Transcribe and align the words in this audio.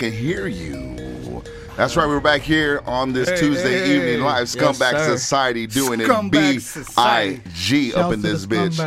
can 0.00 0.12
hear 0.12 0.46
you. 0.46 1.42
That's 1.76 1.94
right. 1.94 2.06
We're 2.06 2.20
back 2.20 2.40
here 2.40 2.82
on 2.86 3.12
this 3.12 3.28
hey, 3.28 3.36
Tuesday 3.36 3.80
hey, 3.80 3.96
evening 3.96 4.24
live. 4.24 4.46
Scumbag 4.46 4.92
yes, 4.92 5.06
Society 5.06 5.66
doing 5.66 6.00
Scumbag 6.00 6.56
it. 6.56 6.86
B 6.86 6.92
I 6.96 7.40
G 7.52 7.92
up 7.92 8.10
in 8.10 8.22
this 8.22 8.46
bitch. 8.46 8.78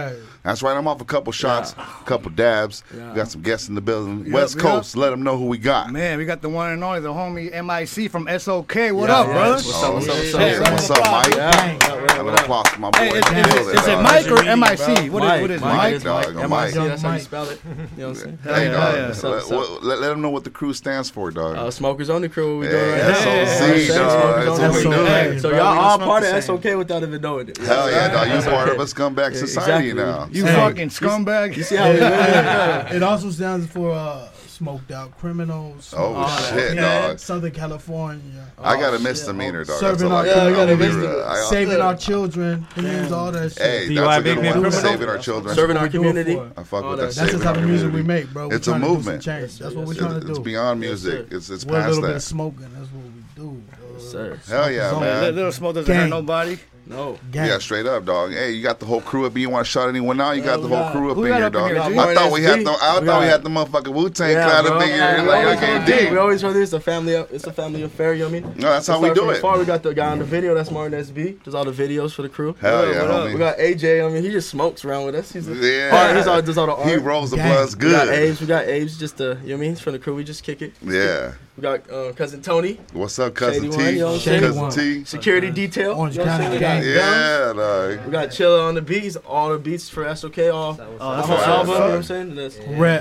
That's 0.41 0.63
right. 0.63 0.75
I'm 0.75 0.87
off 0.87 1.01
a 1.01 1.05
couple 1.05 1.31
shots, 1.31 1.73
a 1.73 2.03
couple 2.05 2.31
dabs. 2.31 2.83
Yeah. 2.91 3.13
Got 3.13 3.27
some 3.27 3.43
guests 3.43 3.69
in 3.69 3.75
the 3.75 3.81
building. 3.81 4.25
Yep, 4.25 4.33
West 4.33 4.57
Coast. 4.57 4.95
Yep. 4.95 5.01
Let 5.01 5.09
them 5.11 5.21
know 5.21 5.37
who 5.37 5.45
we 5.45 5.59
got. 5.59 5.91
Man, 5.91 6.17
we 6.17 6.25
got 6.25 6.41
the 6.41 6.49
one 6.49 6.71
and 6.71 6.83
only, 6.83 6.99
the 6.99 7.13
homie 7.13 7.51
MIC 7.51 8.09
from 8.09 8.27
SOK. 8.27 8.73
What 8.73 9.09
yeah, 9.09 9.19
up, 9.19 9.27
yeah. 9.27 9.49
What's, 9.51 9.83
up, 9.83 9.93
what's, 9.93 10.07
what's, 10.07 10.33
what's 10.33 10.33
up, 10.33 10.41
what's 10.41 10.89
up, 10.89 10.89
what's 10.89 10.89
up, 10.89 11.91
Mike? 11.91 12.02
round 12.23 12.39
of 12.39 12.45
applause 12.45 12.67
for 12.69 12.79
my 12.79 12.89
boy. 12.91 12.99
Hey, 12.99 13.09
is, 13.09 13.15
is, 13.15 13.55
is, 13.55 13.67
it, 13.67 13.79
is 13.79 13.87
it 13.87 14.01
Mike 14.01 14.31
or 14.31 14.43
M 14.43 14.63
I 14.63 14.75
C? 14.75 15.09
What 15.09 15.23
is 15.51 15.61
Mike? 15.61 16.03
Mike, 16.03 16.03
dog. 16.03 16.49
Mike. 16.49 16.73
That's 16.73 17.01
how 17.01 17.13
you 17.13 17.19
spell 17.19 17.49
it. 17.49 17.61
You 17.93 17.99
know 17.99 18.09
what 18.09 18.23
I'm 18.23 18.39
saying? 18.39 18.39
Hey, 18.43 18.69
dog. 18.69 19.83
Let, 19.83 19.99
them 19.99 20.21
know 20.21 20.29
what 20.29 20.43
the 20.43 20.49
crew 20.49 20.73
stands 20.73 21.09
for, 21.09 21.31
dog. 21.31 21.55
Uh, 21.55 21.69
smokers 21.69 22.09
on 22.09 22.21
the 22.21 22.29
crew. 22.29 22.57
What 22.57 22.65
we 22.65 22.71
doing 22.71 22.91
right 22.91 23.47
SOC, 23.47 23.95
dog. 23.95 24.57
That's 24.57 24.85
what. 24.85 25.41
So 25.41 25.49
y'all 25.51 25.77
all 25.77 25.97
part 25.99 26.23
of 26.23 26.43
SOK 26.43 26.63
without 26.77 27.03
even 27.03 27.21
knowing 27.21 27.49
it. 27.49 27.57
Hell 27.57 27.91
yeah, 27.91 28.09
dog. 28.09 28.27
You 28.27 28.49
part 28.49 28.69
of 28.69 28.79
a 28.79 28.83
scumbag 28.83 29.35
society 29.35 29.93
now. 29.93 30.27
You 30.31 30.45
fucking 30.45 30.89
scumbag. 30.89 31.55
You 31.57 31.63
see 31.63 31.75
how 31.75 31.85
it 32.91 33.03
also 33.03 33.29
stands 33.29 33.67
for 33.67 33.91
uh, 33.91 34.29
smoked 34.53 34.91
out 34.91 35.17
criminals. 35.17 35.93
Oh 35.97 36.15
out. 36.15 36.53
shit, 36.53 36.75
yeah, 36.75 37.07
dog. 37.07 37.19
Southern 37.19 37.51
California. 37.51 38.47
Oh, 38.57 38.63
I 38.63 38.79
got 38.79 38.93
a 38.93 38.99
misdemeanor, 38.99 39.63
dog. 39.65 39.79
Serving 39.79 40.11
our, 40.11 40.25
yeah, 40.25 40.45
I 40.45 40.51
got 40.51 40.69
a 40.69 40.77
misdemeanor. 40.77 41.35
Saving 41.49 41.81
our 41.81 41.95
children. 41.95 42.67
Means 42.77 43.11
all 43.11 43.31
that 43.31 43.53
shit. 43.53 43.61
Oh, 43.61 43.65
hey, 43.65 43.95
that's 43.95 44.17
a 44.19 44.35
good 44.35 44.61
one. 44.61 44.71
Saving 44.71 45.09
our 45.09 45.17
children. 45.17 45.55
Serving 45.55 45.77
our 45.77 45.89
community. 45.89 46.39
I 46.55 46.63
fuck 46.63 46.85
with 46.85 46.99
that. 46.99 47.13
That's 47.15 47.33
the 47.33 47.39
type 47.39 47.57
of 47.57 47.63
music 47.65 47.91
we 47.91 48.03
make, 48.03 48.31
bro. 48.31 48.49
It's 48.49 48.67
a 48.67 48.77
movement. 48.77 49.23
That's 49.23 49.59
what 49.59 49.87
we're 49.87 49.95
trying 49.95 50.19
to 50.19 50.25
do. 50.25 50.31
It's 50.31 50.39
beyond 50.39 50.79
music. 50.79 51.27
It's 51.31 51.49
it's 51.49 51.63
past 51.63 51.71
that. 51.71 51.71
We're 51.71 51.87
a 51.87 51.89
little 51.89 52.13
bit 52.13 52.21
smoking. 52.21 52.69
That's 52.73 52.89
what 52.91 53.03
we 53.03 53.23
do. 53.35 53.63
Sir. 53.99 54.39
Hell 54.47 54.71
yeah, 54.71 54.99
man. 54.99 55.35
Little 55.35 55.51
smoke 55.51 55.75
doesn't 55.75 55.95
hurt 55.95 56.09
nobody. 56.09 56.57
No. 56.85 57.17
Gang. 57.31 57.47
Yeah, 57.47 57.57
straight 57.59 57.85
up, 57.85 58.05
dog. 58.05 58.31
Hey, 58.31 58.51
you 58.51 58.61
got 58.61 58.79
the 58.79 58.85
whole 58.85 59.01
crew 59.01 59.25
up. 59.25 59.37
You 59.37 59.49
want 59.49 59.65
to 59.65 59.71
shut 59.71 59.87
anyone 59.87 60.19
out? 60.19 60.31
You 60.31 60.43
got 60.43 60.61
the 60.61 60.67
whole 60.67 60.91
crew 60.91 61.11
up 61.11 61.17
in 61.17 61.25
here, 61.25 61.49
dog. 61.49 61.71
I 61.71 62.13
thought 62.13 62.31
we 62.31 62.43
had 62.43 62.65
the 62.65 62.71
I 62.71 62.99
thought 63.03 63.21
we 63.21 63.27
had 63.27 63.43
the 63.43 63.49
motherfucking 63.49 63.93
Wu 63.93 64.09
Tang 64.09 64.33
crowd 64.33 64.65
up 64.65 64.81
in 64.81 64.89
here. 64.89 65.23
Like, 65.27 65.57
okay, 65.57 65.85
dig. 65.85 66.11
We 66.11 66.17
always 66.17 66.43
run 66.43 66.53
this. 66.53 66.63
It's 66.63 66.73
a 66.73 66.79
family. 66.79 67.15
Uh, 67.15 67.25
it's 67.31 67.45
a 67.45 67.53
family 67.53 67.83
affair. 67.83 68.13
You 68.13 68.23
know 68.23 68.31
what 68.31 68.37
I 68.37 68.47
mean? 68.47 68.53
No, 68.57 68.69
that's 68.69 68.87
how 68.87 68.99
we 68.99 69.13
do 69.13 69.29
it. 69.29 69.39
Far, 69.39 69.57
we 69.57 69.65
got 69.65 69.83
the 69.83 69.93
guy 69.93 70.11
on 70.11 70.19
the 70.19 70.25
video. 70.25 70.53
That's 70.53 70.71
Martin 70.71 70.99
SB. 70.99 71.43
Does 71.43 71.55
all 71.55 71.65
the 71.65 71.71
videos 71.71 72.13
for 72.13 72.21
the 72.21 72.29
crew. 72.29 72.55
Hell 72.59 72.91
yeah. 72.91 73.31
We 73.31 73.37
got 73.37 73.57
AJ. 73.57 74.05
I 74.05 74.13
mean, 74.13 74.23
he 74.23 74.31
just 74.31 74.49
smokes 74.49 74.85
around 74.85 75.05
with 75.05 75.15
us. 75.15 75.31
He's. 75.31 75.47
He's 75.47 76.27
all 76.27 76.41
does 76.41 76.57
all 76.57 76.67
the 76.67 76.73
art. 76.73 76.89
He 76.89 76.95
rolls 76.95 77.31
the 77.31 77.37
blunts 77.37 77.75
good. 77.75 77.87
We 77.87 77.91
got 77.91 78.07
Abe's. 78.09 78.41
We 78.41 78.47
got 78.47 78.63
Abe's. 78.65 78.97
Just 78.97 79.17
the 79.17 79.37
you 79.43 79.49
know 79.49 79.55
what 79.57 79.63
I 79.63 79.67
mean? 79.67 79.75
From 79.75 79.93
the 79.93 79.99
crew, 79.99 80.15
we 80.15 80.23
just 80.23 80.43
kick 80.43 80.61
it. 80.61 80.73
Yeah. 80.81 81.33
We 81.55 81.61
got 81.61 81.89
uh, 81.91 82.13
cousin 82.13 82.41
Tony. 82.41 82.79
What's 82.93 83.19
up, 83.19 83.35
cousin 83.35 83.71
Shady 83.71 83.97
T? 83.97 84.03
One, 84.03 84.19
cousin 84.19 84.55
one. 84.55 84.71
T. 84.71 85.03
Security 85.05 85.49
uh, 85.49 85.53
detail. 85.53 85.91
Orange 85.93 86.17
County 86.17 86.57
gang. 86.57 86.83
Yeah, 86.83 87.53
like. 87.55 88.05
we 88.05 88.11
got 88.11 88.29
Chilla 88.29 88.67
on 88.67 88.73
the 88.73 88.81
beats, 88.81 89.15
all 89.17 89.51
the 89.51 89.59
beats 89.59 89.87
for 89.87 90.03
SOK, 90.15 90.39
all. 90.51 90.79
Oh, 90.99 91.15
that's, 91.15 91.27
that's, 91.27 91.45
that's, 91.45 91.67
that's, 91.67 92.07
that's, 92.07 92.07
that's, 92.07 92.27
that's, 92.27 92.55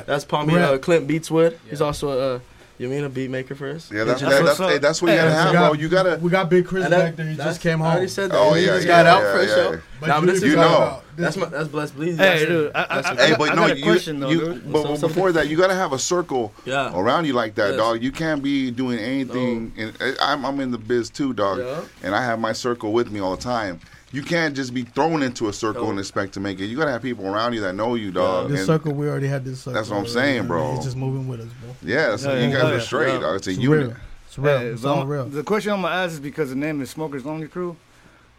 that's, 0.07 0.25
that's, 0.25 0.25
that's, 0.27 1.67
that's, 1.71 2.01
that's, 2.01 2.01
that's, 2.01 2.43
you 2.83 2.89
mean 2.89 3.05
a 3.05 3.09
beat 3.09 3.31
maker 3.31 3.55
first? 3.55 3.93
Yeah, 3.93 4.03
that's 4.03 4.21
that, 4.23 4.45
that's, 4.45 4.59
hey, 4.59 4.79
that's 4.79 5.01
what 5.01 5.13
hey, 5.13 5.15
you 5.15 5.23
gotta 5.23 5.35
have, 5.35 5.53
got, 5.53 5.71
bro. 5.71 5.81
You 5.81 5.89
gotta. 5.89 6.19
We 6.21 6.31
got 6.31 6.51
Big 6.51 6.67
Chris 6.67 6.89
back 6.89 7.15
there. 7.15 7.29
He 7.29 7.37
just 7.37 7.61
came 7.61 7.79
home. 7.79 7.87
I 7.87 7.93
already 7.93 8.09
said 8.09 8.33
that. 8.33 8.37
Oh 8.37 8.55
he 8.55 8.63
yeah, 8.63 8.75
just 8.75 8.89
yeah, 8.89 9.05
got 9.05 9.07
yeah, 9.07 9.15
out 9.15 9.23
yeah, 9.23 9.33
for 9.33 9.39
a 9.39 9.47
show. 9.47 9.83
But 10.01 10.07
nah, 10.09 10.19
you, 10.19 10.27
this 10.27 10.43
you 10.43 10.57
know, 10.57 11.01
that's 11.15 11.37
my 11.37 11.47
that's 11.47 11.69
blessed 11.69 11.95
bleeds. 11.95 12.19
Hey, 12.19 12.45
dude. 12.45 12.73
I, 12.75 12.87
I, 12.91 13.15
hey, 13.15 13.35
but 13.39 13.51
I, 13.51 13.55
no, 13.55 13.67
you, 13.67 13.85
question, 13.85 14.19
though, 14.19 14.31
you 14.31 14.61
but, 14.67 14.83
but 14.83 15.01
before 15.01 15.31
that, 15.31 15.47
you 15.47 15.57
gotta 15.57 15.75
have 15.75 15.93
a 15.93 15.99
circle 15.99 16.53
around 16.67 17.25
you 17.25 17.35
like 17.35 17.55
that, 17.55 17.69
yes. 17.69 17.77
dog. 17.77 18.03
You 18.03 18.11
can't 18.11 18.43
be 18.43 18.73
doing 18.73 18.99
anything. 18.99 19.73
No. 19.77 19.93
And 20.01 20.17
I'm 20.21 20.45
I'm 20.45 20.59
in 20.59 20.73
the 20.73 20.79
biz 20.79 21.09
too, 21.09 21.35
dog. 21.35 21.87
And 22.03 22.17
I 22.17 22.25
have 22.25 22.41
my 22.41 22.53
circle 22.53 22.93
with 22.93 23.13
me 23.13 23.21
all 23.21 23.37
the 23.37 23.43
time 23.43 23.79
you 24.13 24.23
can't 24.23 24.55
just 24.55 24.73
be 24.75 24.83
thrown 24.83 25.23
into 25.23 25.49
a 25.49 25.53
circle 25.53 25.91
and 25.91 25.99
expect 25.99 26.35
to 26.35 26.41
make 26.41 26.61
it. 26.61 26.67
You 26.67 26.77
gotta 26.77 26.93
have 26.93 27.03
people 27.03 27.27
around 27.27 27.55
you 27.55 27.61
that 27.63 27.75
know 27.75 27.95
you, 27.95 28.13
dog. 28.13 28.51
Yeah, 28.51 28.57
this 28.57 28.67
circle 28.67 28.93
we 28.93 29.09
already 29.09 29.27
had 29.27 29.45
this 29.45 29.61
circle. 29.61 29.73
That's 29.73 29.89
what 29.89 29.97
I'm 29.99 30.07
saying, 30.07 30.47
bro. 30.47 30.77
It's 30.77 30.85
just 30.85 30.97
moving 30.97 31.27
with 31.27 31.41
us, 31.41 31.49
bro. 31.61 31.75
Yeah, 31.83 32.17
so 32.17 32.35
yeah 32.35 32.47
you 32.47 32.53
guys 32.55 32.65
are 32.65 32.81
straight. 32.81 33.21
It's 33.23 33.47
a 33.47 33.55
unit. 33.55 33.97
It's 34.27 34.39
real. 34.39 34.59
It's 34.59 34.85
all 34.85 35.07
real. 35.07 35.25
The 35.25 35.43
question 35.43 35.73
I'm 35.73 35.83
gonna 35.83 35.95
ask 35.95 36.13
is 36.13 36.21
because 36.21 36.51
the 36.51 36.57
name 36.57 36.81
is 36.83 36.91
Smokers 36.91 37.27
Only 37.27 37.49
Crew. 37.49 37.77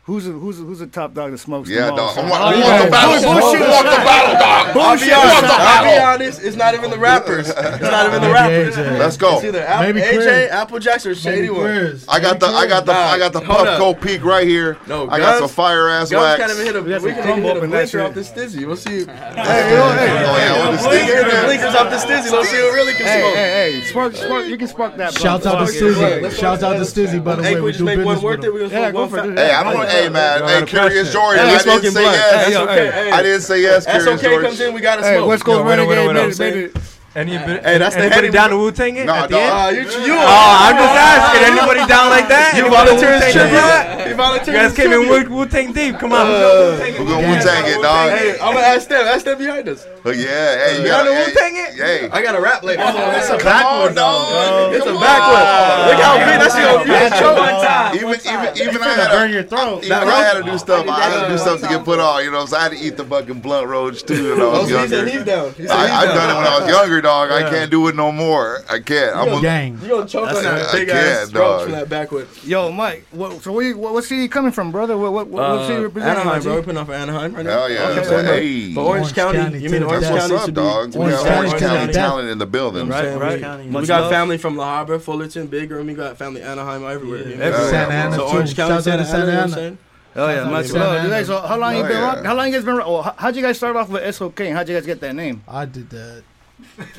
Who's 0.06 0.28
a, 0.28 0.32
who's 0.32 0.60
a, 0.60 0.64
who's 0.64 0.80
the 0.80 0.88
top 0.88 1.14
dog 1.14 1.32
that 1.32 1.38
smokes? 1.38 1.70
Yeah, 1.70 1.86
the 1.86 1.96
dog. 1.96 2.18
I 2.18 2.30
want, 2.30 2.84
the 2.84 2.92
battle. 2.92 3.24
Bullshit. 3.24 3.62
I 3.62 3.84
the 3.84 4.04
battle, 4.04 4.36
dog. 4.36 4.74
Bullshit. 4.76 5.14
I 5.14 5.32
want 5.32 5.42
the 5.42 5.48
battle. 5.48 5.64
I'll 5.64 6.18
be 6.20 6.26
honest. 6.26 6.44
It's 6.44 6.58
not 6.58 6.74
even 6.74 6.90
the 6.92 6.98
rappers. 6.98 7.48
It's 7.48 7.82
not 7.82 8.08
even 8.08 8.22
the 8.22 8.30
rappers. 8.30 8.76
Let's 8.76 9.16
go. 9.16 9.40
Maybe 9.42 10.02
AJ, 10.02 10.50
Apple 10.50 10.80
Jacks, 10.80 11.06
or 11.06 11.16
Shady 11.16 11.50
One. 11.50 12.02
I 12.10 12.20
got 12.20 12.42
the 12.42 12.48
I 12.48 12.68
got 12.68 12.86
the 12.86 12.92
I 12.92 13.18
got 13.18 13.32
the 13.32 13.40
puff 13.40 13.66
Puffco 13.66 14.02
peak 14.02 14.26
right 14.26 14.46
here. 14.46 14.78
No, 14.88 15.10
I 15.10 15.20
got 15.20 15.40
some 15.40 15.48
fire 15.48 15.88
ass 15.88 16.12
wax. 16.12 16.54
We 16.54 16.58
can 16.58 16.66
hit 16.66 16.76
a 16.76 16.82
blinker 16.82 18.02
off 18.02 18.14
the 18.14 18.22
stizzy. 18.28 18.68
We'll 18.68 18.76
see. 18.76 19.06
Hey, 19.06 19.06
hey, 19.06 19.44
hey. 19.46 19.78
Oh 19.80 20.36
yeah, 20.36 21.46
blinkers 21.46 21.76
off 21.76 21.90
the 21.90 21.96
stizzy. 21.96 22.30
Let's 22.30 22.50
see 22.50 22.58
who 22.58 22.74
really 22.74 22.92
can 22.92 23.08
smoke. 23.08 23.36
Hey, 23.36 23.54
hey, 23.54 23.63
Hey, 23.74 23.82
spark, 23.82 24.16
spark, 24.16 24.46
you 24.46 24.56
can 24.56 24.68
spark 24.68 24.98
that. 24.98 25.18
Shouts 25.18 25.48
out 25.48 25.66
to 25.66 25.74
Stizzy. 25.74 26.40
Shouts 26.40 26.62
out 26.62 26.74
to 26.74 26.82
Stizzy. 26.82 27.24
By 27.24 27.36
the 27.36 27.42
way, 27.42 27.60
we 27.60 27.72
do 27.72 27.86
business 27.86 28.22
with 28.22 28.44
him. 28.44 28.70
Yeah, 28.70 28.92
go 28.92 29.08
for 29.08 29.18
it. 29.18 29.36
Hey, 29.36 29.52
I 29.52 29.64
don't. 29.64 29.90
Hey, 29.90 30.10
man. 30.10 30.44
Hey, 30.48 30.66
Curious 30.68 31.12
Jordan. 31.12 31.46
I 31.46 31.58
didn't 31.58 31.92
say 31.92 32.04
yes. 32.04 33.14
I 33.14 33.22
didn't 33.24 33.42
say 33.42 33.62
yes. 33.62 33.86
Curious 33.86 34.24
okay. 34.24 34.42
comes 34.42 34.62
in. 34.62 34.76
We 34.76 34.82
got 34.82 34.98
to 34.98 35.04
smoke. 35.04 35.28
West 35.28 35.44
Coast 35.44 35.66
Renegade. 35.66 36.72
Any 37.16 37.38
bit, 37.38 37.64
hey, 37.64 37.78
that's 37.78 37.96
anybody 37.96 38.32
down 38.32 38.50
to 38.50 38.58
Wu 38.58 38.72
Tang 38.72 38.96
it? 38.96 39.06
Nah, 39.06 39.26
at 39.26 39.30
the 39.30 39.38
end? 39.38 39.54
Uh, 39.54 39.70
you, 39.70 39.82
you 40.02 40.16
oh, 40.18 40.66
I'm 40.66 40.74
just 40.74 40.98
asking. 40.98 41.46
Anybody 41.46 41.86
down 41.86 42.10
like 42.10 42.28
that? 42.28 42.58
You 42.58 42.68
volunteers 42.74 43.22
tribute? 43.30 44.10
You 44.10 44.16
volunteers. 44.16 44.48
You 44.48 44.54
guys 44.54 44.74
came 44.74 44.92
in 44.94 45.30
Wu 45.30 45.46
Tang 45.46 45.72
deep. 45.74 46.00
Come 46.00 46.12
on, 46.12 46.26
uh, 46.26 46.80
we're 46.82 47.06
gonna 47.06 47.28
Wu 47.28 47.36
Tang 47.38 47.70
it, 47.70 47.80
dog. 47.84 48.10
Hey, 48.10 48.32
I'm 48.42 48.56
gonna 48.56 48.66
ask 48.66 48.90
them. 48.90 49.06
Ask 49.06 49.26
them 49.26 49.38
behind 49.38 49.70
us. 49.70 49.86
Oh, 50.06 50.12
yeah, 50.12 50.68
hey, 50.68 50.82
you 50.82 50.88
got 50.88 51.06
know 51.06 51.14
Wu 51.14 51.32
Tang 51.32 51.56
it? 51.56 51.78
Yeah, 51.78 52.10
I 52.12 52.22
got 52.22 52.36
a 52.36 52.42
rap 52.42 52.62
label. 52.62 52.84
It's 52.84 53.30
a 53.30 53.38
backward, 53.38 53.96
dog. 53.96 54.76
It's 54.76 54.86
a 54.86 54.92
backward. 55.00 55.48
Look 55.88 56.04
how 56.04 56.20
big 56.20 56.40
that's 56.44 56.58
your 56.60 56.84
gonna 56.84 56.84
be. 56.84 56.92
One 57.40 57.62
time, 57.64 57.96
even 57.96 58.10
even 58.10 58.68
even 58.68 58.82
I 58.84 58.88
had 58.90 59.08
to 59.08 59.12
burn 59.12 59.32
your 59.32 59.44
throat. 59.44 59.86
Even 59.86 59.94
I 59.94 60.24
had 60.24 60.34
to 60.34 60.44
do 60.44 60.58
stuff. 60.58 60.86
I 60.90 61.00
had 61.10 61.24
to 61.24 61.32
do 61.32 61.38
stuff 61.38 61.62
to 61.62 61.68
get 61.70 61.86
put 61.86 62.00
on. 62.00 62.22
You 62.22 62.32
know, 62.32 62.46
so 62.46 62.58
I 62.58 62.64
had 62.64 62.74
to 62.74 62.78
eat 62.78 62.98
the 62.98 63.06
fucking 63.06 63.40
blunt 63.40 63.68
roach 63.68 64.04
too. 64.04 64.32
When 64.32 64.42
I 64.42 64.46
was 64.46 64.72
oh, 64.72 64.84
younger. 64.84 65.06
He's 65.06 65.24
down. 65.24 65.56
I 65.72 66.06
done 66.06 66.30
it 66.30 66.36
when 66.36 66.48
I 66.48 66.60
was 66.60 66.68
younger, 66.68 67.00
dog. 67.00 67.32
I 67.32 67.50
can't 67.50 67.72
do 67.72 67.88
it 67.88 67.96
no 67.96 68.12
more. 68.12 68.60
I 68.70 68.80
can't. 68.80 69.16
I'm 69.16 69.38
a 69.38 69.42
gang. 69.42 69.80
You 69.82 69.88
gonna 69.88 70.06
choke 70.06 70.28
on 70.28 70.44
that 70.44 70.70
big 70.74 70.90
ass 70.90 71.30
throat 71.30 71.64
from 71.64 71.72
that 71.72 71.88
backward? 71.88 72.28
Yo, 72.44 72.74
Mike. 72.74 73.06
So 73.40 73.54
we, 73.54 73.74
what 73.74 74.04
city 74.04 74.28
coming 74.28 74.52
from, 74.52 74.70
brother? 74.70 74.98
What 74.98 75.14
what 75.14 75.28
what 75.28 75.66
city 75.66 75.80
uh, 75.80 75.84
represent? 75.84 76.20
Anaheim, 76.20 76.44
bro. 76.44 76.56
We're 76.56 76.64
putting 76.64 76.94
Anaheim 76.94 77.34
right 77.34 77.46
now. 77.46 77.68
Hell 77.68 77.72
yeah. 77.72 78.24
Hey, 78.26 78.76
Orange 78.76 79.14
County. 79.14 79.60
You 79.60 79.70
mean? 79.70 79.93
Orange 79.94 80.06
That's 80.06 80.22
County 80.22 80.34
what's 80.34 80.48
up, 80.48 80.54
dog. 80.54 80.94
We 80.96 81.00
Orange 81.02 81.16
got 81.16 81.26
County 81.26 81.38
Orange 81.38 81.52
should 81.52 81.60
County 81.60 81.94
talent 81.94 82.30
in 82.30 82.38
the 82.38 82.46
building. 82.46 82.88
Right, 82.90 83.04
Saying 83.04 83.20
right. 83.20 83.36
we- 83.36 83.42
County. 83.42 83.70
We 83.70 83.86
got 83.86 84.02
love. 84.02 84.12
family 84.12 84.38
from 84.38 84.58
La 84.58 84.86
Habra, 84.86 85.02
Fullerton, 85.02 85.48
Big 85.48 85.72
Room. 85.72 85.88
We 85.88 85.94
got 85.94 86.18
family 86.18 86.42
Anaheim 86.42 86.84
everywhere. 86.86 87.28
you 87.28 87.36
know? 87.36 87.44
everywhere. 87.46 87.70
Santa 87.70 87.94
Ana 87.94 88.16
So. 88.16 88.28
Orange 88.28 88.56
County, 88.56 88.84
Shout 88.84 89.00
out 89.00 89.06
Santa, 89.08 89.26
to 89.26 89.58
Ana. 89.60 89.78
Oh 90.16 90.30
yeah, 90.30 90.44
much 90.44 90.72
love. 90.72 91.04
You 91.04 91.10
guys, 91.10 91.26
so 91.28 91.40
how 91.42 91.58
long 91.58 91.76
you 91.76 91.82
been? 91.84 91.92
Oh, 91.92 91.96
yeah. 91.96 92.02
rock- 92.16 92.24
How 92.26 92.36
long 92.36 92.46
you 92.48 92.54
guys 92.54 92.64
been? 92.64 92.76
rock- 92.76 92.88
Well, 92.88 93.16
how'd 93.18 93.36
you 93.36 93.42
guys 93.42 93.58
start 93.58 93.76
off 93.76 93.90
with 93.90 94.04
SOK? 94.16 94.40
How'd 94.52 94.70
you 94.70 94.76
guys 94.76 94.86
get 94.86 95.00
that 95.02 95.16
name? 95.16 95.42
I 95.48 95.66
did 95.66 95.90
that. 95.90 96.24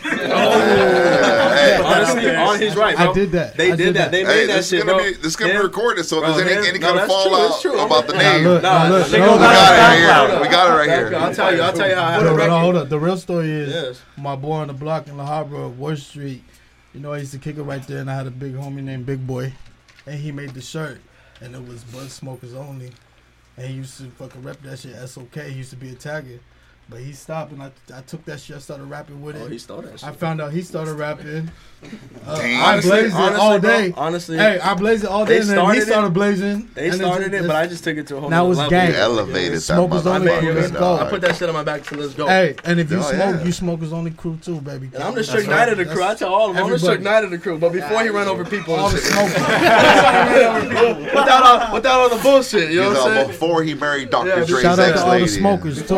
Oh. 0.06 1.84
honestly, 1.84 2.34
on 2.34 2.58
his 2.60 2.76
right, 2.76 2.96
bro. 2.96 3.10
I 3.10 3.14
did 3.14 3.32
that. 3.32 3.56
They 3.56 3.70
did, 3.70 3.76
did 3.76 3.96
that. 3.96 4.10
that. 4.10 4.12
They 4.12 4.24
hey, 4.24 4.46
made 4.46 4.50
that 4.50 4.64
shit, 4.64 4.84
bro. 4.84 4.98
Be, 4.98 5.12
this 5.14 5.24
is 5.26 5.36
gonna 5.36 5.52
be 5.52 5.58
recorded, 5.58 6.04
so 6.04 6.24
if 6.24 6.36
there's 6.36 6.50
any, 6.50 6.68
any 6.68 6.78
kind 6.78 6.98
of 6.98 7.06
fallout 7.06 7.64
about 7.64 8.06
the 8.06 8.14
name, 8.14 8.44
nah, 8.44 8.88
look, 8.88 9.10
we 9.10 9.18
got 9.18 9.40
it 9.40 9.44
right 9.44 10.28
here. 10.28 10.40
We 10.40 10.48
got 10.48 10.70
it 10.70 10.74
right 10.76 10.88
here. 10.88 11.16
I'll 11.16 11.34
tell 11.34 11.54
you. 11.54 11.62
I'll 11.62 11.72
tell 11.72 11.88
you 11.88 11.94
how. 11.94 12.22
Hold 12.22 12.40
on, 12.40 12.60
hold 12.62 12.76
up. 12.76 12.88
The 12.88 12.98
real 12.98 13.16
story 13.16 13.50
is 13.50 14.00
my 14.16 14.36
boy 14.36 14.56
on 14.56 14.68
the 14.68 14.74
block 14.74 15.08
in 15.08 15.16
La 15.16 15.26
Habra, 15.26 15.74
Wall 15.74 15.96
Street. 15.96 16.42
You 16.92 17.00
know, 17.00 17.12
I 17.12 17.18
used 17.18 17.32
to 17.32 17.38
kick 17.38 17.56
it 17.56 17.62
right 17.62 17.84
there, 17.88 17.98
and 17.98 18.10
I 18.10 18.14
had 18.14 18.26
a 18.28 18.30
big 18.30 18.54
homie 18.54 18.82
named 18.82 19.04
Big 19.04 19.26
Boy, 19.26 19.52
and 20.06 20.20
he 20.20 20.30
made 20.30 20.50
the 20.50 20.60
shirt, 20.60 21.00
and 21.40 21.52
it 21.54 21.66
was 21.66 21.82
bud 21.84 22.08
smokers 22.08 22.54
only, 22.54 22.92
and 23.56 23.66
he 23.66 23.74
used 23.74 23.98
to 23.98 24.04
fucking 24.10 24.42
rep 24.42 24.62
that 24.62 24.78
shit. 24.78 24.94
That's 24.94 25.18
okay. 25.18 25.50
He 25.50 25.58
used 25.58 25.70
to 25.70 25.76
be 25.76 25.90
a 25.90 25.94
tagger. 25.94 26.38
But 26.88 27.00
he 27.00 27.12
stopped, 27.12 27.52
and 27.52 27.62
I, 27.62 27.70
I 27.94 28.02
took 28.02 28.24
that 28.26 28.40
shit. 28.40 28.56
I 28.56 28.58
started 28.58 28.84
rapping 28.84 29.22
with 29.22 29.36
oh, 29.36 29.40
it. 29.40 29.42
Oh, 29.44 29.48
he 29.48 29.58
stole 29.58 29.80
that 29.82 30.00
shit. 30.00 30.08
I 30.08 30.12
found 30.12 30.42
out 30.42 30.52
he 30.52 30.60
started 30.60 30.94
rapping. 30.94 31.50
Uh, 32.26 32.38
Damn. 32.38 32.62
I 32.62 32.72
honestly, 32.72 32.98
it 32.98 33.14
all 33.14 33.58
day. 33.58 33.90
Bro, 33.90 34.02
honestly, 34.02 34.36
hey, 34.36 34.58
I 34.58 34.74
blazed 34.74 35.04
it 35.04 35.10
all 35.10 35.24
day, 35.24 35.40
and 35.40 35.48
then 35.48 35.74
he 35.74 35.80
started 35.80 36.08
it. 36.08 36.12
blazing. 36.12 36.68
They 36.74 36.90
started 36.90 37.34
it, 37.34 37.44
it, 37.44 37.46
but 37.46 37.56
I 37.56 37.66
just 37.66 37.84
took 37.84 37.96
it 37.96 38.06
to 38.08 38.16
a 38.16 38.20
whole. 38.20 38.30
Now 38.30 38.50
it's 38.50 38.60
gang. 38.68 38.90
You 38.90 38.96
elevated 38.96 39.62
Smoke 39.62 39.90
that 39.90 39.96
was 39.96 40.06
only 40.06 40.38
crew. 40.38 40.52
Let's 40.52 40.70
go. 40.70 40.96
I 40.96 41.08
put 41.08 41.22
that 41.22 41.36
shit 41.36 41.48
on 41.48 41.54
my 41.54 41.62
back 41.62 41.84
to 41.84 41.96
let's 41.96 42.14
go. 42.14 42.26
Hey, 42.26 42.56
and 42.64 42.78
if 42.78 42.90
you 42.90 42.98
oh, 42.98 43.02
smoke, 43.02 43.36
yeah. 43.36 43.44
you 43.44 43.52
smokers 43.52 43.92
only 43.92 44.10
crew 44.10 44.38
too, 44.42 44.60
baby. 44.60 44.90
And 44.94 45.02
I'm 45.02 45.14
the 45.14 45.22
Suge 45.22 45.48
Knight 45.48 45.70
of 45.70 45.78
the 45.78 45.86
crew. 45.86 46.04
I 46.04 46.14
tell 46.14 46.34
all 46.34 46.50
of 46.50 46.56
them, 46.56 46.64
I'm 46.64 46.70
the 46.70 46.76
Suge 46.76 47.00
Knight 47.00 47.24
of 47.24 47.30
the 47.30 47.38
crew. 47.38 47.58
But 47.58 47.72
before 47.72 48.02
he 48.02 48.08
run 48.08 48.28
over 48.28 48.44
people, 48.44 48.74
all 48.74 48.90
the 48.90 48.98
smokers. 48.98 49.34
Without 51.74 52.00
all 52.00 52.08
the 52.08 52.22
bullshit, 52.22 52.70
you 52.70 52.80
know 52.80 52.90
what 52.90 52.98
I'm 52.98 53.14
saying? 53.14 53.28
Before 53.28 53.62
he 53.62 53.74
married 53.74 54.10
Dr. 54.10 54.44
Dre, 54.44 54.62
shout 54.62 54.78
out 54.78 54.96
to 54.96 55.04
all 55.04 55.18
the 55.18 55.28
smokers 55.28 55.86
too. 55.86 55.94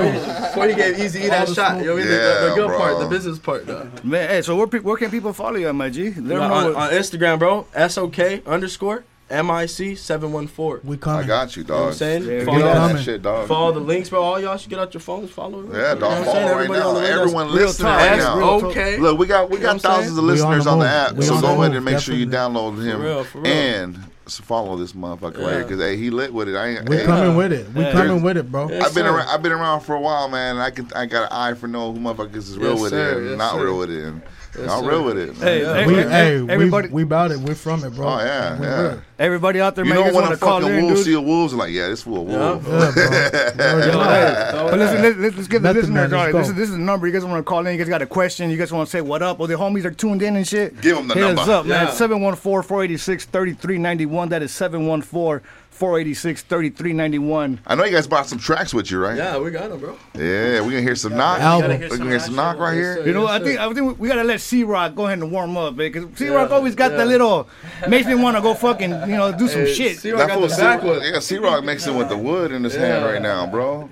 Before 0.76 0.93
gave 0.93 1.05
Easy 1.05 1.20
E 1.25 1.28
that 1.28 1.46
the 1.49 1.55
shot. 1.55 1.70
smoke. 1.73 1.81
You 1.82 1.88
know 1.88 1.94
what 1.96 2.02
The- 2.05 2.08
the, 2.49 2.52
good 2.55 2.67
bro. 2.69 2.78
part, 2.78 2.99
the 3.00 3.06
business 3.06 3.38
part, 3.38 3.67
though. 3.67 3.88
Man, 4.05 4.28
hey, 4.28 4.43
so 4.43 4.55
where, 4.56 4.67
pe- 4.67 4.78
where 4.81 4.96
can 4.96 5.11
people 5.11 5.32
follow 5.32 5.56
you 5.56 5.69
at, 5.69 5.75
my 5.75 5.88
G? 5.90 6.05
Let 6.06 6.14
them 6.14 6.28
know 6.28 6.43
on, 6.44 6.64
what- 6.75 6.76
on 6.76 6.90
Instagram, 6.90 7.38
bro. 7.38 7.67
SOK 7.88 8.46
underscore 8.46 9.05
MIC 9.28 9.96
seven 9.99 10.31
one 10.31 10.46
four. 10.46 10.81
We 10.84 10.96
coming. 10.96 11.25
I 11.25 11.26
got 11.26 11.56
you, 11.56 11.62
You 11.62 11.69
know 11.69 11.81
what 11.81 11.87
I'm 11.88 11.93
saying? 11.94 12.23
Yeah, 12.25 12.44
follow, 12.44 12.58
that 12.61 13.00
shit, 13.02 13.23
dog. 13.23 13.49
follow 13.49 13.73
the 13.73 13.81
links, 13.81 14.08
bro. 14.08 14.23
All 14.23 14.38
y'all 14.40 14.56
should 14.56 14.70
get 14.70 14.78
out 14.78 14.94
your 14.94 15.00
phones, 15.00 15.31
follow. 15.32 15.62
it. 15.64 15.67
Yeah, 15.73 15.94
You 15.94 15.94
know 15.96 16.00
dog. 16.00 16.19
what 16.19 16.25
Follow 16.26 16.43
right 16.43 16.50
Everybody 16.52 16.81
on 16.81 16.87
now. 16.87 16.93
the 16.93 16.94
way, 16.94 17.00
that's- 17.06 17.20
Everyone 17.20 17.46
real 17.49 17.55
listening 17.67 17.88
right 17.93 18.17
now. 18.19 18.40
Okay. 18.67 18.96
Look, 18.99 19.19
we 19.19 19.26
got 19.26 19.50
we 19.50 19.56
You 19.56 19.62
know 19.64 19.73
got 19.73 19.81
thousands 19.82 20.17
of 20.17 20.23
listeners 20.23 20.67
on 20.69 20.75
on 20.75 20.78
the 20.78 20.84
the 20.84 20.90
app, 20.93 21.12
We 21.14 21.25
so 21.25 21.40
go 21.40 21.61
ahead 21.61 21.75
and 21.75 21.84
make 21.84 21.99
sure 21.99 22.14
you 22.14 22.26
download 22.28 22.81
him 22.81 22.99
For 23.00 23.05
real, 23.05 23.25
for 23.25 23.38
real. 23.40 23.52
and 23.52 23.96
s- 23.96 24.02
follow 24.28 24.76
this 24.76 24.93
motherfucker 24.93 25.38
right 25.38 25.52
here 25.55 25.62
because 25.62 25.81
hey, 25.81 25.96
he 25.96 26.11
lit 26.11 26.32
with 26.32 26.49
it. 26.49 26.56
I 26.56 26.67
ain't. 26.69 26.88
We 26.88 26.96
hey, 26.99 27.05
coming 27.05 27.37
with 27.37 27.52
it. 27.52 27.73
We 27.73 27.82
Yeah. 27.82 27.93
coming 27.93 28.23
with 28.23 28.37
it, 28.37 28.50
bro. 28.50 28.69
Yeah. 28.69 28.78
I've 28.84 28.94
been 28.94 29.05
sir. 29.05 29.14
around. 29.17 29.28
I've 29.28 29.43
been 29.43 29.52
around 29.52 29.81
for 29.81 29.94
a 29.94 30.00
while, 30.00 30.28
man. 30.28 30.56
And 30.56 30.62
I 30.62 30.70
can. 30.70 30.88
I 30.94 31.06
got 31.06 31.25
an 31.25 31.28
eye 31.37 31.55
for 31.55 31.69
know 31.69 31.93
who 31.93 32.00
motherfuckers 32.00 32.37
is 32.37 32.58
real 32.58 32.73
Yes, 32.73 32.81
with 32.82 32.90
sir. 32.90 33.11
it 33.12 33.17
and 33.19 33.28
Yes, 33.31 33.38
not 33.38 33.52
sir. 33.55 33.64
real 33.64 33.78
with 33.78 33.90
it. 33.90 34.05
And 34.05 34.23
Yes, 34.58 34.67
y'all 34.67 34.82
sir. 34.82 34.88
real 34.91 35.05
with 35.05 35.19
it. 35.19 35.35
Hey, 35.37 35.62
man. 35.62 35.76
hey, 35.76 35.87
We, 35.87 35.94
hey, 35.94 36.08
hey, 36.08 36.47
everybody, 36.49 36.88
we, 36.88 36.94
we 36.94 37.03
about 37.03 37.31
it. 37.32 37.38
We're 37.38 37.55
from 37.55 37.85
it, 37.85 37.94
bro. 37.94 38.06
Oh 38.08 38.19
yeah, 38.19 38.58
We 38.58 38.67
yeah. 38.67 38.81
real. 38.88 39.03
everybody 39.19 39.61
out 39.61 39.75
there, 39.75 39.85
You 39.85 39.91
man, 39.91 39.99
know 40.00 40.06
you 40.06 40.12
guys 40.12 40.14
when 40.14 40.23
want 40.25 40.35
a 40.35 40.37
to 40.37 40.41
call 40.44 40.61
fucking 40.61 40.75
in, 40.76 40.85
wolf 40.85 40.97
dude? 40.97 41.05
see 41.05 41.12
a 41.14 41.20
wolves 41.20 41.55
like, 41.55 41.70
yeah, 41.73 41.88
this 41.88 42.03
fool 42.03 42.19
a 42.19 42.23
wolf. 42.23 42.62
Yeah, 42.67 42.69
bro. 42.69 42.79
You 42.79 42.87
already 43.67 43.91
Yo, 43.91 43.99
know. 43.99 44.05
hey, 44.05 44.50
but 44.70 44.79
listen, 44.79 45.03
let's, 45.03 45.17
let's, 45.19 45.37
let's 45.37 45.49
get 45.49 45.62
the 45.62 45.69
Method 45.69 45.76
listeners 45.91 45.94
Man, 45.94 46.11
let's 46.11 46.23
on. 46.23 46.29
it. 46.29 46.32
go. 46.32 46.38
This 46.38 46.49
is 46.49 46.55
this 46.55 46.69
is 46.70 46.75
the 46.76 46.81
number. 46.81 47.06
You 47.06 47.12
guys 47.12 47.25
want 47.25 47.38
to 47.38 47.43
call 47.43 47.67
in? 47.67 47.73
You 47.73 47.79
guys 47.79 47.88
got 47.88 48.03
a 48.03 48.06
question? 48.06 48.50
You 48.50 48.56
guys 48.56 48.73
want 48.73 48.87
to 48.87 48.91
say 48.91 49.00
what 49.00 49.23
up? 49.23 49.41
Or 49.41 49.47
the 49.47 49.55
homies 49.55 49.85
are 49.85 49.91
tuned 49.91 50.23
in 50.23 50.37
and 50.37 50.47
shit? 50.47 50.81
Give 50.81 50.97
them 50.97 51.09
the 51.09 51.14
Hit 51.14 51.25
us 51.25 51.37
number. 51.37 51.52
up, 51.52 51.67
man. 51.67 51.87
Yeah. 51.87 51.93
714-486-3391. 51.93 54.29
That 54.31 54.43
is 54.43 54.50
714-486-3391. 55.78 57.58
I 57.67 57.75
know 57.75 57.84
you 57.84 57.93
guys 57.93 58.06
bought 58.06 58.26
some 58.26 58.38
tracks 58.38 58.73
with 58.75 58.90
you, 58.90 58.99
right? 58.99 59.17
Yeah, 59.17 59.38
we 59.38 59.50
got 59.50 59.70
them, 59.70 59.81
bro. 59.81 59.96
Yeah, 60.14 60.61
we 60.62 60.70
gonna 60.70 60.82
hear 60.82 60.94
some 60.96 61.17
knock. 61.17 61.40
Album. 61.40 61.81
We 61.81 61.88
gonna 61.88 62.11
hear 62.11 62.19
some 62.20 62.34
knock 62.37 62.58
right 62.58 62.75
here. 62.75 63.05
You 63.06 63.12
know, 63.12 63.23
Yes, 63.23 63.31
I 63.31 63.44
think 63.44 63.61
I 63.61 63.73
think 63.73 63.99
we 63.99 64.08
gotta 64.08 64.25
let 64.25 64.40
C 64.40 64.64
Rock 64.64 64.94
go 64.94 65.06
ahead 65.06 65.19
and 65.19 65.31
warm 65.31 65.56
up, 65.56 65.75
man. 65.76 65.93
Because 65.93 66.19
C 66.19 66.28
Rock 66.28 66.50
Yeah, 66.50 66.56
always 66.56 66.75
got 66.75 66.93
yeah. 66.93 66.99
the 66.99 67.06
little 67.06 67.49
makes 67.88 68.06
me 68.06 68.14
want 68.14 68.37
to 68.37 68.43
go 68.43 68.55
fucking 68.55 68.90
you 68.90 69.17
know 69.17 69.37
do 69.37 69.49
some 69.49 69.62
Hey, 69.62 69.75
shit. 69.75 69.99
C-Rock 69.99 70.28
got 70.28 70.38
fool 70.38 70.49
the 70.49 70.56
backwood. 70.56 71.02
C- 71.02 71.11
yeah, 71.12 71.19
C 71.20 71.38
Rock 71.38 71.64
mixing 71.64 71.96
with 71.96 72.08
the 72.08 72.17
wood 72.17 72.52
in 72.52 72.64
his 72.64 72.75
hand 72.75 73.05
right 73.05 73.20
now, 73.23 73.46
bro. 73.46 73.88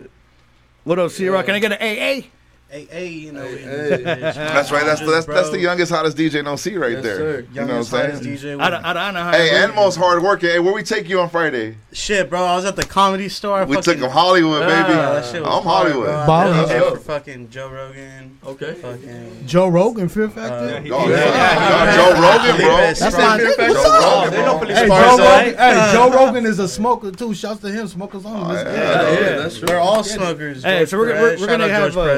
What 0.85 0.99
up, 0.99 1.11
C 1.11 1.29
Rock? 1.29 1.47
Can 1.47 1.55
I 1.55 1.59
get 1.61 1.73
an 1.73 1.79
AA? 1.81 2.27
Hey, 2.71 2.87
hey, 2.91 3.07
you 3.09 3.31
know. 3.31 3.45
Hey. 3.45 4.03
That's 4.03 4.73
right. 4.73 4.85
That's 4.85 5.01
that's 5.01 5.27
that's 5.27 5.51
the 5.51 5.61
youngest, 5.61 5.93
hottest 5.93 6.17
DJ 6.17 6.43
no 6.43 6.57
C 6.57 6.77
right 6.77 6.93
Yes, 6.93 7.03
there. 7.05 7.17
sir. 7.17 7.47
You 7.53 7.61
know 7.61 7.67
what 7.69 7.77
I'm 7.77 7.85
saying? 7.85 8.37
DJ. 8.37 8.61
Out 8.61 8.73
of, 8.75 8.85
out 8.85 8.97
of 8.97 9.03
Anaheim. 9.03 9.35
Hey, 9.35 9.51
bro. 9.51 9.59
and 9.65 9.75
most 9.77 9.97
hard 9.97 10.21
working. 10.25 10.49
Hey, 10.51 10.59
where 10.59 10.75
we 10.75 10.83
take 10.83 11.09
you 11.09 11.21
on 11.21 11.31
Friday? 11.31 11.77
Shit, 11.93 12.29
bro. 12.29 12.43
I 12.43 12.57
was 12.57 12.65
at 12.65 12.75
the 12.75 12.83
comedy 12.83 13.29
store. 13.29 13.65
We 13.65 13.77
fucking, 13.77 13.93
took 13.95 14.03
him 14.03 14.11
Hollywood, 14.11 14.63
Yeah, 14.63 14.83
baby. 14.83 14.95
that 14.95 15.25
shit 15.27 15.43
was 15.43 15.55
I'm 15.57 15.63
hard, 15.63 15.93
Hollywood. 15.93 16.07
bro. 16.07 16.27
Ball. 16.27 16.49
Yeah. 16.69 16.91
for 16.91 16.97
fucking 16.97 17.51
Joe 17.51 17.69
Rogan. 17.71 18.39
Okay. 18.45 18.75
Fucking. 18.75 19.47
Joe 19.47 19.69
Rogan, 19.69 20.09
Fear 20.09 20.31
Factor. 20.31 20.55
Uh, 20.55 20.59
Oh, 20.59 20.69
Yeah, 20.69 20.81
yeah. 20.81 20.81
he- 20.83 20.89
Yo, 20.89 21.09
yeah, 21.09 21.95
Joe 21.95 22.13
Rogan, 22.21 22.57
bro. 22.61 22.77
That's 22.77 22.99
That's 23.01 23.17
my 23.17 23.23
my 23.23 23.39
Joe 23.39 23.45
nigga. 23.45 23.69
What's 23.69 23.85
Rogan, 23.85 24.03
up? 24.03 24.31
They 24.33 24.37
know 24.39 24.45
bro. 24.51 24.59
police 24.59 24.79
Hey, 24.79 24.87
Joe? 24.89 25.17
Rogan, 25.17 25.55
hey, 25.59 25.91
Joe 25.93 26.11
Rogan 26.11 26.47
is 26.47 26.59
a 26.59 26.69
smoker 26.69 27.11
too. 27.13 27.35
Shouts 27.35 27.61
to 27.61 27.71
him, 27.71 27.87
smokers 27.87 28.27
only. 28.27 28.41
Oh, 28.41 28.49
Let's 28.49 28.65
get 28.65 28.73
yeah. 28.75 28.81
Yeah, 28.83 29.21
yeah. 29.21 29.37
that's 29.37 29.59
true. 29.61 29.69
We're 29.69 29.79
all 29.79 30.03
smokers. 30.03 30.65
Hey, 30.65 30.87
so 30.87 30.99
we're- 30.99 31.13
we're- 31.21 31.37
we're 31.41 31.47
gonna 31.47 31.65
out 31.65 31.71
have, 31.71 31.93
George 31.93 31.97
uh, 31.97 32.15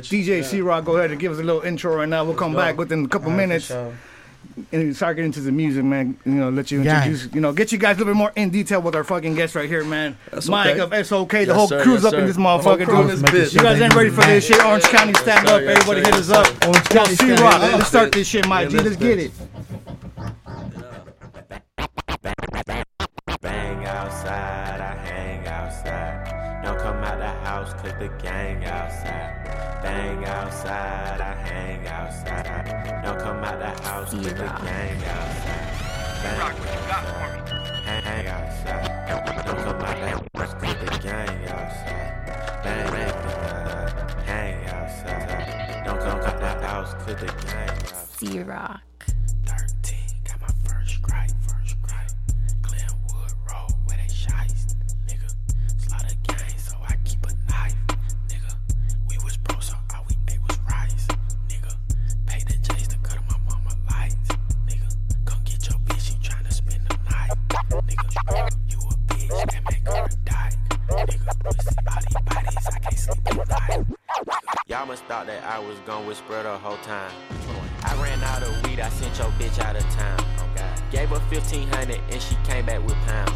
Perez 0.00 0.12
in 0.12 0.18
this 0.20 0.28
bitch. 0.28 0.42
DJ 0.42 0.44
C 0.44 0.60
Rock, 0.60 0.84
go 0.84 0.96
ahead 0.96 1.10
and 1.10 1.20
give 1.20 1.32
us 1.32 1.38
a 1.38 1.42
little 1.42 1.62
intro 1.62 1.96
right 1.96 2.08
now. 2.08 2.24
We'll 2.24 2.34
come 2.34 2.52
go. 2.52 2.58
back 2.58 2.76
within 2.78 3.04
a 3.04 3.08
couple 3.08 3.30
All 3.30 3.36
right, 3.36 3.42
for 3.42 3.48
minutes 3.48 3.96
and 4.72 4.96
start 4.96 5.16
getting 5.16 5.26
into 5.30 5.40
the 5.40 5.52
music, 5.52 5.84
man. 5.84 6.16
You 6.24 6.32
know, 6.32 6.50
let 6.50 6.70
you 6.70 6.82
Gang. 6.82 7.08
introduce, 7.10 7.34
you 7.34 7.40
know, 7.40 7.52
get 7.52 7.72
you 7.72 7.78
guys 7.78 7.96
a 7.96 7.98
little 7.98 8.14
bit 8.14 8.18
more 8.18 8.32
in 8.36 8.50
detail 8.50 8.80
with 8.80 8.94
our 8.94 9.04
fucking 9.04 9.34
guest 9.34 9.54
right 9.54 9.68
here, 9.68 9.84
man. 9.84 10.16
That's 10.30 10.48
Mike 10.48 10.78
okay. 10.78 11.00
of 11.00 11.06
SOK, 11.06 11.30
the 11.30 11.38
Yes, 11.46 11.56
whole 11.56 11.68
sir, 11.68 11.82
crew's 11.82 12.04
yes, 12.04 12.12
up 12.12 12.18
in 12.18 12.26
this 12.26 12.36
The 12.36 12.42
motherfucker, 12.42 12.84
crew 12.86 13.02
dude. 13.08 13.18
this 13.18 13.22
bitch. 13.22 13.54
You 13.54 13.60
guys 13.60 13.80
ain't 13.80 13.94
ready 13.94 14.10
for 14.10 14.22
this 14.22 14.46
shit. 14.46 14.64
Orange 14.64 14.84
County, 14.84 15.14
stand 15.14 15.46
Yes, 15.46 15.52
up. 15.52 15.60
sir, 15.60 15.68
Everybody 15.70 16.00
yes, 16.00 16.06
hit 16.06 16.14
us 16.14 16.28
yes, 16.28 16.38
up. 16.38 16.68
Orange 16.68 16.90
Yo, 16.90 16.96
County, 16.96 17.10
C 17.10 17.16
stand 17.16 17.40
Rock, 17.40 17.60
let's 17.60 17.88
start 17.88 18.12
this 18.12 18.26
shit, 18.28 18.48
Mike. 18.48 18.68
G, 18.70 18.76
Yeah, 18.76 18.82
let's 18.82 19.00
let's 19.00 19.02
get 19.02 19.18
it. 19.18 19.32
Bang 23.40 23.84
outside, 23.84 24.80
I 24.80 24.94
hang 25.04 25.46
outside. 25.46 26.55
Don't 26.66 26.80
come 26.80 27.04
out 27.04 27.18
the 27.18 27.28
house 27.46 27.72
cause 27.74 27.92
the 28.00 28.08
gang 28.20 28.64
outside. 28.64 29.44
Bang 29.84 30.24
outside, 30.24 31.20
I 31.20 31.34
hang 31.46 31.86
outside. 31.86 33.04
Don't 33.04 33.20
come 33.20 33.44
out 33.44 33.60
the 33.60 33.66
house 33.84 34.10
cause 34.10 34.24
the 34.24 34.32
gang 34.32 35.04
outside. 35.04 35.70
Bang 36.24 36.40
outside, 36.40 37.48
hang 37.84 38.26
outside. 38.26 39.46
Don't 39.46 39.58
come 39.58 39.80
out 39.80 39.96
the 39.96 40.38
house 40.38 40.54
cause 40.54 40.74
the 40.74 40.98
gang 41.04 41.46
outside. 41.46 42.62
Bang, 42.64 42.90
bang, 42.90 43.14
outside, 43.14 44.26
hang 44.26 44.66
outside. 44.66 45.84
Don't 45.84 46.00
come 46.00 46.18
out 46.18 46.40
the 46.40 46.66
house 46.66 46.94
cause 46.94 47.20
the 47.20 47.26
gang 47.46 47.68
outside. 47.68 48.18
C-Rock. 48.18 48.82
Y'all 74.68 74.84
must 74.86 75.04
thought 75.04 75.26
that 75.26 75.44
I 75.44 75.60
was 75.60 75.78
gonna 75.86 76.06
whisper 76.06 76.42
the 76.42 76.58
whole 76.58 76.76
time. 76.78 77.12
I 77.84 77.94
ran 78.02 78.20
out 78.24 78.42
of 78.42 78.64
weed, 78.64 78.80
I 78.80 78.88
sent 78.88 79.16
your 79.18 79.28
bitch 79.38 79.60
out 79.64 79.76
of 79.76 79.82
town. 79.94 80.55
Gave 80.90 81.08
her 81.08 81.18
1500 81.18 82.00
and 82.10 82.22
she 82.22 82.36
came 82.44 82.66
back 82.66 82.82
with 82.82 82.94
pounds. 83.06 83.32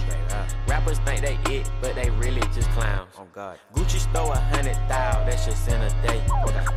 Rappers 0.66 0.99
think 1.00 1.23
they 1.23 1.38
it, 1.52 1.71
but 1.80 1.95
they 1.95 2.11
really 2.11 2.42
just 2.54 2.71
clowns. 2.71 3.11
Oh 3.19 3.26
God. 3.35 3.59
Gucci 3.75 3.99
stole 3.99 4.30
a 4.33 4.38
hundred 4.38 4.76
thou, 4.88 5.25
that's 5.25 5.47
just 5.47 5.69
in 5.69 5.80
a 5.80 5.90
day. 6.02 6.23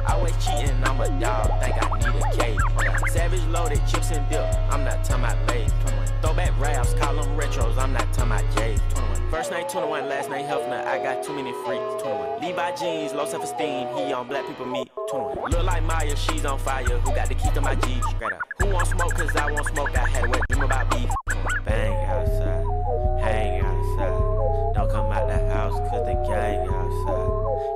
Always 0.08 0.34
cheating, 0.44 0.76
I'm 0.84 1.00
a 1.00 1.08
dog, 1.20 1.48
think 1.62 1.76
I 1.80 2.00
need 2.00 2.22
a 2.22 2.38
cake. 2.38 2.60
Savage 3.12 3.44
loaded 3.46 3.82
chips 3.88 4.12
and 4.12 4.28
dip, 4.30 4.44
I'm 4.72 4.84
not 4.84 5.04
talking 5.04 5.26
about 5.26 5.50
late. 5.50 5.72
Throwback 6.22 6.60
raps, 6.60 6.94
call 6.96 7.16
them 7.16 7.38
retros, 7.38 7.78
I'm 7.78 7.94
not 7.94 8.12
talking 8.14 8.32
about. 8.32 8.44
21. 8.56 9.30
First 9.30 9.52
night 9.52 9.70
21, 9.70 10.10
last 10.10 10.30
name 10.30 10.46
Hefner, 10.46 10.86
I 10.86 11.02
got 11.02 11.24
too 11.24 11.34
many 11.34 11.52
freaks. 11.66 12.02
21. 12.02 12.42
Levi 12.42 12.76
jeans, 12.76 13.14
low 13.14 13.26
self 13.26 13.44
esteem, 13.44 13.88
he 13.96 14.12
on 14.14 14.28
black 14.28 14.48
people 14.48 14.66
meat. 14.66 14.90
21. 15.10 15.52
Look 15.52 15.64
like 15.64 15.84
Maya, 15.84 16.16
she's 16.16 16.46
on 16.46 16.58
fire, 16.58 16.84
who 16.84 17.14
got 17.14 17.28
the 17.28 17.36
key 17.36 17.50
to 17.54 17.62
my 17.62 17.76
G? 17.76 18.02
Who 18.60 18.68
want 18.68 18.88
smoke, 18.88 19.14
cause 19.14 19.36
I 19.36 19.52
want 19.52 19.68
smoke, 19.68 19.96
I 19.96 20.08
had 20.08 20.26
a 20.26 20.30
wet 20.30 20.42
dream 20.64 20.72
about 20.72 20.92
beef. 20.92 21.10
Bang 21.66 22.06
outside, 22.06 22.66
hang 23.22 23.62
outside. 23.62 24.74
Don't 24.76 24.90
come 24.90 25.12
out 25.12 25.28
the 25.28 25.38
house, 25.54 25.80
cause 25.90 26.06
the 26.06 26.14
gang 26.28 26.68
outside. 26.68 27.30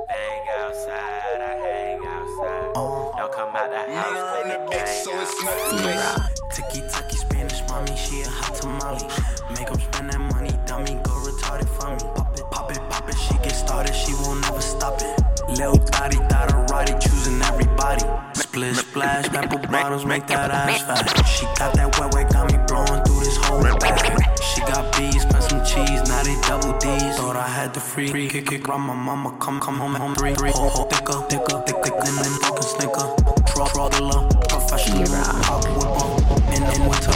Bang 0.08 0.48
outside, 0.60 1.40
I 1.40 1.54
hang 1.64 2.06
outside. 2.06 2.74
Don't 3.16 3.32
come 3.32 3.56
out 3.56 3.70
the 3.70 3.92
house, 3.92 4.20
cause 4.32 4.44
the 4.44 4.58
gang 4.72 5.98
outside. 5.98 6.34
Tiki 6.52 6.80
taki 6.88 7.16
Spanish 7.16 7.62
mommy, 7.68 7.96
she 7.96 8.22
a 8.22 8.28
hot 8.28 8.54
tamale. 8.54 9.06
Make 9.50 9.70
'em 9.70 9.80
spend 9.80 10.10
that 10.10 10.20
money, 10.20 10.52
dummy, 10.66 10.94
go 11.02 11.12
retarded 11.26 11.68
for 11.68 11.90
me. 11.90 11.98
Pop 12.14 12.36
it, 12.36 12.50
pop 12.50 12.70
it, 12.70 12.80
pop 12.90 13.08
it, 13.08 13.16
she 13.16 13.34
get 13.38 13.52
started, 13.54 13.94
she 13.94 14.14
won't 14.14 14.40
never 14.40 14.60
stop 14.60 15.00
it. 15.00 15.20
Lil 15.58 15.74
Thotty, 15.76 16.18
Thotterati, 16.28 17.00
choosing 17.00 17.40
everybody. 17.42 18.04
Split, 18.48 18.76
splash, 18.76 19.26
apple 19.34 19.58
bottles, 19.58 20.06
make 20.06 20.26
that 20.28 20.50
ass 20.50 20.80
fat. 20.82 21.26
She 21.26 21.44
got 21.58 21.74
that 21.74 21.98
wet 22.00 22.14
wet, 22.14 22.32
got 22.32 22.50
me 22.50 22.56
blowing 22.66 23.04
through 23.04 23.20
this 23.20 23.36
whole 23.36 23.60
bag. 23.60 24.24
She 24.40 24.62
got 24.62 24.96
bees, 24.96 25.20
spent 25.20 25.44
some 25.44 25.62
cheese, 25.66 26.00
now 26.08 26.22
they 26.22 26.34
double 26.48 26.72
D's. 26.78 27.16
Thought 27.18 27.36
I 27.36 27.46
had 27.46 27.74
the 27.74 27.80
free, 27.80 28.08
free 28.08 28.26
kick, 28.26 28.46
kick, 28.46 28.66
run 28.66 28.80
my 28.80 28.94
mama, 28.94 29.36
come, 29.38 29.60
come 29.60 29.76
home, 29.76 29.94
home, 29.94 30.14
three, 30.14 30.34
three, 30.34 30.50
ho, 30.50 30.66
ho, 30.70 30.84
thicker, 30.84 31.20
thicker, 31.28 31.60
thick, 31.66 31.76
thick, 31.84 31.94
then 32.00 32.32
fucking 32.40 32.62
snicker. 32.62 33.06
Draw, 33.52 33.68
draw 33.68 33.88
the 33.90 34.00
love, 34.00 34.30
professional, 34.48 35.04
pop 35.44 35.68
whip 35.68 35.92
on, 36.00 36.42
in 36.48 36.62
in 36.72 36.88
winter, 36.88 37.12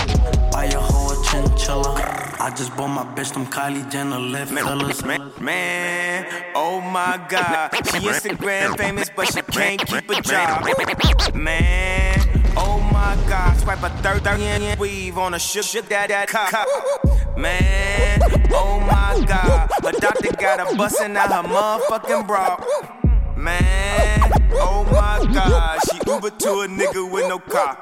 buy 0.53 0.67
a 0.67 0.79
whole 0.79 1.17
chinchilla. 1.25 2.22
I 2.43 2.51
just 2.51 2.77
bought 2.77 2.89
my 2.89 3.05
bitch 3.05 3.33
them 3.33 3.47
Kylie 3.47 3.89
Jenner 3.89 4.19
lip 4.19 4.49
fillers. 4.49 5.05
Man, 5.05 5.31
man, 5.41 6.27
oh 6.57 6.81
my 6.81 7.25
god. 7.29 7.71
She 7.73 8.01
Instagram 8.01 8.77
famous, 8.77 9.09
but 9.15 9.33
she 9.33 9.43
can't 9.43 9.87
keep 9.87 10.11
a 10.11 10.21
job. 10.21 10.67
Man, 11.37 12.19
oh 12.57 12.81
my 12.93 13.17
god. 13.29 13.57
Swipe 13.61 13.85
a 13.85 13.91
third, 14.03 14.25
third 14.25 14.79
weave 14.81 15.19
on 15.19 15.35
a 15.35 15.39
shook, 15.39 15.63
shook 15.63 15.89
that, 15.91 16.09
that 16.09 16.27
cop. 16.27 16.67
Man, 17.39 18.19
oh 18.51 18.81
my 18.81 19.25
god. 19.25 19.71
A 19.85 19.93
doctor 20.01 20.33
got 20.37 20.69
her 20.69 20.77
busting 20.77 21.17
out 21.17 21.31
her 21.31 21.49
motherfucking 21.49 22.27
bra. 22.27 22.57
Man, 23.37 24.33
oh 24.55 24.83
my 24.91 25.33
god. 25.33 25.79
She 25.89 26.01
Uber 26.11 26.31
to 26.31 26.51
a 26.63 26.67
nigga 26.67 27.09
with 27.09 27.29
no 27.29 27.39
car. 27.39 27.79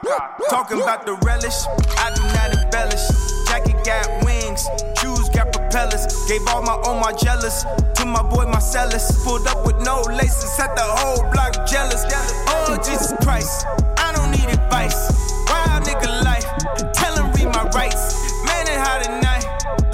Talking 0.50 0.82
about 0.82 1.06
the 1.06 1.14
relish, 1.24 1.64
I 1.96 2.12
do 2.14 2.22
not 2.34 2.62
embellish. 2.62 3.19
Jacket 3.50 3.82
got 3.84 4.06
wings, 4.24 4.62
shoes 5.02 5.28
got 5.30 5.52
propellers. 5.52 6.06
Gave 6.28 6.46
all 6.46 6.62
my 6.62 6.80
own 6.86 7.00
my 7.00 7.10
jealous 7.12 7.64
to 7.96 8.06
my 8.06 8.22
boy 8.22 8.46
Marcellus. 8.46 9.24
Pulled 9.24 9.44
up 9.48 9.66
with 9.66 9.74
no 9.80 10.02
laces, 10.02 10.56
had 10.56 10.70
the 10.76 10.86
whole 10.86 11.28
block 11.32 11.66
jealous. 11.66 12.06
Oh, 12.46 12.78
Jesus 12.78 13.12
Christ, 13.24 13.66
I 13.98 14.12
don't 14.14 14.30
need 14.30 14.54
advice. 14.54 14.94
Wild 15.50 15.82
nigga 15.82 16.22
life, 16.22 16.46
tell 16.94 17.12
him 17.18 17.32
read 17.32 17.52
my 17.52 17.68
rights. 17.74 18.14
Man, 18.46 18.68
it 18.70 18.78
hot 18.78 19.02
tonight. 19.02 19.42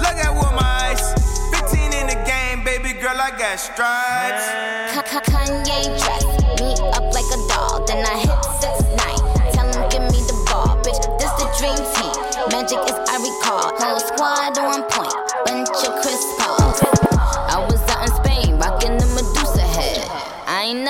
Look 0.05 0.17
at 0.21 0.29
what 0.37 0.53
my 0.53 0.93
eyes. 0.93 1.01
15 1.49 1.93
in 1.97 2.05
the 2.13 2.19
game, 2.29 2.63
baby 2.63 2.93
girl, 2.93 3.17
I 3.19 3.31
got 3.39 3.57
stripes. 3.57 4.67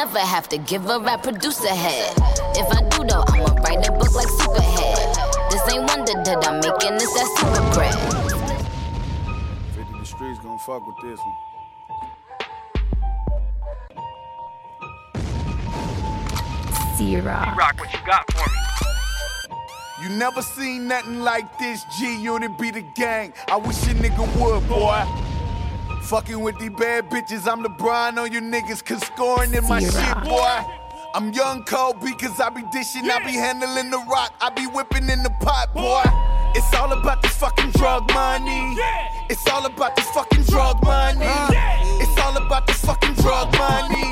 Never 0.07 0.25
have 0.25 0.47
to 0.47 0.57
give 0.57 0.89
a 0.89 0.99
rap 0.99 1.21
producer 1.21 1.67
head. 1.67 2.13
If 2.55 2.71
I 2.71 2.81
do 2.89 3.03
though, 3.03 3.25
I'ma 3.27 3.53
write 3.61 3.85
a 3.87 3.91
book 3.91 4.13
like 4.15 4.27
Superhead. 4.27 5.15
This 5.51 5.61
ain't 5.73 5.85
wonder 5.89 6.13
that 6.23 6.47
I'm 6.47 6.61
making 6.61 6.93
this 6.93 7.11
that 7.13 7.27
super 7.35 7.63
bread. 7.73 7.93
50 9.75 9.99
the 9.99 10.05
streets 10.05 10.39
gonna 10.39 10.59
fuck 10.59 10.87
with 10.87 10.95
this 11.03 11.19
one. 11.19 11.35
C-Rock. 16.95 17.57
Rock, 17.57 17.79
what 17.79 17.93
you 17.93 17.99
got 18.05 18.31
for 18.31 18.49
me? 18.49 18.57
You 20.03 20.09
never 20.17 20.41
seen 20.41 20.87
nothing 20.87 21.19
like 21.19 21.59
this. 21.59 21.83
G 21.99 22.21
Unit 22.21 22.57
be 22.57 22.71
the 22.71 22.81
gang. 22.95 23.33
I 23.49 23.57
wish 23.57 23.83
a 23.83 23.93
nigga 23.93 24.25
would, 24.39 24.67
boy. 24.69 25.03
Fucking 26.07 26.39
with 26.39 26.57
these 26.57 26.69
bad 26.69 27.09
bitches, 27.09 27.51
I'm 27.51 27.61
the 27.63 27.67
Brian 27.67 28.17
on 28.17 28.31
you 28.31 28.39
niggas, 28.39 28.83
cause 28.85 29.05
scoring 29.07 29.53
in 29.53 29.67
my 29.67 29.81
shit, 29.81 30.23
boy. 30.23 30.63
I'm 31.13 31.33
young 31.33 31.65
Kobe, 31.65 32.11
cause 32.13 32.39
I 32.39 32.49
be 32.49 32.63
dishing, 32.71 33.09
I 33.11 33.19
be 33.25 33.33
handling 33.33 33.89
the 33.89 33.97
rock, 34.09 34.33
I 34.39 34.49
be 34.51 34.63
whipping 34.67 35.09
in 35.09 35.21
the 35.21 35.29
pot, 35.41 35.73
boy. 35.73 36.03
It's 36.55 36.73
all 36.75 36.93
about 36.93 37.21
this 37.21 37.35
fucking 37.35 37.71
drug 37.71 38.09
money. 38.13 38.77
It's 39.29 39.45
all 39.51 39.65
about 39.65 39.97
this 39.97 40.07
fucking 40.11 40.43
drug 40.43 40.81
money. 40.81 41.27
It's 41.99 42.17
all 42.21 42.37
about 42.37 42.67
this 42.67 42.79
fucking 42.85 43.15
drug 43.15 43.51
money. 43.57 44.07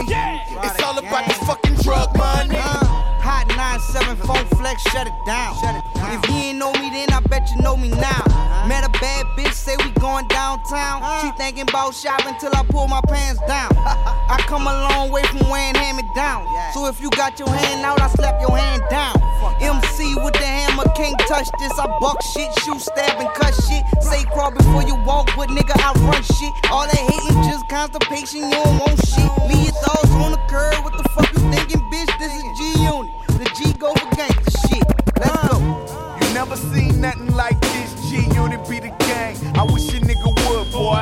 It's 0.68 0.84
all 0.84 0.98
about 1.00 1.28
this 1.28 1.38
fucking 1.48 1.76
drug 1.76 2.12
money. 2.18 2.60
Hot 2.60 3.48
97 3.56 4.18
Funk 4.18 4.50
Flex, 4.58 4.82
shut 4.92 5.08
it 5.08 5.14
down. 5.26 5.95
If 6.14 6.30
you 6.30 6.36
ain't 6.36 6.60
know 6.60 6.72
me 6.74 6.90
then, 6.90 7.12
I 7.12 7.20
bet 7.22 7.50
you 7.52 7.62
know 7.62 7.76
me 7.76 7.90
now. 7.90 8.24
Met 8.68 8.86
a 8.86 8.90
bad 9.00 9.26
bitch, 9.38 9.54
say 9.54 9.76
we 9.84 9.92
going 10.00 10.28
downtown. 10.28 11.02
She 11.22 11.32
thinking 11.38 11.64
about 11.70 11.94
shopping 11.94 12.36
till 12.40 12.54
I 12.54 12.64
pull 12.70 12.88
my 12.88 13.02
pants 13.08 13.42
down. 13.48 13.72
I 13.78 14.44
come 14.48 14.68
a 14.68 14.74
long 14.90 15.12
way 15.12 15.24
from 15.24 15.50
wearing 15.50 15.76
hand 15.76 15.98
me 15.98 16.04
down. 16.16 16.46
So 16.74 16.88
if 16.88 17.02
you 17.02 17.10
got 17.12 17.40
your 17.40 17.50
hand 17.50 17.86
out, 17.86 18.02
I 18.02 18.10
slap 18.10 18.42
your 18.42 18.58
hand 18.58 18.84
down. 18.90 19.16
MC 19.62 20.16
with 20.16 20.34
the 20.34 20.46
hammer, 20.46 20.84
can't 20.96 21.18
touch 21.28 21.48
this. 21.60 21.72
I 21.78 21.86
buck 22.00 22.22
shit, 22.34 22.52
shoot, 22.60 22.82
stab, 22.82 23.20
and 23.20 23.30
cut 23.36 23.54
shit. 23.54 23.84
Say 24.04 24.24
crawl 24.26 24.52
before 24.52 24.84
you 24.84 24.96
walk, 25.06 25.30
but 25.36 25.50
nigga, 25.50 25.74
I 25.78 25.94
run 26.06 26.22
shit. 26.24 26.54
All 26.72 26.86
that 26.86 26.96
hating, 26.96 27.44
just 27.50 27.68
constipation, 27.70 28.50
you 28.50 28.52
don't 28.52 28.80
want 28.80 29.00
shit. 29.06 29.30
Leave 29.50 29.66
your 29.66 29.78
thoughts 29.82 30.12
on 30.12 30.32
the 30.32 30.42
curb, 30.50 30.84
what 30.84 30.94
the 30.98 31.08
fuck 31.10 31.32
you 31.34 31.40
thinking, 31.52 31.82
bitch? 31.92 32.12
This 32.20 32.34
is 32.34 32.44
G 32.58 32.84
Unit. 32.84 33.12
The 33.28 33.46
G 33.56 33.74
go 33.74 33.94
for 33.94 34.10
gangsta 34.16 34.70
shit. 34.70 34.84
Let's 35.20 35.48
go. 35.48 35.58
Uh. 35.58 35.95
Never 36.48 36.76
seen 36.76 37.02
nothing 37.02 37.36
like 37.36 37.60
this. 37.60 38.08
G 38.08 38.18
Unit 38.36 38.70
be 38.70 38.80
the 38.80 38.94
gang. 39.00 39.36
I 39.58 39.64
wish 39.64 39.92
a 39.96 40.00
nigga 40.00 40.30
would, 40.48 40.72
boy. 40.72 41.02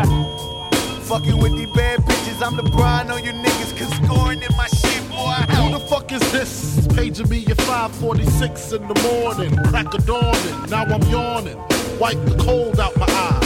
Fucking 1.01 1.37
with 1.37 1.51
these 1.57 1.69
bad 1.71 1.99
bitches, 1.99 2.41
I'm 2.41 2.55
the 2.55 2.63
Brian 2.63 3.11
on 3.11 3.21
you 3.25 3.33
niggas, 3.33 3.77
cause 3.77 3.93
scoring 4.05 4.41
in 4.41 4.55
my 4.55 4.67
shit, 4.67 5.09
boy. 5.09 5.33
Who 5.55 5.77
the 5.77 5.85
fuck 5.89 6.13
is 6.13 6.21
this? 6.31 6.87
Paging 6.95 7.27
me 7.27 7.45
at 7.47 7.57
546 7.57 8.71
in 8.71 8.87
the 8.87 8.95
morning. 9.03 9.53
Crack 9.65 9.93
of 9.93 10.05
dawning, 10.05 10.69
now 10.69 10.83
I'm 10.83 11.03
yawning. 11.11 11.57
Wipe 11.99 12.23
the 12.23 12.41
cold 12.41 12.79
out 12.79 12.95
my 12.95 13.05
eye. 13.09 13.42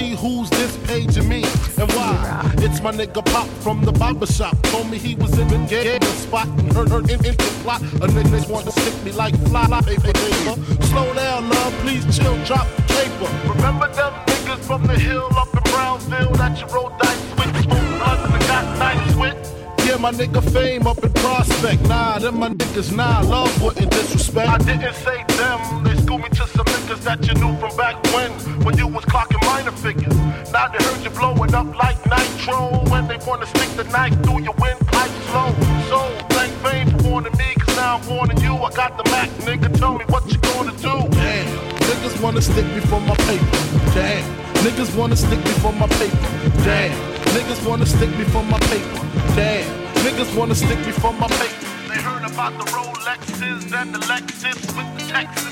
See 0.00 0.14
who's 0.14 0.48
this 0.48 0.74
paging 0.86 1.28
me 1.28 1.44
and 1.76 1.92
why. 1.92 2.50
It's 2.64 2.80
my 2.80 2.90
nigga 2.90 3.22
Pop 3.22 3.46
from 3.60 3.84
the 3.84 3.92
barber 3.92 4.24
shop. 4.24 4.56
Told 4.72 4.90
me 4.90 4.96
he 4.96 5.14
was 5.14 5.38
in 5.38 5.46
the 5.48 5.58
game 5.68 6.00
spot 6.24 6.46
and 6.46 6.72
heard 6.72 6.88
her 6.88 7.00
in, 7.00 7.20
in 7.28 7.36
the 7.36 7.50
plot. 7.62 7.82
A 7.82 8.06
niggas 8.08 8.48
want 8.48 8.64
to 8.64 8.72
stick 8.72 8.96
me 9.04 9.12
like 9.12 9.36
fly, 9.48 9.66
paper, 9.82 10.10
paper. 10.24 10.56
Slow 10.86 11.12
down, 11.12 11.50
love, 11.50 11.74
please 11.82 12.04
chill, 12.16 12.34
drop 12.46 12.66
the 12.76 12.82
paper. 12.96 13.28
Remember 13.52 13.88
them 13.92 14.14
niggas 14.24 14.64
from 14.64 14.86
the 14.86 14.98
hill 14.98 15.28
up 15.36 15.52
in 15.52 15.64
Brownsville 15.70 16.32
that 16.32 16.58
you 16.58 16.66
rolled 16.74 16.96
dice 16.98 17.20
with? 17.36 17.62
Smoke 17.64 17.88
blunts 17.98 18.24
and 18.32 18.44
got 18.48 18.78
nice 18.78 19.16
with? 19.16 19.86
Yeah, 19.86 19.98
my 19.98 20.12
nigga 20.12 20.42
fame 20.50 20.86
up 20.86 21.04
in 21.04 21.12
Prospect. 21.12 21.82
Nah, 21.82 22.18
them 22.18 22.38
my 22.38 22.48
niggas, 22.48 22.96
nah, 22.96 23.20
love 23.20 23.52
wouldn't 23.62 23.90
disrespect. 23.90 24.48
I 24.48 24.56
didn't 24.56 24.94
say 24.94 25.24
them, 25.36 25.84
they 25.84 25.94
schooled 26.00 26.22
me 26.22 26.30
to 26.30 26.46
some 26.46 26.79
niggas 26.90 27.02
that 27.04 27.26
you 27.26 27.34
knew 27.34 27.56
from 27.58 27.76
back 27.76 28.02
when, 28.12 28.30
when 28.64 28.76
you 28.76 28.86
was 28.86 29.04
clocking 29.04 29.44
minor 29.46 29.70
figures. 29.70 30.16
Now 30.52 30.68
they 30.68 30.82
heard 30.82 31.02
you 31.04 31.10
blowing 31.10 31.54
up 31.54 31.66
like 31.76 31.98
nitro, 32.06 32.82
when 32.90 33.06
they 33.06 33.18
wanna 33.26 33.46
stick 33.46 33.68
the 33.76 33.84
knife 33.84 34.14
through 34.22 34.42
your 34.42 34.54
windpipe 34.58 35.10
slow. 35.30 35.54
So, 35.88 35.98
thank 36.30 36.52
fame 36.64 36.90
for 36.90 37.08
warning 37.08 37.32
me, 37.38 37.54
cause 37.58 37.76
now 37.76 37.96
I'm 37.96 38.08
warning 38.08 38.38
you. 38.40 38.54
I 38.54 38.70
got 38.72 38.96
the 38.96 39.04
Mac, 39.10 39.28
nigga, 39.46 39.70
tell 39.78 39.98
me 39.98 40.04
what 40.08 40.26
you 40.32 40.38
gonna 40.38 40.72
do. 40.72 41.08
Damn, 41.14 41.46
niggas 41.88 42.20
wanna 42.20 42.42
stick 42.42 42.66
me 42.66 42.80
for 42.80 43.00
my 43.00 43.14
paper. 43.14 43.58
Damn, 43.94 44.24
niggas 44.64 44.94
wanna 44.96 45.16
stick 45.16 45.38
me 45.38 45.52
for 45.62 45.72
my 45.72 45.86
paper. 45.86 46.28
Damn, 46.64 46.96
niggas 47.34 47.66
wanna 47.66 47.86
stick 47.86 48.10
me 48.18 48.24
for 48.24 48.42
my 48.44 48.58
paper. 48.58 49.00
Damn, 49.36 49.66
niggas 50.02 50.34
wanna 50.36 50.54
stick 50.54 50.78
me 50.78 50.92
for 50.92 51.12
my 51.12 51.28
paper. 51.28 51.79
They 51.90 52.00
heard 52.02 52.22
about 52.22 52.56
the 52.56 52.64
Rolexes 52.70 53.72
and 53.72 53.92
the 53.92 53.98
Lexus 54.06 54.54
with 54.76 54.86
the 54.96 55.12
Texas 55.12 55.50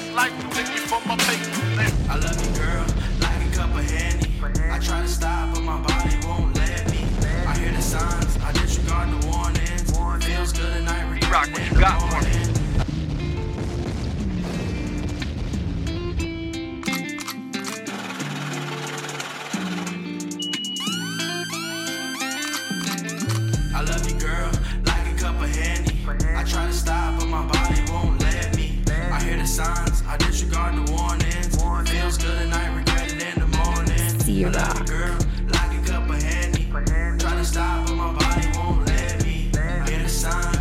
stick 0.55 0.69
me 0.69 0.81
for 0.87 1.01
my 1.09 1.17
I 2.09 2.17
love 2.17 2.39
you, 2.39 2.51
girl, 2.57 2.87
like 3.21 3.45
a 3.45 3.51
cup 3.57 3.75
of 3.75 3.91
Henny. 3.91 4.31
I 4.71 4.79
try 4.79 5.03
to 5.03 5.09
stop, 5.09 5.53
but 5.53 5.63
my 5.63 5.81
body 5.81 6.17
won't 6.25 6.55
let 6.57 6.91
me. 6.93 7.01
I 7.45 7.59
hear 7.59 7.73
the 7.73 7.83
signs, 7.83 8.37
I 8.39 8.53
disregard 8.53 9.09
the 9.11 9.27
warnings. 9.27 10.25
Feels 10.25 10.53
good 10.53 10.77
and 10.77 10.89
I 10.89 11.11
regret 11.11 11.33
Rock, 11.33 11.51
what 11.51 11.71
you 11.71 11.81
got 11.81 12.01
for 12.03 12.23
me? 12.23 12.31
I 23.75 23.83
love 23.83 24.09
you, 24.09 24.21
girl, 24.21 24.53
like 24.87 25.13
a 25.13 25.19
cup 25.19 25.43
of. 25.43 25.98
I 26.11 26.43
try 26.45 26.67
to 26.67 26.73
stop, 26.73 27.19
but 27.19 27.29
my 27.29 27.45
body 27.47 27.83
won't 27.93 28.19
let 28.23 28.57
me. 28.57 28.81
I 28.89 29.23
hear 29.23 29.37
the 29.37 29.47
signs, 29.47 30.03
I 30.07 30.17
disregard 30.17 30.75
the 30.75 30.93
warnings. 30.93 31.55
Feels 31.91 32.17
good 32.17 32.39
and 32.43 32.55
I 32.55 32.75
regret 32.75 33.13
it 33.13 33.23
in 33.23 33.41
the 33.41 33.47
morning. 33.59 34.15
Love 34.15 34.23
C-Rock. 34.23 34.87
girl, 34.87 35.19
like 35.49 35.73
a 35.77 35.91
cup 35.91 36.09
of 36.09 36.23
Henny. 36.23 36.65
Try 37.19 37.35
to 37.37 37.45
stop, 37.45 37.87
but 37.87 37.95
my 37.95 38.13
body 38.15 38.49
won't 38.57 38.87
let 38.87 39.23
me. 39.23 39.51
I 39.55 39.91
hear 39.91 40.03
the 40.03 40.09
signs, 40.09 40.58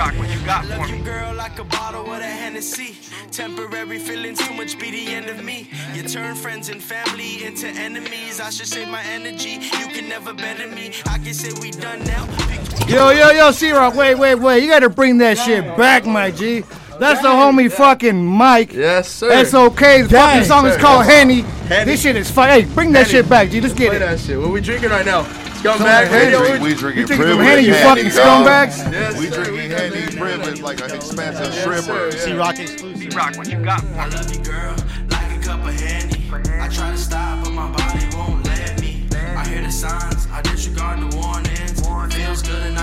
Rock, 0.00 0.16
what 0.16 0.30
you 0.30 0.46
got 0.46 0.64
for 0.64 0.78
love 0.78 0.90
me? 0.90 0.96
you, 0.96 1.04
girl, 1.04 1.34
like 1.34 1.58
a 1.58 1.64
bottle 1.64 2.04
with 2.04 2.22
a 2.22 2.24
Hennessy. 2.24 2.96
Temporary 3.30 3.98
feelings, 3.98 4.38
too 4.38 4.54
much 4.54 4.78
be 4.78 4.90
the 4.90 5.12
end 5.12 5.28
of 5.28 5.44
me. 5.44 5.68
You 5.92 6.02
turn 6.04 6.34
friends 6.36 6.70
and 6.70 6.82
family 6.82 7.44
into 7.44 7.66
enemies. 7.66 8.40
I 8.40 8.48
should 8.48 8.66
save 8.66 8.88
my 8.88 9.02
energy. 9.02 9.58
You 9.78 9.88
can 9.88 10.08
never 10.08 10.32
better 10.32 10.68
me. 10.68 10.94
I 11.04 11.18
can 11.18 11.34
say 11.34 11.52
we 11.60 11.70
done 11.70 12.02
now. 12.04 12.26
Yo, 12.88 13.10
yo, 13.10 13.30
yo, 13.32 13.50
C-Rock, 13.50 13.94
wait, 13.94 14.14
wait, 14.14 14.36
wait. 14.36 14.62
You 14.62 14.70
gotta 14.70 14.88
bring 14.88 15.18
that 15.18 15.36
shit 15.36 15.64
back, 15.76 16.06
my 16.06 16.30
G. 16.30 16.60
That's 16.98 17.20
the 17.20 17.28
homie 17.28 17.70
fucking 17.70 18.24
Mike. 18.24 18.72
Yes, 18.72 19.06
sir. 19.06 19.28
That's 19.28 19.52
okay. 19.52 20.00
The 20.00 20.08
fucking 20.08 20.44
song 20.44 20.64
is 20.64 20.78
called 20.78 21.04
Henny. 21.04 21.42
Henny. 21.68 21.84
This 21.84 22.00
shit 22.00 22.16
is 22.16 22.30
fire. 22.30 22.62
Hey, 22.62 22.74
bring 22.74 22.92
that 22.92 23.06
Henny. 23.06 23.10
shit 23.10 23.28
back, 23.28 23.50
G. 23.50 23.60
Let's 23.60 23.74
get 23.74 23.88
Play 23.88 23.96
it. 23.96 24.00
that 24.00 24.18
shit. 24.18 24.40
What 24.40 24.50
we 24.50 24.62
drinking 24.62 24.88
right 24.88 25.04
now? 25.04 25.26
Scumbag 25.60 26.08
Henny. 26.08 26.34
Radio. 26.36 26.52
We, 26.52 26.58
we 26.70 26.74
drinking 26.74 27.00
You 27.02 27.06
privilege. 27.16 27.36
from 27.36 27.44
Henny, 27.44 27.62
you 27.66 27.74
fucking 27.74 28.04
dog. 28.08 28.46
scumbags? 28.46 28.92
Yes, 28.92 29.18
We 29.18 29.28
drinking 29.28 29.70
Henny 29.70 30.16
privilege 30.16 30.60
like 30.62 30.80
an 30.80 30.90
expensive 30.94 31.52
stripper. 31.54 32.10
C-Rock 32.12 32.58
exclusive. 32.58 33.14
Rock, 33.14 33.36
what 33.36 33.48
you 33.50 33.62
got 33.62 33.80
for 33.82 33.94
I 33.98 34.08
me? 34.08 34.14
love 34.16 34.34
you, 34.34 34.42
girl, 34.42 34.76
like 35.10 35.36
a 35.36 35.40
cup 35.42 35.60
of 35.66 35.78
Henny. 35.78 36.24
I 36.60 36.68
try 36.68 36.90
to 36.90 36.96
stop, 36.96 37.44
but 37.44 37.52
my 37.52 37.70
body 37.70 38.06
won't 38.16 38.44
let 38.46 38.80
me. 38.80 39.06
I 39.12 39.46
hear 39.46 39.62
the 39.62 39.70
signs, 39.70 40.26
I 40.32 40.40
disregard 40.42 41.00
the 41.00 41.16
warnings. 41.16 41.80
Feels 42.14 42.42
good 42.42 42.62
and 42.62 42.78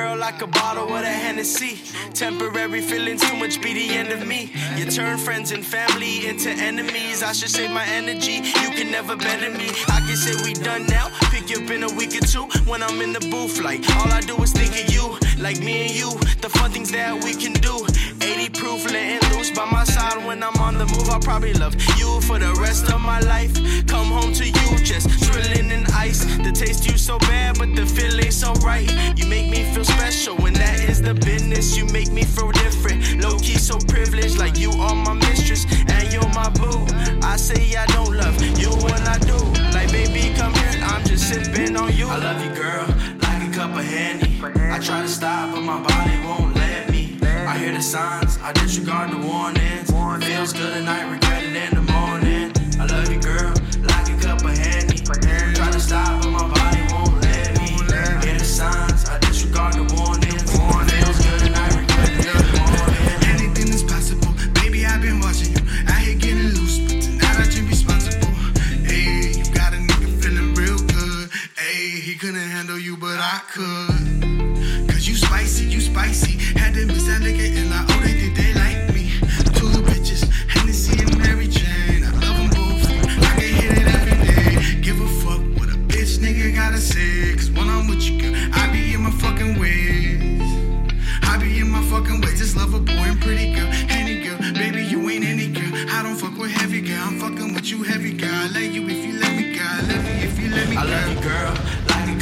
girl, 0.00 0.16
like 0.16 0.40
a 0.40 0.46
bottle 0.46 0.88
of 0.96 1.02
a 1.02 1.14
Hennessy. 1.24 1.74
Temporary 2.14 2.80
feeling 2.80 3.18
too 3.18 3.36
much 3.36 3.60
be 3.60 3.72
the 3.74 3.88
end 4.00 4.10
of 4.10 4.26
me. 4.26 4.50
You 4.76 4.84
turn 4.86 5.18
friends 5.18 5.52
and 5.52 5.64
family 5.64 6.26
into 6.26 6.50
enemies. 6.50 7.22
I 7.22 7.32
should 7.32 7.50
save 7.50 7.70
my 7.70 7.86
energy. 8.00 8.36
You 8.62 8.70
can 8.78 8.90
never 8.90 9.14
better 9.16 9.50
me. 9.50 9.68
I 9.96 9.98
can 10.06 10.16
say 10.16 10.34
we 10.44 10.52
done 10.54 10.86
now. 10.86 11.06
Pick 11.32 11.50
you 11.50 11.58
up 11.62 11.70
in 11.70 11.82
a 11.82 11.92
week 11.98 12.14
or 12.20 12.24
two 12.32 12.46
when 12.70 12.82
I'm 12.82 13.00
in 13.02 13.12
the 13.12 13.24
booth. 13.32 13.60
Like 13.60 13.82
all 13.96 14.10
I 14.10 14.20
do 14.20 14.36
is 14.42 14.52
think 14.52 14.72
of 14.82 14.86
you, 14.94 15.04
like 15.38 15.58
me 15.60 15.74
and 15.86 15.94
you. 16.00 16.10
The 16.44 16.48
fun 16.48 16.70
things 16.70 16.90
that 16.92 17.12
we 17.22 17.32
can 17.34 17.52
do. 17.68 17.74
80 18.22 18.50
proof, 18.50 18.84
letting 18.92 19.20
loose 19.32 19.50
by 19.50 19.64
my 19.70 19.84
side 19.84 20.24
when 20.26 20.42
I'm 20.42 20.56
on 20.56 20.78
the 20.78 20.86
move. 20.86 21.08
I'll 21.10 21.20
probably 21.20 21.54
love 21.54 21.74
you 21.96 22.20
for 22.20 22.38
the 22.38 22.52
rest 22.60 22.92
of 22.92 23.00
my 23.00 23.20
life. 23.20 23.54
Come 23.86 24.06
home 24.06 24.32
to 24.34 24.46
you, 24.46 24.78
just 24.84 25.08
drilling 25.24 25.70
in 25.70 25.86
ice. 25.92 26.24
The 26.44 26.52
taste 26.52 26.86
you 26.86 26.98
so 26.98 27.18
bad, 27.18 27.58
but 27.58 27.74
the 27.74 27.86
feeling 27.86 28.30
so 28.30 28.52
right. 28.64 28.88
You 29.18 29.26
make 29.26 29.50
me 29.50 29.64
feel 29.72 29.84
special 29.84 30.36
when 30.36 30.52
that 30.54 30.80
is 30.88 31.00
the 31.00 31.14
business. 31.14 31.76
You 31.76 31.86
make 31.86 32.12
me 32.12 32.24
feel 32.24 32.52
different. 32.52 33.22
Low 33.22 33.38
key, 33.38 33.58
so 33.58 33.78
privileged, 33.78 34.38
like 34.38 34.58
you 34.58 34.70
are 34.72 34.94
my 34.94 35.14
mistress 35.14 35.64
and 35.88 36.12
you're 36.12 36.28
my 36.34 36.50
boo. 36.50 36.86
I 37.22 37.36
say 37.36 37.76
I 37.76 37.86
don't 37.86 38.14
love 38.16 38.36
you 38.58 38.70
when 38.84 39.02
I 39.08 39.18
do. 39.18 39.38
Like 39.72 39.90
baby, 39.92 40.34
come 40.36 40.52
here, 40.54 40.82
I'm 40.84 41.04
just 41.04 41.28
sipping 41.28 41.76
on 41.76 41.94
you. 41.96 42.08
I 42.08 42.18
love 42.18 42.44
you, 42.44 42.54
girl, 42.54 42.86
like 43.22 43.48
a 43.48 43.52
cup 43.52 43.70
of 43.76 43.84
handy. 43.84 44.40
I 44.42 44.78
try 44.78 45.02
to 45.02 45.08
stop, 45.08 45.54
but 45.54 45.62
my 45.62 45.80
body 45.82 46.26
won't. 46.26 46.49
I 47.50 47.58
hear 47.58 47.72
the 47.72 47.82
signs, 47.82 48.38
I 48.38 48.52
disregard 48.52 49.10
the 49.10 49.18
warnings. 49.26 49.90
It 49.90 50.24
feels 50.24 50.52
good 50.52 50.72
at 50.72 50.84
night, 50.84 51.10
regret 51.10 51.42
it 51.42 51.56
in 51.56 51.74
the 51.74 51.92
morning. 51.92 52.54
I 52.78 52.86
love 52.86 53.10
you, 53.10 53.20
girl, 53.20 53.52
like 53.90 54.06
a 54.06 54.16
cup 54.22 54.44
of 54.44 54.56
handy. 54.56 54.98
Try 55.02 55.72
to 55.72 55.80
stop, 55.80 56.22
but 56.22 56.30
my 56.30 56.46
body 56.46 56.86
won't 56.94 57.20
let 57.20 57.58
me. 57.58 57.74
I 57.90 58.24
Hear 58.24 58.38
the 58.38 58.44
signs, 58.44 59.08
I 59.10 59.18
disregard 59.18 59.74
the 59.74 59.82
warnings. 59.98 60.46
It 60.46 60.90
feels 60.94 61.18
good 61.26 61.42
at 61.42 61.50
night, 61.50 61.74
regret 61.74 62.22
it 62.22 62.30
in 62.30 62.38
the 62.38 62.54
morning. 62.70 63.18
Anything 63.34 63.74
is 63.74 63.82
possible. 63.82 64.30
Baby, 64.62 64.86
I've 64.86 65.02
been 65.02 65.18
watching 65.18 65.50
you. 65.50 65.62
Out 65.90 65.98
here 66.06 66.14
getting 66.14 66.54
loose, 66.54 66.78
but 66.78 67.02
tonight 67.02 67.34
I 67.34 67.44
just 67.50 67.66
responsible. 67.66 68.30
Hey, 68.86 69.34
you 69.34 69.44
got 69.50 69.74
a 69.74 69.82
nigga 69.82 70.06
feeling 70.22 70.54
real 70.54 70.78
good. 70.78 71.30
Hey, 71.58 71.98
he 71.98 72.14
couldn't 72.14 72.48
handle 72.54 72.78
you, 72.78 72.96
but 72.96 73.18
I 73.18 73.42
could. 73.50 73.99
Cause 75.00 75.08
you 75.08 75.14
spicy, 75.14 75.64
you 75.64 75.80
spicy. 75.80 76.32
Had 76.58 76.74
to 76.74 76.84
miss 76.84 77.06
that 77.06 77.22
nigga 77.22 77.56
and 77.56 77.72
I 77.72 77.86
oh, 77.88 78.00
they 78.04 78.20
think 78.20 78.36
they 78.36 78.52
like 78.52 78.92
me. 78.92 79.08
Two 79.56 79.72
bitches, 79.88 80.28
Hennessy 80.46 81.00
and 81.02 81.16
Mary 81.16 81.48
Jane. 81.48 82.04
I 82.04 82.12
love 82.20 82.36
them 82.36 82.50
both. 82.50 82.84
I 83.24 83.32
can 83.40 83.48
hit 83.48 83.78
it 83.80 83.88
every 83.88 84.18
day. 84.28 84.80
Give 84.82 85.00
a 85.00 85.08
fuck 85.24 85.40
what 85.56 85.70
a 85.72 85.78
bitch 85.88 86.18
nigga 86.18 86.54
gotta 86.54 86.76
say. 86.76 87.34
Cause 87.34 87.50
when 87.50 87.66
I'm 87.70 87.88
with 87.88 88.02
you, 88.02 88.20
girl, 88.20 88.34
I 88.52 88.70
be 88.72 88.92
in 88.92 89.00
my 89.00 89.10
fucking 89.10 89.58
ways. 89.58 90.42
I 91.22 91.38
be 91.38 91.60
in 91.60 91.70
my 91.70 91.80
fucking 91.84 92.20
ways. 92.20 92.38
Just 92.38 92.58
love 92.58 92.74
a 92.74 92.78
boy 92.78 92.92
and 92.92 93.18
pretty 93.22 93.54
girl, 93.54 93.70
any 93.88 94.22
girl. 94.22 94.36
Baby, 94.52 94.84
you 94.84 95.08
ain't 95.08 95.24
any 95.24 95.48
girl. 95.48 95.72
I 95.96 96.02
don't 96.02 96.16
fuck 96.16 96.36
with 96.36 96.50
heavy 96.50 96.82
girl. 96.82 97.00
I'm 97.00 97.18
fucking 97.18 97.54
with 97.54 97.70
you, 97.70 97.84
heavy 97.84 98.12
girl. 98.12 98.28
I 98.28 98.48
let 98.48 98.70
you 98.70 98.86
if 98.86 99.00
you 99.06 99.18
let 99.18 99.34
me, 99.34 99.56
girl. 99.56 99.66
I 99.66 99.80
love 99.80 100.04
you 100.04 100.28
if 100.28 100.38
you 100.38 100.50
let 100.50 100.68
me, 100.68 100.74
girl. 100.76 100.84
I 100.84 100.90
love 100.92 101.08
you, 101.08 101.20
girl, 101.22 101.59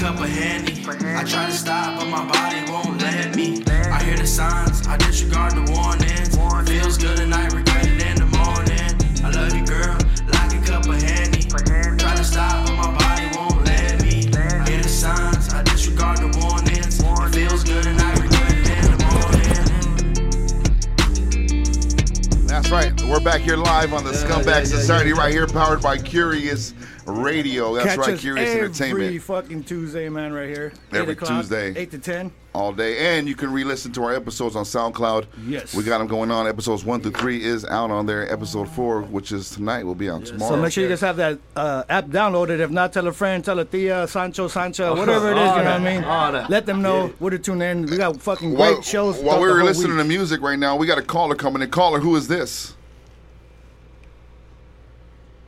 cup 0.08 0.20
of 0.20 0.28
handy. 0.30 0.72
I 0.88 1.22
try 1.22 1.44
to 1.44 1.52
stop, 1.52 1.98
but 1.98 2.08
my 2.08 2.24
body 2.26 2.64
won't 2.70 2.98
let 3.02 3.36
me. 3.36 3.62
I 3.68 4.02
hear 4.02 4.16
the 4.16 4.26
signs, 4.26 4.86
I 4.86 4.96
disregard 4.96 5.52
the 5.52 5.70
warnings. 5.70 6.34
Feels 6.66 6.96
good 6.96 7.20
at 7.20 7.28
night, 7.28 7.52
regret 7.52 7.86
it 7.86 8.02
in 8.06 8.16
the 8.16 8.24
morning. 8.40 8.96
I 9.22 9.28
love 9.30 9.54
you, 9.54 9.66
girl, 9.66 9.98
like 10.32 10.54
a 10.54 10.60
cup 10.64 10.86
of 10.86 11.02
handy. 11.02 11.42
Try 11.42 12.16
to 12.16 12.24
stop, 12.24 12.66
but 12.66 12.74
my 12.76 12.90
body 12.96 13.28
won't 13.36 13.66
let 13.66 14.00
me. 14.02 14.24
Hear 14.70 14.80
the 14.82 14.88
signs, 14.88 15.52
I 15.52 15.62
disregard 15.64 16.18
the 16.18 16.28
warnings. 16.40 17.02
Feels 17.34 17.62
good 17.64 17.86
at 17.86 17.96
night, 17.96 18.18
regret 18.18 18.52
it 18.52 18.66
in 18.80 18.84
the 18.96 19.04
morning. 22.32 22.46
That's 22.46 22.70
right. 22.70 22.98
We're 23.02 23.20
back 23.20 23.42
here 23.42 23.58
live 23.58 23.92
on 23.92 24.04
the 24.04 24.12
Scumbag 24.12 24.64
Society 24.66 25.12
right 25.12 25.32
here, 25.32 25.46
powered 25.46 25.82
by 25.82 25.98
Curious 25.98 26.72
Radio. 27.12 27.74
That's 27.74 27.86
Catch 27.88 27.98
right, 27.98 28.14
us 28.14 28.20
Curious 28.20 28.48
every 28.50 28.60
Entertainment. 28.64 29.04
Every 29.04 29.18
fucking 29.18 29.64
Tuesday, 29.64 30.08
man, 30.08 30.32
right 30.32 30.48
here. 30.48 30.72
Every 30.92 31.12
8 31.12 31.24
Tuesday. 31.24 31.74
8 31.76 31.90
to 31.92 31.98
10. 31.98 32.32
all 32.54 32.72
day. 32.72 33.16
And 33.16 33.28
you 33.28 33.34
can 33.34 33.52
re-listen 33.52 33.92
to 33.92 34.02
our 34.04 34.14
episodes 34.14 34.56
on 34.56 34.64
SoundCloud. 34.64 35.26
Yes. 35.46 35.74
We 35.74 35.84
got 35.84 35.98
them 35.98 36.06
going 36.06 36.30
on. 36.30 36.46
Episodes 36.46 36.84
one 36.84 37.00
through 37.00 37.12
three 37.12 37.42
is 37.42 37.64
out 37.64 37.90
on 37.90 38.06
there. 38.06 38.30
Episode 38.32 38.68
four, 38.68 39.02
which 39.02 39.32
is 39.32 39.50
tonight, 39.50 39.84
will 39.84 39.94
be 39.94 40.10
out 40.10 40.26
tomorrow. 40.26 40.56
So 40.56 40.62
make 40.62 40.72
sure 40.72 40.82
you 40.82 40.88
guys 40.90 41.00
have 41.00 41.16
that 41.16 41.38
uh, 41.56 41.84
app 41.88 42.06
downloaded. 42.06 42.58
If 42.60 42.70
not, 42.70 42.92
tell 42.92 43.06
a 43.06 43.12
friend, 43.12 43.44
tell 43.44 43.58
a 43.58 43.64
tia, 43.64 44.06
Sancho, 44.08 44.48
Sancho, 44.48 44.96
whatever 44.96 45.30
it 45.30 45.38
is. 45.38 45.50
You 45.50 45.62
know 45.62 45.64
what 45.64 45.66
I 45.66 45.78
mean? 45.78 46.04
all. 46.04 46.32
Let 46.48 46.66
them 46.66 46.82
know 46.82 47.08
where 47.18 47.30
to 47.30 47.38
tune 47.38 47.62
in. 47.62 47.86
We 47.86 47.96
got 47.96 48.20
fucking 48.20 48.50
great 48.50 48.58
While, 48.58 48.82
shows. 48.82 49.18
while 49.18 49.40
we 49.40 49.46
the 49.46 49.52
were 49.54 49.64
listening 49.64 49.96
week. 49.96 50.02
to 50.02 50.08
music 50.08 50.40
right 50.42 50.58
now, 50.58 50.76
we 50.76 50.86
got 50.86 50.98
a 50.98 51.02
caller 51.02 51.34
coming 51.34 51.62
in. 51.62 51.70
Caller, 51.70 52.00
who 52.00 52.16
is 52.16 52.28
this? 52.28 52.74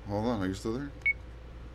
Hold 0.09 0.27
on, 0.27 0.43
are 0.43 0.47
you 0.47 0.55
still 0.55 0.73
there? 0.73 0.91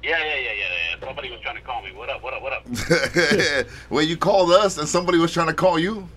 Yeah, 0.06 0.20
yeah, 0.20 0.36
yeah, 0.36 0.52
yeah, 0.52 1.00
yeah. 1.02 1.08
Somebody 1.08 1.32
was 1.32 1.40
trying 1.42 1.56
to 1.56 1.64
call 1.64 1.82
me. 1.82 1.92
What 1.92 2.10
up? 2.12 2.22
What 2.22 2.36
up? 2.36 2.44
What 2.44 2.54
up? 2.54 3.68
well, 3.90 4.04
you 4.04 4.16
called 4.16 4.52
us 4.52 4.78
and 4.78 4.88
somebody 4.88 5.18
was 5.18 5.34
trying 5.34 5.48
to 5.48 5.54
call 5.54 5.80
you. 5.80 6.08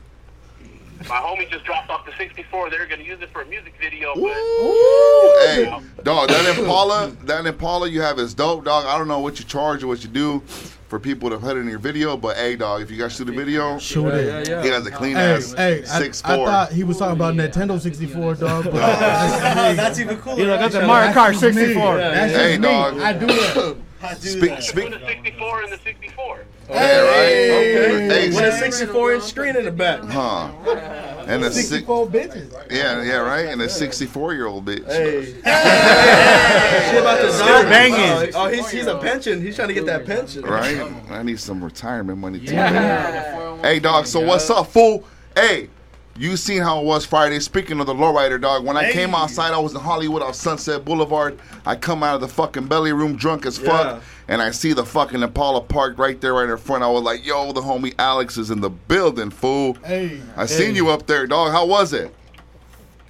My 1.08 1.16
homie 1.16 1.48
just 1.50 1.64
dropped 1.64 1.90
off 1.90 2.04
the 2.04 2.12
64. 2.18 2.70
They're 2.70 2.87
gonna 2.87 3.02
use 3.04 3.20
it 3.20 3.30
for 3.30 3.42
a 3.42 3.46
music 3.46 3.74
video, 3.80 4.14
but 4.14 4.22
Ooh, 4.22 5.37
Hey, 5.46 5.80
dog, 6.02 6.28
that 6.28 6.58
Impala, 6.58 7.11
that 7.24 7.46
Impala 7.46 7.88
you 7.88 8.00
have 8.02 8.18
is 8.18 8.34
dope, 8.34 8.64
dog. 8.64 8.84
I 8.87 8.98
don't 8.98 9.08
know 9.08 9.20
what 9.20 9.38
you 9.38 9.44
charge 9.44 9.82
or 9.84 9.87
what 9.87 10.02
you 10.02 10.08
do 10.11 10.40
for 10.88 10.98
people 10.98 11.28
to 11.30 11.37
put 11.38 11.56
it 11.56 11.61
in 11.61 11.68
your 11.68 11.78
video, 11.78 12.16
but 12.16 12.37
hey, 12.37 12.56
dog, 12.56 12.80
if 12.82 12.90
you 12.90 12.96
guys 12.96 13.14
shoot 13.14 13.28
a 13.28 13.32
video, 13.32 13.78
Shoot 13.78 14.08
it. 14.08 14.46
he 14.64 14.68
has 14.70 14.87
a 14.87 14.90
clean 14.90 15.16
Hey, 15.16 15.34
ass 15.34 15.52
hey, 15.52 15.82
I, 15.82 15.98
six 16.00 16.22
I 16.24 16.34
four. 16.37 16.46
thought 16.46 16.72
he 16.72 16.82
was 16.82 16.98
talking 16.98 17.14
about 17.16 17.34
oh, 17.34 17.37
Nintendo 17.37 17.78
64, 17.80 18.34
dog. 18.37 18.64
But 18.64 18.72
That's 19.76 19.98
even 20.00 20.16
cooler. 20.18 20.38
You 20.38 20.46
know, 20.46 20.58
got 20.58 20.72
the 20.72 20.78
actually. 20.78 20.87
Mario 20.87 21.12
Kart 21.12 21.14
That's 21.32 21.40
just 21.40 21.56
me. 21.56 21.62
64. 21.66 21.96
That's 21.98 22.32
Hey, 22.32 22.48
just 22.56 22.61
me. 22.61 22.68
dog. 22.68 22.98
I 23.00 23.12
do 23.12 23.26
that. 23.26 23.76
Speak, 24.20 24.62
speak. 24.62 24.90
put 24.90 25.00
the 25.00 25.06
64 25.06 25.62
in 25.64 25.70
the 25.70 25.78
64. 25.78 26.44
Yeah, 26.70 27.00
right. 27.00 28.11
Hey, 28.11 28.28
With 28.31 28.40
a 28.44 28.52
64 28.59 29.14
inch 29.14 29.24
screen 29.24 29.57
in 29.57 29.64
the 29.64 29.72
back. 29.72 30.00
huh? 30.02 30.50
And 31.26 31.44
a 31.44 31.50
six, 31.50 31.68
64 31.68 32.07
bitches. 32.09 32.52
yeah, 32.70 33.02
yeah, 33.02 33.16
right. 33.16 33.46
And 33.46 33.61
a 33.61 33.68
sixty-four 33.68 34.33
year 34.35 34.46
old 34.46 34.64
bitch. 34.64 34.87
Hey. 34.87 35.24
she 35.35 36.96
about 36.96 37.20
to 37.20 37.33
Still 37.33 37.62
banging. 37.64 38.33
Oh, 38.35 38.44
oh, 38.44 38.48
he's, 38.48 38.70
he's 38.70 38.87
a 38.87 38.96
pension. 38.98 39.42
He's 39.42 39.54
trying 39.57 39.68
to 39.68 39.74
get 39.74 39.85
that 39.87 40.07
pension. 40.07 40.42
Right? 40.42 40.81
I 41.11 41.22
need 41.22 41.38
some 41.38 41.62
retirement 41.62 42.18
money 42.18 42.38
too. 42.40 42.54
Hey, 42.54 43.78
dog. 43.78 44.07
So 44.07 44.20
what's 44.20 44.48
up, 44.48 44.68
fool? 44.68 45.04
Hey, 45.37 45.68
you 46.18 46.37
seen 46.37 46.62
how 46.62 46.81
it 46.81 46.85
was 46.85 47.04
Friday? 47.04 47.38
Speaking 47.40 47.78
of 47.81 47.87
the 47.87 47.94
lowrider, 47.94 48.40
dog. 48.40 48.64
When 48.64 48.76
I 48.76 48.90
came 48.92 49.14
outside, 49.14 49.52
I 49.52 49.59
was 49.59 49.74
in 49.74 49.81
Hollywood 49.81 50.22
on 50.22 50.35
Sunset 50.35 50.85
Boulevard. 50.85 51.38
I 51.64 51.76
come 51.76 52.02
out 52.02 52.16
of 52.16 52.20
the 52.20 52.28
fucking 52.28 52.66
belly 52.66 52.92
room 52.92 53.16
drunk 53.16 53.46
as 53.46 53.57
fuck, 53.59 53.87
Yeah. 53.87 54.00
and 54.26 54.42
I 54.42 54.50
see 54.50 54.72
the 54.72 54.85
fucking 54.85 55.22
Impala 55.22 55.61
parked 55.61 55.98
right 55.98 56.20
there, 56.20 56.35
right 56.35 56.48
in 56.48 56.57
front. 56.59 56.83
I 56.83 56.88
was 56.88 57.02
like, 57.02 57.24
"Yo, 57.24 57.52
the 57.52 57.61
homie 57.61 57.94
Alex 57.98 58.37
is 58.37 58.50
in 58.50 58.61
the 58.61 58.70
building, 58.70 59.31
fool." 59.31 59.76
Hey. 59.85 60.20
I 60.37 60.46
seen 60.46 60.74
you 60.74 60.88
up 60.90 61.07
there, 61.07 61.26
dog. 61.26 61.52
How 61.52 61.64
was 61.66 61.92
it? 61.92 62.12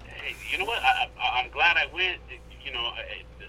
Hey, 0.05 0.35
you 0.53 0.59
know 0.59 0.65
what? 0.67 0.83
I, 0.83 1.09
I, 1.21 1.41
I'm 1.43 1.51
glad 1.51 1.77
I 1.77 1.87
went. 1.95 2.19
You 2.65 2.73
know, 2.73 2.91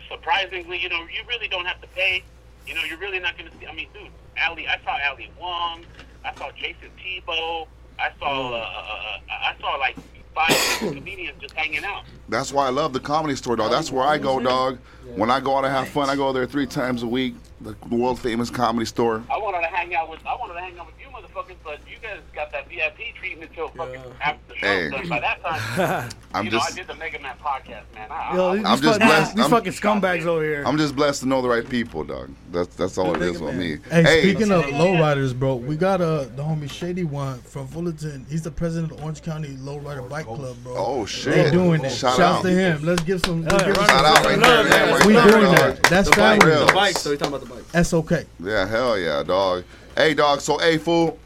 surprisingly, 0.10 0.80
you 0.80 0.90
know, 0.90 1.02
you 1.02 1.22
really 1.28 1.48
don't 1.50 1.66
have 1.66 1.82
to 1.82 1.88
pay. 1.88 2.24
You 2.66 2.76
know, 2.76 2.84
you're 2.84 2.98
really 3.00 3.20
not 3.20 3.38
going 3.38 3.50
to 3.52 3.58
see. 3.60 3.68
I 3.68 3.74
mean, 3.74 3.88
dude, 3.94 4.08
Ali, 4.48 4.68
I 4.68 4.80
saw 4.84 4.98
Ali 5.10 5.30
Wong. 5.40 5.84
I 6.24 6.34
saw 6.36 6.50
Jason 6.52 6.90
Tebow. 7.04 7.68
I 8.00 8.12
saw, 8.18 8.54
uh, 8.54 8.58
uh, 8.58 8.60
uh, 8.60 9.20
I 9.30 9.56
saw 9.60 9.76
like 9.76 9.98
five 10.34 10.80
comedians 10.96 11.38
just 11.42 11.54
hanging 11.54 11.84
out. 11.84 12.04
That's 12.30 12.54
why 12.54 12.68
I 12.68 12.70
love 12.70 12.94
the 12.94 13.00
comedy 13.00 13.36
store, 13.36 13.56
dog. 13.56 13.72
That's 13.72 13.92
where 13.92 14.06
I 14.06 14.18
go, 14.18 14.40
dog. 14.40 14.80
When 15.16 15.30
I 15.30 15.40
go 15.40 15.58
out 15.58 15.62
to 15.62 15.70
have 15.70 15.90
fun, 15.90 16.10
I 16.10 16.16
go 16.16 16.32
there 16.32 16.46
three 16.46 16.68
times 16.68 17.04
a 17.04 17.08
week. 17.08 17.36
The 17.62 17.76
world 17.90 18.20
famous 18.20 18.50
comedy 18.50 18.86
store. 18.86 19.24
I 19.30 19.38
wanted 19.38 19.62
to 19.62 19.68
hang 19.68 19.94
out 19.96 20.10
with, 20.10 20.26
I 20.26 20.36
wanted 20.36 20.54
to 20.54 20.62
hang 20.62 20.80
out 20.80 20.86
with 20.86 20.99
you 21.48 21.56
motherfuckers, 21.56 21.58
but 21.64 21.80
you 21.90 21.98
guys 22.02 22.20
got 22.34 22.52
that 22.52 22.68
VIP 22.70 23.16
treatment 23.16 23.52
till 23.54 23.70
fucking 23.70 24.02
after 24.22 24.40
the 24.50 24.56
show's 24.56 24.62
Hey. 24.70 24.90
done. 24.90 25.10
By 25.10 25.20
that 25.20 25.42
time, 25.44 26.10
I'm 26.34 26.46
you 26.46 26.52
just- 26.52 26.70
know, 26.70 26.74
I 26.74 26.86
did 26.86 26.88
the 26.88 26.96
Mega 27.00 27.20
Man 27.20 27.36
podcast, 27.44 27.84
man. 27.96 28.08
I, 28.12 28.36
Yo, 28.36 28.50
I, 28.50 28.56
these, 28.58 28.66
I'm 28.66 28.72
just 28.82 28.84
fucking, 28.84 29.08
blessed. 29.08 29.36
these 29.36 29.42
I'm- 29.44 29.52
fucking 29.52 29.72
scumbags 29.74 30.26
over 30.26 30.44
here. 30.44 30.64
I'm 30.66 30.78
just 30.78 30.96
blessed 30.96 31.22
to 31.22 31.28
know 31.28 31.42
the 31.42 31.50
right 31.50 31.68
people, 31.68 32.04
dog. 32.04 32.30
That's 32.52 32.76
that's 32.76 32.98
all 32.98 33.16
it 33.16 33.22
is 33.22 33.40
with 33.40 33.56
me. 33.56 33.78
Hey, 33.90 34.22
speaking 34.22 34.52
of 34.52 34.64
lowriders, 34.66 35.38
bro, 35.38 35.56
we 35.56 35.76
got 35.76 36.02
uh, 36.02 36.26
the 36.36 36.44
homie 36.44 36.70
Shady 36.70 37.04
One 37.04 37.40
from 37.42 37.68
Fullerton. 37.68 38.26
He's 38.30 38.42
the 38.42 38.52
president 38.52 38.92
of 38.92 39.04
Orange 39.04 39.22
County 39.22 39.50
Lowrider 39.50 40.08
Bike 40.10 40.26
Club, 40.26 40.58
bro. 40.64 40.74
Oh 40.78 41.06
shit! 41.06 41.34
They 41.34 41.52
doing 41.52 41.84
it. 41.84 41.90
Shout 41.92 42.18
Shouts 42.18 42.22
out. 42.40 42.42
to 42.44 42.50
him. 42.50 42.84
Let's 42.84 43.04
give 43.04 43.22
some. 43.22 43.44
Let's 43.44 43.64
give 43.64 43.76
him 43.76 43.76
some 43.76 43.86
Shout 43.88 44.06
out 44.06 44.26
right 44.26 44.40
there, 44.40 44.68
yeah, 44.68 45.08
We 45.08 45.14
there, 45.14 45.28
doing 45.28 45.44
dog. 45.44 45.56
that. 45.56 45.84
That's 45.84 46.10
The 46.10 46.16
bike, 46.16 46.42
family. 46.42 46.66
the 46.66 46.74
bike. 46.74 46.98
So 46.98 47.10
he's 47.12 47.20
talking 47.20 47.36
about 47.36 47.48
the 47.48 47.54
bike. 47.56 47.68
That's 47.72 47.94
okay. 47.94 48.26
Yeah, 48.40 48.66
hell 48.68 48.98
yeah, 48.98 49.24
dog. 49.24 49.64
Hey, 49.96 50.14
dog. 50.14 50.40
So, 50.42 50.58
hey, 50.60 50.78
fool, 50.78 51.18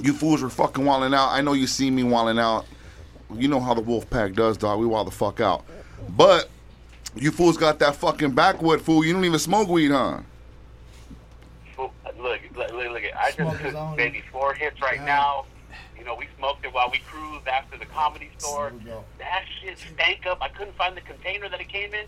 you 0.00 0.12
fools 0.12 0.42
were 0.42 0.50
fucking 0.50 0.84
walling 0.84 1.14
out. 1.14 1.30
I 1.30 1.40
know 1.40 1.52
you 1.52 1.66
see 1.66 1.90
me 1.90 2.02
walling 2.02 2.38
out. 2.38 2.66
You 3.34 3.48
know 3.48 3.60
how 3.60 3.74
the 3.74 3.80
Wolf 3.80 4.08
Pack 4.10 4.34
does, 4.34 4.56
dog. 4.56 4.78
We 4.78 4.86
wild 4.86 5.06
the 5.06 5.12
fuck 5.12 5.40
out. 5.40 5.64
But 6.10 6.48
you 7.14 7.30
fools 7.30 7.56
got 7.56 7.78
that 7.80 7.96
fucking 7.96 8.32
backwood, 8.32 8.80
fool. 8.80 9.04
You 9.04 9.12
don't 9.12 9.24
even 9.24 9.38
smoke 9.38 9.68
weed, 9.68 9.90
huh? 9.90 10.20
look, 11.78 12.40
look, 12.56 12.72
look, 12.72 12.92
look, 12.92 13.02
I 13.16 13.32
just 13.32 13.62
took 13.62 13.74
only. 13.74 13.96
maybe 13.96 14.22
four 14.32 14.54
hits 14.54 14.80
right 14.80 15.02
now. 15.02 15.46
You 15.98 16.04
know, 16.04 16.14
we 16.14 16.26
smoked 16.38 16.64
it 16.64 16.72
while 16.72 16.90
we 16.90 16.98
cruised 16.98 17.46
after 17.46 17.78
the 17.78 17.86
comedy 17.86 18.30
store. 18.38 18.72
That 19.18 19.44
shit 19.60 19.78
stank 19.78 20.26
up. 20.26 20.38
I 20.40 20.48
couldn't 20.48 20.76
find 20.76 20.96
the 20.96 21.00
container 21.00 21.48
that 21.48 21.60
it 21.60 21.68
came 21.68 21.94
in. 21.94 22.06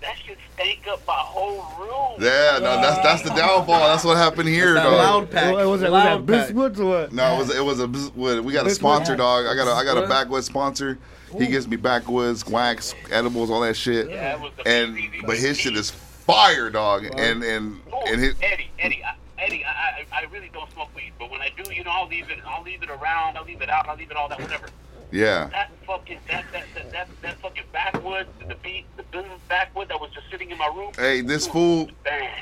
That 0.00 0.16
should 0.24 0.36
stank 0.54 0.86
up 0.86 1.00
my 1.06 1.12
whole 1.14 1.62
room. 1.78 2.22
Yeah, 2.22 2.58
no, 2.60 2.80
that's 2.80 2.98
that's 3.02 3.22
the 3.22 3.30
downfall. 3.30 3.78
That's 3.88 4.04
what 4.04 4.16
happened 4.16 4.48
here, 4.48 4.74
That 4.74 4.82
dog. 4.84 4.92
loud 4.92 5.30
pack. 5.30 5.54
What 5.54 5.66
was 5.66 5.80
that? 5.80 5.90
Was 5.90 6.02
that 6.04 6.26
Biscuits 6.26 6.78
or 6.80 6.84
what? 6.84 7.12
No, 7.12 7.34
it 7.34 7.38
was 7.38 7.54
it 7.56 7.64
was 7.64 7.80
a 7.80 7.88
bus- 7.88 8.10
what- 8.14 8.44
we 8.44 8.52
got 8.52 8.62
a 8.62 8.64
Biscuit? 8.64 8.80
sponsor, 8.80 9.16
dog. 9.16 9.46
I 9.46 9.54
got 9.54 9.66
a 9.66 9.72
I 9.72 9.84
got 9.84 10.02
a 10.02 10.06
backwoods 10.06 10.46
sponsor. 10.46 10.98
He 11.38 11.46
gives 11.48 11.66
me 11.66 11.76
backwoods, 11.76 12.46
wax, 12.46 12.94
edibles, 13.10 13.50
all 13.50 13.60
that 13.62 13.76
shit. 13.76 14.08
Yeah, 14.08 14.34
it 14.34 14.40
was 14.40 14.52
the 14.56 14.68
And 14.68 14.96
but 15.26 15.36
his 15.36 15.58
shit 15.58 15.74
is 15.76 15.90
fire, 15.90 16.70
dog. 16.70 17.06
And 17.06 17.42
and 17.42 17.80
and 18.06 18.20
his 18.20 18.34
Eddie, 18.42 18.70
Eddie, 18.78 19.02
I, 19.04 19.14
Eddie, 19.42 19.64
I, 19.64 19.70
I, 19.70 20.06
I 20.20 20.24
really 20.30 20.50
don't 20.52 20.70
smoke 20.72 20.94
weed, 20.94 21.12
but 21.18 21.30
when 21.30 21.40
I 21.40 21.48
do, 21.60 21.72
you 21.72 21.82
know, 21.82 21.90
I'll 21.90 22.06
leave 22.08 22.30
it, 22.30 22.38
I'll 22.46 22.62
leave 22.62 22.82
it 22.84 22.88
around, 22.90 23.36
I'll 23.36 23.44
leave 23.44 23.62
it 23.62 23.68
out, 23.68 23.88
I'll 23.88 23.96
leave 23.96 24.10
it 24.12 24.16
all 24.16 24.28
that, 24.28 24.40
whatever. 24.40 24.66
Yeah. 25.14 25.48
That 25.52 25.70
fucking, 25.86 26.18
that, 26.28 26.44
that, 26.52 26.64
that, 26.74 26.92
that, 26.92 27.08
that 27.22 27.38
fucking 27.40 27.64
backwood, 27.72 28.26
the 28.48 28.56
beat, 28.62 28.84
the 28.96 29.04
business 29.04 29.40
backwood 29.48 29.88
that 29.88 30.00
was 30.00 30.10
just 30.12 30.30
sitting 30.30 30.50
in 30.50 30.58
my 30.58 30.66
room. 30.74 30.92
Hey, 30.96 31.20
this 31.20 31.46
fool, 31.46 31.88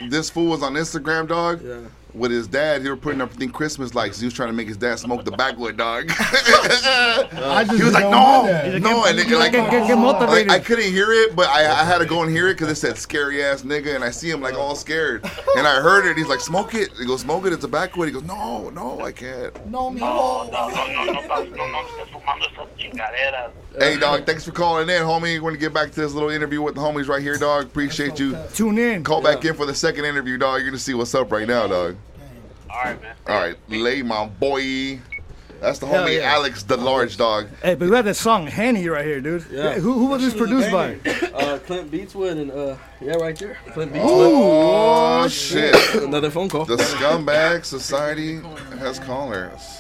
this 0.08 0.30
fool 0.30 0.50
was 0.50 0.62
on 0.62 0.74
Instagram, 0.74 1.28
dog. 1.28 1.62
With 2.14 2.31
his 2.31 2.46
dad, 2.46 2.83
he 2.83 2.90
was 2.90 2.98
putting 2.98 3.20
up 3.22 3.31
everything 3.31 3.51
Christmas 3.51 3.94
lights. 3.94 4.20
He 4.20 4.27
was 4.27 4.35
trying 4.35 4.51
to 4.51 4.53
make 4.53 4.68
his 4.68 4.77
dad 4.77 4.98
smoke 4.98 5.25
the 5.25 5.31
backwood, 5.31 5.79
dog. 5.79 6.07
I 6.18 7.64
just 7.66 7.79
he 7.79 7.85
was 7.85 7.94
like, 7.94 8.05
no, 8.05 8.42
no, 8.79 9.05
and 9.07 9.18
it, 9.18 9.29
like, 9.31 9.53
Get- 9.53 9.70
get- 9.70 9.87
get 9.87 9.94
like, 9.96 10.51
I 10.51 10.59
couldn't 10.59 10.90
hear 10.92 11.11
it, 11.12 11.35
but 11.35 11.48
I, 11.48 11.62
I 11.64 11.85
had 11.85 11.98
to 11.98 12.07
go 12.07 12.22
and 12.22 12.31
hear 12.31 12.48
it 12.48 12.55
because 12.55 12.68
it 12.68 12.75
said 12.77 12.98
scary 12.98 13.42
ass 13.42 13.62
nigga, 13.62 13.94
and 13.94 14.05
I 14.05 14.11
see 14.11 14.29
him 14.29 14.40
like 14.40 14.55
all 14.55 14.75
scared, 14.75 15.25
and 15.57 15.66
I 15.66 15.81
heard 15.81 16.07
it. 16.07 16.16
He's 16.18 16.29
like, 16.29 16.40
smoke 16.40 16.75
it. 16.75 16.90
He 16.98 17.07
goes, 17.07 17.22
smoke 17.22 17.46
it. 17.46 17.53
It's 17.53 17.64
a 17.64 17.68
backwood. 17.68 18.09
He 18.09 18.12
goes, 18.12 18.25
no, 18.25 18.68
no, 18.70 19.01
I 19.01 19.12
can't. 19.12 19.55
No, 19.66 19.90
me. 19.90 20.01
No, 20.01 20.48
no, 20.53 20.68
no, 20.68 20.87
no, 20.87 21.05
no, 21.05 21.12
no, 21.12 21.44
no, 21.44 21.66
no, 21.66 21.81
eso 21.81 22.07
fumando 22.12 22.44
esas 22.46 22.68
chingaderas. 22.77 23.53
Hey, 23.79 23.98
dog, 23.98 24.27
thanks 24.27 24.44
for 24.44 24.53
calling 24.53 24.88
in, 24.90 25.03
homie. 25.03 25.37
We're 25.37 25.40
going 25.40 25.55
to 25.55 25.61
get 25.61 25.72
back 25.72 25.90
to 25.92 26.01
this 26.01 26.12
little 26.12 26.29
interview 26.29 26.61
with 26.61 26.75
the 26.75 26.81
homies 26.83 27.09
right 27.09 27.22
here, 27.22 27.38
dog. 27.38 27.64
Appreciate 27.64 28.18
you. 28.18 28.37
Tune 28.53 28.77
in. 28.77 29.03
Call 29.03 29.22
back 29.22 29.44
in 29.46 29.55
for 29.55 29.64
the 29.64 29.75
second 29.75 30.05
interview, 30.05 30.37
dog. 30.37 30.61
You're 30.61 30.68
going 30.70 30.79
to 30.79 30.83
see 30.83 30.92
what's 30.94 31.14
up 31.14 31.33
right 31.33 31.48
now, 31.48 31.66
dog. 31.66 31.96
All 32.72 32.82
right, 32.85 33.02
man. 33.02 33.16
All 33.26 33.40
right, 33.40 33.56
lay 33.68 34.02
my 34.02 34.26
boy. 34.26 35.00
That's 35.61 35.78
the 35.78 35.87
Hell 35.87 36.06
homie 36.06 36.16
yeah. 36.16 36.32
Alex, 36.32 36.64
the 36.64 36.76
large 36.76 37.16
dog. 37.16 37.48
Hey, 37.62 37.76
but 37.76 37.88
we 37.88 37.94
had 37.94 38.04
that 38.06 38.16
song 38.16 38.48
Henny 38.48 38.88
right 38.88 39.04
here, 39.04 39.20
dude. 39.20 39.46
Yeah. 39.48 39.74
Who, 39.74 39.92
who 39.92 40.06
was 40.06 40.20
this 40.22 40.35
produced 40.35 40.72
by? 40.72 40.94
Uh, 41.32 41.58
Clint 41.58 41.88
Beatswood 41.92 42.32
and 42.32 42.50
uh, 42.50 42.76
yeah, 43.00 43.12
right 43.12 43.38
there. 43.38 43.56
Clint 43.68 43.92
Beatswood. 43.92 44.02
Oh, 44.02 45.28
shit. 45.28 45.76
Another 46.02 46.30
phone 46.30 46.48
call. 46.48 46.64
The 46.64 46.78
Scumbag 46.78 47.64
Society 47.64 48.40
has 48.78 48.98
callers. 48.98 49.78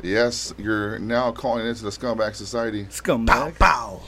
Yes, 0.00 0.54
you're 0.58 1.00
now 1.00 1.32
calling 1.32 1.66
into 1.66 1.82
the 1.82 1.90
Scumbag 1.90 2.36
Society. 2.36 2.84
Scumbag. 2.84 3.58
Bow. 3.58 4.00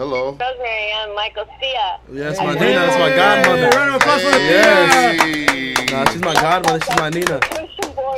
Hello. 0.00 0.30
Rosemary, 0.32 0.92
I'm 0.96 1.14
Michael 1.14 1.44
Sia. 1.60 2.00
Yes, 2.10 2.38
my 2.38 2.54
Nina. 2.54 2.72
That's 2.72 2.98
my 2.98 3.14
godmother. 3.14 3.68
Round 3.76 3.90
of 3.90 3.96
applause 3.96 4.22
for 4.22 4.30
the 4.30 4.38
Yes. 4.38 5.92
Nah, 5.92 6.10
she's 6.10 6.22
my 6.22 6.32
godmother. 6.32 6.80
She's 6.80 6.96
my 6.96 7.10
Nina. 7.10 7.40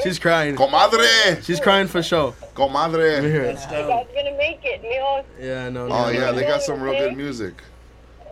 She's 0.01 0.19
crying. 0.21 0.55
Comadre. 0.55 1.43
She's 1.43 1.59
crying 1.59 1.89
for 1.89 2.01
sure. 2.01 2.37
Comadre. 2.55 3.15
Let 3.15 3.25
me 3.25 3.31
hear 3.31 3.47
You 3.47 3.57
guys 3.57 3.67
gonna 4.15 4.37
make 4.37 4.61
it, 4.63 4.81
mijo. 4.85 5.25
Yeah, 5.41 5.67
I 5.67 5.71
know. 5.71 5.89
Oh, 5.91 6.09
yeah, 6.11 6.31
they 6.31 6.43
got 6.43 6.63
some 6.63 6.81
real 6.81 6.95
good 6.95 7.17
music. 7.17 7.55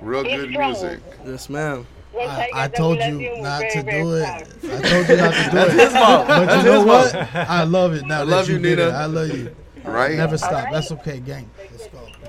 Real 0.01 0.23
good 0.23 0.51
music. 0.51 1.01
Yes, 1.27 1.51
ma'am. 1.51 1.89
I, 2.17 2.51
I 2.55 2.69
told 2.69 2.99
you 2.99 3.43
not 3.43 3.63
to 3.69 3.83
do 3.83 4.15
it. 4.15 4.27
I 4.27 4.81
told 4.81 5.09
you 5.09 5.17
not 5.17 5.35
to 5.35 5.51
do 5.51 5.59
it. 5.59 5.73
his 5.73 5.93
fault. 5.93 6.29
But 6.29 6.47
That's 6.47 6.65
you 6.65 6.71
know 6.71 6.85
what? 6.85 7.15
I 7.35 7.65
love 7.65 7.95
it 7.95 8.07
now. 8.07 8.21
I 8.21 8.23
love 8.23 8.49
you, 8.49 8.61
Nina. 8.61 8.91
I 8.91 9.07
love 9.07 9.37
you. 9.37 9.57
Right? 9.85 10.17
Never 10.17 10.39
stop. 10.39 10.71
That's 10.71 10.93
okay, 10.93 11.19
gang. 11.19 11.51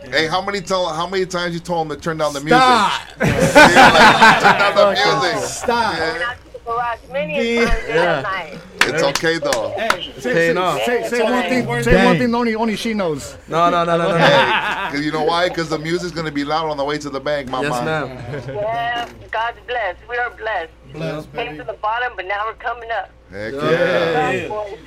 Let's 0.01 0.11
go. 0.11 0.17
Hey, 0.17 0.27
how 0.27 0.41
many 0.41 0.61
tell, 0.61 0.87
how 0.87 1.07
many 1.07 1.25
times 1.25 1.53
you 1.53 1.59
told 1.59 1.89
him 1.89 1.95
to 1.95 2.01
turn 2.01 2.17
down 2.17 2.33
the 2.33 2.39
music? 2.41 2.57
Stop. 2.57 3.01
Yeah, 3.21 3.91
like, 3.93 4.41
turn 4.41 4.59
down 4.59 4.75
the 4.75 5.21
music. 5.33 5.49
Stop. 5.49 6.37
Garage 6.65 6.99
many 7.11 7.55
Yeah. 7.55 8.21
night. 8.21 8.59
It's 8.83 9.03
okay 9.03 9.37
though. 9.37 9.73
Say, 10.19 10.33
Paying 10.33 10.55
say, 10.55 10.61
off. 10.61 10.81
say, 10.83 11.07
say 11.07 11.21
one 11.23 11.43
thing. 11.43 11.83
Say 11.83 11.91
Dang. 11.91 12.05
one 12.05 12.17
thing. 12.17 12.33
Only 12.35 12.55
only 12.55 12.75
she 12.75 12.93
knows. 12.93 13.37
No, 13.47 13.69
no, 13.69 13.83
no, 13.83 13.97
no, 13.97 14.09
no. 14.09 14.17
no. 14.17 14.87
Because 14.89 15.05
you 15.05 15.11
know 15.11 15.23
why? 15.23 15.49
Because 15.49 15.69
the 15.69 15.77
music's 15.79 16.11
gonna 16.11 16.31
be 16.31 16.43
loud 16.43 16.69
on 16.69 16.77
the 16.77 16.83
way 16.83 16.97
to 16.97 17.09
the 17.09 17.19
bank, 17.19 17.49
my 17.49 17.61
Yes, 17.61 17.71
ma'am. 17.85 18.07
Yeah, 18.55 19.09
God's 19.31 19.57
blessed. 19.67 19.99
We 20.09 20.17
are 20.17 20.29
blessed. 20.31 20.71
Bless, 20.93 21.23
Came 21.25 21.31
baby. 21.33 21.57
to 21.59 21.63
the 21.63 21.73
bottom, 21.73 22.13
but 22.15 22.25
now 22.25 22.43
we're 22.45 22.53
coming 22.55 22.89
up. 22.91 23.09
Heck 23.31 23.53
Yeah. 23.53 24.31
yeah. 24.31 24.47
Bad. 24.49 24.77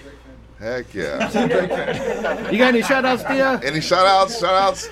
Heck 0.61 0.95
yeah. 0.95 2.51
You 2.51 2.59
got 2.59 2.69
any 2.69 2.83
shout 2.83 3.05
outs, 3.05 3.23
Tia? 3.25 3.61
Any 3.65 3.81
shout 3.81 4.07
outs? 4.07 4.39
Shout 4.41 4.55
outs? 4.55 4.89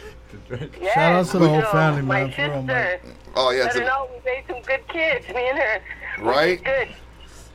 Yes, 0.51 0.95
Shout 0.95 1.12
out 1.12 1.27
to 1.27 1.38
the 1.38 1.45
you 1.45 1.51
whole 1.51 1.61
know, 1.61 1.66
family, 1.73 2.03
My 2.03 2.25
man, 2.25 2.33
for 2.33 2.42
real, 2.42 2.61
sister. 2.61 3.01
Oh 3.35 3.51
yeah, 3.51 3.62
Let 3.64 3.73
her 3.75 3.79
to, 3.81 3.87
know 3.87 4.09
we 4.12 4.31
made 4.31 4.45
some 4.49 4.62
good 4.62 4.87
kids, 4.88 5.29
me 5.29 5.49
and 5.49 5.59
her. 5.59 5.83
right? 6.21 6.62
Good. 6.64 6.88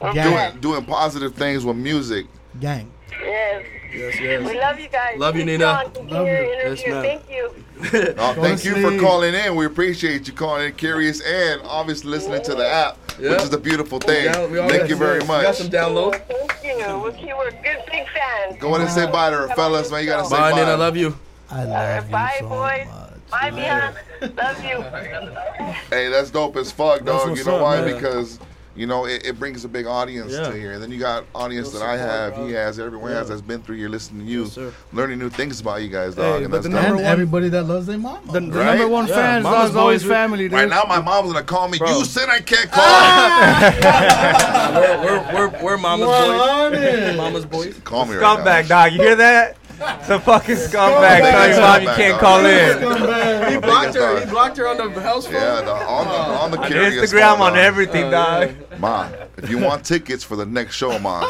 We're 0.01 0.13
Gang. 0.13 0.51
Doing 0.51 0.61
doing 0.61 0.85
positive 0.85 1.33
things 1.35 1.65
with 1.65 1.75
music. 1.77 2.25
Gang. 2.59 2.91
Yes. 3.21 3.65
Yes, 3.95 4.19
yes. 4.19 4.47
We 4.51 4.59
love 4.59 4.79
you 4.79 4.89
guys. 4.89 5.17
Love 5.17 5.35
you, 5.37 5.45
Nina. 5.45 5.65
on. 5.65 5.93
Love 6.07 6.27
you. 6.27 6.33
Yes, 6.33 6.81
interview. 6.83 7.01
Thank 7.01 7.29
you. 7.29 7.53
Oh, 8.17 8.33
thank 8.33 8.65
you 8.65 8.75
for 8.81 8.99
calling 8.99 9.33
in. 9.35 9.55
We 9.55 9.65
appreciate 9.65 10.27
you 10.27 10.33
calling 10.33 10.65
in, 10.67 10.73
curious, 10.73 11.21
and 11.21 11.61
obviously 11.63 12.09
listening 12.11 12.41
to 12.43 12.55
the 12.55 12.67
app, 12.67 12.97
Yeah. 13.19 13.31
which 13.31 13.43
is 13.43 13.53
a 13.53 13.57
beautiful 13.59 13.99
thing. 13.99 14.25
Yeah, 14.25 14.47
we 14.47 14.57
all 14.57 14.67
Thank 14.67 14.89
you 14.89 14.95
very 14.95 15.19
We 15.19 15.27
got 15.27 15.43
much. 15.43 15.55
some 15.57 15.69
downloads. 15.69 16.19
Thank 16.27 16.63
you. 16.63 16.77
We're, 16.85 17.11
we're 17.37 17.51
good 17.51 17.83
big 17.91 18.07
fans. 18.09 18.57
Go 18.59 18.69
ahead 18.69 18.81
and 18.81 18.89
say 18.89 19.05
bye 19.11 19.29
to 19.29 19.37
her, 19.37 19.47
fellas, 19.49 19.91
man. 19.91 20.01
You 20.01 20.07
gotta 20.07 20.25
say 20.25 20.35
Bye, 20.35 20.51
bye. 20.51 20.59
Nina. 20.59 20.75
Love 20.77 20.97
you. 20.97 21.15
I 21.49 21.63
love 21.63 22.05
you 22.05 22.11
Bye, 22.11 22.35
so 22.39 22.49
boys. 22.49 22.87
much. 22.87 23.13
Bye, 23.31 23.51
Mia. 23.51 23.95
Love 24.35 24.63
you. 24.63 24.83
Hey, 25.89 26.09
that's 26.09 26.31
dope 26.31 26.55
as 26.57 26.71
fuck, 26.71 27.03
dog. 27.05 27.37
You 27.37 27.43
know 27.45 27.55
up, 27.57 27.61
why? 27.61 27.81
man. 27.81 27.93
Because 27.93 28.39
you 28.75 28.87
know 28.87 29.05
it, 29.05 29.25
it 29.25 29.39
brings 29.39 29.63
a 29.65 29.67
big 29.67 29.85
audience 29.85 30.31
Yeah. 30.33 30.49
to 30.49 30.53
here. 30.57 30.73
And 30.73 30.81
then 30.83 30.91
you 30.91 30.99
got 30.99 31.25
audience 31.33 31.71
that 31.71 31.81
I 31.81 31.97
have, 31.97 32.35
he 32.37 32.51
has, 32.53 32.77
everyone 32.79 33.11
has 33.11 33.29
that's 33.29 33.41
been 33.41 33.61
through 33.61 33.77
here 33.77 33.89
listening 33.89 34.25
to 34.25 34.31
you, 34.31 34.43
Yes, 34.45 34.73
learning 34.93 35.19
new 35.19 35.29
things 35.29 35.59
about 35.61 35.81
you 35.81 35.89
guys, 35.89 36.15
Hey, 36.15 36.21
dog. 36.21 36.41
and 36.43 36.51
but 36.51 36.57
that's 36.57 36.63
the 36.65 36.69
number 36.69 36.87
And 36.87 36.95
one- 36.97 37.05
everybody 37.05 37.49
that 37.49 37.63
loves 37.63 37.87
their 37.87 37.97
mama. 37.97 38.19
The, 38.31 38.39
the 38.39 38.47
Right? 38.51 38.65
number 38.77 38.87
one 38.87 39.07
Yeah, 39.07 39.15
fans 39.15 39.43
Mama's 39.43 39.69
is 39.71 39.75
always 39.75 40.03
family, 40.03 40.37
dude. 40.45 40.51
Right 40.53 40.69
now, 40.69 40.83
my 40.87 40.99
mom's 41.01 41.31
gonna 41.33 41.45
call 41.45 41.67
me. 41.69 41.77
Bro. 41.77 41.97
You 41.99 42.05
said 42.05 42.29
I 42.29 42.39
can't 42.41 42.69
ah! 42.73 43.73
call. 43.81 45.03
We're, 45.05 45.23
we're, 45.33 45.49
we're, 45.49 45.63
we're 45.63 45.77
mama's 45.77 46.07
boys. 46.07 47.17
Mama's 47.17 47.45
boys. 47.45 47.79
call 47.83 48.05
me 48.05 48.15
right 48.15 48.21
now. 48.21 48.37
Scumbag, 48.43 48.67
dog. 48.67 48.91
You 48.93 48.99
hear 49.01 49.15
that? 49.15 49.57
The 49.77 50.19
fucking 50.19 50.55
scumbag 50.55 51.19
Scumbag. 51.19 51.31
telling 51.31 51.51
your 51.51 51.61
mom 51.61 51.81
you 51.81 51.87
can't 51.89 52.19
dog. 52.19 52.19
call 52.19 52.45
in. 52.45 53.51
He 53.51 53.57
blocked 53.59 53.95
her. 53.95 54.19
He 54.19 54.25
blocked 54.29 54.57
her 54.57 54.67
on 54.67 54.77
the 54.77 55.01
house 55.01 55.25
phone. 55.25 55.35
Yeah, 55.35 55.61
the, 55.61 55.71
on 55.71 56.05
the 56.07 56.13
on 56.13 56.51
the 56.51 56.59
On 56.59 56.67
curious 56.67 57.11
Instagram, 57.11 57.33
phone, 57.33 57.41
on 57.41 57.53
dog. 57.53 57.57
everything, 57.57 58.09
dog. 58.11 58.51
Ma, 58.79 59.09
if 59.37 59.49
you 59.49 59.57
want 59.59 59.83
tickets 59.85 60.23
for 60.23 60.35
the 60.35 60.45
next 60.45 60.75
show, 60.75 60.97
Ma, 60.99 61.21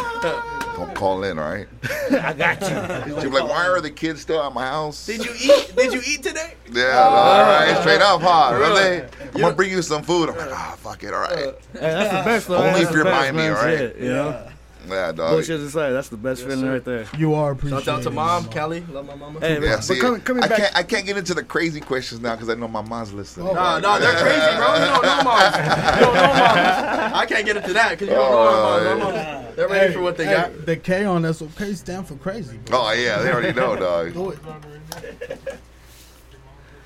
don't 0.76 0.94
call 0.96 1.24
in, 1.24 1.40
all 1.40 1.50
right? 1.50 1.68
I 2.12 2.34
got 2.34 2.62
you. 2.62 3.22
She'll 3.22 3.32
like, 3.32 3.50
why 3.50 3.68
are 3.68 3.82
the 3.82 3.90
kids 3.92 4.22
still 4.22 4.42
at 4.42 4.54
my 4.54 4.66
house? 4.68 5.06
Did 5.06 5.26
you 5.26 5.34
eat? 5.40 5.74
Did 5.76 5.94
you 5.94 6.02
eat 6.08 6.24
today? 6.24 6.54
Yeah, 6.72 6.98
all 7.00 7.42
right, 7.44 7.78
straight 7.82 8.02
up, 8.02 8.22
huh? 8.22 8.56
Really? 8.56 9.02
I'm 9.36 9.42
gonna 9.42 9.56
bring 9.56 9.72
you 9.72 9.82
some 9.82 10.04
food. 10.04 10.30
I'm 10.30 10.38
like, 10.38 10.52
ah, 10.52 10.76
fuck 10.80 11.04
it, 11.04 11.14
all 11.14 11.22
right. 11.22 11.38
Hey, 11.74 11.80
that's 11.80 12.10
the 12.12 12.30
best, 12.30 12.48
though. 12.48 12.58
Only 12.58 12.72
That's 12.82 12.90
if 12.92 12.92
you're 12.96 13.04
remind 13.06 13.36
me, 13.36 13.44
man. 13.44 13.52
all 13.58 13.64
right? 13.64 13.78
Shit, 13.78 13.98
you 13.98 14.10
know? 14.10 14.48
Yeah, 14.88 15.12
dog. 15.12 15.32
Bullshit 15.32 15.60
aside, 15.60 15.92
that's 15.92 16.10
the 16.10 16.18
best 16.18 16.44
feeling 16.44 16.68
right 16.68 16.84
there. 16.84 17.06
You 17.18 17.34
are 17.34 17.52
appreciated. 17.52 17.86
Shout 17.86 17.98
out 18.00 18.04
to 18.04 18.12
mom, 18.12 18.48
Kelly. 18.50 18.82
Love 18.92 19.06
my 19.06 19.16
mama. 19.16 19.40
Hey, 19.40 19.62
Yeah, 19.62 19.80
see, 19.80 19.96
but 19.96 20.02
coming, 20.02 20.22
coming 20.22 20.44
I 20.44 20.48
back. 20.48 20.58
can't 20.58 20.76
I 20.78 20.84
can't 20.84 21.06
get 21.06 21.18
into 21.18 21.34
the 21.34 21.44
crazy 21.44 21.80
questions 21.82 22.22
now 22.22 22.36
because 22.36 22.50
I 22.50 22.56
know 22.56 22.68
my 22.68 22.82
mom's 22.82 23.14
listening. 23.14 23.48
Oh, 23.48 23.54
nah, 23.54 23.80
nah, 23.80 24.00
they're 24.00 24.14
crazy, 24.14 24.58
bro. 24.58 24.74
You 24.74 24.86
don't 24.86 25.04
know 25.04 25.24
moms. 25.24 25.56
You 25.56 26.06
don't 26.06 26.14
know 26.16 26.22
moms. 26.22 27.14
I 27.14 27.26
can't 27.28 27.46
get 27.46 27.58
into 27.58 27.74
that 27.74 27.90
because 27.92 28.08
you 28.08 28.16
don't 28.16 28.32
know 28.32 28.38
our 28.38 28.52
moms. 28.54 28.86
Our 28.86 28.94
oh, 28.94 29.42
moms. 29.42 29.56
They're 29.56 29.68
ready 29.68 29.94
for 29.94 30.02
what 30.02 30.18
they 30.18 30.26
Hey, 30.26 30.34
got. 30.34 30.66
The 30.66 30.78
K 30.78 31.04
on 31.06 31.22
that's 31.24 31.42
okay 31.42 31.74
stand 31.74 32.08
for 32.08 32.16
crazy. 32.16 32.58
Bro. 32.66 32.80
Oh 32.80 32.92
yeah, 32.92 33.22
they 33.22 33.32
already 33.32 33.54
know, 33.54 33.76
dog. 33.76 34.14
Do 34.14 34.32
it. 34.32 34.40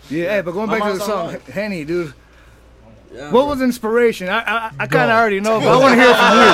Yeah, 0.10 0.36
hey, 0.36 0.42
but 0.42 0.52
going 0.52 0.70
back 0.70 0.84
to 0.84 0.98
the 0.98 1.06
song, 1.06 1.28
online. 1.28 1.42
Henny, 1.42 1.86
dude. 1.86 2.14
Yeah, 3.14 3.32
what 3.32 3.42
man. 3.42 3.50
was 3.50 3.62
inspiration? 3.62 4.30
I 4.30 4.40
I, 4.40 4.72
I 4.80 4.88
kind 4.88 5.12
of 5.12 5.18
already 5.18 5.42
know, 5.42 5.60
but 5.60 5.68
I 5.68 5.78
want 5.78 5.96
to 5.96 6.02
hear 6.02 6.14
from 6.16 6.38
you. 6.38 6.52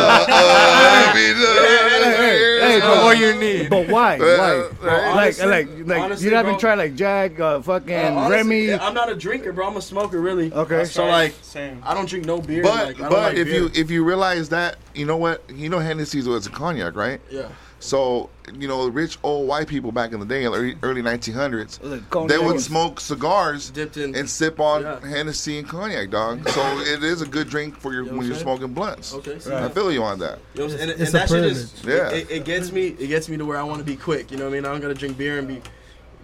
hey, 2.67 2.79
but 2.79 3.03
what 3.03 3.17
you 3.19 3.35
need? 3.35 3.69
But 3.69 3.87
why? 3.89 4.17
Why? 4.17 4.69
Uh, 4.81 5.15
like, 5.15 5.37
like, 5.39 5.67
like, 5.85 6.21
you 6.21 6.33
haven't 6.33 6.59
tried 6.59 6.75
like 6.75 6.95
Jack, 6.95 7.39
uh, 7.39 7.61
fucking 7.61 7.93
uh, 7.93 8.11
honestly, 8.11 8.67
Remy. 8.69 8.73
I'm 8.73 8.93
not 8.93 9.09
a 9.11 9.15
drinker, 9.15 9.53
bro. 9.53 9.67
I'm 9.67 9.77
a 9.77 9.81
smoker, 9.81 10.19
really. 10.19 10.51
Okay. 10.51 10.85
So 10.85 11.05
like, 11.05 11.35
same. 11.41 11.81
I 11.85 11.93
don't 11.93 12.09
drink 12.09 12.25
no 12.25 12.41
beer. 12.41 12.63
But 12.63 12.87
like, 12.87 12.97
but 12.97 13.11
like 13.11 13.37
if 13.37 13.45
beer. 13.45 13.61
you 13.61 13.71
if 13.75 13.91
you 13.91 14.03
realize 14.03 14.49
that, 14.49 14.77
you 14.95 15.05
know 15.05 15.17
what? 15.17 15.47
You 15.49 15.69
know 15.69 15.79
Hennessy's 15.79 16.27
was 16.27 16.47
a 16.47 16.49
cognac, 16.49 16.95
right? 16.95 17.21
Yeah. 17.29 17.49
So 17.79 18.29
you 18.53 18.67
know, 18.67 18.87
rich 18.87 19.17
old 19.23 19.47
white 19.47 19.67
people 19.67 19.91
back 19.91 20.13
in 20.13 20.19
the 20.19 20.25
day, 20.25 20.43
in 20.43 20.51
the 20.51 20.57
early, 20.57 20.75
early 20.83 21.01
1900s, 21.01 21.79
like 21.83 22.27
they 22.27 22.37
would 22.37 22.59
smoke 22.59 22.99
cigars 22.99 23.71
in, 23.75 24.15
and 24.15 24.29
sip 24.29 24.59
on 24.59 24.81
yeah. 24.81 25.05
Hennessy 25.05 25.59
and 25.59 25.67
cognac, 25.67 26.09
dog. 26.09 26.47
So 26.49 26.61
it 26.79 27.03
is 27.03 27.21
a 27.21 27.27
good 27.27 27.49
drink 27.49 27.77
for 27.77 27.93
your 27.93 28.05
you 28.05 28.15
when 28.15 28.27
you're 28.27 28.35
smoking 28.35 28.73
blunts. 28.73 29.13
Okay, 29.13 29.33
right. 29.33 29.63
I 29.63 29.69
feel 29.69 29.91
you 29.91 30.03
on 30.03 30.19
that. 30.19 30.39
You 30.53 30.67
know 30.67 30.75
and, 30.75 30.91
and 30.91 31.07
that 31.07 31.29
shit 31.29 31.43
is, 31.43 31.83
yeah. 31.83 32.09
It, 32.09 32.31
it, 32.31 32.45
gets 32.45 32.71
me, 32.71 32.87
it 32.87 33.07
gets 33.07 33.27
me 33.29 33.37
to 33.37 33.45
where 33.45 33.57
I 33.57 33.63
want 33.63 33.79
to 33.79 33.85
be 33.85 33.95
quick. 33.95 34.31
You 34.31 34.37
know 34.37 34.45
what 34.45 34.51
I 34.51 34.61
mean? 34.61 34.65
I'm 34.65 34.79
gonna 34.79 34.93
drink 34.93 35.17
beer 35.17 35.39
and 35.39 35.47
be 35.47 35.61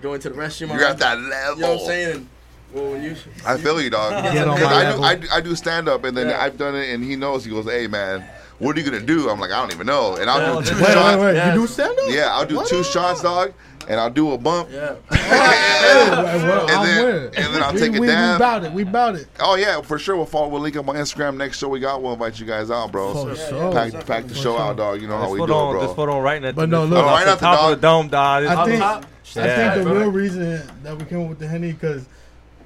going 0.01 0.19
to 0.21 0.29
the 0.29 0.35
restroom. 0.35 0.73
You 0.73 0.79
got 0.79 0.97
that 0.99 1.19
level. 1.19 1.55
You 1.55 1.61
know 1.61 1.73
what 1.73 1.81
I'm 1.81 1.87
saying? 1.87 2.29
Well, 2.73 2.97
you, 2.99 3.15
I 3.45 3.57
feel 3.57 3.79
you, 3.79 3.91
dog. 3.91 4.13
I 4.25 4.33
do, 4.33 5.03
I, 5.03 5.15
do, 5.15 5.27
I 5.31 5.41
do 5.41 5.55
stand 5.55 5.87
up, 5.87 6.05
and 6.05 6.17
then 6.17 6.29
yeah. 6.29 6.41
I've 6.41 6.57
done 6.57 6.75
it, 6.75 6.89
and 6.89 7.03
he 7.03 7.15
knows. 7.15 7.45
He 7.45 7.51
goes, 7.51 7.65
"Hey, 7.65 7.85
man, 7.85 8.27
what 8.59 8.75
are 8.75 8.79
you 8.79 8.89
gonna 8.89 9.05
do? 9.05 9.29
I'm 9.29 9.39
like, 9.39 9.51
I 9.51 9.59
don't 9.61 9.73
even 9.73 9.87
know. 9.87 10.15
And 10.15 10.29
I'll 10.29 10.61
do 10.61 10.69
two 10.69 10.75
wait, 10.75 10.93
shots. 10.93 11.17
Wait, 11.17 11.23
wait. 11.23 11.35
Yeah. 11.35 11.53
You 11.53 11.61
do 11.61 11.67
stand 11.67 11.97
up? 11.97 12.05
Yeah, 12.09 12.35
I'll 12.35 12.45
do 12.45 12.57
what 12.57 12.67
two 12.67 12.83
shots, 12.83 13.21
dog. 13.21 13.53
And 13.85 13.99
I'll 13.99 14.09
do 14.09 14.31
a 14.31 14.37
bump. 14.37 14.69
Yeah. 14.71 14.95
and, 15.11 15.11
then, 15.11 16.69
and, 16.69 16.87
then, 16.87 17.25
and, 17.35 17.53
then, 17.53 17.63
I'll 17.63 17.73
take 17.73 17.91
we, 17.91 17.97
a 17.97 18.01
we. 18.01 18.07
We 18.07 18.13
bout 18.13 18.63
it. 18.63 18.71
We 18.71 18.83
bout 18.85 19.15
it. 19.15 19.27
Oh 19.41 19.55
yeah, 19.55 19.81
for 19.81 19.99
sure. 19.99 20.15
We'll 20.15 20.25
follow. 20.25 20.47
We'll 20.47 20.61
link 20.61 20.77
up 20.77 20.87
on 20.87 20.95
Instagram 20.95 21.35
next 21.35 21.57
show. 21.57 21.67
We 21.67 21.81
got. 21.81 22.01
We'll 22.01 22.13
invite 22.13 22.39
you 22.39 22.45
guys 22.45 22.71
out, 22.71 22.93
bro. 22.93 23.13
For 23.13 23.35
so 23.35 23.49
sure. 23.49 23.73
pack, 23.73 23.91
pack 24.05 24.23
for 24.23 24.29
the 24.29 24.35
show 24.35 24.55
sure. 24.55 24.59
out, 24.59 24.77
dog. 24.77 25.01
You 25.01 25.07
know 25.07 25.19
this 25.19 25.27
how 25.27 25.33
we 25.33 25.45
do, 25.45 25.53
on, 25.53 25.73
bro. 25.73 25.87
put 25.87 25.95
photo 25.97 26.21
right 26.21 26.41
now. 26.41 26.53
But 26.53 26.69
no, 26.69 26.85
look. 26.85 27.05
Right 27.05 27.27
off 27.27 27.39
the, 27.39 27.45
top 27.45 27.63
of 27.63 27.69
the 27.71 27.81
dome, 27.81 28.07
dog. 28.07 28.45
I 28.45 28.65
think, 28.65 28.81
I 28.81 29.73
think 29.73 29.83
the 29.83 29.93
real 29.93 30.11
reason 30.11 30.61
that 30.83 30.97
we 30.97 31.03
came 31.03 31.23
up 31.23 31.29
with 31.29 31.39
the 31.39 31.47
henny 31.47 31.73
because 31.73 32.05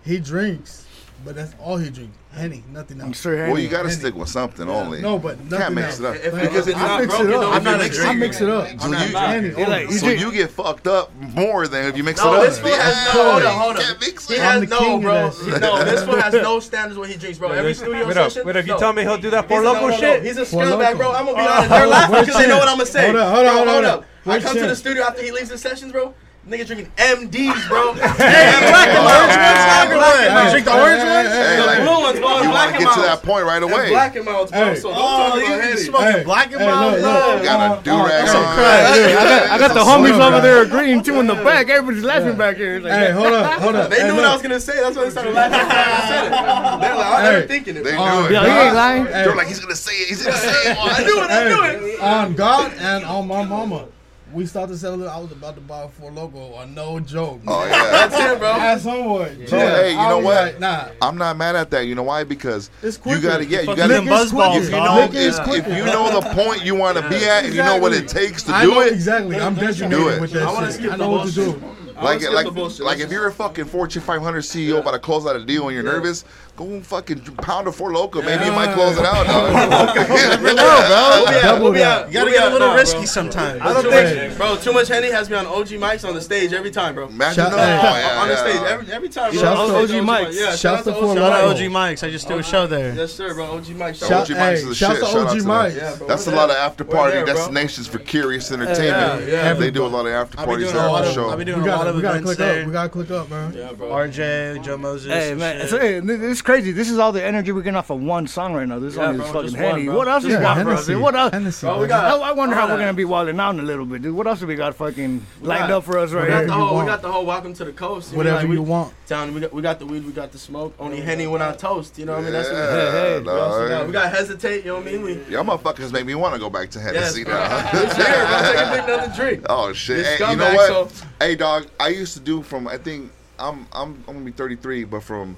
he 0.05 0.19
drinks 0.19 0.86
but 1.27 1.35
that's 1.35 1.53
all 1.59 1.75
he 1.75 1.89
drinks, 1.89 2.17
Henny, 2.31 2.63
nothing 2.71 3.01
else. 3.01 3.07
I'm 3.07 3.11
sure 3.11 3.35
Henny. 3.35 3.51
Well, 3.51 3.61
you 3.61 3.67
got 3.67 3.83
to 3.83 3.91
stick 3.91 4.15
with 4.15 4.29
something 4.29 4.69
only. 4.69 5.01
No, 5.01 5.19
but 5.19 5.37
nothing 5.41 5.57
can't 5.59 5.75
mix 5.75 5.99
else. 5.99 5.99
it 5.99 6.05
up 6.05 6.15
if, 6.15 6.41
because 6.41 6.67
if 6.69 6.73
it's 6.73 6.77
I 6.77 6.87
not 6.87 7.09
broken. 7.09 7.27
It 7.27 7.33
up. 7.35 7.53
I'm 7.53 7.63
not 7.65 7.79
mixing. 7.79 8.05
I 8.05 8.13
mix 8.13 8.39
it 8.39 8.49
up. 8.49 8.79
So, 8.79 8.87
you, 8.87 8.93
Henny, 8.93 9.65
like, 9.65 9.91
so 9.91 10.07
you 10.07 10.31
get 10.31 10.51
fucked 10.51 10.87
up 10.87 11.13
more 11.17 11.67
than 11.67 11.83
if 11.87 11.97
you 11.97 12.05
mix 12.05 12.23
no, 12.23 12.33
it 12.33 12.37
up. 12.37 12.45
This 12.45 12.63
one 12.63 12.71
has 12.71 13.13
no. 13.13 13.31
Hold 13.31 13.43
on, 13.43 13.59
hold 13.59 13.75
on. 13.75 13.83
He 14.29 14.37
has 14.37 14.69
no, 14.69 14.99
bro. 15.01 15.31
No, 15.59 15.83
this 15.83 16.07
one 16.07 16.19
has 16.21 16.33
no 16.33 16.59
standards 16.61 16.97
when 16.97 17.09
he 17.09 17.17
drinks, 17.17 17.39
bro. 17.39 17.51
Every 17.51 17.73
studio 17.73 18.09
session. 18.09 18.45
Wait 18.45 18.55
if 18.55 18.67
You 18.67 18.79
tell 18.79 18.93
me 18.93 19.01
he'll 19.01 19.17
do 19.17 19.29
that 19.31 19.49
for 19.49 19.61
local 19.61 19.91
shit. 19.97 20.23
He's 20.23 20.37
a 20.37 20.43
scumbag, 20.43 20.95
bro. 20.95 21.11
I'm 21.11 21.25
gonna 21.25 21.37
be 21.37 21.43
uh, 21.43 21.51
honest. 21.51 21.69
They're 21.69 21.87
laughing 21.87 22.19
because 22.21 22.37
they 22.37 22.47
know 22.47 22.57
what 22.57 22.69
I'm 22.69 22.77
gonna 22.77 22.85
say. 22.85 23.11
Hold 23.11 23.17
on, 23.17 23.35
hold 23.35 23.47
on, 23.47 23.67
hold 23.67 23.85
on. 23.85 24.05
I 24.27 24.39
come 24.39 24.55
to 24.55 24.67
the 24.67 24.77
studio 24.77 25.03
after 25.03 25.23
he 25.23 25.31
leaves 25.31 25.49
the 25.49 25.57
sessions, 25.57 25.91
bro. 25.91 26.13
Nigga 26.47 26.65
drinking 26.65 26.91
MDs, 26.95 27.67
bro. 27.67 27.91
hey, 28.15 28.55
black 28.71 28.87
and 28.87 29.03
orange 29.03 29.35
ones, 29.35 29.63
tiger 29.67 29.99
one. 29.99 30.47
Drink 30.47 30.63
the 30.63 30.79
orange 30.79 31.03
ones, 31.03 31.27
hey, 31.27 31.59
the 31.59 31.83
blue 31.83 31.99
ones, 31.99 32.19
bro. 32.23 32.39
You 32.39 32.49
want 32.55 32.71
to 32.71 32.79
get 32.79 32.93
to 32.95 33.01
that 33.01 33.19
point 33.21 33.43
right 33.43 33.61
away. 33.61 33.89
black 33.89 34.15
and 34.15 34.23
mouths, 34.23 34.51
bro. 34.51 34.73
So 34.75 34.91
oh, 34.91 34.95
don't 34.95 35.27
talk 35.27 35.43
about 35.43 35.59
heady. 35.59 35.81
Smoking 35.83 36.23
black 36.23 36.51
and 36.53 36.63
mouths, 36.63 37.01
bro. 37.01 37.43
Got 37.43 37.79
a 37.79 37.83
do 37.83 37.91
rag 37.91 38.29
on. 38.29 39.51
I 39.51 39.57
got 39.59 39.73
the 39.73 39.83
homies 39.83 40.15
over 40.23 40.39
there 40.39 40.63
agreeing 40.63 41.03
too 41.03 41.19
in 41.19 41.27
the 41.27 41.35
back. 41.35 41.67
Everybody's 41.67 42.05
laughing 42.05 42.37
back 42.37 42.55
here. 42.55 42.79
Hey, 42.79 43.11
hold 43.11 43.33
up, 43.33 43.59
hold 43.59 43.75
up. 43.75 43.89
They 43.91 44.07
knew 44.07 44.15
what 44.15 44.23
I 44.23 44.31
was 44.31 44.41
gonna 44.41 44.61
say. 44.61 44.79
That's 44.79 44.95
why 44.95 45.03
they 45.03 45.09
started 45.09 45.33
laughing. 45.33 45.59
They're 45.59 46.95
like, 46.95 47.07
oh, 47.07 47.25
I 47.27 47.37
was 47.39 47.47
thinking 47.47 47.75
it. 47.75 47.83
They 47.83 47.97
oh, 47.97 48.21
knew 48.21 48.25
it. 48.27 48.41
He 48.41 48.47
ain't 48.47 48.73
lying. 48.73 49.03
They're 49.03 49.35
like, 49.35 49.47
he's 49.47 49.59
gonna 49.59 49.75
say 49.75 49.95
it. 49.95 50.07
He's 50.07 50.23
gonna 50.23 50.37
say 50.37 50.71
it. 50.71 50.77
I 50.79 51.03
knew 51.03 51.23
it. 51.23 51.29
I 51.29 51.77
knew 51.77 51.91
it. 51.91 51.99
On 51.99 52.33
God 52.35 52.71
and 52.79 53.03
on 53.03 53.27
my 53.27 53.43
mama 53.43 53.89
we 54.33 54.45
started 54.45 54.77
selling. 54.77 55.07
I 55.07 55.17
was 55.17 55.31
about 55.31 55.55
to 55.55 55.61
buy 55.61 55.83
a 55.83 55.87
Four 55.87 56.11
Loko. 56.11 56.53
A 56.53 56.57
uh, 56.57 56.65
no 56.65 56.99
joke. 56.99 57.43
Man. 57.43 57.55
Oh 57.55 57.65
yeah, 57.65 57.71
that's 58.07 58.15
it, 58.15 58.39
bro. 58.39 58.53
That's 58.53 58.83
homeboy. 58.83 59.37
Yeah. 59.37 59.57
yeah. 59.57 59.75
Hey, 59.75 59.91
you 59.91 59.97
know 59.97 60.19
what? 60.19 60.45
Like, 60.45 60.59
nah. 60.59 60.89
I'm 61.01 61.17
not 61.17 61.37
mad 61.37 61.55
at 61.55 61.69
that. 61.71 61.81
You 61.81 61.95
know 61.95 62.03
why? 62.03 62.23
Because 62.23 62.69
it's 62.81 62.99
you 63.05 63.21
got 63.21 63.37
to 63.37 63.45
get. 63.45 63.65
You 63.65 63.75
got 63.75 63.87
to 63.87 64.01
buzz 64.01 64.31
balls. 64.31 64.57
If 64.57 64.65
you 64.65 64.71
know, 64.71 65.09
yeah. 65.11 65.55
if 65.55 65.67
you 65.67 65.85
know 65.85 66.19
the 66.19 66.29
point 66.33 66.63
you 66.65 66.75
want 66.75 66.97
to 66.97 67.03
yeah. 67.03 67.09
be 67.09 67.15
at, 67.15 67.45
exactly. 67.45 67.57
you 67.57 67.63
know 67.63 67.77
what 67.77 67.93
it 67.93 68.07
takes 68.07 68.43
to 68.43 68.53
I 68.53 68.63
do 68.63 68.81
it, 68.81 68.93
exactly. 68.93 69.37
I'm 69.37 69.55
designated 69.55 70.15
do 70.15 70.21
with 70.21 70.31
that. 70.31 70.43
I 70.43 70.53
want 70.53 70.65
to 70.65 70.71
skip 70.71 70.91
I 70.91 70.95
know 70.97 71.11
what 71.11 71.27
to 71.27 71.33
do. 71.33 71.61
Like, 72.01 72.21
like, 72.31 72.79
like, 72.79 72.99
if 72.99 73.11
you're 73.11 73.27
a 73.27 73.31
fucking 73.31 73.65
Fortune 73.65 74.01
500 74.03 74.43
CEO 74.43 74.73
yeah. 74.73 74.75
about 74.75 74.91
to 74.91 74.99
close 74.99 75.25
out 75.25 75.35
a 75.35 75.43
deal 75.43 75.67
and 75.67 75.75
you're 75.75 75.83
yeah. 75.83 75.93
nervous, 75.93 76.25
go 76.55 76.65
and 76.65 76.85
fucking 76.85 77.21
pound 77.37 77.67
a 77.67 77.71
Four 77.71 77.91
Loko. 77.91 78.23
Maybe 78.23 78.43
yeah. 78.43 78.45
you 78.45 78.51
might 78.51 78.73
close 78.73 78.97
it 78.97 79.05
out. 79.05 79.25
no, 80.43 81.73
You 81.73 82.13
gotta 82.13 82.31
get 82.31 82.47
a 82.47 82.49
little 82.51 82.73
risky 82.75 83.05
sometimes. 83.05 83.61
I 83.61 83.73
don't 83.73 83.91
think 83.91 84.16
Bro, 84.37 84.57
too 84.57 84.73
much 84.73 84.87
Henny 84.87 85.11
has 85.11 85.29
me 85.29 85.35
on 85.35 85.45
OG 85.45 85.67
mics 85.79 86.07
on 86.07 86.13
the 86.15 86.21
stage 86.21 86.53
every 86.53 86.71
time, 86.71 86.95
bro. 86.95 87.07
Imagine 87.07 87.45
Shout- 87.45 87.53
yeah, 87.53 87.99
yeah, 88.15 88.21
on 88.21 88.27
the 88.27 88.37
stage 88.37 88.61
every, 88.61 88.91
every 88.93 89.09
time. 89.09 89.33
Bro. 89.33 89.43
out 89.43 89.67
to 89.67 89.75
OG 89.77 89.89
mics. 90.03 90.33
Yeah, 90.33 90.55
shout 90.55 90.79
out 90.79 90.83
to 90.85 90.95
OG. 90.95 91.17
Shout 91.17 91.43
OG 91.43 91.57
Mics. 91.57 92.03
I 92.03 92.11
just 92.11 92.27
do 92.27 92.37
a 92.37 92.43
show 92.43 92.67
there. 92.67 92.93
Yes, 92.93 93.13
sir, 93.13 93.33
bro. 93.33 93.45
OG 93.45 93.65
mics. 93.65 93.99
Shout 93.99 94.11
out 94.11 94.31
OG 94.31 94.37
Mike's 94.37 94.59
is 94.61 94.67
the 94.69 94.75
shout 94.75 94.95
shit. 94.95 95.03
out 95.03 95.11
to 95.11 95.19
OG 95.19 95.37
Mics. 95.43 95.75
Yeah. 95.75 96.07
That's 96.07 96.27
a 96.27 96.31
lot 96.31 96.49
of 96.49 96.55
after 96.57 96.83
party 96.83 97.15
there, 97.17 97.25
destinations 97.25 97.87
for 97.87 97.99
curious 97.99 98.51
entertainment. 98.51 99.27
yeah. 99.27 99.53
They 99.53 99.71
do 99.71 99.85
a 99.85 99.87
lot 99.87 100.05
of 100.05 100.11
after 100.13 100.39
I've 100.39 100.45
been 100.45 100.55
parties 100.55 100.71
doing 100.71 100.83
a 100.83 100.87
lot 100.91 101.03
the 101.03 101.21
of, 101.21 101.29
I've 101.31 101.37
been 101.37 101.47
doing 101.47 101.61
We 101.63 101.69
a 101.69 101.71
lot 101.71 101.77
gotta, 101.77 101.89
of 101.89 101.95
we 101.95 102.01
gotta 102.01 102.19
events 102.19 102.35
click 102.35 102.49
up. 102.61 102.65
We 102.67 102.71
gotta 102.71 102.89
click 102.89 103.11
up, 103.11 103.29
man. 103.29 103.53
Yeah, 103.53 103.73
bro. 103.73 103.89
RJ, 103.89 104.63
Joe 104.63 104.77
Moses. 104.77 105.11
Hey 105.11 105.33
man, 105.33 105.61
It's 105.61 105.71
this 105.71 106.21
is 106.21 106.41
crazy. 106.41 106.71
This 106.71 106.89
is 106.89 106.97
all 106.99 107.11
the 107.11 107.23
energy 107.23 107.51
we're 107.51 107.61
getting 107.61 107.75
off 107.77 107.89
of 107.89 108.01
one 108.01 108.27
song 108.27 108.53
right 108.53 108.67
now. 108.67 108.79
This 108.79 108.95
song 108.95 109.19
is 109.19 109.29
fucking 109.29 109.53
Henny. 109.53 109.63
one, 109.63 109.71
handy. 109.71 109.85
bro. 109.87 109.97
what 109.97 110.07
else 110.07 110.23
you 110.23 110.39
got. 110.39 110.65
What 110.65 111.15
else? 111.15 111.63
I. 111.63 111.69
I 112.17 112.31
wonder 112.31 112.55
how 112.55 112.67
we're 112.67 112.77
gonna 112.79 112.93
be 112.93 113.05
wilding 113.05 113.39
out 113.39 113.51
in 113.55 113.59
a 113.59 113.63
little 113.63 113.85
bit 113.85 114.01
dude. 114.07 114.15
What 114.15 114.27
else 114.27 114.39
have 114.39 114.49
we 114.49 114.55
got 114.55 114.75
fucking 114.75 115.25
lined 115.41 115.71
up 115.71 115.83
for 115.83 115.97
us 115.97 116.11
right 116.11 116.29
here. 116.29 116.41
we 116.41 116.47
got 116.47 117.01
the 117.01 117.11
whole 117.11 117.25
welcome 117.25 117.53
to 117.53 117.65
the 117.65 117.71
coast. 117.71 118.11
You 118.11 118.17
Whatever 118.17 118.37
like 118.37 118.43
you 118.45 118.49
we, 118.49 118.59
want. 118.59 118.93
Town, 119.07 119.33
we 119.33 119.41
got, 119.41 119.53
we 119.53 119.61
got 119.61 119.79
the 119.79 119.85
weed, 119.85 120.05
we 120.05 120.11
got 120.11 120.31
the 120.31 120.37
smoke. 120.37 120.73
Only 120.79 120.97
yeah. 120.99 121.05
Henny 121.05 121.27
when 121.27 121.41
I 121.41 121.53
toast, 121.53 121.97
you 121.97 122.05
know 122.05 122.13
what 122.13 122.19
I 122.19 122.23
mean? 122.23 122.33
That's 122.33 122.49
what 122.49 122.57
hey, 122.57 123.21
no, 123.23 123.61
we, 123.63 123.69
got. 123.69 123.87
we 123.87 123.93
got 123.93 124.11
hesitate, 124.11 124.65
you 124.65 124.71
know 124.71 124.77
what 124.77 124.87
I 124.87 124.91
mean? 124.91 125.01
We, 125.01 125.13
Y'all 125.25 125.43
motherfuckers 125.43 125.91
make 125.91 126.05
me 126.05 126.15
want 126.15 126.33
to 126.33 126.39
go 126.39 126.49
back 126.49 126.69
to 126.71 126.79
Hennessy 126.79 127.21
yes. 127.21 127.27
now. 127.27 127.81
it's 127.81 127.95
here. 127.97 128.75
Take 128.75 128.83
another 128.83 129.13
drink. 129.15 129.45
Oh, 129.49 129.73
shit. 129.73 130.19
You 130.19 130.35
know 130.35 130.53
what? 130.53 131.05
Hey, 131.19 131.35
dog, 131.35 131.67
I 131.79 131.89
used 131.89 132.13
to 132.13 132.19
do 132.19 132.41
from, 132.41 132.67
I 132.67 132.77
think, 132.77 133.11
I'm, 133.39 133.67
I'm, 133.71 134.03
I'm 134.07 134.13
going 134.13 134.19
to 134.19 134.25
be 134.25 134.31
33, 134.31 134.85
but 134.85 135.03
from 135.03 135.37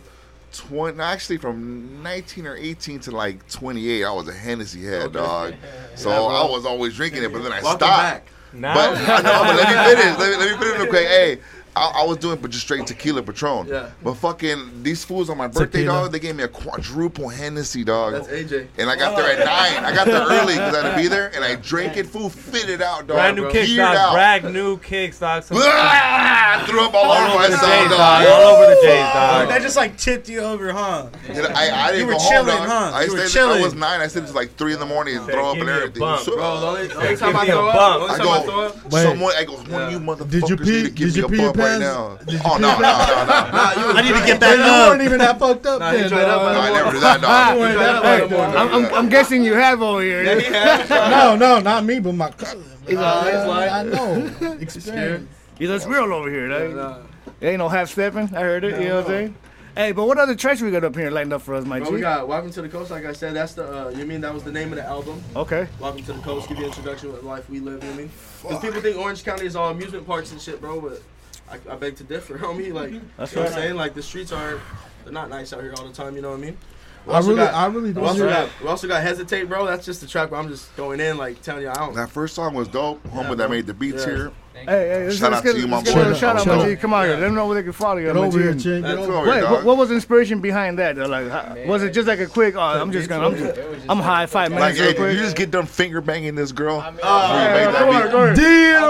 20 0.52 1.00
actually 1.00 1.38
from 1.38 2.02
19 2.02 2.48
or 2.48 2.56
18 2.56 3.02
to 3.02 3.12
like 3.12 3.48
28 3.52 4.04
i 4.04 4.12
was 4.12 4.28
a 4.28 4.34
hennessy 4.34 4.84
head 4.84 5.04
okay. 5.04 5.14
dog 5.14 5.54
so 5.96 6.10
i 6.10 6.44
was 6.50 6.66
always 6.66 6.96
drinking 6.96 7.22
it 7.22 7.32
but 7.32 7.44
then 7.44 7.54
i 7.54 7.60
stopped 7.60 7.82
back. 7.82 8.28
Nah. 8.54 8.74
But, 8.74 8.94
no, 9.24 9.44
but 9.44 9.56
let 9.56 9.70
me 9.70 9.96
finish. 9.96 10.20
Let 10.20 10.30
me, 10.32 10.36
let 10.38 10.52
me 10.52 10.58
finish. 10.58 10.76
it 10.76 10.80
real 10.80 10.88
quick. 10.88 11.08
Hey, 11.08 11.38
I, 11.76 12.02
I, 12.02 12.06
was 12.06 12.18
doing 12.18 12.40
but 12.42 12.52
just 12.52 12.64
straight 12.64 12.86
tequila 12.88 13.22
Patron. 13.22 13.68
Yeah. 13.68 13.92
But 14.04 14.16
fucking 14.16 14.84
these 14.84 15.04
fools 15.04 15.30
on 15.30 15.38
my 15.38 15.48
birthday, 15.48 15.80
tequila. 15.80 16.04
dog, 16.04 16.12
they 16.12 16.20
gave 16.20 16.36
me 16.36 16.44
a 16.44 16.48
quadruple 16.48 17.30
Hennessy, 17.30 17.84
dog. 17.84 18.14
That's 18.14 18.28
AJ. 18.28 18.68
And 18.78 18.90
I 18.90 18.96
got 18.96 19.16
there 19.16 19.32
at 19.32 19.40
nine. 19.40 19.84
I 19.86 19.94
got 19.94 20.08
there 20.08 20.22
early 20.22 20.54
because 20.54 20.76
I 20.76 20.84
had 20.84 20.92
to 20.92 21.02
be 21.02 21.08
there, 21.08 21.32
and 21.36 21.44
I 21.44 21.56
drank 21.56 21.98
it, 21.98 22.08
food, 22.08 22.34
it 22.54 22.82
out, 22.82 23.08
dog. 23.08 23.18
Brand 23.18 23.38
new 23.38 23.52
kicks, 23.52 23.76
dog. 23.76 23.96
Out. 23.96 24.14
Brand 24.14 24.54
new 24.54 24.78
kicks, 24.78 25.20
dog. 25.20 25.44
I 25.52 26.64
threw 26.68 26.82
up 26.82 26.94
all, 26.94 27.12
all 27.12 27.18
over, 27.18 27.36
my 27.36 27.50
myself, 27.50 27.90
dog. 27.90 28.28
All 28.28 28.56
over 28.56 28.76
the 28.76 28.82
J's, 28.82 29.14
dog. 29.14 29.48
That 29.50 29.62
just 29.62 29.76
like 29.76 29.98
tipped 29.98 30.28
you 30.30 30.40
over, 30.40 30.72
huh? 30.72 31.10
I, 31.30 31.70
I 31.72 31.92
didn't 31.92 32.08
you 32.08 32.14
were 32.14 32.20
chilling, 32.20 32.58
home, 32.58 32.68
huh? 32.68 32.92
I, 32.94 33.04
you 33.04 33.14
were 33.14 33.26
chilling. 33.28 33.62
I 33.62 33.64
was 33.64 33.74
nine. 33.76 34.02
I 34.02 34.08
said 34.08 34.24
it 34.24 34.28
was 34.28 34.36
like 34.36 34.56
three 34.56 34.74
in 34.74 34.80
the 34.80 34.86
morning 34.86 35.18
and 35.18 35.26
throw 35.26 35.52
up 35.52 35.58
and 35.58 35.70
everything. 35.70 36.00
Bump, 36.00 36.22
so, 36.22 36.36
bro, 36.36 36.60
the 36.60 36.68
only, 36.68 36.88
the 36.88 36.96
only 36.96 37.16
time 37.16 37.36
I 37.36 37.46
throw 37.46 37.68
up, 37.68 38.02
only 38.02 38.18
time 38.18 38.28
I 38.28 38.42
throw 38.42 38.62
up, 38.66 38.92
someone, 38.92 39.34
I 39.38 39.44
go, 39.44 39.54
one 39.54 39.82
of 39.82 39.92
you 39.92 40.00
motherfuckers 40.00 40.66
need 40.66 40.84
to 40.86 40.92
give 40.92 41.32
me 41.32 41.46
a 41.46 41.54
bump 41.54 41.59
right 41.60 41.80
now. 41.80 42.18
Oh 42.46 42.58
no, 42.58 42.74
no, 42.74 42.80
no, 42.80 42.80
no! 42.80 43.94
I 43.94 44.02
need 44.02 44.20
to 44.20 44.26
get 44.26 44.40
back 44.40 44.60
up. 44.60 44.66
You 44.66 44.92
weren't 44.92 45.02
even 45.04 45.20
that 45.20 45.40
fucked 45.40 45.66
up. 45.66 45.80
Nah, 45.80 45.92
then, 45.92 46.06
up 46.06 46.12
no, 46.12 46.60
I 46.60 46.72
never 46.72 46.92
do 46.92 47.00
that. 47.00 47.22
No. 47.22 47.28
I'm, 48.58 48.74
I'm, 48.74 48.94
I'm, 48.94 49.10
guessing 49.10 49.44
you 49.44 49.54
have 49.54 49.82
over 49.82 50.02
here. 50.02 50.24
Yeah, 50.24 50.40
he 50.40 50.90
no, 50.90 51.36
no, 51.36 51.60
not 51.60 51.86
me, 51.86 52.00
but 52.00 52.14
my 52.14 52.32
cousin. 52.32 52.64
He's 52.88 52.98
uh, 52.98 53.46
like, 53.48 53.72
I 53.72 53.84
know. 53.84 54.58
Experience. 54.60 55.30
He's 55.58 55.70
us 55.70 55.86
real 55.86 56.14
over 56.14 56.30
here. 56.30 56.50
right? 56.50 56.70
yeah, 56.70 56.98
ain't, 57.42 57.44
ain't 57.44 57.58
no 57.60 57.70
half 57.70 57.90
stepping. 57.90 58.34
I 58.36 58.42
heard 58.42 58.64
it. 58.64 58.72
No, 58.72 58.80
you 58.80 58.88
know 58.88 58.96
what 58.96 59.06
I'm 59.06 59.12
saying? 59.12 59.36
Hey, 59.76 59.94
but 59.94 60.08
what 60.08 60.18
other 60.18 60.36
tracks 60.36 60.62
we 60.62 60.72
got 60.72 60.84
up 60.84 60.96
here 60.96 61.10
lined 61.10 61.32
up 61.32 61.42
for 61.42 61.54
us, 61.54 61.64
Mike? 61.64 61.90
We 61.90 62.02
got 62.02 62.28
Welcome 62.28 62.52
to 62.52 62.62
the 62.62 62.68
Coast. 62.68 62.92
Like 62.92 63.06
I 63.06 63.14
said, 63.14 63.34
that's 63.34 63.54
the 63.54 63.88
uh, 63.88 63.90
you 63.92 64.06
mean 64.06 64.20
that 64.22 64.34
was 64.34 64.44
the 64.44 64.52
name 64.52 64.74
of 64.74 64.76
the 64.76 64.84
album. 64.84 65.24
Okay. 65.36 65.68
Welcome 65.80 66.04
to 66.04 66.14
the 66.14 66.20
Coast. 66.20 66.50
Give 66.50 66.58
you 66.58 66.66
an 66.66 66.70
introduction 66.70 67.14
with 67.14 67.24
life 67.24 67.50
we 67.50 67.60
live. 67.60 67.82
You 67.84 67.90
know 67.90 67.96
I 67.96 67.98
mean, 67.98 68.12
because 68.42 68.60
people 68.60 68.82
think 68.82 68.98
Orange 68.98 69.24
County 69.24 69.46
is 69.46 69.56
all 69.56 69.70
amusement 69.70 70.06
parks 70.06 70.34
and 70.34 70.42
shit, 70.42 70.60
bro, 70.60 70.82
but 70.82 71.02
I, 71.50 71.74
I 71.74 71.76
beg 71.76 71.96
to 71.98 72.04
differ, 72.04 72.38
homie. 72.40 72.74
Like, 72.74 72.94
That's 73.18 73.32
you 73.32 73.38
know 73.38 73.44
what 73.44 73.54
I'm 73.54 73.60
saying? 73.60 73.76
Like, 73.76 73.94
the 73.94 74.04
streets 74.04 74.32
aren't, 74.32 74.62
they're 75.04 75.14
not 75.14 75.30
nice 75.30 75.54
out 75.54 75.62
here 75.62 75.74
all 75.78 75.86
the 75.86 75.94
time, 75.94 76.16
you 76.16 76.22
know 76.22 76.32
what 76.32 76.40
I 76.40 76.42
mean? 76.42 76.58
We 77.06 77.14
I 77.14 77.20
really, 77.20 77.36
got, 77.36 77.54
I 77.54 77.66
really 77.68 77.94
don't. 77.94 78.04
We 78.04 78.10
also, 78.10 78.30
got, 78.30 78.50
we 78.62 78.68
also 78.68 78.88
got 78.88 79.02
hesitate, 79.02 79.46
bro. 79.46 79.66
That's 79.66 79.86
just 79.86 80.02
the 80.02 80.08
track 80.08 80.32
where 80.32 80.40
I'm 80.40 80.50
just 80.50 80.76
going 80.76 81.00
in, 81.00 81.18
like 81.18 81.42
telling 81.42 81.64
you 81.64 81.70
I 81.70 81.76
don't. 81.76 81.96
That 81.96 82.10
first 82.10 82.36
song 82.36 82.54
was 82.54 82.68
dope. 82.68 83.02
Homie 83.08 83.30
yeah, 83.30 83.36
that 83.36 83.50
made 83.50 83.68
the 83.68 83.74
beats 83.74 84.06
yeah. 84.06 84.16
here. 84.16 84.32
Hey, 84.66 84.90
hey, 84.90 85.06
let's, 85.06 85.18
Shout 85.18 85.32
let's 85.32 85.38
out 85.40 85.44
get, 85.46 85.54
to 85.56 85.60
you, 85.62 85.68
my 85.68 85.78
let's 85.78 85.92
boy. 85.94 85.96
a 85.96 86.02
little 86.02 86.14
shout 86.16 86.36
out, 86.38 86.46
That 86.46 86.58
my 86.58 86.66
G. 86.70 86.76
Come 86.76 86.94
on, 86.94 87.06
here. 87.06 87.14
let 87.16 87.20
them 87.22 87.36
know 87.36 87.48
where 87.48 87.56
they 87.56 87.64
can 87.64 87.72
follow 87.72 87.98
you. 87.98 88.08
Get 88.08 88.18
over 88.18 88.40
here, 88.40 88.56
Chin. 88.56 88.82
Get 88.82 88.98
over 88.98 89.14
over 89.14 89.30
Wait, 89.30 89.44
what, 89.44 89.64
what 89.64 89.78
was 89.78 89.90
the 89.90 89.96
inspiration 89.96 90.42
behind 90.42 90.78
that? 90.80 90.96
though? 90.96 91.06
Like, 91.08 91.30
how- 91.30 91.56
was 91.66 91.84
it 91.84 91.92
just 91.92 92.08
like 92.08 92.20
a 92.20 92.28
quick? 92.28 92.56
Oh, 92.56 92.60
I'm 92.60 92.92
just 92.92 93.08
gonna, 93.10 93.28
I'm 93.28 93.36
just, 93.38 93.60
I'm 93.90 94.00
high 94.00 94.26
five 94.26 94.52
Like, 94.52 94.60
minutes 94.76 94.80
hey, 94.80 94.86
real 94.88 94.96
quick. 94.96 95.14
you 95.14 95.20
just 95.20 95.36
get 95.36 95.52
done 95.52 95.66
finger 95.66 96.02
banging 96.02 96.36
this 96.36 96.52
girl? 96.52 96.80
Before 96.82 96.94
you 96.94 97.00
yeah, 97.04 97.66
made 97.68 97.76
come 97.76 97.90
on, 97.90 98.12
go 98.12 98.24
ahead. 98.24 98.36
Deal. 98.36 98.90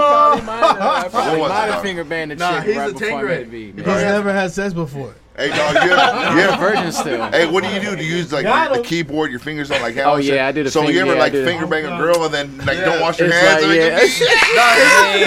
What 1.20 1.38
was 1.38 1.50
it, 1.50 1.70
dog? 1.70 1.82
finger 1.82 2.04
band 2.04 2.30
the 2.32 2.36
Nah, 2.36 2.58
chick 2.58 2.66
he's 2.68 2.76
right 2.76 2.90
a 2.90 2.92
before 2.92 3.06
I 3.06 3.10
Tangerine. 3.10 3.50
made 3.50 3.76
the 3.76 3.82
beat. 3.82 3.86
He's 3.86 4.02
never 4.02 4.32
had 4.32 4.50
sex 4.50 4.74
before. 4.74 5.14
Hey 5.36 5.48
dog, 5.48 5.74
you 5.76 5.90
ever, 5.92 6.34
you 6.34 6.40
ever 6.42 6.56
Virgin 6.60 6.92
still. 6.92 7.30
Hey, 7.30 7.46
what 7.46 7.64
do 7.64 7.70
you 7.70 7.80
do? 7.80 7.96
Do 7.96 8.04
you 8.04 8.16
use 8.16 8.30
like 8.32 8.42
Got 8.44 8.72
the 8.72 8.78
him. 8.78 8.84
keyboard, 8.84 9.30
your 9.30 9.40
fingers 9.40 9.70
on 9.70 9.80
like 9.80 9.94
how? 9.94 10.12
Oh, 10.12 10.16
yeah, 10.16 10.32
shit? 10.32 10.40
I 10.40 10.52
did. 10.52 10.66
the 10.66 10.70
So 10.70 10.80
finger- 10.80 10.92
you 10.94 11.00
ever 11.00 11.14
yeah, 11.14 11.18
like 11.20 11.32
do 11.32 11.44
finger 11.46 11.66
bang 11.66 11.86
a 11.86 11.96
girl 11.96 12.24
and 12.24 12.34
then 12.34 12.58
like 12.58 12.78
don't 12.78 13.00
wash 13.00 13.18
your 13.20 13.28
It's 13.28 13.36
hands? 13.38 13.62
like, 13.62 13.70
or 13.70 13.74
yeah. 13.74 13.82
anything? 14.00 14.26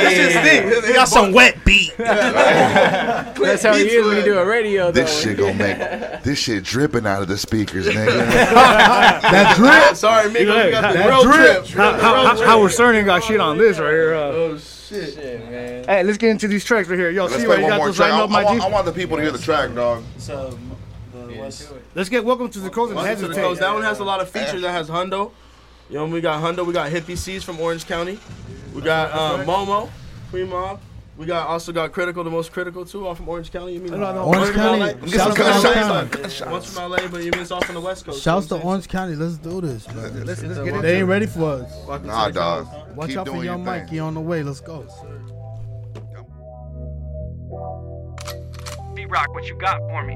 That's 0.03 0.15
his 0.17 0.33
thing. 0.81 0.87
He 0.87 0.93
got 0.93 1.07
some 1.07 1.31
wet 1.31 1.63
beat. 1.65 1.95
That's 1.97 3.63
how 3.63 3.73
he 3.75 3.89
is 3.89 4.05
when 4.05 4.17
you 4.17 4.23
do 4.23 4.37
a 4.37 4.45
radio. 4.45 4.91
Though. 4.91 5.01
This 5.01 5.21
shit 5.21 5.37
gonna 5.37 5.53
make 5.55 6.21
this 6.23 6.37
shit 6.37 6.63
dripping 6.63 7.07
out 7.07 7.21
of 7.23 7.27
the 7.27 7.37
speakers, 7.37 7.87
nigga. 7.87 8.27
That 9.23 9.55
drip. 9.55 9.95
Sorry, 9.95 10.29
Migos, 10.29 10.65
we 10.65 10.71
got 10.71 10.91
the 10.93 10.99
That 10.99 11.23
drip. 11.23 11.65
trip. 11.65 11.77
How, 11.77 11.93
how, 11.97 12.35
how, 12.35 12.45
Howard 12.45 12.71
Stern 12.71 13.03
got 13.05 13.23
shit 13.23 13.39
on 13.39 13.57
this 13.57 13.79
right 13.79 13.89
here. 13.91 14.13
Uh, 14.13 14.19
Oh 14.19 14.57
shit. 14.57 14.69
Man. 14.93 15.83
hey, 15.85 16.03
let's 16.03 16.17
get 16.17 16.29
into 16.29 16.47
these 16.47 16.63
tracks 16.63 16.87
right 16.87 16.97
here. 16.99 17.09
Yo, 17.09 17.23
Let's 17.25 17.35
see 17.35 17.45
play 17.45 17.55
right, 17.55 17.57
you 17.57 17.63
one 17.63 17.69
got 17.71 17.77
more 17.77 17.87
those 17.87 17.95
track. 17.97 18.11
lined 18.11 18.21
I, 18.21 18.23
up, 18.25 18.29
my 18.29 18.41
I 18.41 18.43
want, 18.45 18.59
G? 18.59 18.65
I 18.65 18.69
want 18.69 18.85
the 18.85 18.91
people 18.91 19.17
to 19.17 19.23
hear 19.23 19.31
the 19.31 19.37
track, 19.39 19.73
dog. 19.73 20.03
So, 20.17 20.57
the 21.13 21.39
West. 21.39 21.71
Let's 21.95 22.09
get 22.09 22.23
Welcome 22.23 22.49
to 22.49 22.59
the 22.59 22.69
Coast 22.69 22.89
and 22.91 22.95
Welcome 22.97 23.15
to 23.15 23.21
the 23.21 23.27
Hesitate. 23.27 23.41
coast. 23.41 23.59
That 23.61 23.73
one 23.73 23.83
has 23.83 23.99
a 23.99 24.03
lot 24.03 24.21
of 24.21 24.29
features. 24.29 24.61
That 24.61 24.71
has 24.71 24.89
Hundo. 24.89 25.31
You 25.89 25.97
know, 25.97 26.05
we 26.05 26.21
got 26.21 26.41
Hundo. 26.41 26.65
We 26.65 26.73
got 26.73 26.91
Hippie 26.91 27.17
C's 27.17 27.43
from 27.43 27.59
Orange 27.59 27.85
County. 27.85 28.19
We 28.73 28.81
got 28.81 29.11
uh, 29.11 29.43
Momo, 29.45 29.89
Queen 30.29 30.49
Mob. 30.49 30.79
We 31.15 31.27
got 31.27 31.47
also 31.47 31.71
got 31.71 31.91
Critical, 31.91 32.23
the 32.23 32.31
most 32.31 32.51
critical 32.51 32.85
too, 32.85 33.05
all 33.05 33.13
from 33.13 33.29
Orange 33.29 33.51
County. 33.51 33.73
You 33.73 33.81
mean 33.81 33.91
No, 33.91 33.97
no, 33.97 34.23
Orange 34.23 34.35
Orange 34.35 34.45
from 34.47 34.55
County. 34.55 34.79
LA? 34.79 34.93
Get 34.93 35.09
some 35.11 35.19
One's 35.19 35.35
from 35.37 35.45
gunshots. 35.45 35.75
LA, 35.75 36.03
Gunshots. 36.05 36.39
but- 36.39 36.51
One's 36.51 36.73
from 36.73 36.91
LA, 36.91 37.07
but 37.07 37.23
you 37.23 37.31
mean 37.31 37.41
it's 37.41 37.51
off 37.51 37.69
on 37.69 37.75
the 37.75 37.81
West 37.81 38.05
Coast. 38.05 38.23
Shouts 38.23 38.47
to 38.47 38.55
Orange 38.61 38.87
County. 38.87 39.15
Let's 39.15 39.37
do 39.37 39.61
this, 39.61 39.85
bro. 39.85 40.01
Let's, 40.01 40.15
let's 40.25 40.41
get 40.41 40.51
into 40.67 40.81
They 40.81 40.97
ain't 40.99 41.07
ready 41.07 41.27
for 41.27 41.51
us. 41.51 42.03
Nah, 42.03 42.29
dog. 42.29 42.67
Watch 42.95 43.09
Keep 43.09 43.17
out 43.19 43.27
for 43.27 43.35
young 43.35 43.43
your 43.43 43.57
Mike. 43.59 43.91
On 43.93 44.13
the 44.15 44.21
way. 44.21 44.41
Let's 44.41 44.59
go. 44.59 44.81
D 48.95 49.05
Rock, 49.05 49.31
what 49.35 49.45
you 49.45 49.55
got 49.57 49.77
for 49.81 50.03
me? 50.03 50.15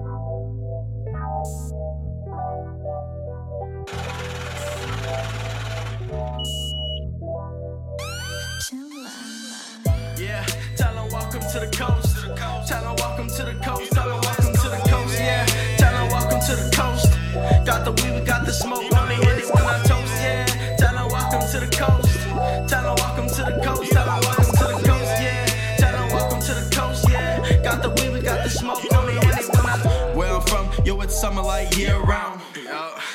Summer 31.18 31.42
like 31.42 31.76
year 31.76 31.98
round. 31.98 32.40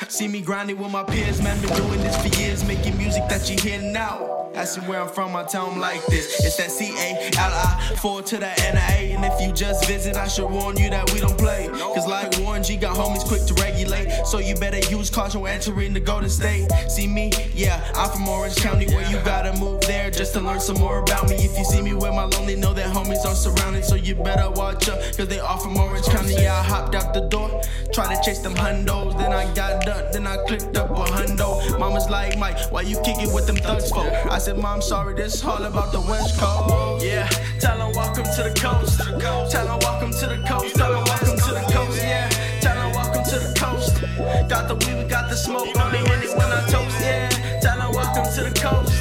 See 0.09 0.27
me 0.27 0.41
grinding 0.41 0.77
with 0.77 0.91
my 0.91 1.03
peers, 1.03 1.41
man, 1.41 1.59
been 1.61 1.73
doing 1.73 2.01
this 2.01 2.17
for 2.21 2.37
years, 2.41 2.61
making 2.65 2.97
music 2.97 3.29
that 3.29 3.49
you 3.49 3.55
hear 3.57 3.81
now. 3.81 4.42
Asking 4.55 4.87
where 4.87 5.01
I'm 5.01 5.09
from, 5.09 5.35
I 5.35 5.43
tell 5.43 5.69
'em 5.69 5.79
like 5.79 6.05
this. 6.05 6.45
It's 6.45 6.57
that 6.57 6.69
C 6.71 6.93
A 6.97 7.31
L 7.39 7.53
I, 7.53 7.95
4 7.97 8.21
to 8.21 8.37
the 8.37 8.51
N 8.61 8.77
A. 8.77 9.11
And 9.13 9.25
if 9.25 9.41
you 9.41 9.51
just 9.51 9.85
visit, 9.87 10.15
I 10.15 10.27
should 10.27 10.49
warn 10.49 10.77
you 10.77 10.89
that 10.91 11.11
we 11.11 11.19
don't 11.19 11.37
play. 11.37 11.69
Cause 11.73 12.05
like 12.07 12.37
Warren 12.39 12.63
G 12.63 12.77
got 12.77 12.95
homies 12.95 13.25
quick 13.25 13.45
to 13.47 13.53
regulate. 13.55 14.25
So 14.25 14.37
you 14.37 14.55
better 14.55 14.79
use 14.89 15.09
caution 15.09 15.41
when 15.41 15.53
entering 15.53 15.93
the 15.93 15.99
Golden 15.99 16.29
State. 16.29 16.67
See 16.87 17.07
me? 17.07 17.31
Yeah, 17.53 17.81
I'm 17.95 18.09
from 18.11 18.27
Orange 18.27 18.55
County, 18.57 18.85
where 18.93 19.09
you 19.09 19.17
gotta 19.25 19.57
move 19.59 19.81
there 19.81 20.11
just 20.11 20.33
to 20.33 20.41
learn 20.41 20.59
some 20.59 20.77
more 20.77 20.99
about 20.99 21.29
me. 21.29 21.35
If 21.35 21.57
you 21.57 21.65
see 21.65 21.81
me 21.81 21.93
with 21.93 22.13
my 22.13 22.25
lonely, 22.25 22.55
know 22.55 22.73
that 22.73 22.93
homies 22.93 23.25
are 23.25 23.35
surrounded. 23.35 23.85
So 23.85 23.95
you 23.95 24.13
better 24.15 24.51
watch 24.51 24.87
out, 24.87 24.99
cause 25.17 25.27
they 25.27 25.39
all 25.39 25.57
from 25.57 25.77
Orange 25.77 26.05
County. 26.05 26.35
Yeah, 26.35 26.59
I 26.59 26.63
hopped 26.63 26.93
out 26.93 27.13
the 27.13 27.21
door, 27.21 27.61
try 27.91 28.13
to 28.13 28.21
chase 28.21 28.39
them 28.39 28.53
hundos. 28.53 29.17
Then 29.17 29.33
I 29.33 29.51
got 29.53 29.83
done, 29.85 30.05
then 30.13 30.27
I 30.27 30.37
clicked 30.45 30.77
up 30.77 30.91
a 30.91 31.05
hundo. 31.05 31.79
Mama's 31.79 32.09
like, 32.09 32.37
Mike, 32.37 32.57
why 32.71 32.81
you 32.81 32.99
kicking 33.01 33.33
with 33.33 33.47
them 33.47 33.57
thugs 33.57 33.89
for? 33.89 34.05
I 34.29 34.39
said, 34.43 34.57
Mom, 34.57 34.81
sorry, 34.81 35.13
this 35.13 35.41
all 35.45 35.63
about 35.63 35.93
the 35.93 36.01
West 36.01 36.37
Coast. 36.37 37.05
Yeah, 37.05 37.29
tell 37.61 37.77
them 37.77 37.93
welcome 37.95 38.25
to 38.25 38.43
the 38.43 38.53
coast. 38.59 38.99
Tell 38.99 39.65
them 39.65 39.79
welcome 39.79 40.11
to 40.11 40.25
the 40.27 40.43
coast. 40.45 40.75
Tell 40.75 40.91
them 40.91 41.03
welcome 41.05 41.37
to 41.37 41.51
the 41.55 41.63
coast. 41.71 41.97
Yeah, 41.97 42.27
tell 42.59 42.75
them 42.75 42.91
welcome 42.91 43.23
to 43.23 43.39
the 43.39 43.53
coast. 43.57 44.01
Got 44.49 44.67
the 44.67 44.75
weed, 44.75 45.01
we 45.01 45.09
got 45.09 45.29
the 45.29 45.37
smoke. 45.37 45.69
Only 45.79 45.99
hit 45.99 46.27
it 46.27 46.37
when 46.37 46.51
I 46.51 46.59
toast. 46.67 46.99
Yeah, 46.99 47.29
tell 47.61 47.77
them 47.77 47.91
welcome 47.93 48.25
to 48.35 48.41
the 48.43 48.53
coast. 48.59 48.91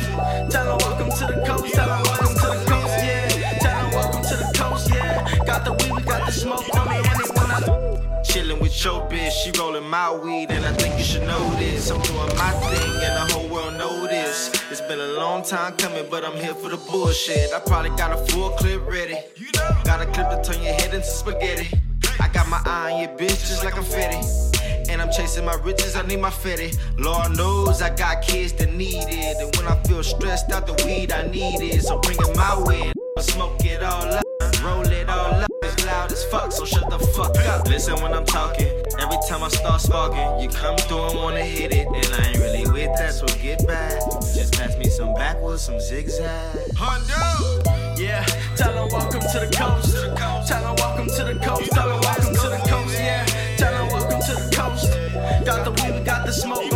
Tell 0.53 0.67
them 0.71 0.79
welcome 0.79 1.11
to 1.11 1.25
the 1.27 1.43
coast. 1.45 1.75
Tell 1.75 1.89
them 1.89 2.03
welcome 2.07 2.35
to 2.39 2.47
the 2.47 2.65
coast. 2.71 2.95
Yeah, 3.03 3.59
tell 3.59 3.83
them 3.83 3.91
welcome 3.99 4.23
to 4.23 4.37
the 4.39 4.49
coast. 4.55 4.91
Yeah, 4.95 5.45
got 5.45 5.65
the 5.65 5.73
weed, 5.73 5.93
we 5.93 6.03
got 6.03 6.25
the 6.25 6.33
smoke. 6.33 6.63
Only 6.79 7.03
hit 7.03 7.19
it 7.19 7.31
when 7.35 7.51
I 7.51 7.59
Chillin' 8.23 8.61
with 8.61 8.79
your 8.85 9.03
bitch, 9.11 9.33
she 9.43 9.51
rollin' 9.59 9.83
my 9.91 10.15
weed, 10.15 10.53
and 10.53 10.65
I 10.65 10.73
think 10.75 10.99
you 10.99 11.05
should 11.05 11.27
know 11.27 11.51
this. 11.59 11.91
I'm 11.91 12.01
doing 12.03 12.31
my 12.39 12.53
thing, 12.71 12.95
and 13.03 13.15
the 13.19 13.35
whole 13.35 13.49
world 13.49 13.75
know 13.75 14.07
this. 14.07 14.52
It's 14.73 14.81
been 14.81 15.01
a 15.01 15.21
long 15.21 15.43
time 15.43 15.77
coming, 15.77 16.07
but 16.11 16.25
I'm 16.25 16.35
here 16.35 16.55
for 16.55 16.71
the 16.71 16.79
bullshit. 16.79 17.53
I 17.53 17.61
probably 17.61 17.91
got 17.91 18.11
a 18.11 18.33
full 18.33 18.49
clip 18.53 18.81
ready. 18.89 19.19
Got 19.85 20.01
a 20.01 20.07
clip 20.07 20.31
to 20.31 20.41
turn 20.43 20.63
your 20.63 20.73
head 20.73 20.95
into 20.95 21.05
spaghetti. 21.05 21.79
I 22.19 22.29
got 22.29 22.49
my 22.49 22.59
eye 22.65 22.93
on 22.93 23.01
your 23.03 23.11
bitch 23.11 23.47
just 23.47 23.67
like 23.67 23.77
I'm 23.77 23.85
fitty. 23.85 24.17
And 24.91 25.03
I'm 25.03 25.13
chasing 25.13 25.45
my 25.45 25.57
riches, 25.57 25.95
I 25.95 26.07
need 26.07 26.21
my 26.21 26.31
fitty. 26.31 26.73
Lord 26.97 27.37
knows 27.37 27.83
I 27.83 27.95
got 27.95 28.23
kids 28.23 28.55
that 28.55 28.73
need 28.73 29.05
it. 29.11 29.37
And 29.43 29.55
when 29.57 29.67
I 29.67 29.77
feel 29.83 30.03
stressed 30.03 30.51
out, 30.51 30.67
the 30.67 30.73
weed 30.87 31.13
I 31.13 31.27
need 31.27 31.61
it. 31.61 31.83
So 31.83 31.99
bring 31.99 32.17
it 32.19 32.35
my 32.35 32.59
way. 32.63 32.93
Smoke 33.19 33.63
it 33.67 33.83
all 33.83 34.11
up, 34.11 34.25
roll 34.65 34.87
it 34.87 35.07
all 35.07 35.35
up. 35.35 35.51
It's 35.65 35.82
fuck, 36.33 36.51
so 36.51 36.65
shut 36.65 36.89
the 36.89 36.99
fuck 36.99 37.37
up. 37.47 37.69
Listen 37.69 37.95
when 38.03 38.15
I'm 38.15 38.25
talking. 38.25 38.73
Every 38.99 39.19
time 39.29 39.43
I 39.43 39.49
start 39.49 39.81
sparking, 39.83 40.41
you 40.41 40.49
come 40.49 40.79
through 40.89 41.11
and 41.11 41.17
wanna 41.17 41.45
hit 41.45 41.73
it. 41.73 41.87
And 41.87 42.15
I 42.15 42.29
ain't 42.29 42.39
really 42.39 42.65
with 42.73 42.97
that, 42.97 43.13
so 43.13 43.27
get 43.43 43.67
back. 43.67 44.01
Just 44.35 44.55
pass 44.55 44.75
me 44.79 44.87
some 44.89 45.13
backwards, 45.15 45.63
some 45.63 45.79
zigzag. 45.79 46.57
Hondo! 46.75 47.25
Yeah, 48.01 48.25
tell 48.57 48.73
them 48.73 48.89
welcome 48.91 49.21
to 49.21 49.39
the 49.45 49.51
coast. 49.55 49.93
Tell 50.49 50.63
them 50.67 50.77
welcome 50.77 51.09
to 51.17 51.23
the 51.31 51.39
coast. 51.45 51.71
Tell 51.71 51.89
them 51.91 52.01
welcome 52.01 52.35
to 52.35 52.49
the 52.55 52.63
coast. 52.67 52.95
Yeah, 52.95 53.27
tell 53.59 53.73
them 53.77 53.89
welcome 53.93 54.21
to 54.29 54.33
the 54.41 54.49
coast. 54.57 54.89
Got 55.45 55.65
the 55.67 55.73
weed, 55.83 55.99
we 55.99 56.05
got 56.05 56.25
the 56.25 56.33
smoke. 56.33 56.72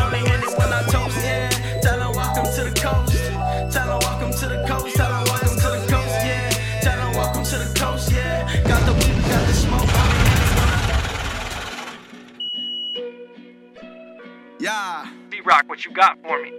Yeah, 14.67 15.09
D 15.31 15.41
Rock, 15.45 15.69
what 15.69 15.85
you 15.85 15.93
got 15.93 16.21
for 16.23 16.43
me? 16.43 16.53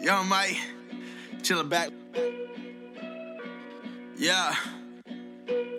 young 0.00 0.26
Mike, 0.26 0.56
chillin' 1.42 1.68
back. 1.68 1.90
Yeah. 4.16 4.54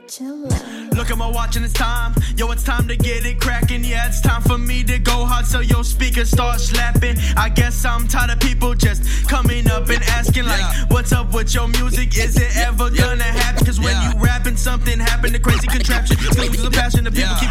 Chillin'. 0.05 0.93
Look 0.95 1.09
at 1.09 1.17
my 1.17 1.27
watch 1.27 1.55
and 1.55 1.65
it's 1.65 1.73
time. 1.73 2.13
Yo, 2.37 2.51
it's 2.51 2.63
time 2.63 2.87
to 2.89 2.95
get 2.95 3.25
it 3.25 3.39
crackin'. 3.39 3.83
Yeah, 3.83 4.07
it's 4.07 4.21
time 4.21 4.43
for 4.43 4.59
me 4.59 4.83
to 4.83 4.99
go 4.99 5.25
hard 5.25 5.47
so 5.47 5.61
your 5.61 5.83
speakers 5.83 6.29
start 6.29 6.59
slapping. 6.59 7.17
I 7.35 7.49
guess 7.49 7.85
I'm 7.85 8.07
tired 8.07 8.29
of 8.29 8.39
people 8.39 8.75
just 8.75 9.27
coming 9.27 9.67
up 9.71 9.89
and 9.89 10.03
asking, 10.03 10.45
like, 10.45 10.91
what's 10.91 11.11
up 11.11 11.33
with 11.33 11.55
your 11.55 11.67
music? 11.69 12.17
Is 12.17 12.37
it 12.37 12.55
ever 12.57 12.91
gonna 12.91 13.23
happen? 13.23 13.65
Cause 13.65 13.79
when 13.79 13.95
you 14.03 14.19
rapping, 14.19 14.57
something 14.57 14.99
happen, 14.99 15.33
the 15.33 15.39
crazy 15.39 15.65
contraption. 15.65 16.17
Feelings 16.17 16.63
of 16.63 16.73
passion, 16.73 17.03
the 17.05 17.11
people 17.11 17.33
keep 17.39 17.50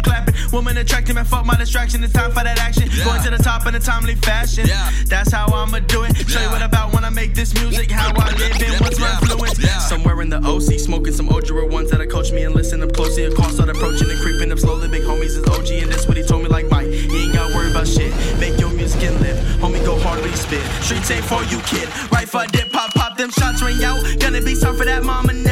attracting, 0.81 1.15
man, 1.15 1.25
fuck 1.25 1.45
my 1.45 1.55
distraction. 1.55 2.03
It's 2.03 2.13
time 2.13 2.31
for 2.31 2.43
that 2.43 2.59
action. 2.59 2.89
Going 3.05 3.21
to 3.23 3.29
the 3.29 3.37
top 3.37 3.65
in 3.67 3.75
a 3.75 3.79
timely 3.79 4.15
fashion. 4.15 4.67
That's 5.05 5.31
how 5.31 5.47
I'ma 5.47 5.79
do 5.79 6.03
it. 6.03 6.17
Show 6.27 6.41
you 6.41 6.49
what 6.49 6.61
about 6.61 6.93
when 6.93 7.05
I 7.05 7.09
make 7.09 7.33
this 7.33 7.53
music, 7.53 7.91
how 7.91 8.11
I 8.15 8.31
live 8.35 8.61
and 8.61 8.81
what's 8.81 8.99
my 8.99 9.11
influence. 9.21 9.61
Somewhere 9.87 10.21
in 10.21 10.29
the 10.29 10.37
OC, 10.37 10.79
smoking 10.79 11.13
some 11.13 11.29
Ojira 11.29 11.69
ones 11.69 11.91
that'll 11.91 12.07
coach 12.07 12.31
me 12.31 12.43
and 12.43 12.55
listen 12.55 12.81
up 12.81 12.93
closely. 12.93 13.25
A 13.25 13.31
call 13.31 13.49
start 13.49 13.69
approaching 13.69 14.09
and 14.09 14.19
creeping 14.19 14.51
up 14.51 14.59
slowly. 14.59 14.87
Big 14.87 15.03
homies 15.03 15.37
is 15.37 15.45
OG, 15.47 15.69
and 15.83 15.91
that's 15.91 16.07
what 16.07 16.17
he 16.17 16.23
told 16.23 16.43
me. 16.43 16.49
Like 16.49 16.69
Mike, 16.69 16.87
you 16.87 17.17
ain't 17.17 17.33
got 17.33 17.49
to 17.49 17.55
worry 17.55 17.71
about 17.71 17.87
shit. 17.87 18.11
Make 18.39 18.59
your 18.59 18.71
music 18.71 19.03
and 19.03 19.19
live. 19.21 19.37
Homie, 19.61 19.83
go 19.85 19.99
hard, 19.99 20.23
we 20.23 20.31
spit. 20.31 20.63
Streets 20.81 21.11
ain't 21.11 21.25
for 21.25 21.43
you, 21.43 21.59
kid. 21.61 21.87
Right 22.11 22.27
for 22.27 22.45
dip, 22.47 22.71
pop, 22.71 22.93
pop, 22.93 23.17
them 23.17 23.29
shots 23.31 23.61
ring 23.61 23.83
out. 23.83 23.99
Gonna 24.19 24.41
be 24.41 24.55
time 24.55 24.75
for 24.75 24.85
that 24.85 25.03
mama 25.03 25.33
now. 25.33 25.50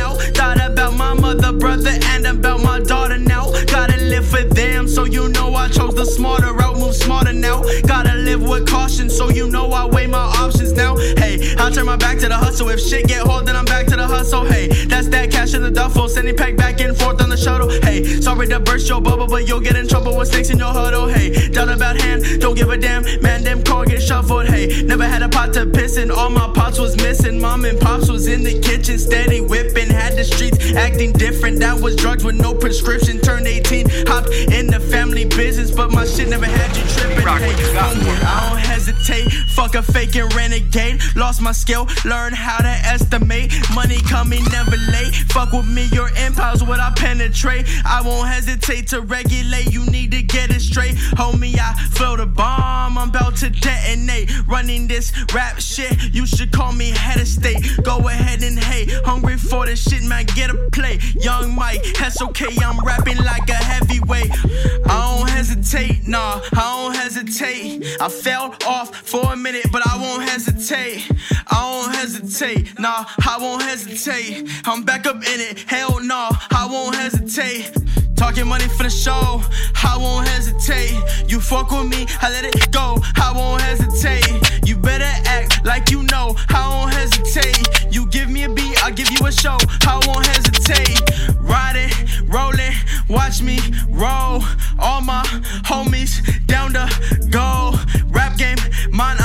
The 6.00 6.06
smarter 6.06 6.54
route. 6.54 6.78
Move 6.78 6.96
smarter 6.96 7.34
now. 7.34 7.62
Gotta 7.86 8.14
live 8.14 8.42
with 8.42 8.66
caution, 8.66 9.10
so 9.10 9.30
you 9.30 9.50
know 9.50 9.70
I 9.72 9.86
weigh 9.86 10.08
my 10.08 10.26
I'll 11.60 11.72
turn 11.72 11.86
my 11.86 11.98
back 11.98 12.18
to 12.20 12.28
the 12.30 12.36
hustle. 12.36 12.70
If 12.70 12.80
shit 12.80 13.08
get 13.08 13.28
hard, 13.28 13.46
then 13.46 13.56
I'm 13.56 13.66
back 13.66 13.86
to 13.88 13.96
the 13.96 14.08
hustle. 14.08 14.46
Hey, 14.46 14.68
that's 14.86 15.10
that 15.10 15.30
cash 15.30 15.54
in 15.54 15.62
the 15.62 15.70
duffel. 15.70 16.08
Sending 16.08 16.36
pack 16.36 16.56
back 16.56 16.80
and 16.80 16.98
forth 16.98 17.22
on 17.22 17.30
the 17.30 17.38
shuttle. 17.38 17.70
Hey, 17.70 18.04
sorry 18.22 18.48
to 18.48 18.60
burst 18.60 18.88
your 18.88 19.02
bubble, 19.02 19.28
but 19.28 19.48
you'll 19.48 19.60
get 19.60 19.76
in 19.76 19.88
trouble 19.88 20.18
with 20.18 20.30
snakes 20.30 20.50
in 20.50 20.58
your 20.58 20.72
huddle. 20.72 21.08
Hey, 21.08 21.50
doubt 21.50 21.70
about 21.70 22.00
hand, 22.02 22.24
don't 22.40 22.56
give 22.56 22.70
a 22.70 22.78
damn. 22.78 23.04
Man, 23.22 23.44
them 23.44 23.62
car 23.64 23.86
get 23.86 24.02
shuffled. 24.02 24.48
Hey, 24.48 24.84
never 24.84 25.04
had 25.04 25.22
a 25.22 25.30
pot 25.30 25.54
to 25.54 25.66
piss 25.66 25.98
in. 25.98 26.12
All 26.12 26.30
my 26.30 26.52
pots 26.56 26.80
was 26.80 26.96
missing. 26.98 27.40
Mom 27.40 27.66
and 27.66 27.80
pops 27.80 28.10
was 28.10 28.28
in 28.28 28.44
the 28.44 28.60
kitchen, 28.60 28.98
steady 28.98 29.42
whipping. 29.42 29.90
Had 29.90 30.16
the 30.16 30.24
streets, 30.24 30.74
acting 30.76 31.12
different. 31.12 31.60
That 31.60 31.80
was 31.80 31.96
drugs 31.96 32.24
with 32.24 32.36
no 32.36 32.54
prescription. 32.54 33.20
Turned 33.20 33.48
18, 33.48 33.86
hopped 34.08 34.30
in 34.30 34.68
the 34.68 34.80
family 34.80 35.26
business, 35.26 35.72
but 35.72 35.92
my 35.92 36.06
shit 36.06 36.30
never 36.30 36.46
had 36.46 36.76
you 36.76 36.84
tripping. 36.96 37.28
Hey, 37.28 37.54
I 37.76 38.50
don't 38.50 38.60
hesitate. 38.60 39.32
Fuck 39.56 39.76
a 39.76 39.84
faking 39.84 40.30
renegade. 40.30 41.02
Lost 41.16 41.42
my 41.42 41.49
skill, 41.54 41.88
Learn 42.06 42.34
how 42.34 42.58
to 42.58 42.68
estimate. 42.68 43.54
Money 43.76 44.02
coming 44.02 44.44
never 44.46 44.78
late. 44.92 45.14
Fuck 45.30 45.52
with 45.52 45.68
me, 45.68 45.90
your 45.92 46.10
empire's 46.16 46.64
what 46.64 46.80
I 46.80 46.92
penetrate. 46.96 47.66
I 47.86 48.02
won't 48.02 48.28
hesitate 48.28 48.88
to 48.90 49.02
regulate. 49.02 49.72
You 49.72 49.86
need 49.86 50.12
to 50.12 50.22
get 50.22 50.50
it 50.50 50.62
straight, 50.62 50.96
homie. 50.96 51.58
I 51.60 51.74
feel 51.92 52.18
the 52.18 52.26
bomb. 52.26 52.98
I'm 52.98 53.10
about 53.10 53.36
to 53.38 53.50
detonate. 53.50 54.32
Running 54.48 54.88
this 54.88 55.12
rap 55.34 55.60
shit, 55.60 56.14
you 56.14 56.26
should 56.26 56.52
call 56.52 56.72
me 56.72 56.92
head 56.92 57.20
of 57.20 57.28
state. 57.28 57.64
Go 57.84 58.08
ahead 58.08 58.42
and 58.44 58.58
hate. 58.58 58.92
Hungry 59.06 59.38
for 59.38 59.66
this 59.66 59.84
shit, 59.84 60.04
man. 60.04 60.26
Get 60.36 60.50
a 60.50 60.56
play. 60.72 61.00
Young 61.16 61.54
Mike, 61.56 61.84
that's 62.00 62.22
okay. 62.22 62.56
I'm 62.64 62.80
rapping 62.84 63.18
like 63.18 63.48
a 63.50 63.54
heavyweight. 63.54 64.32
I 64.88 65.18
don't 65.18 65.30
hesitate, 65.30 66.08
nah. 66.08 66.42
I 66.54 66.56
don't 66.56 66.96
hesitate. 66.96 67.86
I 68.00 68.10
fell 68.10 68.56
off 68.66 68.96
for 68.96 69.34
a 69.34 69.36
minute, 69.36 69.68
but 69.72 69.86
I 69.88 69.98
won't 69.98 70.24
hesitate. 70.24 71.10
I 71.48 71.64
won't 71.72 71.96
hesitate, 71.96 72.80
nah. 72.80 73.06
I 73.26 73.38
won't 73.40 73.62
hesitate. 73.62 74.50
I'm 74.66 74.84
back 74.84 75.06
up 75.06 75.18
in 75.18 75.40
it. 75.40 75.60
Hell 75.68 76.00
no, 76.02 76.30
I 76.52 76.68
won't 76.70 76.96
hesitate. 76.96 77.72
Talking 78.16 78.48
money 78.48 78.68
for 78.68 78.84
the 78.84 78.90
show, 78.90 79.42
I 79.82 79.98
won't 79.98 80.28
hesitate. 80.28 81.00
You 81.30 81.40
fuck 81.40 81.72
with 81.72 81.88
me, 81.88 82.06
I 82.22 82.30
let 82.30 82.44
it 82.44 82.70
go, 82.72 82.98
I 83.16 83.32
won't 83.34 83.62
hesitate. 83.62 84.68
You 84.68 84.76
better 84.76 85.06
act 85.26 85.66
like 85.66 85.90
you 85.90 86.04
know, 86.04 86.36
I 86.50 86.68
won't 86.68 86.94
hesitate. 86.94 87.66
You 87.94 88.08
give 88.08 88.30
me 88.30 88.44
a 88.44 88.50
beat, 88.50 88.76
I'll 88.84 88.92
give 88.94 89.10
you 89.10 89.26
a 89.26 89.32
show, 89.32 89.58
I 89.88 90.02
won't 90.06 90.26
hesitate. 90.26 91.00
Riding, 91.40 91.92
rolling, 92.28 92.74
watch 93.08 93.42
me 93.42 93.60
roll. 93.88 94.44
All 94.80 95.02
my 95.02 95.24
homies 95.64 96.46
down 96.46 96.74
the 96.74 96.88
go. 97.32 97.74
Rap 98.12 98.38
game, 98.38 98.58
mine, 98.92 99.18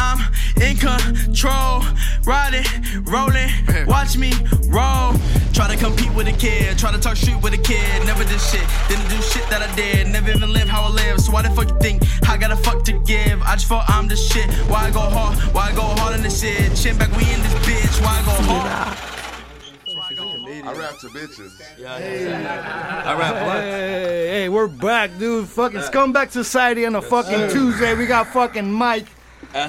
control. 1.24 1.82
Riding, 2.24 2.64
rolling, 3.04 3.50
watch 3.86 4.16
me 4.16 4.32
roll. 4.68 5.12
Try 5.52 5.68
to 5.68 5.76
compete 5.76 6.12
with 6.14 6.26
a 6.26 6.32
kid, 6.32 6.78
try 6.78 6.90
to 6.90 6.98
talk 6.98 7.16
street 7.16 7.40
with 7.42 7.52
a 7.52 7.58
kid. 7.58 8.06
Never 8.06 8.24
did 8.24 8.40
shit, 8.40 8.66
didn't 8.88 9.08
do 9.08 9.20
shit 9.20 9.46
that 9.50 9.60
I 9.60 9.74
did. 9.76 10.08
Never 10.08 10.30
even 10.30 10.52
live 10.52 10.68
how 10.68 10.84
I 10.84 10.88
live. 10.88 11.20
So 11.20 11.32
why 11.32 11.42
the 11.42 11.50
fuck 11.50 11.68
you 11.68 11.78
think 11.80 12.02
I 12.28 12.36
got 12.36 12.50
a 12.50 12.56
fuck 12.56 12.82
to 12.84 12.92
give? 13.04 13.42
I 13.42 13.54
just 13.54 13.66
thought 13.66 13.84
I'm 13.88 14.08
the 14.08 14.16
shit. 14.16 14.50
Why 14.70 14.86
I 14.86 14.90
go 14.90 15.00
hard? 15.00 15.38
Why 15.54 15.70
I 15.70 15.74
go 15.74 15.82
hard 15.82 16.14
on 16.14 16.22
this 16.22 16.40
shit? 16.40 16.74
Chin 16.76 16.96
back, 16.96 17.10
we 17.10 17.24
in 17.32 17.40
this 17.42 17.54
bitch. 17.66 18.00
Why 18.02 18.18
I 18.18 18.24
go 18.24 18.32
hard? 18.52 19.10
I 20.66 20.72
rap 20.72 20.98
to 21.00 21.08
bitches. 21.08 21.60
I 21.84 23.18
rap 23.18 23.34
blunt. 23.44 23.60
Hey, 23.60 24.28
hey, 24.28 24.48
we're 24.48 24.68
back, 24.68 25.18
dude. 25.18 25.48
Fucking 25.48 25.80
Scumbag 25.80 26.30
Society 26.30 26.86
on 26.86 26.94
a 26.94 27.02
fucking. 27.02 27.50
Tuesday. 27.50 27.94
We 27.94 28.06
got 28.06 28.28
fucking 28.28 28.70
Mike 28.70 29.06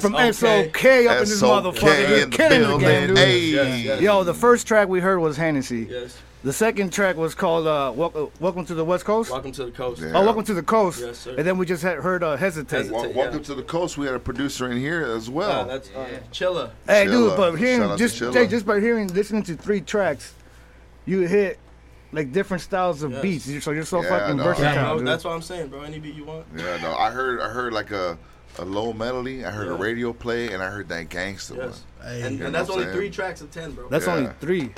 from 0.02 0.14
SOK. 0.14 0.34
SOK 0.34 0.86
up 0.86 1.18
in 1.18 1.20
this 1.20 1.42
motherfucker. 1.42 2.10
You're 2.10 2.18
in 2.20 2.30
the 2.30 2.38
killing 2.38 2.62
the 2.62 2.68
building. 2.68 2.88
game, 2.88 3.08
dude. 3.10 3.18
Hey. 3.18 3.40
Yes, 3.40 3.84
yes. 3.86 4.02
Yo, 4.02 4.24
the 4.24 4.34
first 4.34 4.68
track 4.68 4.88
we 4.88 5.00
heard 5.00 5.20
was 5.20 5.38
Hennessy. 5.38 5.88
Yes. 5.90 6.18
The 6.44 6.54
second 6.54 6.94
track 6.94 7.16
was 7.16 7.34
called 7.34 7.66
uh, 7.66 7.92
Wel- 7.96 8.32
Welcome 8.40 8.66
to 8.68 8.76
the 8.76 8.86
West 8.86 9.04
Coast. 9.04 9.32
Welcome 9.32 9.52
to 9.54 9.66
the 9.66 9.72
coast. 9.72 10.04
Oh, 10.04 10.24
Welcome 10.24 10.44
to 10.44 10.54
the 10.54 10.62
Coast. 10.62 11.02
Yes, 11.02 11.18
sir. 11.18 11.34
And 11.36 11.46
then 11.48 11.58
we 11.58 11.66
just 11.66 11.82
had 11.82 11.98
heard 11.98 12.22
uh, 12.24 12.36
Hesitate. 12.38 12.92
Wel- 12.92 13.12
welcome 13.14 13.42
to 13.44 13.56
the 13.56 13.64
coast. 13.64 13.98
We 13.98 14.06
had 14.06 14.14
a 14.16 14.20
producer 14.20 14.70
in 14.72 14.78
here 14.78 15.04
as 15.04 15.28
well. 15.30 15.62
Uh, 15.62 15.64
that's 15.66 15.90
uh, 15.90 16.08
Chilla. 16.32 16.70
Hey, 16.86 17.06
dude, 17.06 17.32
Chilla. 17.32 17.38
but 17.38 17.50
Shout 17.52 17.60
hearing 17.60 17.82
out 17.84 17.92
to 17.94 17.98
just 17.98 18.22
Chilla. 18.22 18.50
Just 18.50 18.66
by 18.66 18.80
hearing 18.80 19.08
listening 19.08 19.42
to 19.44 19.56
three 19.56 19.82
tracks, 19.82 20.34
you 21.08 21.22
hit 21.22 21.58
like 22.12 22.32
different 22.32 22.62
styles 22.62 23.02
of 23.02 23.12
Yes. 23.12 23.22
beats. 23.24 23.48
You're- 23.48 23.62
So 23.62 23.72
you're 23.72 23.84
so 23.84 24.04
Yeah, 24.04 24.10
fucking 24.10 24.38
no, 24.38 24.44
versatile, 24.44 24.86
Bro, 24.86 24.98
dude. 25.00 25.08
that's 25.08 25.24
what 25.24 25.34
I'm 25.34 25.42
saying, 25.42 25.70
bro. 25.70 25.82
Any 25.82 25.98
beat 25.98 26.14
you 26.14 26.26
want. 26.26 26.46
Yeah, 26.56 26.78
no, 26.80 26.96
I 26.96 27.10
heard 27.10 27.42
I 27.42 27.50
heard 27.50 27.74
like 27.74 27.90
a 27.90 28.20
a 28.60 28.66
low 28.66 28.94
melody. 28.94 29.46
I 29.46 29.52
heard 29.52 29.68
a 29.68 29.74
radio 29.74 30.14
play, 30.14 30.52
and 30.54 30.62
I 30.64 30.70
heard 30.70 30.88
that 30.90 31.10
gangster 31.10 31.56
Yes. 31.56 31.84
one. 32.02 32.12
And, 32.12 32.42
and 32.42 32.56
that's 32.56 32.70
only 32.70 32.86
I'm 32.86 32.94
three 32.94 33.10
tracks 33.10 33.42
of 33.42 33.52
ten, 33.52 33.72
bro. 33.72 33.90
That's 33.90 34.06
Yeah. 34.08 34.14
only 34.16 34.30
three. 34.40 34.74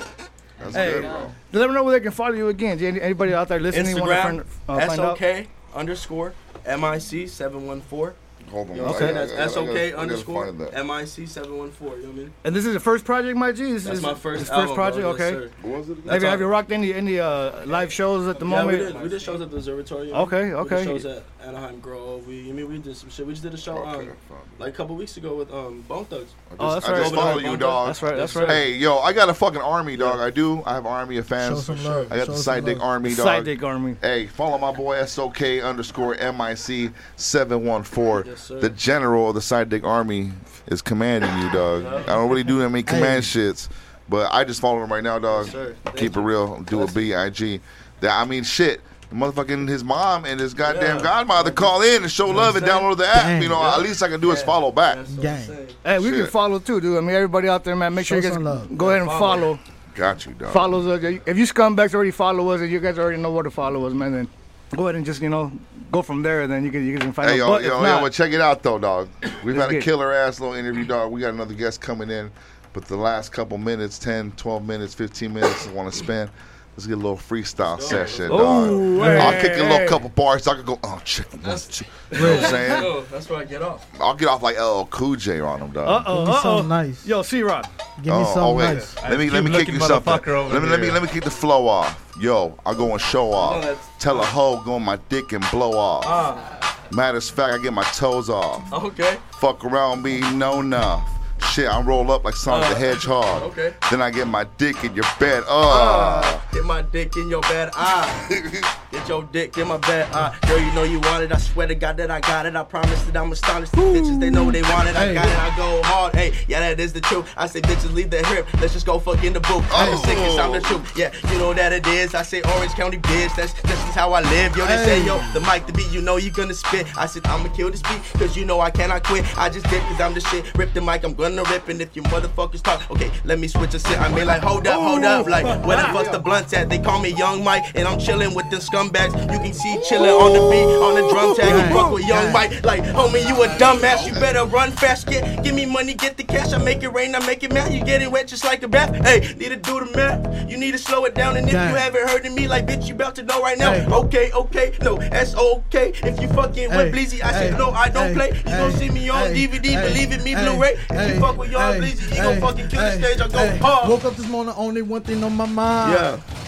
That's 0.58 0.74
Hey, 0.74 0.92
good, 0.94 1.02
bro. 1.02 1.32
let 1.52 1.68
me 1.68 1.74
know 1.74 1.84
where 1.84 1.92
they 1.98 2.00
can 2.02 2.10
follow 2.12 2.34
you 2.34 2.48
again. 2.48 2.78
Anybody 2.82 3.34
out 3.34 3.48
there 3.48 3.60
listening 3.60 3.96
want 3.98 4.10
to 4.10 4.16
Instagram, 4.16 4.22
find, 4.66 4.80
uh, 4.82 4.86
find 4.86 5.00
out? 5.00 5.18
SOK 5.18 5.46
underscore 5.74 6.32
MIC 6.66 7.28
seven 7.28 7.66
one 7.66 7.80
four. 7.80 8.14
Hold 8.50 8.70
on. 8.70 8.76
You 8.76 8.82
know 8.82 8.88
what 8.88 8.96
Okay. 8.96 9.08
I'm 9.10 9.14
saying? 9.28 9.30
I 9.32 9.36
That's 9.36 9.54
SOK 9.54 9.66
gotta- 9.66 9.80
I 9.86 9.90
gotta 9.90 10.02
underscore 10.02 10.46
find. 10.46 10.86
MIC 10.88 11.28
seven 11.28 11.58
one 11.58 11.70
four. 11.70 11.96
You 11.96 12.02
know 12.02 12.08
what 12.08 12.14
I 12.14 12.18
mean? 12.18 12.30
And 12.44 12.56
this 12.56 12.66
is 12.66 12.74
the 12.74 12.80
first 12.80 13.04
project, 13.04 13.36
my 13.36 13.52
G. 13.52 13.72
This 13.72 13.84
That's 13.84 13.98
is 13.98 14.02
my 14.02 14.14
first 14.14 14.40
his 14.40 14.50
album, 14.50 14.66
first 14.68 14.74
bro. 14.74 14.84
project. 14.84 15.04
Yes, 15.06 15.14
okay. 15.14 15.30
sir. 15.30 15.50
What 15.68 15.78
was 15.78 15.88
it? 15.90 15.96
Have 16.10 16.22
you, 16.22 16.28
have 16.28 16.40
you 16.40 16.46
rocked 16.46 16.72
any 16.72 16.92
any 16.94 17.20
uh, 17.20 17.64
live 17.66 17.92
shows 17.92 18.26
at 18.28 18.38
the 18.38 18.46
Yeah, 18.46 18.64
we 18.66 18.72
moment? 18.72 18.92
did. 18.94 19.02
We 19.02 19.08
did 19.08 19.22
shows 19.22 19.40
at 19.40 19.50
the 19.50 19.56
Observatory. 19.58 20.06
you 20.08 20.12
know? 20.12 20.20
Okay, 20.22 20.48
We 20.48 20.54
okay. 20.54 20.76
did 20.84 20.84
shows 21.02 21.04
at 21.06 21.22
Anaheim 21.44 21.80
Grove. 21.80 22.26
We, 22.26 22.48
I 22.48 22.52
mean, 22.52 22.68
we 22.68 22.78
did 22.78 22.96
some 22.96 23.10
shit. 23.10 23.26
We 23.26 23.32
just 23.32 23.42
did 23.42 23.54
a 23.54 23.58
show 23.58 23.76
Okay, 23.78 24.08
um, 24.08 24.16
like 24.58 24.72
a 24.74 24.76
couple 24.76 24.96
weeks 24.96 25.16
ago 25.16 25.34
with 25.36 25.52
um, 25.52 25.82
Bone 25.82 26.04
Thugs. 26.06 26.30
I 26.50 26.54
Oh, 26.58 26.74
just, 26.74 26.86
that's 26.86 26.88
I 26.88 26.92
right. 26.92 27.02
just 27.02 27.14
follow 27.14 27.38
you, 27.38 27.46
Bone 27.48 27.58
dog. 27.58 27.86
That's 27.88 28.02
right. 28.02 28.16
That's 28.16 28.34
right. 28.36 28.48
Hey, 28.48 28.72
yo, 28.74 28.98
I 28.98 29.12
got 29.12 29.28
a 29.28 29.34
fucking 29.34 29.60
army, 29.60 29.96
dog. 29.96 30.20
I 30.20 30.30
do. 30.30 30.62
I 30.66 30.74
have 30.74 30.86
army 30.86 31.16
of 31.18 31.26
fans. 31.26 31.64
Show 31.66 31.74
some 31.74 31.84
love. 31.84 32.12
I 32.12 32.16
got 32.18 32.26
the 32.28 32.36
side 32.36 32.64
dick 32.64 32.80
army, 32.80 33.10
dog. 33.10 33.24
Side 33.26 33.44
dick 33.44 33.62
army. 33.62 33.96
Hey, 34.00 34.26
follow 34.26 34.58
my 34.58 34.72
boy 34.72 35.02
SOK 35.04 35.42
underscore 35.62 36.14
MIC 36.16 36.92
seven 37.16 37.64
one 37.64 37.82
four. 37.82 38.24
Yes, 38.38 38.46
sir. 38.48 38.60
The 38.60 38.70
general 38.70 39.28
of 39.28 39.34
the 39.34 39.40
side 39.42 39.68
dick 39.68 39.84
army 39.84 40.32
is 40.68 40.80
commanding 40.82 41.30
you, 41.38 41.50
dog. 41.52 41.84
I 41.86 42.06
don't 42.06 42.30
really 42.30 42.44
do 42.44 42.58
that 42.60 42.68
many 42.70 42.82
command 42.82 43.24
shits, 43.24 43.68
but 44.08 44.32
I 44.32 44.44
just 44.44 44.60
follow 44.60 44.82
him 44.82 44.92
right 44.92 45.02
now, 45.02 45.18
dog. 45.18 45.46
Yes, 45.46 45.52
sir. 45.52 45.76
Thank 45.84 45.96
Keep 45.96 46.16
it 46.16 46.20
real. 46.20 46.62
Do 46.62 46.82
a 46.82 46.86
B-I-G. 46.90 47.60
That 48.00 48.18
I 48.20 48.24
mean, 48.24 48.44
shit. 48.44 48.80
The 49.10 49.14
motherfucking 49.16 49.68
his 49.68 49.82
mom 49.82 50.26
and 50.26 50.38
his 50.38 50.52
goddamn 50.52 50.98
Yeah. 50.98 51.02
godmother 51.02 51.50
call 51.50 51.80
in 51.80 52.02
and 52.02 52.12
show 52.12 52.26
You 52.26 52.34
know 52.34 52.38
love 52.40 52.56
and 52.56 52.66
download 52.66 52.98
the 52.98 53.08
app. 53.08 53.22
Gang. 53.22 53.42
You 53.42 53.48
know, 53.48 53.62
at 53.64 53.80
least 53.80 54.02
I 54.02 54.08
can 54.08 54.20
do 54.20 54.30
is 54.32 54.42
follow 54.42 54.70
back. 54.70 54.96
That's 54.96 55.10
Gang. 55.12 55.46
saying. 55.46 55.66
Hey, 55.82 55.98
we 55.98 56.10
can 56.10 56.26
follow 56.26 56.58
too, 56.58 56.78
dude. 56.80 56.98
I 56.98 57.00
mean, 57.00 57.16
everybody 57.16 57.48
out 57.48 57.64
there, 57.64 57.74
man, 57.74 57.94
make 57.94 58.04
sure 58.06 58.20
Show 58.20 58.28
you 58.28 58.34
some 58.34 58.44
guys 58.44 58.54
love. 58.68 58.76
go 58.76 58.90
ahead 58.90 59.00
and 59.00 59.10
Follow. 59.10 59.54
follow. 59.56 59.58
Got 59.94 60.26
you, 60.26 60.32
dog. 60.34 60.52
Follows 60.52 60.86
us. 60.86 61.02
If 61.26 61.38
you 61.38 61.44
scumbags 61.44 61.94
already 61.94 62.10
follow 62.12 62.50
us, 62.50 62.60
and 62.60 62.70
you 62.70 62.78
guys 62.80 62.98
already 62.98 63.20
know 63.20 63.32
where 63.32 63.42
to 63.42 63.50
follow 63.50 63.86
us, 63.86 63.94
man, 63.94 64.12
then 64.12 64.28
go 64.76 64.84
ahead 64.84 64.96
and 64.96 65.04
just 65.06 65.20
you 65.22 65.28
know 65.28 65.50
go 65.90 66.02
from 66.02 66.22
there. 66.22 66.42
And 66.42 66.52
then 66.52 66.64
you 66.64 66.70
can 66.70 66.86
you 66.86 66.98
can 66.98 67.12
find 67.12 67.28
Hey, 67.30 67.34
out. 67.34 67.38
yo, 67.38 67.48
But 67.48 67.62
yo, 67.62 67.68
if 67.68 67.72
yo, 67.74 67.82
not, 67.82 68.02
but 68.02 68.12
check 68.12 68.32
it 68.32 68.40
out 68.40 68.62
though, 68.62 68.78
dog. 68.78 69.08
We've 69.44 69.56
had 69.56 69.72
a 69.72 69.80
killer 69.80 70.12
ass 70.12 70.40
little 70.40 70.54
interview, 70.54 70.84
dog. 70.84 71.12
We 71.12 71.20
got 71.20 71.32
another 71.34 71.54
guest 71.54 71.80
coming 71.80 72.10
in, 72.10 72.30
but 72.72 72.84
the 72.86 72.96
last 72.96 73.30
couple 73.32 73.58
minutes, 73.58 73.98
10, 73.98 74.32
12 74.32 74.66
minutes, 74.66 74.94
15 74.94 75.32
minutes, 75.32 75.66
I 75.66 75.72
want 75.72 75.90
to 75.92 75.96
spend. 75.98 76.30
Let's 76.78 76.86
get 76.86 76.92
a 76.92 76.96
little 76.96 77.16
freestyle 77.16 77.80
session, 77.82 78.28
dog. 78.28 78.68
Ooh, 78.70 79.02
I'll 79.02 79.32
hey, 79.32 79.40
kick 79.42 79.50
a 79.50 79.54
hey. 79.64 79.68
little 79.68 79.88
couple 79.88 80.10
bars. 80.10 80.44
So 80.44 80.52
I 80.52 80.54
can 80.54 80.64
go, 80.64 80.78
oh, 80.84 81.02
chick, 81.04 81.26
one. 81.32 81.40
You 81.40 81.46
know 81.48 81.50
what 81.50 82.44
I'm 82.44 82.44
saying? 82.50 82.82
Yo, 82.84 83.00
that's 83.10 83.28
where 83.28 83.40
I 83.40 83.44
get 83.46 83.62
off. 83.62 83.84
I'll 84.00 84.14
get 84.14 84.28
off 84.28 84.44
like 84.44 84.56
LL 84.60 84.84
Cool 84.84 85.16
J 85.16 85.40
on 85.40 85.58
him, 85.60 85.70
Uh 85.70 85.72
dog. 85.72 86.04
oh, 86.06 86.18
Give 86.18 86.28
me 86.28 86.32
uh 86.32 86.36
oh. 86.38 86.40
something 86.44 86.68
nice. 86.68 87.04
Yo, 87.04 87.22
C 87.22 87.42
Rock. 87.42 87.68
Give 87.96 88.04
me 88.04 88.12
Oh, 88.12 88.24
something 88.26 88.42
oh, 88.42 88.54
wait. 88.54 88.74
nice. 88.74 88.94
Let 89.02 89.18
me 89.18 89.28
let 89.28 89.42
me 89.42 89.50
kick 89.50 89.66
you 89.74 89.80
something. 89.80 90.12
motherfucker 90.12 90.28
over 90.28 90.54
Let 90.54 90.62
me 90.62 90.68
let 90.68 90.78
me 90.80 90.90
let 90.92 91.02
me 91.02 91.08
kick 91.08 91.24
the 91.24 91.32
flow 91.32 91.66
off. 91.66 92.00
Yo, 92.20 92.56
I 92.64 92.74
go 92.74 92.92
and 92.92 93.00
show 93.00 93.32
off. 93.32 93.60
that's- 93.60 93.88
Tell 93.98 94.20
a 94.20 94.24
hoe 94.24 94.62
go 94.64 94.74
on 94.74 94.84
my 94.84 94.98
dick 95.08 95.32
and 95.32 95.44
blow 95.50 95.72
off. 95.76 96.04
Ah, 96.06 96.86
Matter 96.92 97.18
of 97.18 97.24
fact, 97.24 97.54
I 97.54 97.58
get 97.60 97.72
my 97.72 97.82
toes 97.86 98.30
off. 98.30 98.72
okay. 98.72 99.16
Fuck 99.40 99.64
around 99.64 100.04
me, 100.04 100.20
no 100.36 100.60
enough. 100.60 101.02
Shit, 101.42 101.68
I 101.68 101.80
roll 101.80 102.10
up 102.10 102.24
like 102.24 102.34
Sonic 102.36 102.68
the 102.70 102.74
Uh, 102.74 102.78
Hedgehog. 102.78 103.42
okay. 103.44 103.74
Then 103.90 104.02
I 104.02 104.10
get 104.10 104.26
my 104.26 104.44
dick 104.58 104.84
in 104.84 104.94
your 104.94 105.04
bed. 105.18 105.42
Uh. 105.44 105.50
Ah, 105.50 106.48
get 106.52 106.64
my 106.64 106.82
dick 106.82 107.16
in 107.16 107.28
your 107.28 107.40
bed. 107.42 107.70
Ah, 107.74 108.06
get 108.90 109.08
your 109.08 109.24
dick 109.24 109.56
in 109.58 109.68
my 109.68 109.78
bed. 109.78 110.08
Ah, 110.12 110.36
girl, 110.46 110.58
you 110.58 110.72
know 110.72 110.82
you 110.82 111.00
want 111.00 111.22
it. 111.24 111.32
I 111.32 111.38
swear 111.38 111.66
to 111.66 111.74
God 111.74 111.96
that 111.98 112.10
I 112.10 112.20
got 112.20 112.46
it. 112.46 112.56
I 112.56 112.64
promise 112.64 113.02
that 113.04 113.16
I'm 113.16 113.30
astonished. 113.32 113.72
These 113.72 113.84
bitches, 113.84 114.20
they 114.20 114.30
know 114.30 114.44
what 114.44 114.54
they 114.54 114.62
want 114.62 114.88
it. 114.88 114.96
I 114.96 115.12
got 115.12 115.26
it. 115.26 115.38
I 115.38 115.56
go 115.56 115.82
hard. 115.82 116.14
Hey, 116.14 116.32
yeah, 116.48 116.60
that 116.60 116.80
is 116.80 116.92
the 116.92 117.00
truth. 117.00 117.28
I 117.36 117.46
say, 117.46 117.60
bitches, 117.60 117.92
leave 117.92 118.10
the 118.10 118.24
hip. 118.26 118.46
Let's 118.60 118.72
just 118.72 118.86
go 118.86 118.98
fuck 118.98 119.22
in 119.24 119.32
the 119.32 119.40
booth. 119.40 119.64
I'm 119.72 119.90
the 119.90 119.96
sickest. 119.98 120.38
I'm 120.38 120.52
the 120.52 120.60
truth. 120.60 120.96
Yeah, 120.96 121.12
you 121.32 121.38
know 121.38 121.52
that 121.54 121.72
it 121.72 121.86
is. 121.86 122.14
I 122.14 122.22
say 122.22 122.42
Orange 122.42 122.72
County 122.72 122.98
bitch. 122.98 123.34
That's 123.36 123.52
this 123.62 123.78
is 123.88 123.94
how 123.94 124.12
I 124.12 124.20
live. 124.20 124.56
Yo, 124.56 124.66
they 124.66 124.76
say 124.84 125.04
yo, 125.04 125.18
the 125.32 125.40
mic, 125.40 125.66
the 125.66 125.72
beat. 125.72 125.90
You 125.92 126.00
know 126.00 126.16
you're 126.16 126.32
gonna 126.32 126.54
spit. 126.54 126.86
I 126.96 127.06
said 127.06 127.26
I'ma 127.26 127.48
kill 127.48 127.70
this 127.70 127.82
beat 127.82 128.00
because 128.12 128.36
you 128.36 128.44
know 128.44 128.60
I 128.60 128.70
cannot 128.70 129.04
quit. 129.04 129.24
I 129.38 129.48
just 129.48 129.64
dip 129.70 129.82
because 129.82 130.00
I'm 130.00 130.14
the 130.14 130.20
shit. 130.20 130.56
Rip 130.56 130.72
the 130.74 130.80
mic, 130.80 131.04
I'm 131.04 131.14
gonna 131.14 131.42
rip. 131.44 131.68
And 131.68 131.80
if 131.80 131.94
you 131.96 132.02
motherfuckers 132.04 132.62
talk, 132.62 132.90
okay, 132.90 133.10
let 133.24 133.38
me 133.38 133.48
switch 133.48 133.74
a 133.74 133.78
sit. 133.78 134.00
I 134.00 134.08
mean 134.12 134.26
like 134.26 134.42
hold 134.42 134.66
up, 134.66 134.80
hold 134.80 135.04
up. 135.04 135.26
Like 135.26 135.44
where 135.66 135.76
the 135.76 135.84
fuck's 135.92 136.10
the 136.10 136.18
blunts 136.18 136.52
at? 136.52 136.68
They 136.68 136.78
call 136.78 137.00
me 137.00 137.10
Young 137.10 137.44
Mike, 137.44 137.64
and 137.74 137.86
I'm 137.86 137.98
chilling 137.98 138.34
with 138.34 138.48
them 138.50 138.60
scumbags. 138.78 139.32
You 139.32 139.38
can 139.38 139.52
see 139.52 139.80
chilling 139.88 140.10
on 140.10 140.32
the 140.32 140.40
beat, 140.50 140.64
on 140.64 140.94
the 140.94 141.08
drum 141.12 141.34
tag. 141.34 141.48
You 141.48 141.74
fuck 141.74 141.92
with 141.92 142.06
Young 142.06 142.32
Mike, 142.32 142.64
like 142.64 142.82
homie, 142.82 143.26
you 143.26 143.42
a 143.42 143.48
dumbass. 143.58 144.06
You 144.06 144.12
better 144.14 144.44
run 144.44 144.70
fast. 144.72 145.06
Get, 145.06 145.42
give 145.42 145.54
me 145.54 145.66
money, 145.66 145.94
get 145.94 146.16
the 146.16 146.24
cash. 146.24 146.52
I 146.52 146.58
make 146.58 146.82
it 146.82 146.88
rain, 146.88 147.14
I 147.14 147.24
make 147.26 147.42
it 147.42 147.52
mad. 147.52 147.72
You 147.72 147.84
getting 147.84 148.10
wet 148.10 148.28
just 148.28 148.44
like 148.44 148.62
a 148.62 148.68
bath. 148.68 148.94
Hey, 149.04 149.34
need 149.34 149.50
to 149.50 149.56
do 149.56 149.84
the 149.84 149.90
math. 149.96 150.50
You 150.50 150.56
need 150.56 150.72
to 150.72 150.78
slow 150.78 151.04
it 151.04 151.14
down. 151.14 151.36
And 151.36 151.46
if 151.46 151.52
you 151.52 151.58
haven't 151.58 152.08
heard 152.08 152.24
of 152.24 152.32
me, 152.32 152.48
like 152.48 152.66
bitch, 152.66 152.88
you 152.88 152.94
about 152.94 153.14
to 153.16 153.22
know 153.22 153.40
right 153.42 153.58
now. 153.58 153.74
Okay, 153.98 154.30
okay, 154.32 154.76
no, 154.82 154.96
that's 154.96 155.34
okay. 155.34 155.92
If 156.04 156.20
you 156.20 156.28
fucking 156.28 156.70
with 156.70 156.94
Bleezy, 156.94 157.22
I 157.22 157.32
said 157.32 157.58
no, 157.58 157.70
I 157.70 157.88
don't 157.88 158.14
play. 158.14 158.28
You 158.28 158.44
gon' 158.44 158.72
see 158.72 158.90
me 158.90 159.08
on 159.08 159.30
DVD, 159.30 159.82
believe 159.82 160.12
it, 160.12 160.22
me 160.22 160.34
Blu-ray. 160.34 160.76
If 160.90 161.14
you 161.14 161.20
fuck 161.20 161.36
with 161.36 161.50
y'all 161.50 161.72
hey, 161.72 161.80
Bleezy, 161.80 162.16
you 162.16 162.22
gon' 162.22 162.40
fucking 162.40 162.68
kill 162.68 162.80
the 162.80 162.92
stage. 162.92 163.20
I 163.20 163.28
go 163.28 163.56
hard. 163.58 163.88
Woke 163.88 164.04
up 164.04 164.16
this 164.16 164.28
morning, 164.28 164.54
only 164.56 164.82
one 164.82 165.02
thing 165.02 165.22
on 165.24 165.34
my 165.34 165.46
mind. 165.46 165.92
Yeah. 165.92 166.47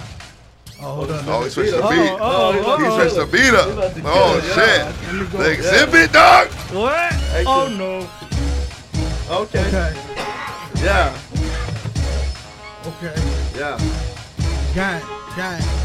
Oh, 0.83 0.95
hold 0.95 1.11
on. 1.11 1.29
Oh, 1.29 1.45
he 1.45 1.51
switched 1.51 1.73
the 1.73 1.83
beat. 1.83 2.11
uh-oh, 2.11 2.53
He 2.53 2.61
oh. 2.65 2.97
switched 2.97 3.17
the 3.17 3.27
beat 3.27 3.53
up. 3.53 3.67
He 3.67 3.73
about 3.73 3.95
to 3.95 4.03
Oh 4.07 4.41
shit. 4.41 4.57
Let 4.57 5.15
me 5.15 5.27
go. 5.27 5.39
The 5.39 5.51
exhibit, 5.53 6.13
dog. 6.13 6.49
What? 6.73 7.13
Oh 7.47 7.69
no. 7.69 8.09
Okay. 9.43 9.67
Okay. 9.69 9.95
Yeah. 10.83 11.17
Okay. 12.87 13.15
Yeah. 13.59 13.77
Got 14.75 15.03
it. 15.03 15.09
Got 15.37 15.61
gang. 15.61 15.80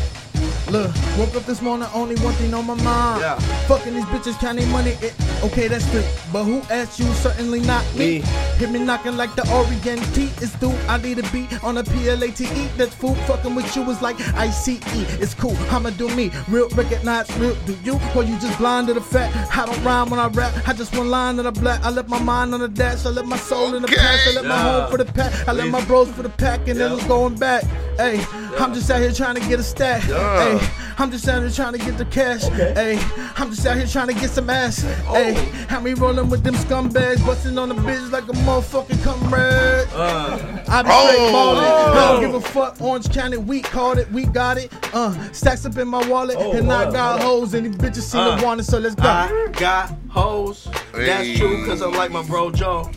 Look, 0.72 0.91
woke 1.16 1.36
up 1.36 1.45
this 1.45 1.61
morning, 1.61 1.88
only 1.93 2.16
one 2.22 2.34
thing 2.36 2.53
on 2.55 2.66
my 2.66 2.74
mind. 2.74 3.22
Yeah. 3.22 3.38
Fucking 3.68 3.93
these 3.93 4.05
bitches 4.05 4.39
counting 4.39 4.68
money. 4.72 4.91
It, 5.01 5.13
okay, 5.43 5.68
that's 5.68 5.88
good. 5.91 6.05
But 6.34 6.45
who 6.45 6.61
asked 6.72 6.99
you? 6.99 7.05
Certainly 7.13 7.61
not 7.61 7.84
me. 7.95 8.24
Hit 8.57 8.72
me 8.72 8.80
knocking 8.80 9.16
like 9.16 9.36
the 9.36 9.47
Orient 9.53 10.01
T 10.16 10.24
is 10.41 10.55
through. 10.55 10.76
I 10.88 10.97
need 10.97 11.20
a 11.20 11.32
beat 11.32 11.63
on 11.63 11.78
a 11.78 11.84
P-L-A-T-E. 11.84 12.70
That's 12.78 12.95
food. 12.95 13.16
Fucking 13.28 13.53
with 13.53 13.76
you 13.76 13.84
is 13.91 14.01
like 14.01 14.20
ICE. 14.36 14.80
It's 15.22 15.36
cool. 15.36 15.55
I'ma 15.70 15.91
do 15.91 16.09
me. 16.16 16.32
Real 16.47 16.68
recognize 16.70 17.30
real. 17.38 17.55
Do 17.68 17.78
you? 17.84 17.99
Or 18.16 18.24
you 18.24 18.38
just 18.39 18.57
blind 18.57 18.88
to 18.88 18.95
the 18.95 19.01
fact? 19.01 19.36
I 19.55 19.68
don't 19.68 19.84
rhyme 19.84 20.09
when 20.09 20.20
I 20.20 20.28
rap. 20.30 20.68
I 20.68 20.74
just 20.74 20.97
one 20.97 21.11
line 21.11 21.38
in 21.38 21.45
the 21.45 21.51
black. 21.51 21.84
I 21.84 21.91
left 21.91 22.09
my 22.09 22.20
mind 22.20 22.55
on 22.55 22.61
the 22.61 22.68
dash. 22.68 23.05
I 23.05 23.09
left 23.09 23.28
my 23.28 23.38
soul 23.38 23.76
in 23.76 23.84
the 23.84 23.88
past. 23.88 24.28
I 24.28 24.34
let 24.34 24.45
my 24.45 24.57
home 24.57 24.91
for 24.91 24.97
the 24.97 25.05
pack. 25.05 25.47
I 25.47 25.51
left 25.51 25.70
my 25.70 25.86
bros 25.86 26.09
for 26.09 26.24
the 26.24 26.30
pack. 26.30 26.68
And 26.68 26.80
then 26.80 26.91
it's 26.93 27.05
going 27.05 27.36
back. 27.36 27.63
Hey, 27.97 28.26
I'm 28.59 28.74
just 28.74 28.89
out 28.89 28.99
here 28.99 29.11
trying 29.13 29.36
to 29.36 29.41
get 29.41 29.59
a 29.59 29.63
stack. 29.63 30.05
Yeah. 30.07 30.54
Hey, 30.59 30.93
I'm 30.97 31.11
just 31.11 31.27
out 31.27 31.41
here 31.41 31.51
trying 31.51 31.73
to 31.73 31.79
get 31.79 31.97
the 31.97 32.05
cash. 32.05 32.43
Hey, 32.43 32.97
I'm 33.37 33.49
just 33.51 33.65
out 33.67 33.77
here 33.77 33.87
trying 33.87 34.07
to 34.07 34.13
get 34.13 34.29
some 34.29 34.49
ass. 34.49 34.81
Hey, 35.07 35.33
have 35.69 35.83
me 35.83 35.93
rolling 35.93 36.29
with 36.29 36.43
them 36.43 36.55
scumbags, 36.55 37.25
busting 37.25 37.57
on 37.57 37.69
the 37.69 37.75
bitch 37.75 38.11
like 38.11 38.23
a 38.23 38.33
motherfucking 38.33 39.03
comrade. 39.03 39.87
I 39.93 40.81
be 40.83 40.89
straight 40.89 41.19
Oh. 41.19 41.31
ballin'. 41.31 41.63
I 41.63 41.93
don't 41.93 42.17
Oh. 42.17 42.19
give 42.21 42.33
a 42.35 42.41
fuck. 42.41 42.81
Orange 42.81 43.11
County, 43.11 43.37
we 43.37 43.61
called 43.61 43.97
it, 43.97 44.11
we 44.11 44.25
got 44.25 44.57
it. 44.57 44.71
Uh, 44.93 45.13
stacks 45.31 45.65
up 45.65 45.77
in 45.77 45.87
my 45.87 46.05
wallet, 46.07 46.37
Oh, 46.39 46.51
and 46.53 46.71
I 46.71 46.89
got 46.91 47.21
hoes, 47.21 47.53
and 47.53 47.65
these 47.65 47.75
bitches 47.75 48.03
see 48.03 48.17
Uh, 48.17 48.35
the 48.37 48.45
wanted, 48.45 48.65
so 48.65 48.77
let's 48.79 48.95
go. 48.95 49.03
I 49.07 49.47
got 49.53 49.91
hoes. 50.09 50.67
That's 50.93 51.23
Hey. 51.27 51.37
true, 51.37 51.65
cause 51.65 51.81
I'm 51.81 51.93
like 51.93 52.11
my 52.11 52.23
bro 52.23 52.51
Joe. 52.51 52.89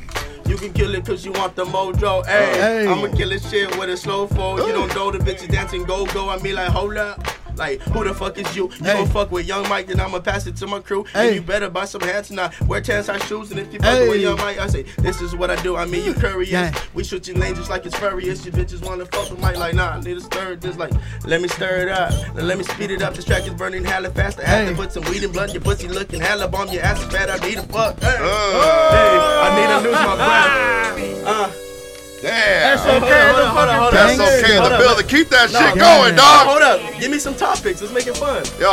You 0.47 0.57
can 0.57 0.73
kill 0.73 0.95
it 0.95 1.05
cause 1.05 1.25
you 1.27 1.33
want 1.33 1.57
the 1.57 1.65
mojo. 1.67 2.25
Hey, 2.27 2.85
Hey. 2.85 2.87
I'ma 2.87 3.09
kill 3.15 3.29
this 3.29 3.49
shit 3.51 3.77
with 3.79 3.91
a 3.91 3.97
slow 3.99 4.27
flow. 4.27 4.57
You 4.67 4.73
don't 4.73 4.95
know 4.95 5.11
the 5.11 5.19
bitches 5.19 5.51
dancing 5.51 5.85
go 5.85 6.07
go. 6.07 6.31
I 6.31 6.39
mean 6.39 6.55
like 6.55 6.69
hold 6.69 6.97
up. 6.97 7.21
Like 7.59 7.81
who 7.83 8.05
the 8.05 8.15
fuck 8.15 8.39
is 8.39 8.55
you? 8.57 8.71
You 8.79 8.85
Hey. 8.85 8.95
gon' 8.95 9.09
fuck 9.09 9.31
with 9.33 9.47
Young 9.47 9.69
Mike, 9.69 9.87
then 9.89 10.01
I'ma 10.01 10.21
pass 10.21 10.47
it 10.47 10.57
to 10.57 10.67
my 10.67 10.81
crew. 10.81 11.05
Hey. 11.13 11.27
And 11.29 11.35
you 11.37 11.43
better 11.43 11.69
buy 11.69 11.85
some 11.85 12.01
hats 12.01 12.31
and 12.31 12.41
I 12.41 12.53
wear 12.67 12.81
tan 12.81 13.03
size 13.05 13.23
shoes. 13.25 13.51
And 13.51 13.61
if 13.61 13.73
you 13.73 13.79
fuck 13.81 14.09
with 14.09 14.21
Young 14.21 14.37
Mike, 14.39 14.59
I 14.59 14.67
say 14.69 14.83
this 14.99 15.21
is 15.21 15.35
what 15.35 15.51
I 15.51 15.61
do. 15.63 15.77
I 15.77 15.85
mean 15.85 16.05
you 16.05 16.15
curious. 16.15 16.51
Yeah. 16.51 16.73
We 16.95 17.05
switching 17.05 17.39
lanes 17.39 17.59
just 17.59 17.71
like 17.71 17.85
it's 17.87 17.97
furious. 17.99 18.45
You 18.47 18.53
bitches 18.53 18.83
wanna 18.85 19.07
fuck 19.07 19.31
with 19.31 19.41
Mike 19.41 19.57
like 19.57 19.75
nah. 19.75 19.91
I 19.91 20.01
need 20.01 20.15
to 20.15 20.21
stir 20.21 20.53
it 20.53 20.61
just 20.61 20.79
like 20.79 20.93
let 21.25 21.41
me 21.41 21.49
stir 21.49 21.79
it 21.83 21.89
up. 21.89 22.13
Now 22.35 22.43
let 22.43 22.59
me 22.59 22.65
speed 22.65 22.91
it 22.91 23.03
up. 23.03 23.15
This 23.15 23.25
track 23.25 23.43
is 23.47 23.55
burning 23.55 23.85
hella 23.85 24.11
fast. 24.11 24.39
I 24.39 24.45
have 24.45 24.65
Hey. 24.67 24.71
to 24.71 24.77
put 24.77 24.93
some 24.93 25.05
weed 25.05 25.23
in 25.25 25.33
blood. 25.33 25.53
Your 25.53 25.61
pussy 25.63 25.89
looking 25.89 26.21
hella 26.21 26.49
bomb. 26.49 26.69
Your 26.69 26.83
ass 26.83 27.01
is 27.03 27.07
fat. 27.13 27.29
I 27.31 27.37
need 27.47 27.59
a 27.59 27.63
fuck. 27.63 27.99
Hey, 28.01 28.17
hey 28.17 29.19
I 29.45 29.49
need 29.57 29.69
to 29.83 29.89
lose 29.89 30.01
my 30.01 30.17
breath. 30.17 31.27
Uh, 31.27 31.51
Damn. 32.21 32.77
That's 32.77 32.83
okay. 32.83 33.31
Hold 33.31 33.39
on, 33.45 33.55
hold 33.55 33.69
on, 33.69 33.79
hold 33.79 33.95
on. 33.95 33.95
That's 33.95 34.21
okay 34.45 34.57
in 34.57 34.63
on. 34.63 34.73
the 34.73 34.79
building. 34.79 35.07
Keep 35.07 35.29
that 35.31 35.53
No, 35.53 35.59
shit 35.61 35.77
no, 35.77 35.85
going, 35.85 36.15
no. 36.17 36.23
dog. 36.23 36.47
Hold 36.47 36.63
up. 36.63 37.01
Give 37.01 37.11
me 37.11 37.19
some 37.19 37.35
topics. 37.35 37.81
Let's 37.81 37.93
make 37.95 38.07
it 38.07 38.17
fun. 38.17 38.43
Yo, 38.59 38.73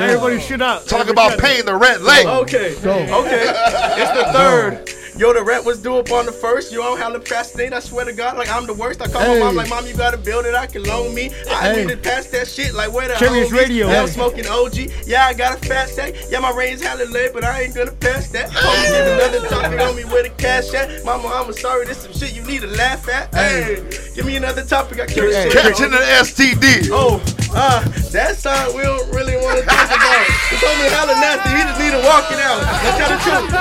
Everybody 0.00 0.40
shut 0.40 0.60
up. 0.60 0.84
talk 0.86 1.08
about 1.08 1.38
paying 1.38 1.64
the 1.64 1.74
rent 1.74 2.02
late. 2.02 2.26
Okay. 2.26 2.74
Go. 2.82 2.92
Okay. 3.24 3.48
It's 3.48 4.10
the 4.12 4.24
third. 4.32 4.88
Yo, 5.22 5.32
the 5.32 5.40
rent 5.40 5.64
was 5.64 5.78
due 5.80 5.94
up 5.98 6.10
on 6.10 6.26
the 6.26 6.32
first. 6.32 6.72
You 6.72 6.78
don't 6.78 6.98
have 6.98 7.12
to 7.12 7.20
procrastinate. 7.20 7.72
I 7.72 7.78
swear 7.78 8.04
to 8.04 8.12
God, 8.12 8.36
like 8.36 8.50
I'm 8.50 8.66
the 8.66 8.74
worst. 8.74 9.00
I 9.00 9.06
call 9.06 9.20
Hey. 9.22 9.38
my 9.38 9.44
mom 9.46 9.54
like, 9.54 9.68
Mom, 9.70 9.86
you 9.86 9.94
gotta 9.94 10.16
build 10.16 10.46
it. 10.46 10.54
I 10.56 10.66
can 10.66 10.82
loan 10.82 11.14
me. 11.14 11.30
I 11.48 11.68
Hey. 11.72 11.76
need 11.84 11.90
to 11.90 11.96
pass 11.96 12.26
that 12.34 12.48
shit. 12.48 12.74
Like 12.74 12.92
where 12.92 13.06
the 13.06 13.14
Curious 13.14 13.48
homies? 13.50 13.56
Radio. 13.56 13.88
Yeah, 13.88 14.02
I'm 14.02 14.08
smoking 14.08 14.48
OG. 14.48 14.90
Yeah, 15.06 15.24
I 15.24 15.32
got 15.32 15.62
a 15.62 15.64
fast 15.68 15.92
stack. 15.92 16.14
Yeah, 16.28 16.40
my 16.40 16.50
range 16.50 16.80
hella 16.80 17.04
late, 17.04 17.32
but 17.32 17.44
I 17.44 17.60
ain't 17.62 17.72
gonna 17.76 17.92
pass 17.92 18.30
that. 18.30 18.50
Homie, 18.50 18.88
give 18.90 19.06
another 19.38 19.48
topic 19.48 19.80
on 19.80 19.94
me 19.94 20.04
where 20.06 20.24
the 20.24 20.30
cash 20.30 20.74
at. 20.74 21.04
Mama, 21.04 21.28
I'm 21.28 21.52
sorry. 21.52 21.86
This 21.86 21.98
some 21.98 22.12
shit 22.12 22.32
you 22.34 22.42
need 22.42 22.62
to 22.62 22.66
laugh 22.66 23.08
at. 23.08 23.32
Hey, 23.32 23.76
give 24.16 24.26
me 24.26 24.34
another 24.34 24.64
topic. 24.64 24.98
I 24.98 25.06
kill 25.06 25.26
this 25.30 25.52
shit. 25.52 25.52
Catching 25.62 25.92
the 25.92 25.98
STD. 26.18 26.88
Oh, 26.90 27.22
uh, 27.54 27.84
that 28.10 28.34
side 28.38 28.74
we 28.74 28.82
don't 28.82 29.08
really 29.14 29.36
want 29.36 29.60
to 29.60 29.64
talk 29.66 29.86
about. 29.86 30.26
It's 30.50 30.64
only 30.64 30.88
hella 30.90 31.14
nasty. 31.14 31.50
He 31.54 31.62
just 31.62 31.78
need 31.78 31.92
to 31.92 32.02
walk 32.08 32.26
it 32.32 32.40
out. 32.40 32.58
That's 32.82 32.98
kind 32.98 33.14
of 33.14 33.20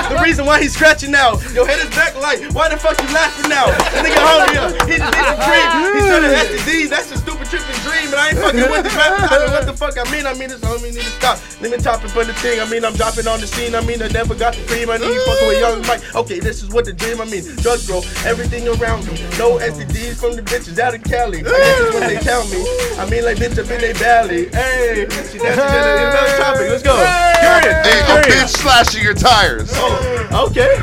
true. 0.09 0.17
The 0.17 0.23
reason 0.23 0.47
why 0.47 0.59
he's 0.59 0.73
scratching 0.73 1.11
now. 1.11 1.35
Your 1.53 1.67
head 1.67 1.79
is 1.83 1.91
back 1.91 2.15
like, 2.15 2.39
why 2.55 2.69
the 2.69 2.77
fuck 2.77 2.95
you 3.01 3.07
laughing 3.11 3.49
now? 3.49 3.67
That 3.67 4.07
nigga 4.07 4.23
hungry 4.23 4.55
up. 4.55 4.71
He 4.87 4.95
just 4.95 5.11
needs 5.11 5.31
a 5.31 5.35
dream. 5.43 5.67
He 5.91 6.01
said 6.07 6.23
STDs. 6.47 6.89
That's 6.89 7.11
a 7.11 7.17
stupid 7.19 7.40
tripping 7.51 7.75
dream. 7.83 8.07
And 8.07 8.15
I 8.15 8.31
ain't 8.31 8.39
fucking 8.39 8.63
with 8.71 8.87
the 8.87 8.93
rap. 8.95 9.27
I 9.27 9.43
know 9.43 9.51
what 9.51 9.67
the 9.67 9.75
fuck 9.75 9.99
I 9.99 10.07
mean. 10.09 10.25
I 10.25 10.33
mean, 10.33 10.47
this 10.47 10.63
homie 10.63 10.95
need 10.95 11.03
to 11.03 11.15
stop. 11.19 11.35
Let 11.59 11.69
me 11.71 11.77
top 11.77 12.03
it 12.03 12.09
for 12.09 12.23
the 12.23 12.33
thing. 12.39 12.63
I 12.63 12.65
mean, 12.71 12.87
I'm 12.87 12.95
dropping 12.95 13.27
on 13.27 13.43
the 13.43 13.47
scene. 13.47 13.75
I 13.75 13.83
mean, 13.83 14.01
I 14.01 14.07
never 14.07 14.33
got 14.33 14.55
the 14.55 14.63
cream. 14.71 14.89
I 14.89 14.97
need 14.97 15.11
you 15.11 15.23
fucking 15.27 15.47
with 15.47 15.59
young 15.59 15.83
Mike. 15.85 16.01
Okay, 16.15 16.39
this 16.39 16.63
is 16.63 16.71
what 16.71 16.85
the 16.87 16.93
dream. 16.93 17.19
I 17.19 17.25
mean, 17.27 17.43
drugs 17.59 17.85
grow. 17.85 17.99
Everything 18.23 18.71
around 18.71 19.03
me. 19.05 19.19
No 19.35 19.59
STDs 19.59 20.15
from 20.15 20.39
the 20.39 20.41
bitches 20.41 20.79
out 20.79 20.95
of 20.95 21.03
Cali. 21.03 21.43
I 21.43 21.43
guess 21.43 21.79
that's 21.79 21.93
what 21.93 22.07
they 22.07 22.19
tell 22.23 22.47
me. 22.47 22.63
I 22.95 23.03
mean, 23.11 23.27
like 23.27 23.37
bitch 23.37 23.59
up 23.59 23.69
in 23.69 23.81
they 23.83 23.93
valley. 23.93 24.47
Hey, 24.55 25.05
she 25.27 25.37
dancing 25.37 25.59
the 25.59 26.07
another 26.07 26.37
topic. 26.39 26.71
Let's 26.71 26.83
go. 26.83 26.95
Curious. 26.95 27.83
Hey, 27.83 27.99
a 28.07 28.23
bitch 28.23 28.55
slashing 28.55 29.03
your 29.03 29.13
tires. 29.13 29.69
Oh, 29.75 30.47
okay. 30.47 30.79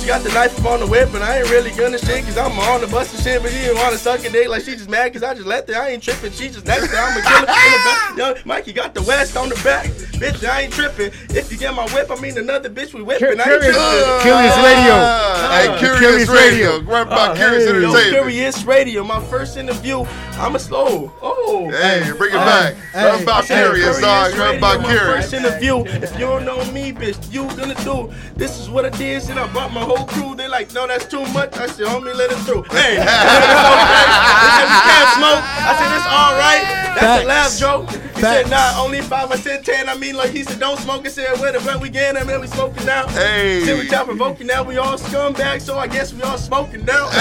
She 0.00 0.06
got 0.06 0.22
the 0.22 0.30
knife 0.32 0.58
up 0.60 0.66
on 0.66 0.80
the 0.80 0.86
whip, 0.86 1.12
and 1.14 1.24
I 1.24 1.38
ain't 1.38 1.50
really 1.50 1.70
gonna 1.72 1.98
shit, 1.98 2.24
cause 2.24 2.38
I'm 2.38 2.58
on 2.58 2.80
the 2.80 2.86
bus 2.86 3.12
and 3.14 3.22
shit, 3.22 3.42
but 3.42 3.50
she 3.50 3.58
didn't 3.58 3.78
wanna 3.78 3.98
suck 3.98 4.24
a 4.24 4.30
dick 4.30 4.48
like 4.48 4.62
she 4.62 4.72
just 4.76 4.88
mad, 4.88 5.12
cause 5.12 5.22
I 5.22 5.34
just 5.34 5.46
left 5.46 5.63
her. 5.68 5.80
I 5.80 5.90
ain't 5.90 6.02
tripping, 6.02 6.32
she 6.32 6.48
just 6.48 6.66
next 6.66 6.88
to 6.90 6.96
I'm 6.98 7.16
a 7.18 7.22
killer 7.22 7.38
in 7.38 7.42
the 7.42 7.46
back. 7.46 8.16
Yo, 8.16 8.34
Mikey 8.44 8.72
got 8.72 8.94
the 8.94 9.02
west 9.02 9.36
on 9.36 9.48
the 9.48 9.54
back. 9.64 9.86
Bitch, 10.20 10.46
I 10.48 10.62
ain't 10.62 10.72
tripping. 10.72 11.10
If 11.30 11.50
you 11.50 11.58
get 11.58 11.74
my 11.74 11.84
whip, 11.92 12.10
I 12.10 12.16
mean 12.20 12.36
another 12.38 12.70
bitch 12.70 12.94
we 12.94 13.02
whipping. 13.02 13.26
I 13.28 13.30
ain't 13.30 13.42
Curious- 13.42 13.76
tripping. 13.76 14.20
Curious 14.22 14.56
Radio. 14.56 14.94
Hey, 14.94 15.68
Uh, 15.68 15.78
Curious, 15.78 15.98
Curious 15.98 16.28
Radio. 16.28 16.70
Radio. 16.78 16.90
Run 16.90 17.08
by 17.08 17.14
Uh, 17.14 17.34
Curious 17.34 17.64
hey, 17.70 17.80
yo, 17.80 18.10
Curious 18.10 18.64
Radio, 18.64 19.04
my 19.04 19.20
first 19.24 19.56
interview. 19.56 20.04
I'm 20.38 20.54
a 20.54 20.58
slow. 20.58 21.12
Oh, 21.22 21.70
Hey, 21.70 22.10
bring 22.16 22.32
it 22.34 22.36
Uh, 22.36 22.44
back. 22.44 22.74
hey, 22.92 23.04
Run 23.04 23.24
by 23.24 23.42
Hey, 23.42 23.54
Curious, 23.62 24.00
dog. 24.00 24.32
Run 24.34 24.40
Radio, 24.54 24.60
by 24.60 24.76
my 24.78 24.84
Curious. 24.88 25.30
First 25.30 25.34
interview. 25.34 25.84
If 25.86 26.12
you 26.14 26.26
don't 26.26 26.44
know 26.44 26.64
me, 26.72 26.92
bitch, 26.92 27.18
you 27.32 27.44
gonna 27.56 27.74
do. 27.84 28.12
This 28.36 28.58
is 28.58 28.68
what 28.70 28.84
I 28.84 28.90
did. 28.90 29.28
And 29.30 29.38
I 29.38 29.46
brought 29.48 29.72
my 29.72 29.80
whole 29.82 30.06
crew. 30.06 30.34
They 30.34 30.48
like, 30.48 30.72
no, 30.74 30.86
that's 30.86 31.04
too 31.06 31.24
much. 31.26 31.56
I 31.56 31.66
said, 31.66 31.86
homie, 31.86 32.14
let 32.14 32.30
it 32.32 32.38
through. 32.38 32.62
Hey, 32.70 32.96
it's 32.98 33.06
okay. 33.06 34.04
They 34.42 34.50
said 34.56 34.68
we 34.74 34.80
can't 34.90 35.10
smoke. 35.18 35.44
I 35.56 35.74
said 35.78 35.90
it's 35.96 36.06
all 36.06 36.34
right. 36.38 36.62
That's 36.98 37.22
a 37.22 37.24
laugh 37.26 37.56
joke. 37.58 37.90
He 38.14 38.20
said, 38.20 38.48
nah, 38.48 38.80
only 38.82 39.00
five. 39.02 39.30
I 39.30 39.36
said 39.36 39.64
ten. 39.64 39.88
I 39.88 39.94
mean, 39.96 40.14
like 40.16 40.30
he 40.30 40.44
said, 40.44 40.58
don't 40.60 40.78
smoke. 40.78 41.04
I 41.06 41.10
said, 41.10 41.38
where 41.40 41.52
the 41.52 41.60
fuck 41.60 41.80
we 41.80 41.88
getting? 41.90 42.20
I 42.20 42.24
mean, 42.24 42.40
we 42.40 42.46
smoking 42.46 42.86
now. 42.86 43.06
Hey. 43.08 43.62
Said 43.64 43.78
we 43.78 43.86
top 43.88 44.06
provoking 44.06 44.46
now. 44.46 44.62
We 44.62 44.76
all 44.78 44.96
scumbags, 44.96 45.62
so 45.62 45.76
I 45.78 45.86
guess 45.88 46.12
we 46.14 46.22
all 46.22 46.38
smoking 46.38 46.84
now. 46.84 47.08
Hey. 47.10 47.20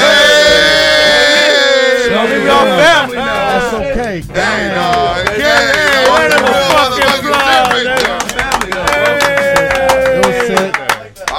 So 2.07 2.25
we 2.25 2.47
all 2.49 2.65
family 2.65 3.17
now. 3.17 3.59
That's 3.59 3.73
okay. 3.73 4.21
Hey, 4.21 4.33
Damn. 4.33 4.75
dog. 4.75 5.27
Hey, 5.29 5.39
Yeah. 5.39 5.73
hey, 5.73 6.05
On 6.09 6.21
hey, 6.21 6.27
the 6.29 6.35
let 6.35 6.43
real 6.43 6.53
him 6.53 6.59
fucking 6.71 7.03
motherfucking 7.03 7.27
fly, 7.27 7.53
shit 7.53 7.67
right 7.73 7.87
nigga. 7.99 8.33
there. 8.33 10.15
It 10.15 10.19
was 10.25 10.35
sick. 10.47 10.73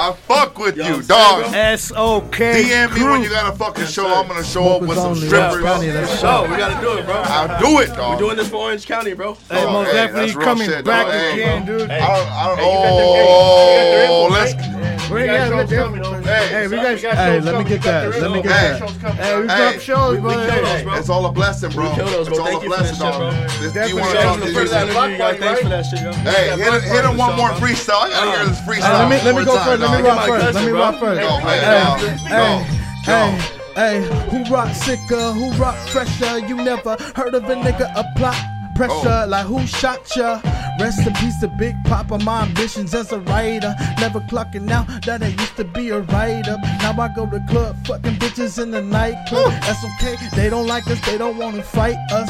I 0.05 0.13
fuck 0.13 0.59
with 0.59 0.77
you, 0.77 1.01
dog. 1.01 1.51
S-O-K 1.51 2.63
DM 2.63 2.93
me 2.93 3.03
when 3.05 3.23
you 3.23 3.29
got 3.29 3.51
a 3.51 3.57
fucking 3.57 3.85
show. 3.87 4.05
I'm 4.07 4.27
gonna 4.27 4.43
show 4.43 4.75
up 4.75 4.81
with 4.81 4.97
some 4.97 5.15
Smokers 5.15 5.23
only. 5.23 5.27
strippers. 5.27 5.63
County, 5.63 5.91
let's 5.91 6.19
So 6.19 6.43
we 6.43 6.57
gotta 6.57 6.79
do 6.85 6.97
it, 6.99 7.05
bro. 7.07 7.15
I'll 7.25 7.59
do 7.59 7.79
it, 7.79 7.87
dog. 7.95 8.13
We're 8.13 8.19
doing 8.27 8.37
this 8.37 8.49
for 8.49 8.57
Orange 8.57 8.85
County, 8.85 9.13
bro. 9.13 9.33
Hey, 9.49 9.63
Oh, 9.65 9.71
most 9.71 9.87
hey, 9.87 9.93
definitely 9.93 10.31
that's 10.33 10.43
coming 10.45 10.67
shit, 10.69 10.85
back 10.85 11.05
dog. 11.07 11.13
Hey, 11.15 11.33
again, 11.33 11.65
dude. 11.65 11.89
I 11.89 11.97
don't, 11.99 12.31
I 12.31 12.47
don't, 12.47 12.57
Hey, 12.59 12.71
you 12.71 12.77
got 12.77 12.95
the- 12.95 13.01
hey, 13.01 13.25
you 13.25 13.29
oh, 13.29 13.65
got 13.73 14.05
the 14.05 14.07
oh, 14.13 14.27
let's, 14.31 15.09
We're- 15.09 15.25
yeah, 15.25 15.49
let 15.49 15.69
Hey, 16.25 16.67
we 16.67 16.75
got. 16.77 16.97
Hey, 16.99 17.39
let 17.39 17.57
me 17.57 17.63
get 17.69 17.81
that. 17.83 18.19
Let 18.21 18.31
me 18.31 18.41
get 18.41 18.51
Hey. 18.51 18.79
that. 18.79 19.13
Hey, 19.15 19.35
we 19.41 19.47
Hey, 19.47 19.73
got 19.73 19.81
shows, 19.81 20.19
bro. 20.19 20.29
Hey, 20.31 20.83
it's 20.97 21.09
all 21.09 21.25
a 21.27 21.31
blessing, 21.31 21.69
bro. 21.71 21.89
We 21.89 21.95
kill 21.95 22.05
those, 22.07 22.27
It's 22.27 22.39
all 22.39 22.45
Thank 22.45 22.61
a 22.61 22.65
you 22.65 22.71
for 22.71 22.77
blessing, 22.77 22.99
dog. 22.99 23.19
bro. 23.19 23.31
This, 23.31 23.73
Definitely 23.73 23.89
you 23.89 23.95
wanna 23.97 24.11
Shout 24.13 24.15
out 24.15 24.23
talk 24.25 24.33
to 24.35 24.41
to 24.41 24.47
the 24.47 24.53
first 24.59 24.73
you? 24.73 24.79
interview, 24.79 25.11
you 25.11 25.17
guys. 25.17 25.39
Thanks 25.39 25.61
for 25.61 25.69
that 25.69 25.85
shit, 25.85 26.01
yo. 26.01 26.11
Hey, 26.25 26.49
hit, 26.49 26.73
hit, 26.73 26.83
hit 26.83 27.05
him 27.05 27.17
one 27.17 27.35
more 27.35 27.49
freestyle. 27.61 28.01
I 28.01 28.09
gotta 28.09 28.31
hear 28.37 28.45
this 28.49 28.59
freestyle. 28.61 28.97
let 28.99 29.09
me 29.09 29.17
let 29.25 29.35
me 29.35 29.45
go 29.45 29.59
first. 29.61 29.81
Let 29.81 29.91
time, 30.03 30.03
me 30.03 30.09
rock 30.09 30.27
first. 30.27 30.53
Let 30.55 30.65
me 30.65 30.71
rock 30.71 30.99
first. 30.99 31.21
Hey, 33.05 33.37
hey, 33.75 34.01
who 34.29 34.43
rock 34.53 34.73
sicker? 34.75 35.31
Who 35.31 35.51
rock 35.53 35.75
fresher? 35.89 36.39
You 36.39 36.55
never 36.55 36.97
heard 37.15 37.33
of 37.35 37.43
a 37.45 37.55
nigga 37.55 37.91
apply 37.95 38.51
pressure 38.75 39.23
Oh. 39.23 39.25
like 39.29 39.45
who 39.45 39.65
shot 39.65 40.13
ya? 40.15 40.41
Rest 40.79 41.07
in 41.07 41.13
peace 41.13 41.39
to 41.39 41.47
Big 41.47 41.75
Papa. 41.85 42.17
My 42.19 42.41
ambitions 42.43 42.93
as 42.93 43.11
a 43.13 43.19
writer, 43.19 43.73
never 43.99 44.19
clocking 44.21 44.69
out 44.69 44.85
that 45.05 45.23
I 45.23 45.27
used 45.27 45.55
to 45.55 45.63
be 45.63 45.89
a 45.89 46.01
writer. 46.01 46.57
Now 46.81 46.93
I 46.99 47.09
go 47.15 47.25
to 47.25 47.39
club, 47.47 47.77
fucking 47.87 48.15
bitches 48.15 48.61
in 48.61 48.71
the 48.71 48.81
nightclub. 48.81 49.51
That's 49.61 49.83
okay. 49.95 50.15
They 50.35 50.49
don't 50.49 50.67
like 50.67 50.85
us. 50.87 50.99
They 51.05 51.17
don't 51.17 51.37
wanna 51.37 51.63
fight 51.63 51.97
us, 52.11 52.29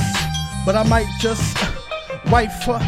but 0.65 0.75
I 0.75 0.83
might 0.83 1.07
just 1.19 1.57
wife 2.29 2.53
her 2.65 2.79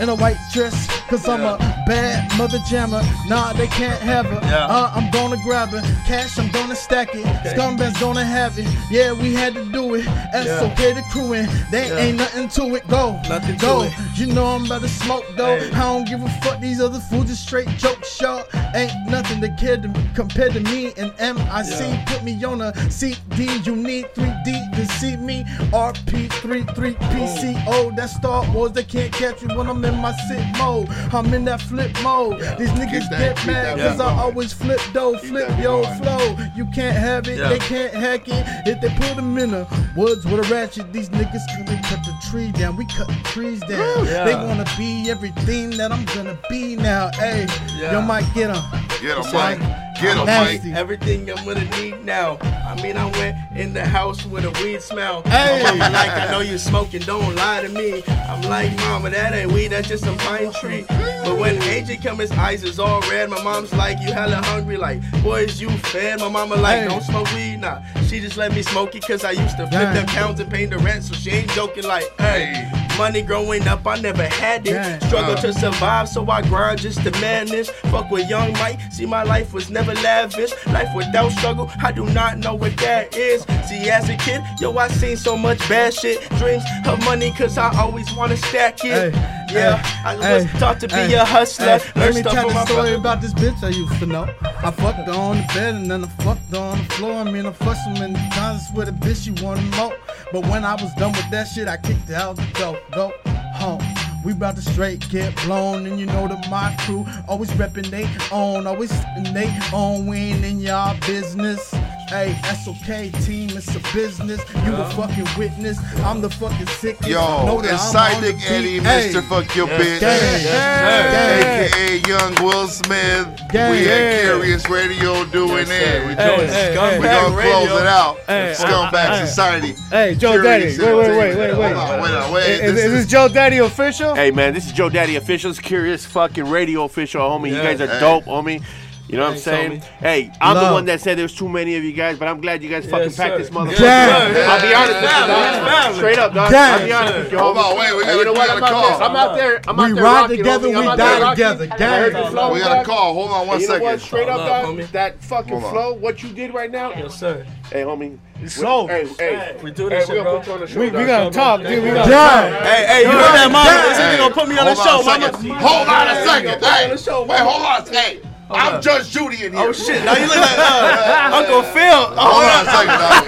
in 0.00 0.08
a 0.08 0.14
white 0.14 0.36
dress. 0.52 0.86
cause 1.08 1.28
I'm 1.28 1.42
a 1.42 1.56
bad 1.86 2.28
mother 2.36 2.58
jammer. 2.68 3.00
Nah, 3.28 3.52
they 3.52 3.68
can't 3.68 4.00
have 4.02 4.26
her. 4.26 4.40
Yeah. 4.42 4.66
Uh, 4.66 4.90
I'm 4.94 5.08
gonna 5.12 5.36
grab 5.44 5.68
her. 5.70 5.80
Cash, 6.06 6.36
I'm 6.38 6.50
gonna 6.50 6.74
stack 6.74 7.14
it. 7.14 7.24
Scumbags 7.54 7.98
gonna 8.00 8.24
have 8.24 8.58
it. 8.58 8.66
Yeah, 8.90 9.12
we 9.12 9.32
had 9.32 9.54
to 9.54 9.64
do 9.66 9.94
it. 9.94 10.04
That's 10.32 10.46
Yeah. 10.48 10.72
okay 10.72 10.92
to 10.94 11.02
crewing. 11.12 11.46
They 11.70 11.86
Yeah. 11.88 11.98
ain't 11.98 12.18
nothing 12.18 12.48
to 12.48 12.74
it. 12.74 12.88
Go, 12.88 13.20
Nothing 13.28 13.56
to 13.56 13.60
go. 13.66 13.82
it. 13.84 13.92
You 14.16 14.26
know 14.26 14.46
I'm 14.46 14.64
about 14.66 14.80
to 14.82 14.88
smoke 14.88 15.24
though. 15.36 15.56
Hey. 15.58 15.70
I 15.72 15.78
don't 15.80 16.04
give 16.08 16.22
a 16.22 16.28
fuck. 16.42 16.60
These 16.60 16.80
other 16.80 16.98
fools 17.00 17.26
just 17.26 17.42
straight 17.46 17.68
joke 17.78 18.04
shot. 18.04 18.46
Ain't 18.74 18.92
nothing 19.08 19.40
to 19.42 19.48
care 19.60 19.76
to 19.76 19.88
compared 20.14 20.52
to 20.54 20.60
me 20.60 20.92
and 20.96 21.12
MIC. 21.20 21.80
Yeah. 21.80 22.04
Put 22.06 22.22
me 22.24 22.42
on 22.44 22.60
a 22.62 22.72
CD. 22.90 23.44
You 23.64 23.76
need 23.76 24.06
3D 24.14 24.70
to 24.74 24.86
see 24.98 25.16
me. 25.16 25.44
RP33PCO. 25.72 27.94
That's 27.96 28.14
Star 28.14 28.44
Wars. 28.52 28.72
They 28.72 28.84
can't 28.84 29.12
catch 29.12 29.42
me 29.42 29.54
when 29.54 29.68
I'm 29.68 29.80
in 29.86 29.96
my 30.00 30.12
sit 30.28 30.44
mode. 30.58 30.88
I'm 31.12 31.32
in 31.32 31.44
that 31.46 31.60
flip 31.60 31.90
mode. 32.02 32.40
These 32.58 32.70
niggas 32.70 33.08
that- 33.10 33.18
get 33.18 33.36
keep 33.36 33.46
mad 33.46 33.78
that 33.78 33.90
cause 33.96 34.00
I 34.00 34.12
always 34.22 34.52
flip 34.52 34.80
though. 34.92 35.16
Flip 35.18 35.48
yo 35.58 35.82
going. 35.82 36.02
flow. 36.02 36.36
You 36.54 36.66
can't 36.66 36.96
have 36.96 37.28
it. 37.28 37.38
Yeah. 37.38 37.48
They 37.48 37.58
can't 37.58 37.94
hack 37.94 38.28
it. 38.28 38.44
If 38.66 38.80
they 38.80 38.88
put 38.90 39.16
them 39.16 39.38
in 39.38 39.50
the 39.52 39.66
woods 39.96 40.24
with 40.24 40.40
a 40.50 40.54
ratchet, 40.54 40.92
these 40.92 41.08
niggas 41.10 41.42
couldn't 41.56 41.82
cut 41.84 42.00
the 42.04 42.14
tree 42.30 42.52
down. 42.52 42.76
We 42.76 42.86
cut 42.86 43.08
the 43.08 43.20
trees 43.32 43.60
down. 43.60 44.06
Yeah. 44.06 44.24
They 44.24 44.34
wanna 44.34 44.66
be 44.76 45.10
everything 45.10 45.70
that 45.78 45.92
I'm 45.92 46.04
gonna 46.06 46.38
be 46.50 46.76
now. 46.76 47.10
Hey, 47.14 47.46
Yeah. 47.78 47.92
yo, 47.92 48.00
might 48.02 48.26
get 48.34 48.50
him. 48.50 48.62
Get 49.00 49.12
him, 49.12 49.18
It's 49.18 49.32
Mike. 49.32 49.58
Get 50.00 50.16
him. 50.16 50.26
Mike. 50.26 50.64
Everything 50.76 51.30
I'm 51.30 51.44
gonna 51.44 51.64
need 51.80 52.04
now. 52.04 52.38
I 52.42 52.80
mean, 52.82 52.96
I 52.96 53.06
went 53.12 53.36
in 53.56 53.72
the 53.72 53.84
house 53.84 54.24
with 54.26 54.44
a 54.44 54.50
weed 54.62 54.82
smell. 54.82 55.22
Hey. 55.22 55.62
Mama 55.62 55.90
like, 55.90 56.10
I 56.10 56.30
know 56.30 56.40
you 56.40 56.58
smoking, 56.58 57.00
don't 57.02 57.34
lie 57.36 57.62
to 57.62 57.68
me. 57.68 58.02
I'm 58.08 58.42
like, 58.42 58.76
mama, 58.78 59.10
that 59.10 59.32
ain't 59.34 59.52
weed, 59.52 59.68
that's 59.68 59.88
just 59.88 60.04
some 60.04 60.16
pine 60.18 60.52
tree. 60.54 60.84
But 60.88 61.38
when 61.38 61.56
AJ 61.60 62.02
come, 62.02 62.18
his 62.18 62.30
eyes 62.32 62.62
is 62.64 62.78
all 62.78 63.00
red. 63.02 63.30
My 63.30 63.42
mom's 63.42 63.72
like, 63.72 63.98
you 64.00 64.12
hella 64.12 64.36
hungry, 64.36 64.76
like, 64.76 65.00
boys, 65.22 65.60
you 65.60 65.70
fed. 65.70 66.20
My 66.20 66.28
mama 66.28 66.56
like, 66.56 66.80
Hey. 66.82 66.88
don't 66.88 67.02
smoke 67.02 67.32
weed, 67.32 67.56
nah. 67.58 67.80
She 68.08 68.20
just 68.20 68.36
let 68.36 68.52
me 68.54 68.62
smoke 68.62 68.94
it 68.94 69.06
cause 69.06 69.24
I 69.24 69.30
used 69.32 69.56
to 69.56 69.66
flip 69.66 69.70
Dang. 69.70 69.94
them 69.94 70.06
pounds 70.06 70.40
and 70.40 70.50
pay 70.50 70.66
the 70.66 70.78
rent, 70.78 71.04
so 71.04 71.14
she 71.14 71.30
ain't 71.30 71.50
joking 71.50 71.84
like, 71.84 72.04
hey. 72.18 72.68
Money 72.98 73.20
growing 73.22 73.66
up, 73.68 73.86
I 73.86 74.00
never 74.00 74.24
had 74.24 74.66
it. 74.66 75.02
Struggle 75.04 75.32
Uh. 75.34 75.40
to 75.42 75.52
survive, 75.52 76.08
so 76.08 76.28
I 76.30 76.40
grind 76.42 76.80
just 76.80 77.02
to 77.02 77.10
manage. 77.20 77.68
Fuck 77.92 78.10
with 78.10 78.28
young 78.28 78.52
Mike, 78.54 78.78
see 78.90 79.04
my 79.06 79.22
life 79.22 79.52
was 79.52 79.68
never 79.70 79.94
lavish. 79.96 80.50
Life 80.68 80.88
without 80.94 81.30
struggle, 81.32 81.70
I 81.82 81.92
do 81.92 82.06
not 82.06 82.38
know 82.38 82.54
what 82.54 82.76
that 82.78 83.14
is. 83.16 83.42
See, 83.68 83.90
as 83.90 84.08
a 84.08 84.16
kid, 84.16 84.40
yo, 84.60 84.76
I 84.78 84.88
seen 84.88 85.16
so 85.16 85.36
much 85.36 85.58
bad 85.68 85.92
shit. 85.92 86.20
Dreams 86.38 86.64
of 86.86 86.98
money, 87.04 87.32
cause 87.32 87.58
I 87.58 87.68
always 87.78 88.10
wanna 88.14 88.36
stack 88.36 88.82
it. 88.84 89.12
Hey, 89.14 89.46
yeah, 89.52 89.76
hey, 89.76 90.08
I 90.08 90.16
was 90.36 90.44
hey, 90.44 90.58
taught 90.58 90.80
to 90.80 90.88
be 90.88 90.94
hey, 90.94 91.14
a 91.14 91.24
hustler. 91.24 91.78
hey, 91.78 91.90
let 92.00 92.14
me 92.14 92.22
tell 92.22 92.48
the 92.48 92.64
story 92.64 92.80
brother. 92.82 92.94
about 92.94 93.20
this 93.20 93.32
bitch 93.34 93.62
I 93.62 93.68
used 93.68 93.98
to 94.00 94.06
know. 94.06 94.26
I 94.42 94.70
fucked 94.70 95.06
her 95.06 95.12
on 95.12 95.36
the 95.36 95.42
bed 95.54 95.74
and 95.74 95.90
then 95.90 96.04
I 96.04 96.08
fucked 96.24 96.50
her 96.50 96.58
on 96.58 96.78
the 96.78 96.84
floor. 96.94 97.12
I 97.12 97.24
mean, 97.24 97.46
I 97.46 97.52
fucked 97.52 97.80
so 97.84 97.90
many 97.90 98.14
times 98.30 98.62
with 98.74 98.86
the 98.86 98.92
bitch 98.92 99.24
she 99.24 99.30
wanted 99.44 99.64
more. 99.76 99.94
But 100.32 100.46
when 100.48 100.64
I 100.64 100.74
was 100.74 100.92
done 100.94 101.12
with 101.12 101.30
that 101.30 101.44
shit, 101.44 101.68
I 101.68 101.76
kicked 101.76 102.08
her 102.08 102.16
out 102.16 102.36
the 102.36 102.46
door. 102.58 102.78
Go 102.92 103.12
home. 103.54 103.82
We 104.24 104.32
bout 104.32 104.56
to 104.56 104.62
straight 104.62 105.08
get 105.08 105.34
blown, 105.44 105.86
and 105.86 106.00
you 106.00 106.06
know 106.06 106.26
that 106.28 106.50
my 106.50 106.74
crew 106.80 107.06
always 107.28 107.50
reppin' 107.50 107.90
they 107.90 108.08
own, 108.32 108.66
always 108.66 108.90
they 109.32 109.56
own. 109.72 110.06
We 110.06 110.16
ain't 110.16 110.44
in 110.44 110.60
y'all 110.60 110.96
business. 111.06 111.72
Hey, 112.08 112.38
that's 112.42 112.68
okay, 112.68 113.10
team. 113.22 113.50
It's 113.56 113.74
a 113.74 113.80
business. 113.92 114.40
You 114.64 114.74
a 114.76 114.88
fucking 114.90 115.26
witness. 115.36 115.76
I'm 116.04 116.20
the 116.20 116.30
fucking 116.30 116.68
sick. 116.68 117.00
Yo, 117.04 117.18
know 117.44 117.60
that 117.60 117.74
it's 117.74 117.94
I'm 117.94 118.16
on 118.16 118.22
the 118.22 118.32
Dick 118.32 118.42
Eddie, 118.50 118.78
beat. 118.78 118.86
Hey. 118.86 119.10
Mr. 119.12 119.22
Fuck 119.28 119.56
Your 119.56 119.66
Yes, 119.66 119.82
Bitch. 119.82 120.00
Gang. 120.00 121.12
Gang. 121.12 121.64
AKA 121.74 122.08
Young 122.08 122.44
Will 122.44 122.68
Smith. 122.68 123.40
Gang. 123.50 123.70
We 123.72 123.88
at 123.88 124.22
Curious 124.22 124.70
Radio 124.70 125.24
doing 125.26 125.66
Yes, 125.66 125.68
sir. 125.68 126.06
We 126.06 126.12
it. 126.12 126.18
Hey, 126.18 126.36
doing 126.36 126.48
hey, 126.48 126.74
scumbag 126.76 126.92
hey. 126.92 126.98
We 127.00 127.04
gonna 127.06 127.42
close 127.42 127.80
it 127.80 127.86
out. 127.88 128.16
Hey, 128.28 128.54
Scumbag 128.56 129.08
hey. 129.18 129.26
Society. 129.26 129.72
Hey, 129.90 130.14
Joe 130.14 130.32
Curious 130.40 130.78
Daddy. 130.78 130.86
Wait, 130.92 131.08
wait, 131.08 131.18
wait, 131.18 131.36
wait, 131.36 131.58
wait. 131.58 131.72
Hold 131.74 131.76
on, 131.76 132.02
wait, 132.02 132.10
on, 132.12 132.32
wait. 132.32 132.60
Is, 132.60 132.74
This 132.76 132.84
is 132.84 132.92
this 132.92 133.06
Joe 133.06 133.26
Daddy 133.28 133.58
official? 133.58 134.14
Hey 134.14 134.30
man, 134.30 134.54
this 134.54 134.66
is 134.66 134.72
Joe 134.72 134.88
Daddy 134.88 135.16
official. 135.16 135.50
It's 135.50 135.58
Curious 135.58 136.06
fucking 136.06 136.44
radio 136.48 136.84
official, 136.84 137.20
homie. 137.20 137.48
You 137.50 137.56
guys 137.56 137.80
are 137.80 137.88
Hey. 137.88 137.98
dope, 137.98 138.24
homie. 138.26 138.62
You 139.08 139.18
know 139.18 139.24
what 139.26 139.34
I'm 139.34 139.38
saying? 139.38 139.80
Hey, 140.00 140.32
I'm 140.40 140.56
the 140.56 140.72
one 140.72 140.84
that 140.86 141.00
said 141.00 141.16
there 141.16 141.22
was 141.24 141.34
too 141.34 141.48
many 141.48 141.76
of 141.76 141.84
you 141.84 141.92
guys, 141.92 142.18
but 142.18 142.26
I'm 142.26 142.40
glad 142.40 142.60
you 142.62 142.68
guys 142.68 142.84
fucking 142.86 143.04
Yes, 143.06 143.16
packed 143.16 143.38
this 143.38 143.50
motherfucker. 143.50 143.78
Yeah. 143.80 144.28
Yes, 144.32 144.48
I'll 144.50 144.60
be 144.60 144.68
sir. 144.68 144.76
honest 144.76 145.00
with 145.00 145.10
you, 145.12 145.26
dog. 145.26 145.70
family. 145.70 145.96
Straight 145.98 146.18
up, 146.18 146.34
dog. 146.34 146.50
Gang. 146.50 146.72
I'll 146.80 146.86
be 146.86 146.92
honest 146.92 147.14
with 147.18 147.32
you, 147.32 147.38
Hold 147.38 147.56
on, 147.58 147.78
wait, 147.78 147.96
we 147.96 148.02
gotta, 148.02 148.18
you 148.18 148.24
know 148.24 148.32
we 148.32 148.38
what? 148.38 148.46
gotta 148.48 148.58
I'm 148.58 148.64
out 148.64 148.72
call. 148.72 148.98
there. 148.98 149.08
I'm 149.08 149.16
out 149.16 149.36
there. 149.36 149.60
I'm 149.68 149.76
We 149.76 149.82
out 149.84 149.94
there 149.94 150.04
ride 150.04 150.26
together, 150.30 150.68
homie. 150.68 150.90
we 150.90 150.96
die 150.96 151.20
rocking. 151.20 151.36
together. 151.36 151.68
I 151.70 151.76
heard 151.76 152.12
flow, 152.32 152.52
We 152.52 152.58
gotta 152.58 152.74
dog. 152.74 152.86
call. 152.86 153.14
Hold 153.14 153.30
on 153.30 153.46
one 153.46 153.54
And 153.56 153.62
you 153.62 153.68
know 153.68 153.78
what? 153.78 154.00
Straight 154.00 154.28
up, 154.28 154.36
dog. 154.38 154.66
homie. 154.76 154.90
That 154.90 155.22
fucking 155.22 155.60
flow, 155.60 155.92
what 155.94 156.22
you 156.24 156.28
did 156.30 156.52
right 156.52 156.70
now. 156.72 156.90
Yes, 156.90 157.14
sir. 157.14 157.46
Hey, 157.70 157.82
homie. 157.82 158.18
So, 158.48 158.88
Hey, 158.88 159.06
hey. 159.18 159.56
We 159.62 159.70
do 159.70 159.88
Hey, 159.88 160.00
this 160.00 160.08
we 160.08 160.16
shit, 160.16 160.24
gonna 160.24 160.30
bro. 160.30 160.38
put 160.40 160.46
you 160.48 160.52
on 160.54 160.60
the 160.60 160.66
show. 160.66 160.80
we, 160.80 160.86
we 160.86 160.90
dog. 160.92 161.06
gotta 161.06 161.30
talk, 161.30 161.62
dude. 161.62 161.82
We 161.84 161.90
gotta 161.90 162.10
Gang. 162.10 162.52
talk. 162.52 162.62
Hey, 162.64 162.86
hey, 162.86 163.00
you 163.02 163.10
heard 163.12 163.34
that, 163.38 163.50
mama? 163.52 163.70
This 163.70 163.98
nigga 163.98 164.18
gonna 164.18 164.34
put 164.34 164.48
me 164.48 164.58
on 164.58 164.66
the 164.66 164.74
show, 164.74 165.02
mama. 165.02 165.58
Hold 165.62 165.88
on 165.88 166.08
a 166.08 166.24
second. 166.24 166.50
Put 166.58 166.62
me 166.62 166.66
on 166.68 166.74
Hey, 166.74 166.90
the 166.90 166.98
show, 166.98 167.24
wait, 167.24 167.38
hold 167.40 167.62
on. 167.62 167.86
Hey, 167.94 168.20
I'm 168.50 168.74
on. 168.76 168.82
Judge 168.82 169.10
Judy 169.10 169.44
in 169.44 169.52
here. 169.52 169.68
Oh 169.68 169.72
shit! 169.72 170.04
Now 170.04 170.14
you 170.14 170.26
look 170.26 170.36
like 170.36 170.58
uh, 170.58 171.30
Uncle 171.34 171.62
Phil. 171.62 171.82
Oh, 171.82 172.14
Hold 172.16 172.44
on 172.44 172.62
a 172.62 172.70
second, 172.70 172.98
dog. 173.02 173.24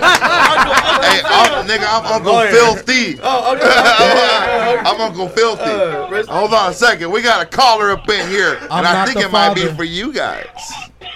hey, 1.04 1.20
I'm, 1.24 1.66
nigga, 1.66 1.86
I'm 1.88 2.06
Uncle 2.12 2.32
Lawyer. 2.32 2.50
Filthy. 2.50 3.18
Oh, 3.22 3.54
okay. 3.56 4.78
I'm 4.88 5.00
Uncle 5.00 5.28
Filthy. 5.28 5.62
Uh, 5.64 6.24
Hold 6.32 6.54
on 6.54 6.70
a 6.70 6.74
second. 6.74 7.10
We 7.10 7.20
got 7.22 7.42
a 7.42 7.46
caller 7.46 7.90
up 7.90 8.08
in 8.08 8.28
here, 8.28 8.58
I'm 8.70 8.78
and 8.78 8.86
I 8.86 9.04
think 9.06 9.18
the 9.18 9.24
it 9.26 9.32
might 9.32 9.54
be 9.54 9.66
for 9.74 9.84
you 9.84 10.12
guys. 10.12 10.46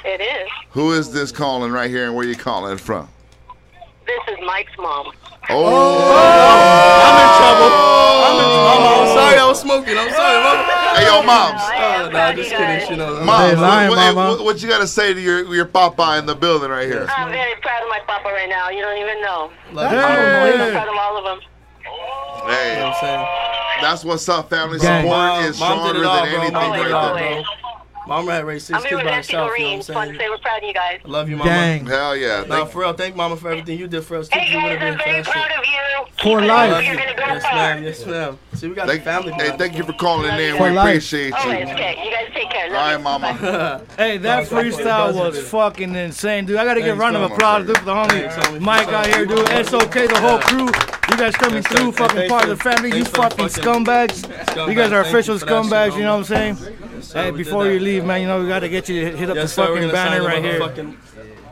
It 0.04 0.20
is. 0.20 0.48
Who 0.70 0.92
is 0.92 1.12
this 1.12 1.30
calling 1.30 1.70
right 1.70 1.88
here, 1.90 2.06
and 2.06 2.14
where 2.16 2.26
you 2.26 2.34
calling 2.34 2.78
from? 2.78 3.08
This 4.04 4.18
is 4.36 4.38
Mike's 4.44 4.72
mom. 4.78 5.06
Oh, 5.48 5.66
I'm 7.02 7.16
in 7.22 7.30
trouble. 7.38 7.70
I'm 8.24 8.34
in 8.34 8.50
trouble. 8.50 9.02
I'm 9.02 9.16
sorry, 9.16 9.38
I 9.38 9.46
was 9.46 9.60
smoking. 9.60 9.96
I'm 9.96 10.10
sorry, 10.10 10.42
mama. 10.42 10.71
Hey, 10.94 11.06
yo, 11.06 11.22
moms. 11.22 11.60
Oh, 11.62 12.10
nah, 12.12 12.32
just 12.32 12.50
kidding. 12.50 12.88
She 12.88 12.96
knows. 12.96 13.24
Moms, 13.24 13.54
Hey, 13.54 13.56
lying, 13.60 13.88
what, 13.90 13.98
what- 13.98 14.14
mama. 14.14 14.30
what- 14.36 14.44
what 14.44 14.62
you 14.62 14.68
got 14.68 14.78
to 14.80 14.86
say 14.86 15.12
to 15.14 15.20
your 15.20 15.54
your 15.54 15.64
papa 15.66 16.16
in 16.18 16.26
the 16.26 16.34
building 16.34 16.70
right 16.70 16.86
here? 16.86 17.06
I'm 17.16 17.30
very 17.30 17.54
proud 17.60 17.82
of 17.82 17.88
my 17.88 18.00
papa 18.06 18.28
right 18.28 18.48
now. 18.48 18.68
You 18.70 18.82
don't 18.82 18.98
even 18.98 19.20
know. 19.22 19.50
Love 19.72 19.92
you. 19.92 19.98
I'm 19.98 20.58
so 20.58 20.72
proud 20.72 20.88
of 20.88 20.96
all 20.96 21.16
of 21.18 21.24
them. 21.24 21.40
You 21.82 22.48
know 22.48 22.54
Hey, 22.54 22.82
what 22.82 22.86
I'm 22.86 23.00
saying? 23.00 23.26
that's 23.82 24.04
what's 24.04 24.28
up. 24.28 24.50
Family 24.50 24.78
Gang. 24.78 25.02
support 25.02 25.16
Mom- 25.18 25.44
is 25.44 25.56
stronger 25.56 26.00
it 26.00 26.04
all, 26.04 26.24
than 26.24 26.34
anything 26.34 26.52
Mom 26.54 26.70
right 26.70 27.14
there. 27.14 27.42
All, 28.06 28.12
Always. 28.12 28.26
Mom 28.26 28.34
had 28.34 28.44
raised 28.44 28.66
six 28.66 28.76
I'm 28.78 28.82
kids 28.84 28.94
by 28.94 29.02
Nancy 29.04 29.32
herself. 29.32 29.58
You 29.58 29.64
know 29.64 29.70
what 29.70 29.74
I'm 29.76 29.82
saying? 29.82 30.18
say 30.18 30.28
we're 30.28 30.38
proud 30.38 30.58
of 30.58 30.64
you 30.64 30.74
guys. 30.74 31.00
I 31.04 31.08
love 31.08 31.28
you, 31.28 31.36
mama. 31.36 31.50
Gang. 31.50 31.86
Hell 31.86 32.16
yeah. 32.16 32.44
Nah, 32.46 32.56
Thank- 32.56 32.70
for 32.70 32.80
real. 32.80 32.92
Thank 32.92 33.16
mama 33.16 33.36
for 33.36 33.50
everything 33.50 33.78
you 33.78 33.86
did 33.88 34.04
for 34.04 34.16
us. 34.18 34.28
too. 34.28 34.38
Hey 34.38 34.52
You 34.52 34.54
guys, 34.60 34.62
would've 34.64 34.80
been 34.80 34.92
I'm 34.92 34.98
very 34.98 35.22
for 35.22 35.32
that 35.32 35.48
proud 35.48 35.58
of 35.58 35.64
you. 35.66 35.78
For 36.22 36.38
Keep 36.40 36.48
life. 36.48 36.84
You're 36.86 36.94
gonna 36.96 37.14
go 37.16 37.22
Yes, 37.22 37.42
ma'am. 37.42 37.82
Yes, 37.82 38.06
ma'am. 38.06 38.38
See, 38.54 38.68
we 38.68 38.74
got 38.74 38.86
Thank, 38.88 39.02
family. 39.02 39.32
hey, 39.32 39.56
thank 39.56 39.76
you 39.76 39.82
for 39.84 39.92
calling 39.94 40.38
in. 40.38 40.56
For 40.56 40.64
We 40.64 40.70
life. 40.70 40.88
appreciate 40.88 41.32
Always, 41.32 41.68
you. 41.68 41.74
okay. 41.74 42.02
You 42.04 42.10
guys 42.12 42.28
take 42.34 42.50
care. 42.50 42.66
All 42.66 42.72
Love 42.72 42.86
right, 42.86 42.92
you. 42.98 42.98
mama. 43.38 43.82
Hey, 43.96 44.18
that 44.18 44.46
freestyle 44.48 45.14
was 45.14 45.38
fucking 45.48 45.94
insane, 45.94 46.44
dude. 46.46 46.56
I 46.58 46.64
gotta 46.64 46.80
give 46.80 46.96
a 46.96 47.00
round 47.00 47.16
of 47.16 47.30
applause, 47.30 47.66
dude, 47.66 47.78
for 47.78 47.84
the 47.86 47.94
Thanks, 48.06 48.36
homie 48.36 48.56
homie. 48.56 48.60
Mike 48.60 48.88
out 48.88 49.06
here, 49.06 49.26
dude. 49.26 49.48
It's 49.50 49.72
okay, 49.72 50.06
the 50.06 50.20
whole 50.20 50.38
crew. 50.38 50.66
You 50.66 51.16
guys 51.18 51.34
coming 51.34 51.56
Yes, 51.56 51.68
sir. 51.68 51.76
through, 51.76 51.92
fucking 51.92 52.16
thanks 52.16 52.30
part 52.32 52.44
for- 52.44 52.50
of 52.52 52.58
the 52.58 52.62
family. 52.64 52.88
You 52.90 53.04
thanks 53.04 53.10
for 53.10 53.16
the 53.16 53.22
fucking 53.22 53.48
fucking- 53.48 53.84
scumbags. 53.84 54.68
You 54.68 54.74
guys 54.74 54.92
are 54.92 55.02
Thank 55.02 55.14
official 55.14 55.34
you 55.34 55.40
for 55.40 55.46
that 55.46 55.62
shit, 55.64 55.72
scumbags. 55.72 55.96
You 55.96 56.02
know 56.04 56.12
what 56.16 56.30
I'm 56.30 56.56
saying? 56.56 56.56
Yes, 56.94 57.08
sir, 57.08 57.22
Hey, 57.24 57.30
before 57.32 57.66
you 57.66 57.80
leave, 57.80 57.91
man, 58.00 58.20
you 58.22 58.26
know 58.26 58.40
we 58.40 58.48
gotta 58.48 58.68
get 58.68 58.88
you 58.88 59.10
to 59.10 59.16
hit 59.16 59.30
up 59.30 59.36
Yes, 59.36 59.54
the 59.54 59.62
fucking 59.62 59.80
gonna 59.82 59.92
banner 59.92 60.22
right 60.24 60.42
here. 60.42 60.60
motherfucking 60.60 60.96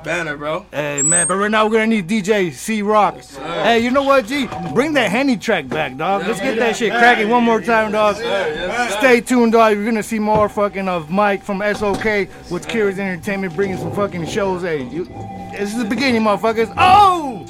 Banner, 0.03 0.35
bro. 0.39 0.65
Hey 0.73 1.03
man, 1.03 1.29
but 1.29 1.35
right 1.35 1.51
now 1.51 1.67
we're 1.67 1.73
gonna 1.73 1.89
need 1.89 2.09
DJ 2.09 2.51
C 2.55 2.81
Rock. 2.81 3.21
Hey, 3.21 3.81
you 3.81 3.91
know 3.91 4.03
what, 4.03 4.27
G? 4.27 4.49
Bring 4.73 4.95
that 4.95 5.11
Henny 5.11 5.37
track 5.37 5.69
back, 5.69 5.95
dog. 5.99 6.27
Let's 6.27 6.41
get 6.41 6.59
that 6.59 6.77
shit 6.77 6.91
cracking 6.93 7.29
one 7.29 7.45
more 7.45 7.61
time, 7.61 7.93
dog. 7.93 8.17
Stay 8.17 9.21
tuned, 9.21 9.53
dog. 9.53 9.75
You're 9.77 9.85
gonna 9.85 10.03
see 10.03 10.19
more 10.19 10.49
fucking 10.49 10.89
of 10.89 11.11
Mike 11.11 11.45
from 11.45 11.59
SOK 11.75 12.29
with 12.51 12.67
Curious 12.67 12.99
Entertainment 12.99 13.55
bringing 13.55 13.77
some 13.77 13.93
fucking 13.95 14.27
shows. 14.27 14.63
Hey, 14.63 14.85
you, 14.89 15.05
this 15.53 15.71
is 15.75 15.79
the 15.79 15.85
beginning, 15.85 16.23
motherfuckers. 16.23 16.73
Oh, 16.79 17.45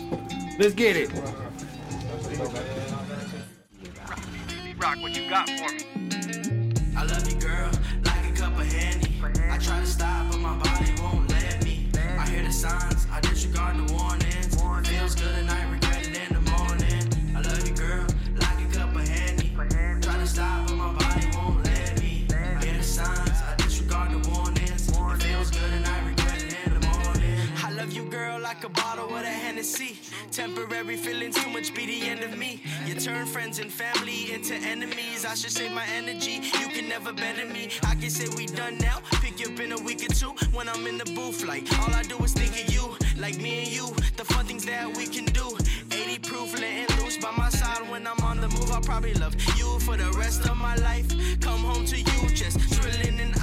let's 0.59 0.75
get 0.75 0.97
it. 0.97 1.11
Rock, 4.79 4.97
what 5.03 5.15
you 5.17 5.29
got 5.31 5.49
for 5.51 5.73
me? 5.73 6.73
I 6.97 7.05
love 7.05 7.31
you, 7.31 7.39
try 9.61 9.81
to 9.81 9.87
stop, 9.87 10.31
but 10.31 10.41
my 10.41 10.57
body 10.57 10.93
won't 11.03 11.29
let 11.31 11.63
me. 11.65 11.87
I 12.19 12.27
hear 12.29 12.43
the 12.43 12.53
signs, 12.53 13.07
I 13.13 13.21
disregard 13.21 13.77
the 13.77 13.93
warnings. 13.93 14.57
Feels 14.89 15.15
good 15.15 15.39
and 15.39 15.51
I 15.51 15.71
regret 15.71 16.09
it 16.09 16.17
in 16.17 16.35
the 16.35 16.51
morning. 16.51 17.37
I 17.37 17.41
love 17.43 17.69
you, 17.69 17.75
girl, 17.75 18.07
like 18.37 18.59
a 18.61 18.79
cup 18.79 18.95
of 18.97 19.07
Henny. 19.07 19.53
Try 20.01 20.17
to 20.19 20.27
stop, 20.27 20.60
girl, 28.21 28.39
like 28.41 28.65
a 28.65 28.69
bottle 28.69 29.15
of 29.17 29.23
a 29.23 29.35
Hennessy. 29.45 29.93
Temporary 30.31 30.97
feelings, 30.97 31.35
too 31.43 31.51
much 31.51 31.75
be 31.75 31.87
the 31.87 32.01
end 32.13 32.23
of 32.23 32.37
me. 32.37 32.63
You 32.87 32.95
turn 32.95 33.25
friends 33.27 33.59
and 33.59 33.71
family 33.73 34.33
into 34.35 34.55
enemies. 34.55 35.25
I 35.25 35.35
should 35.35 35.55
save 35.59 35.73
my 35.73 35.87
energy. 36.01 36.37
You 36.61 36.69
can 36.77 36.87
never 36.89 37.13
better 37.13 37.47
me. 37.47 37.65
I 37.93 37.95
can 38.01 38.11
say 38.11 38.27
we 38.37 38.45
done 38.47 38.77
now. 38.79 38.99
Pick 39.25 39.41
you 39.41 39.49
up 39.53 39.61
in 39.61 39.73
a 39.73 39.81
week 39.89 40.03
or 40.07 40.13
two 40.21 40.33
when 40.57 40.69
I'm 40.69 40.87
in 40.87 40.99
the 40.99 41.09
booth. 41.19 41.41
Like 41.53 41.67
all 41.81 41.93
I 41.95 42.03
do 42.03 42.17
is 42.27 42.33
think 42.35 42.53
of 42.63 42.67
you, 42.75 42.85
like 43.25 43.37
me 43.45 43.53
and 43.63 43.69
you. 43.77 43.87
The 44.19 44.25
fun 44.33 44.45
things 44.47 44.65
that 44.67 44.87
we 44.97 45.07
can 45.07 45.27
do. 45.41 45.47
80 45.91 46.19
proof, 46.29 46.49
letting 46.61 46.91
loose 46.99 47.19
by 47.25 47.33
my 47.43 47.49
side 47.49 47.83
when 47.91 48.07
I'm 48.07 48.21
on 48.31 48.41
the 48.41 48.49
move. 48.49 48.71
I'll 48.71 48.87
probably 48.93 49.15
love 49.15 49.35
you 49.57 49.79
for 49.87 49.97
the 49.97 50.11
rest 50.23 50.47
of 50.51 50.57
my 50.57 50.77
life. 50.89 51.09
Come 51.41 51.61
home 51.71 51.85
to 51.87 51.97
you, 51.97 52.21
just 52.43 52.59
drilling 52.75 53.19
in 53.19 53.33
ice. 53.35 53.40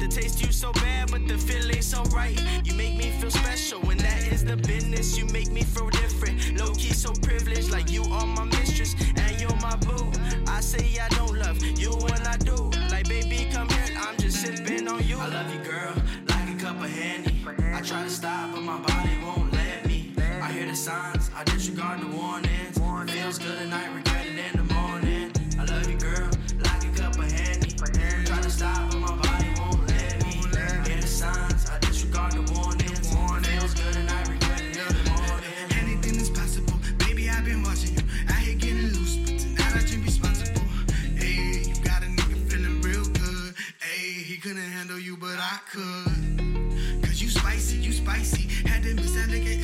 The 0.00 0.08
taste 0.08 0.40
you 0.40 0.50
so 0.50 0.72
bad, 0.72 1.10
but 1.10 1.28
the 1.28 1.36
feeling 1.36 1.82
so 1.82 2.02
right. 2.04 2.40
You 2.64 2.72
make 2.72 2.96
me 2.96 3.10
feel 3.20 3.30
special, 3.30 3.80
and 3.90 4.00
that 4.00 4.32
is 4.32 4.42
the 4.42 4.56
business. 4.56 5.18
You 5.18 5.26
make 5.26 5.52
me 5.52 5.62
feel 5.62 5.90
different. 5.90 6.58
Low 6.58 6.72
key, 6.72 6.94
so 6.94 7.12
privileged, 7.12 7.70
like 7.70 7.90
you 7.90 8.02
are 8.04 8.24
my 8.24 8.44
mistress 8.44 8.94
and 9.16 9.38
you're 9.38 9.54
my 9.56 9.76
boo. 9.76 10.10
I 10.46 10.60
say 10.60 10.98
I 10.98 11.08
don't 11.10 11.38
love 11.38 11.62
you 11.62 11.90
when 11.90 12.26
I 12.26 12.38
do. 12.38 12.70
Like 12.90 13.08
baby, 13.10 13.48
come 13.52 13.68
here, 13.68 13.98
I'm 14.00 14.16
just 14.16 14.40
sipping 14.40 14.88
on 14.88 15.06
you. 15.06 15.18
I 15.18 15.28
love 15.28 15.52
you, 15.52 15.60
girl, 15.70 15.94
like 16.28 16.48
a 16.48 16.56
cup 16.58 16.80
of 16.80 16.90
Henny. 16.90 17.44
I 17.74 17.82
try 17.82 18.02
to 18.02 18.10
stop, 18.10 18.52
but 18.52 18.62
my 18.62 18.78
body 18.78 19.18
won't 19.22 19.52
let 19.52 19.84
me. 19.86 20.14
I 20.18 20.50
hear 20.50 20.66
the 20.66 20.76
signs, 20.76 21.30
I 21.36 21.44
disregard 21.44 22.00
the 22.00 22.08
warnings. 22.16 22.78
Feels 23.12 23.38
good 23.38 23.58
tonight, 23.58 23.94
regret 23.94 24.26
it 24.26 24.38
in 24.38 24.66
the 24.66 24.74
morning. 24.74 25.32
I 25.58 25.64
love 25.66 25.90
you, 25.90 25.98
girl, 25.98 26.30
like 26.64 26.84
a 26.84 26.90
cup 26.96 27.18
of 27.18 27.30
Henny. 27.30 27.70
Try 28.24 28.40
to 28.40 28.50
stop, 28.50 28.89
signs, 31.34 31.70
I 31.70 31.78
disregard 31.78 32.32
the 32.32 32.42
warnings. 32.52 33.08
Feels 33.46 33.74
good 33.74 33.92
tonight, 33.92 34.28
regret 34.28 34.60
it 34.60 34.74
the 34.76 35.10
morning. 35.10 35.54
Anything 35.82 36.16
is 36.16 36.30
possible, 36.30 36.78
baby. 36.98 37.28
I've 37.28 37.44
been 37.44 37.62
watching 37.62 37.94
you. 37.96 38.02
I 38.28 38.32
hate 38.32 38.58
getting 38.58 38.90
loose, 38.96 39.16
but 39.16 39.38
tonight 39.38 39.74
I 39.76 39.82
drink 39.86 40.04
responsible. 40.04 40.62
Hey, 41.16 41.62
you 41.68 41.74
got 41.82 42.02
a 42.02 42.06
nigga 42.06 42.36
feeling 42.50 42.80
real 42.82 43.04
good. 43.04 43.54
Hey, 43.80 44.10
he 44.28 44.36
couldn't 44.36 44.70
handle 44.76 44.98
you, 44.98 45.16
but 45.16 45.38
I 45.38 45.58
could. 45.72 47.02
Cause 47.04 47.20
you 47.22 47.28
spicy, 47.28 47.76
you 47.78 47.92
spicy. 47.92 48.42
Had 48.68 48.82
to 48.82 48.94
mix 48.94 49.12
that 49.12 49.28
liquor 49.28 49.56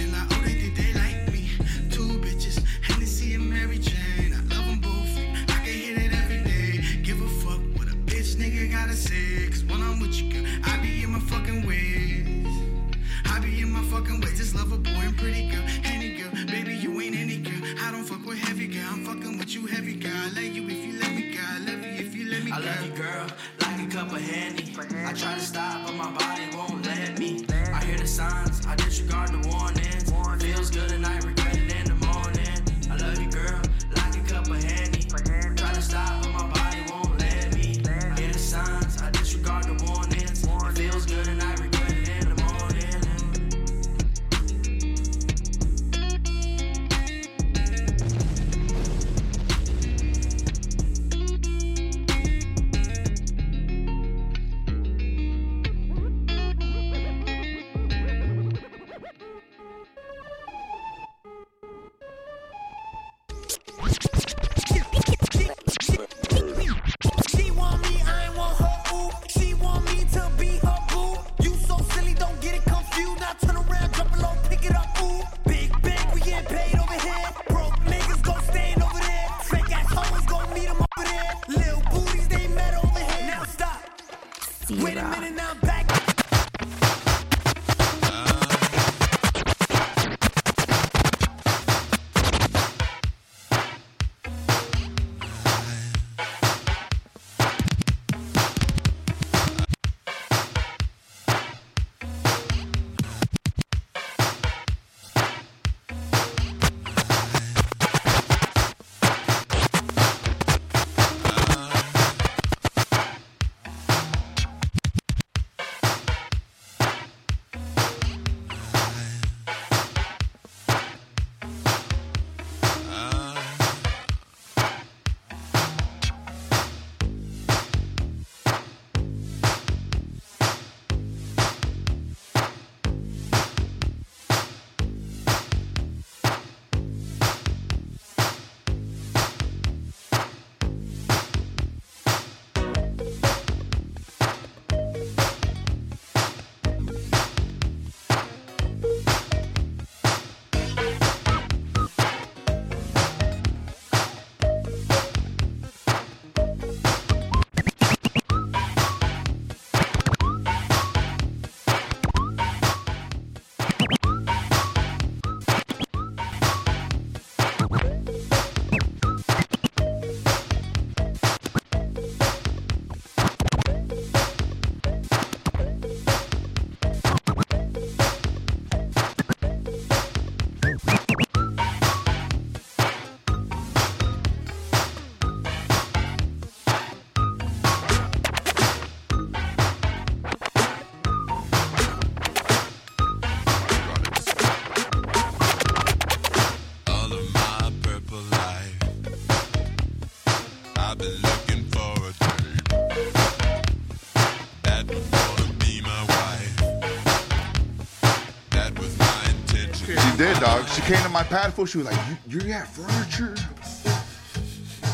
She 209.86 210.16
did, 210.16 210.36
dog. 210.40 210.66
She 210.68 210.82
came 210.82 211.00
to 211.04 211.08
my 211.08 211.22
pad 211.22 211.52
full. 211.54 211.64
She 211.66 211.78
was 211.78 211.86
like, 211.86 211.98
"You, 212.28 212.40
you 212.40 212.48
got 212.48 212.66
furniture? 212.66 213.34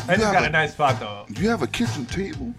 I 0.07 0.15
just 0.15 0.31
got 0.33 0.43
a- 0.43 0.47
a 0.47 0.49
nice 0.49 0.73
spot 0.73 0.99
though. 0.99 1.25
You 1.29 1.49
have 1.49 1.61
a 1.63 1.67
kitchen 1.67 2.05
table?" 2.05 2.53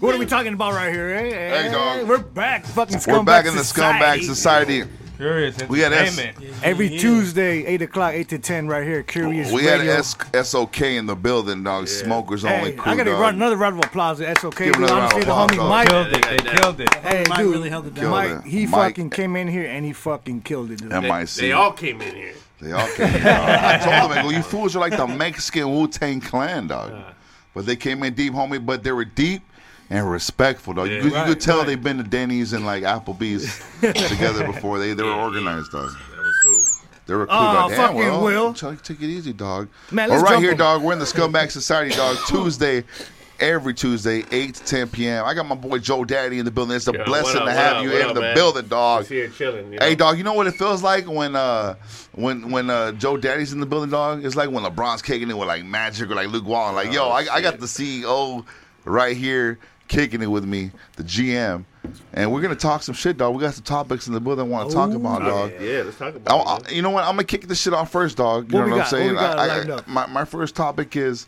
What 0.00 0.14
are 0.14 0.18
we 0.18 0.26
talking 0.26 0.52
about 0.54 0.74
right 0.74 0.92
here, 0.92 1.10
eh? 1.10 1.62
Hey, 1.62 1.70
dog. 1.70 2.06
We're 2.08 2.18
back, 2.18 2.64
fucking 2.66 2.98
scumbag 2.98 3.16
We're 3.18 3.22
back 3.24 3.46
in 3.46 3.54
the 3.56 3.64
society. 3.64 4.22
scumbag 4.22 4.24
society. 4.26 4.82
Curious 5.16 5.56
We 5.68 5.80
had 5.80 5.92
S- 5.92 6.18
entertainment. 6.18 6.56
Every 6.64 6.88
Tuesday, 6.88 7.64
8 7.66 7.82
o'clock, 7.82 8.14
8 8.14 8.28
to 8.30 8.38
10, 8.38 8.66
right 8.66 8.84
here. 8.84 9.02
Curious 9.04 9.52
We 9.52 9.64
had 9.64 9.78
Radio. 9.80 9.94
S- 9.94 10.16
SOK 10.48 10.80
in 10.82 11.06
the 11.06 11.14
building, 11.14 11.62
dog. 11.62 11.86
Smokers 11.86 12.44
only 12.44 12.72
Hey, 12.72 12.76
crew, 12.76 12.92
I 12.92 12.96
gotta 12.96 13.10
dog. 13.12 13.20
run 13.20 13.34
another 13.36 13.56
round 13.56 13.78
of 13.78 13.84
applause 13.84 14.18
to 14.18 14.34
SOK. 14.36 14.56
Give 14.58 14.72
dude. 14.74 14.82
another 14.84 14.94
Honestly, 14.94 15.20
the 15.24 15.26
homie 15.30 15.52
applause, 15.52 15.68
Mike. 15.70 15.88
Killed 15.88 16.06
it, 16.08 16.22
they 16.22 16.36
killed 16.56 16.80
it. 16.80 16.94
Hey, 16.94 17.24
Mike 17.28 17.38
dude, 17.38 17.52
really 17.52 17.70
held 17.70 17.86
it 17.86 17.94
down. 17.94 18.10
Mike, 18.10 18.44
he 18.44 18.66
Mike- 18.66 18.90
fucking 18.96 19.10
came 19.10 19.36
in 19.36 19.46
here 19.48 19.66
and 19.66 19.84
he 19.84 19.92
fucking 19.92 20.40
killed 20.42 20.70
it, 20.72 20.78
dude. 20.80 20.90
MIC. 20.90 21.28
They 21.36 21.52
all 21.52 21.72
came 21.72 22.00
in 22.00 22.14
here. 22.14 22.34
They 22.60 22.72
all 22.72 22.88
came 22.88 23.06
in, 23.06 23.22
dog. 23.22 23.48
I 23.48 23.78
told 24.00 24.10
them, 24.10 24.18
I 24.18 24.22
go, 24.22 24.30
you 24.30 24.42
fools 24.42 24.74
are 24.74 24.80
like 24.80 24.96
the 24.96 25.06
Mexican 25.06 25.70
Wu 25.72 25.86
Tang 25.86 26.20
Clan, 26.20 26.66
dog. 26.66 26.92
Uh. 26.92 27.02
But 27.54 27.66
they 27.66 27.76
came 27.76 28.02
in 28.02 28.14
deep, 28.14 28.32
homie. 28.32 28.64
But 28.64 28.82
they 28.82 28.90
were 28.90 29.04
deep 29.04 29.42
and 29.94 30.10
respectful, 30.10 30.74
dog. 30.74 30.88
you, 30.88 30.94
Yeah. 30.94 31.00
could- 31.02 31.10
you 31.12 31.16
Right, 31.16 31.28
could 31.28 31.40
tell 31.40 31.64
they've 31.64 31.82
been 31.82 31.98
to 31.98 32.02
Denny's 32.02 32.52
and 32.52 32.66
like 32.66 32.82
Applebee's 32.82 33.60
together 34.08 34.44
before. 34.44 34.78
They 34.78 34.92
they 34.94 35.02
were 35.02 35.12
organized, 35.12 35.72
though. 35.72 35.86
That 35.88 36.24
was 36.24 36.38
cool. 36.42 36.60
They 37.06 37.14
were 37.14 37.26
cool, 37.26 37.36
Oh, 37.36 37.52
dog. 37.52 37.70
Damn, 37.70 37.78
fucking 37.78 37.96
well, 37.98 38.22
Will. 38.24 38.54
Take, 38.54 38.82
take 38.82 39.00
it 39.02 39.06
easy, 39.08 39.32
dog. 39.32 39.68
Man, 39.90 40.08
let's 40.08 40.22
right 40.22 40.32
here, 40.32 40.40
here, 40.40 40.50
'em. 40.52 40.56
dog. 40.56 40.82
We're 40.82 40.94
in 40.94 40.98
the 40.98 41.04
Scumbag 41.04 41.50
Society, 41.50 41.94
dog. 41.94 42.16
Tuesday, 42.26 42.82
every 43.40 43.74
Tuesday, 43.74 44.24
8 44.30 44.54
to 44.54 44.64
10 44.64 44.88
p.m. 44.88 45.24
I 45.26 45.34
got 45.34 45.46
my 45.46 45.54
boy 45.54 45.78
Joe 45.78 46.04
Daddy 46.06 46.38
in 46.38 46.46
the 46.46 46.50
building. 46.50 46.74
It's 46.76 46.88
a 46.88 46.92
Yeah, 46.92 47.04
blessing 47.04 47.40
up, 47.42 47.46
to 47.46 47.52
have 47.52 47.76
up, 47.76 47.82
you 47.84 47.90
what 47.90 48.00
in 48.00 48.06
up, 48.08 48.14
the 48.14 48.20
man? 48.22 48.34
building, 48.34 48.66
dog. 48.68 49.06
Here 49.06 49.28
chilling. 49.28 49.72
You 49.74 49.78
Hey, 49.82 49.94
dog. 49.94 50.16
You 50.16 50.24
know 50.24 50.32
what 50.32 50.46
it 50.46 50.54
feels 50.54 50.82
like 50.82 51.06
when 51.06 51.36
uh 51.36 51.74
when 52.12 52.50
when 52.50 52.70
uh 52.70 52.92
Joe 52.92 53.16
Daddy's 53.18 53.52
in 53.52 53.60
the 53.60 53.66
building, 53.66 53.90
dog. 53.90 54.24
It's 54.24 54.34
like 54.36 54.50
when 54.50 54.64
LeBron's 54.64 55.02
kicking 55.02 55.28
it 55.30 55.36
with 55.36 55.46
like 55.48 55.64
Magic 55.64 56.10
or 56.10 56.14
like 56.14 56.28
Luke 56.28 56.46
Walton. 56.46 56.74
Like, 56.74 56.90
yo, 56.92 57.04
Oh, 57.04 57.10
I, 57.10 57.26
I 57.30 57.40
got 57.42 57.60
the 57.60 57.66
CEO 57.66 58.44
right 58.86 59.14
here 59.16 59.58
kicking 59.88 60.22
it 60.22 60.26
with 60.26 60.44
me, 60.44 60.70
the 60.96 61.02
GM, 61.02 61.64
and 62.14 62.32
we're 62.32 62.40
gonna 62.40 62.54
talk 62.54 62.82
some 62.82 62.94
shit, 62.94 63.18
dog. 63.18 63.34
We 63.34 63.40
got 63.40 63.54
some 63.54 63.64
topics 63.64 64.06
in 64.06 64.14
the 64.14 64.20
building 64.20 64.46
I 64.46 64.48
want 64.48 64.70
to 64.70 64.74
talk 64.74 64.92
about, 64.92 65.20
dog. 65.22 65.52
Yeah, 65.60 65.82
let's 65.84 65.98
talk 65.98 66.14
I, 66.14 66.16
about 66.16 66.62
it. 66.62 66.68
I- 66.68 66.70
you 66.74 66.80
know 66.82 66.90
what? 66.90 67.04
I'm 67.04 67.12
gonna 67.16 67.24
kick 67.24 67.46
this 67.48 67.60
shit 67.60 67.74
off 67.74 67.90
first, 67.92 68.16
dog. 68.16 68.50
You 68.50 68.58
What 68.58 68.66
know 68.68 68.74
we 68.74 68.80
what 68.80 68.92
I'm 68.92 69.14
got? 69.16 69.16
What 69.16 69.66
saying? 69.66 69.70
I- 69.76 69.76
I- 69.76 69.80
my 69.86 70.06
my 70.06 70.24
first 70.24 70.54
topic 70.56 70.96
is 70.96 71.26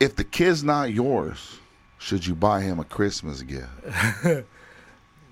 if 0.00 0.16
the 0.16 0.24
kid's 0.24 0.62
not 0.62 0.92
yours, 0.92 1.58
should 1.98 2.26
you 2.26 2.34
buy 2.34 2.60
him 2.60 2.78
a 2.78 2.84
Christmas 2.84 3.40
gift? 3.42 3.68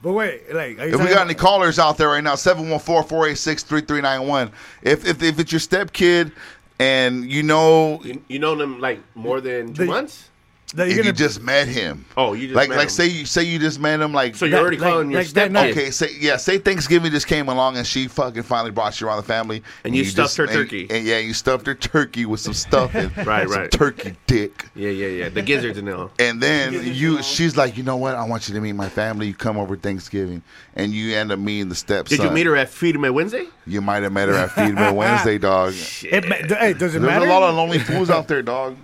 But 0.02 0.12
wait, 0.12 0.54
like, 0.54 0.78
are 0.78 0.86
you 0.86 0.92
If 0.92 0.92
we 0.92 0.98
talking 0.98 1.14
got 1.14 1.24
any 1.24 1.32
callers 1.34 1.78
out 1.78 1.96
there 1.96 2.08
right 2.08 2.22
now, 2.22 2.34
714-486-3391. 2.34 4.50
If 4.82 5.06
if 5.06 5.22
if 5.22 5.38
it's 5.38 5.52
your 5.52 5.60
stepkid 5.60 6.32
and 6.78 7.30
you 7.30 7.42
know 7.42 8.00
You, 8.04 8.22
you 8.28 8.38
know 8.38 8.54
them 8.54 8.80
like 8.80 9.00
more 9.14 9.40
than 9.40 9.72
two 9.72 9.84
The- 9.84 9.90
months? 9.90 10.30
That 10.74 10.88
if 10.88 10.96
you're 10.96 11.04
you 11.04 11.12
gonna 11.12 11.16
just 11.18 11.42
met 11.42 11.68
him. 11.68 12.04
Oh, 12.16 12.32
you 12.34 12.48
just 12.48 12.56
like 12.56 12.68
met 12.68 12.76
like 12.76 12.84
him. 12.86 12.90
say 12.90 13.06
you 13.06 13.26
say 13.26 13.42
you 13.42 13.58
just 13.58 13.80
met 13.80 14.00
him 14.00 14.12
like 14.12 14.34
So 14.36 14.44
you're 14.44 14.58
already 14.58 14.76
like- 14.76 14.90
calling 14.92 15.10
your 15.10 15.20
like 15.22 15.28
that 15.30 15.54
Okay, 15.70 15.90
say 15.90 16.10
yeah, 16.20 16.36
say 16.36 16.58
Thanksgiving 16.58 17.10
just 17.10 17.26
came 17.26 17.48
along 17.48 17.76
and 17.76 17.86
she 17.86 18.08
fucking 18.08 18.42
finally 18.42 18.70
brought 18.70 19.00
you 19.00 19.06
around 19.06 19.16
the 19.18 19.22
family, 19.22 19.62
And 19.84 19.94
you 19.96 20.04
stuffed 20.04 20.36
her 20.36 20.46
turkey. 20.46 20.86
and, 20.90 21.06
yeah, 21.06 21.18
you 21.18 21.32
stuffed 21.32 21.66
her 21.66 21.74
turkey 21.74 22.26
with 22.26 22.40
some 22.40 22.54
stuffing, 22.54 23.10
Right, 23.24 23.48
some 23.48 23.58
right. 23.60 23.70
turkey 23.70 24.16
dick, 24.26 24.66
Yeah, 24.74 24.90
yeah, 24.90 25.06
yeah. 25.08 25.28
The 25.28 25.42
gizzards 25.42 25.78
and 25.78 25.88
all. 25.88 26.10
and 26.18 26.40
then 26.40 26.72
you, 26.94 27.22
she's 27.22 27.56
like, 27.56 27.76
you 27.76 27.82
know 27.82 27.96
what? 27.96 28.14
I 28.14 28.24
want 28.24 28.48
you 28.48 28.54
to 28.54 28.60
meet 28.60 28.72
my 28.74 28.88
family. 28.88 29.28
You 29.28 29.34
come 29.34 29.56
over 29.56 29.76
Thanksgiving, 29.76 30.42
and 30.74 30.92
you 30.92 31.14
end 31.14 31.32
up 31.32 31.38
meeting 31.38 31.68
the 31.68 31.74
stepson. 31.74 32.18
Did 32.18 32.24
you 32.24 32.30
meet 32.30 32.46
her 32.46 32.56
at 32.56 32.68
Feed 32.68 32.94
'em 32.96 33.04
at 33.04 33.14
Wednesday? 33.14 33.46
You 33.66 33.80
might 33.80 34.02
have 34.02 34.12
met 34.12 34.28
her 34.28 34.34
at 34.34 34.50
Feed 34.52 34.74
Me 34.74 34.90
Wednesday, 34.92 35.38
dog. 35.38 35.74
It, 36.02 36.28
ma- 36.28 36.34
hey, 36.56 36.72
does 36.74 36.94
it 36.94 36.98
There's 36.98 37.02
matter? 37.02 37.26
a 37.26 37.28
lot 37.28 37.42
of 37.42 37.54
lonely 37.54 37.78
fools 37.78 38.10
out 38.10 38.28
there, 38.28 38.42
dog. 38.42 38.76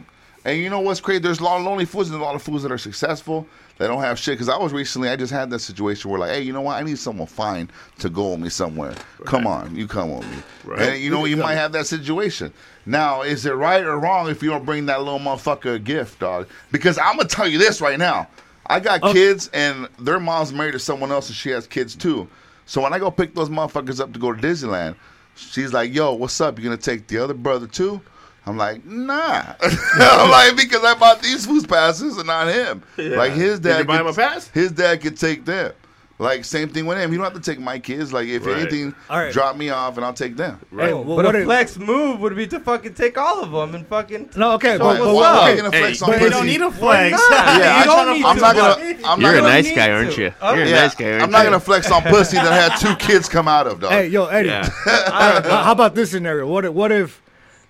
And 0.45 0.59
you 0.59 0.70
know 0.70 0.80
what's 0.80 1.01
crazy? 1.01 1.18
There's 1.18 1.41
a 1.41 1.45
lot 1.45 1.59
of 1.59 1.66
lonely 1.66 1.84
fools 1.84 2.11
and 2.11 2.20
a 2.20 2.24
lot 2.24 2.34
of 2.34 2.43
fools 2.43 2.62
that 2.62 2.72
are 2.72 2.78
successful 2.78 3.47
that 3.76 3.88
don't 3.88 4.01
have 4.01 4.18
shit. 4.18 4.34
Because 4.34 4.49
I 4.49 4.57
was 4.57 4.72
recently, 4.72 5.09
I 5.09 5.16
just 5.16 5.32
had 5.32 5.51
that 5.51 5.59
situation 5.59 6.11
where, 6.11 6.20
like, 6.20 6.30
hey, 6.30 6.43
you 6.43 6.53
know 6.53 6.62
what? 6.62 6.76
I 6.76 6.82
need 6.82 6.99
someone 6.99 7.26
fine 7.26 7.70
to 7.99 8.09
go 8.09 8.30
with 8.30 8.41
me 8.41 8.49
somewhere. 8.49 8.95
Come 9.24 9.47
on, 9.47 9.76
you 9.76 9.86
come 9.86 10.16
with 10.16 10.30
me. 10.30 10.36
Right. 10.64 10.80
And 10.80 11.03
you 11.03 11.11
know, 11.11 11.24
you 11.26 11.36
might 11.36 11.57
have 11.57 11.72
that 11.72 11.86
situation. 11.86 12.53
Now, 12.86 13.22
is 13.22 13.45
it 13.45 13.53
right 13.53 13.84
or 13.84 13.99
wrong 13.99 14.30
if 14.30 14.43
you 14.43 14.51
don't 14.51 14.64
bring 14.64 14.86
that 14.86 15.01
little 15.01 15.18
motherfucker 15.18 15.74
a 15.74 15.78
gift, 15.78 16.20
dog? 16.20 16.49
Because 16.72 16.99
I'm 16.99 17.16
gonna 17.16 17.28
tell 17.28 17.47
you 17.47 17.59
this 17.59 17.80
right 17.80 17.99
now. 17.99 18.28
I 18.66 18.80
got 18.80 19.01
oh. 19.03 19.12
kids 19.12 19.51
and 19.53 19.88
their 19.99 20.20
mom's 20.20 20.53
married 20.53 20.72
to 20.72 20.78
someone 20.78 21.11
else 21.11 21.28
and 21.28 21.36
she 21.36 21.51
has 21.51 21.66
kids 21.66 21.97
too. 21.97 22.28
So 22.66 22.80
when 22.80 22.93
I 22.93 22.99
go 22.99 23.11
pick 23.11 23.34
those 23.34 23.49
motherfuckers 23.49 24.01
up 24.01 24.12
to 24.12 24.18
go 24.18 24.32
to 24.32 24.41
Disneyland, 24.41 24.95
she's 25.34 25.72
like, 25.72 25.93
"Yo, 25.93 26.14
what's 26.14 26.41
up? 26.41 26.59
You 26.59 26.64
gonna 26.64 26.76
take 26.76 27.09
the 27.09 27.18
other 27.18 27.34
brother 27.34 27.66
too?" 27.66 28.01
I'm 28.47 28.57
like, 28.57 28.84
"Nah." 28.84 29.43
I'm 29.62 30.30
like, 30.30 30.57
because 30.57 30.82
I 30.84 30.95
bought 30.99 31.20
these 31.22 31.47
food 31.47 31.68
passes 31.68 32.16
and 32.16 32.26
not 32.26 32.49
him. 32.49 32.82
Yeah. 32.97 33.16
Like 33.16 33.32
his 33.32 33.61
Did 33.61 33.68
dad 33.68 33.78
you 33.80 33.84
buy 33.84 33.97
could- 33.99 34.07
him 34.07 34.12
a 34.12 34.14
pass? 34.14 34.49
His 34.49 34.72
dad 34.72 35.01
could 35.01 35.16
take 35.18 35.45
them. 35.45 35.72
Like 36.18 36.45
same 36.45 36.68
thing 36.68 36.84
with 36.84 36.99
him. 36.99 37.12
You 37.12 37.16
don't 37.18 37.32
have 37.32 37.43
to 37.43 37.51
take 37.51 37.59
my 37.61 37.78
kids. 37.78 38.12
Like 38.12 38.28
if 38.28 38.45
Right. 38.45 38.59
anything, 38.59 38.95
All 39.09 39.18
right. 39.18 39.32
drop 39.32 39.57
me 39.57 39.70
off 39.70 39.97
and 39.97 40.05
I'll 40.05 40.12
take 40.12 40.36
them. 40.36 40.59
Hey, 40.70 40.93
well, 40.93 41.03
but 41.03 41.24
what 41.24 41.34
a 41.34 41.38
if- 41.38 41.45
flex 41.47 41.78
move 41.78 42.20
would 42.20 42.36
be 42.36 42.47
to 42.49 42.61
fucking 42.61 42.93
take 42.93 43.16
all 43.16 43.43
of 43.43 43.51
them 43.53 43.74
and 43.74 43.86
fucking. 43.86 44.28
No, 44.36 44.53
okay, 44.53 44.72
show 44.76 44.78
but, 44.80 44.86
what's 44.86 44.99
but, 45.01 45.14
Well, 45.14 45.24
up. 45.24 45.45
I'm 45.59 45.64
a 45.64 45.70
flex 45.70 46.01
Hey, 46.01 46.05
on 46.05 46.11
but 46.11 46.18
pussy. 46.18 46.24
you 46.24 46.30
don't 46.30 46.47
need 46.47 46.61
a 46.61 46.70
flex. 46.70 47.12
not? 47.12 47.30
Yeah, 47.30 47.57
you 47.84 47.91
I- 47.91 48.05
don't 48.05 48.14
need 48.18 48.24
I'm 48.26 48.36
to. 48.36 48.41
not 48.43 48.55
gonna- 48.55 48.74
bro. 48.74 49.11
I'm 49.11 49.20
You're 49.22 49.32
not 49.32 49.38
a 49.38 49.43
nice 49.49 49.68
guy, 49.74 49.86
need 49.86 49.93
aren't 49.95 50.18
you? 50.18 50.26
Okay. 50.26 50.57
You're 50.57 50.64
a 50.64 50.68
Yeah, 50.68 50.80
nice 50.82 50.95
guy, 50.95 51.11
aren't 51.12 51.22
I'm 51.22 51.30
not 51.30 51.45
gonna 51.45 51.61
flex 51.61 51.91
on 51.91 52.03
pussy 52.03 52.36
that 52.36 52.70
had 52.70 52.76
two 52.78 52.97
kids 52.97 53.26
come 53.28 53.49
out 53.49 53.66
of, 53.66 53.80
dog. 53.80 53.91
hey, 53.93 54.09
yo, 54.09 54.26
Eddie. 54.26 54.49
Yeah. 54.51 54.68
All 54.86 54.93
right, 55.41 55.45
how 55.64 55.72
about 55.72 55.95
this 55.95 56.11
scenario? 56.11 56.47
What 56.47 56.66
if, 56.66 56.72
what 56.74 56.93
if, 56.93 57.22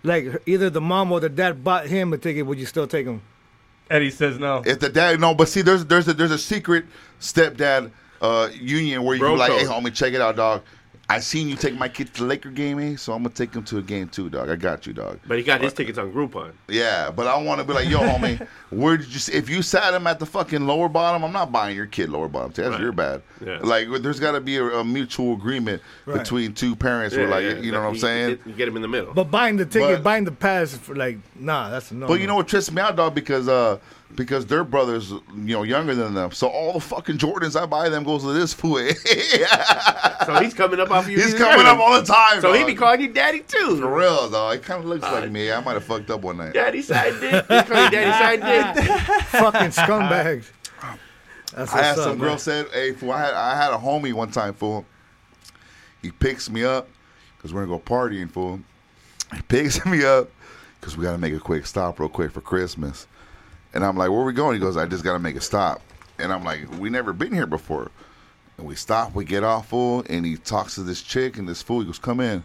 like, 0.02 0.42
either 0.46 0.70
the 0.70 0.80
mom 0.80 1.12
or 1.12 1.20
the 1.20 1.28
dad 1.28 1.62
bought 1.62 1.86
him 1.86 2.12
a 2.12 2.18
ticket? 2.18 2.46
Would 2.46 2.58
you 2.58 2.66
still 2.66 2.86
take 2.86 3.06
him? 3.06 3.22
Eddie 3.90 4.10
says 4.10 4.38
no. 4.38 4.62
If 4.64 4.78
the 4.80 4.88
dad 4.88 5.18
no, 5.20 5.34
but 5.34 5.48
see, 5.48 5.62
there's 5.62 5.84
there's 5.84 6.06
a 6.06 6.14
there's 6.14 6.30
a 6.30 6.38
secret 6.38 6.84
stepdad 7.20 7.90
uh, 8.20 8.48
union 8.52 9.02
where 9.02 9.16
you 9.16 9.20
Bro 9.20 9.34
like, 9.34 9.50
code. 9.50 9.60
hey 9.62 9.66
homie, 9.66 9.92
check 9.92 10.12
it 10.12 10.20
out, 10.20 10.36
dog. 10.36 10.62
I 11.10 11.18
seen 11.18 11.48
you 11.48 11.56
take 11.56 11.74
my 11.76 11.88
kid 11.88 12.14
to 12.14 12.20
the 12.22 12.26
Laker 12.28 12.50
game, 12.50 12.78
eh? 12.78 12.94
So 12.96 13.12
I'm 13.12 13.22
gonna 13.24 13.34
take 13.34 13.52
him 13.52 13.64
to 13.64 13.78
a 13.78 13.82
game 13.82 14.08
too, 14.08 14.30
dog. 14.30 14.48
I 14.48 14.54
got 14.56 14.86
you, 14.86 14.92
dog. 14.92 15.18
But 15.26 15.38
he 15.38 15.44
got 15.44 15.60
his 15.60 15.72
tickets 15.72 15.98
on 15.98 16.12
Groupon. 16.12 16.52
Yeah, 16.68 17.10
but 17.10 17.26
I 17.26 17.36
want 17.42 17.60
to 17.60 17.66
be 17.66 17.72
like, 17.72 17.88
yo, 17.88 17.98
homie, 17.98 18.46
where 18.70 18.96
did 18.96 19.08
you? 19.12 19.18
See? 19.18 19.32
If 19.32 19.50
you 19.50 19.60
sat 19.62 19.92
him 19.92 20.06
at 20.06 20.20
the 20.20 20.26
fucking 20.26 20.64
lower 20.66 20.88
bottom, 20.88 21.24
I'm 21.24 21.32
not 21.32 21.50
buying 21.50 21.74
your 21.76 21.86
kid 21.86 22.10
lower 22.10 22.28
bottom. 22.28 22.52
That's 22.54 22.70
Right. 22.70 22.80
your 22.80 22.92
bad. 22.92 23.22
Yeah. 23.44 23.58
Like, 23.60 23.88
there's 24.02 24.20
got 24.20 24.32
to 24.32 24.40
be 24.40 24.56
a, 24.58 24.64
a 24.64 24.84
mutual 24.84 25.32
agreement 25.34 25.82
Right. 26.06 26.18
between 26.18 26.52
two 26.54 26.76
parents. 26.76 27.16
where 27.16 27.26
like, 27.28 27.64
you 27.64 27.72
know 27.72 27.80
what 27.80 27.88
I'm 27.88 27.94
You- 27.94 28.00
saying? 28.00 28.38
You 28.46 28.52
get 28.52 28.68
him 28.68 28.76
in 28.76 28.82
the 28.82 28.88
middle. 28.88 29.12
But 29.12 29.30
buying 29.32 29.56
the 29.56 29.66
ticket, 29.66 29.96
But- 29.96 30.02
buying 30.04 30.24
the 30.24 30.32
pass, 30.32 30.74
for 30.76 30.94
like, 30.94 31.18
nah, 31.34 31.70
that's 31.70 31.90
a 31.90 31.94
no. 31.94 32.06
But 32.06 32.20
you 32.20 32.28
know 32.28 32.36
what 32.36 32.46
trips 32.46 32.70
me 32.70 32.80
out, 32.80 32.94
dog? 32.94 33.14
Because 33.16 33.48
uh, 33.48 33.78
because 34.16 34.46
their 34.46 34.64
brothers, 34.64 35.10
you 35.10 35.20
know, 35.34 35.62
younger 35.62 35.94
than 35.94 36.14
them. 36.14 36.32
So 36.32 36.48
all 36.48 36.74
the 36.74 36.80
fucking 36.80 37.18
Jordans 37.18 37.60
I 37.60 37.66
buy 37.66 37.88
them 37.88 38.04
goes 38.04 38.22
to 38.22 38.32
this 38.32 38.52
fool. 38.52 38.78
so 40.26 40.40
he's 40.40 40.54
coming 40.54 40.80
up 40.80 40.90
off 40.90 41.08
you. 41.08 41.16
He's 41.16 41.34
coming 41.34 41.66
up 41.66 41.78
all 41.78 42.00
the 42.00 42.06
time. 42.06 42.40
So 42.40 42.52
he 42.52 42.60
dog. 42.60 42.66
be 42.66 42.74
calling 42.74 43.00
you 43.00 43.12
daddy 43.12 43.40
too. 43.40 43.78
for 43.80 43.94
real, 43.94 44.28
though. 44.28 44.50
It 44.50 44.62
kind 44.62 44.82
of 44.82 44.88
looks 44.88 45.02
like 45.02 45.24
uh, 45.24 45.28
me. 45.28 45.52
I 45.52 45.60
might 45.60 45.74
have 45.74 45.84
fucked 45.84 46.10
up 46.10 46.22
one 46.22 46.38
night. 46.38 46.54
Daddy 46.54 46.82
side 46.82 47.20
dick. 47.20 47.46
He 47.46 47.62
call 47.62 47.84
you 47.84 47.90
daddy 47.90 48.40
side 48.40 48.74
dick. 48.74 48.86
fucking 49.26 49.70
scumbags. 49.70 50.50
That's 51.54 51.72
I 51.72 51.82
had 51.82 51.96
what's 51.96 52.02
some 52.02 52.12
up, 52.12 52.18
girl 52.18 52.38
said, 52.38 52.66
"Hey, 52.72 52.92
fool, 52.92 53.10
I 53.10 53.20
had 53.20 53.34
I 53.34 53.56
had 53.56 53.72
a 53.72 53.78
homie 53.78 54.12
one 54.12 54.30
time, 54.30 54.54
fool. 54.54 54.86
He 56.00 56.10
picks 56.10 56.48
me 56.48 56.64
up 56.64 56.88
because 57.36 57.52
we're 57.52 57.66
gonna 57.66 57.78
go 57.78 57.84
partying, 57.84 58.30
fool. 58.30 58.60
He 59.34 59.42
picks 59.42 59.84
me 59.86 60.04
up 60.04 60.30
because 60.80 60.96
we 60.96 61.04
gotta 61.04 61.18
make 61.18 61.34
a 61.34 61.40
quick 61.40 61.66
stop, 61.66 61.98
real 61.98 62.08
quick 62.08 62.30
for 62.30 62.40
Christmas. 62.40 63.06
And 63.72 63.84
I'm 63.84 63.96
like, 63.96 64.10
"Where 64.10 64.24
we 64.24 64.32
going?" 64.32 64.54
He 64.54 64.60
goes, 64.60 64.76
"I 64.76 64.86
just 64.86 65.04
gotta 65.04 65.18
make 65.18 65.36
a 65.36 65.40
stop." 65.40 65.80
And 66.18 66.32
I'm 66.32 66.44
like, 66.44 66.66
"We 66.78 66.90
never 66.90 67.12
been 67.12 67.32
here 67.32 67.46
before." 67.46 67.90
And 68.58 68.66
we 68.66 68.74
stop, 68.74 69.14
we 69.14 69.24
get 69.24 69.42
off, 69.42 69.68
fool, 69.68 70.04
and 70.10 70.26
he 70.26 70.36
talks 70.36 70.74
to 70.74 70.82
this 70.82 71.00
chick, 71.02 71.38
and 71.38 71.48
this 71.48 71.62
fool 71.62 71.80
he 71.80 71.86
goes, 71.86 71.98
"Come 71.98 72.20
in." 72.20 72.42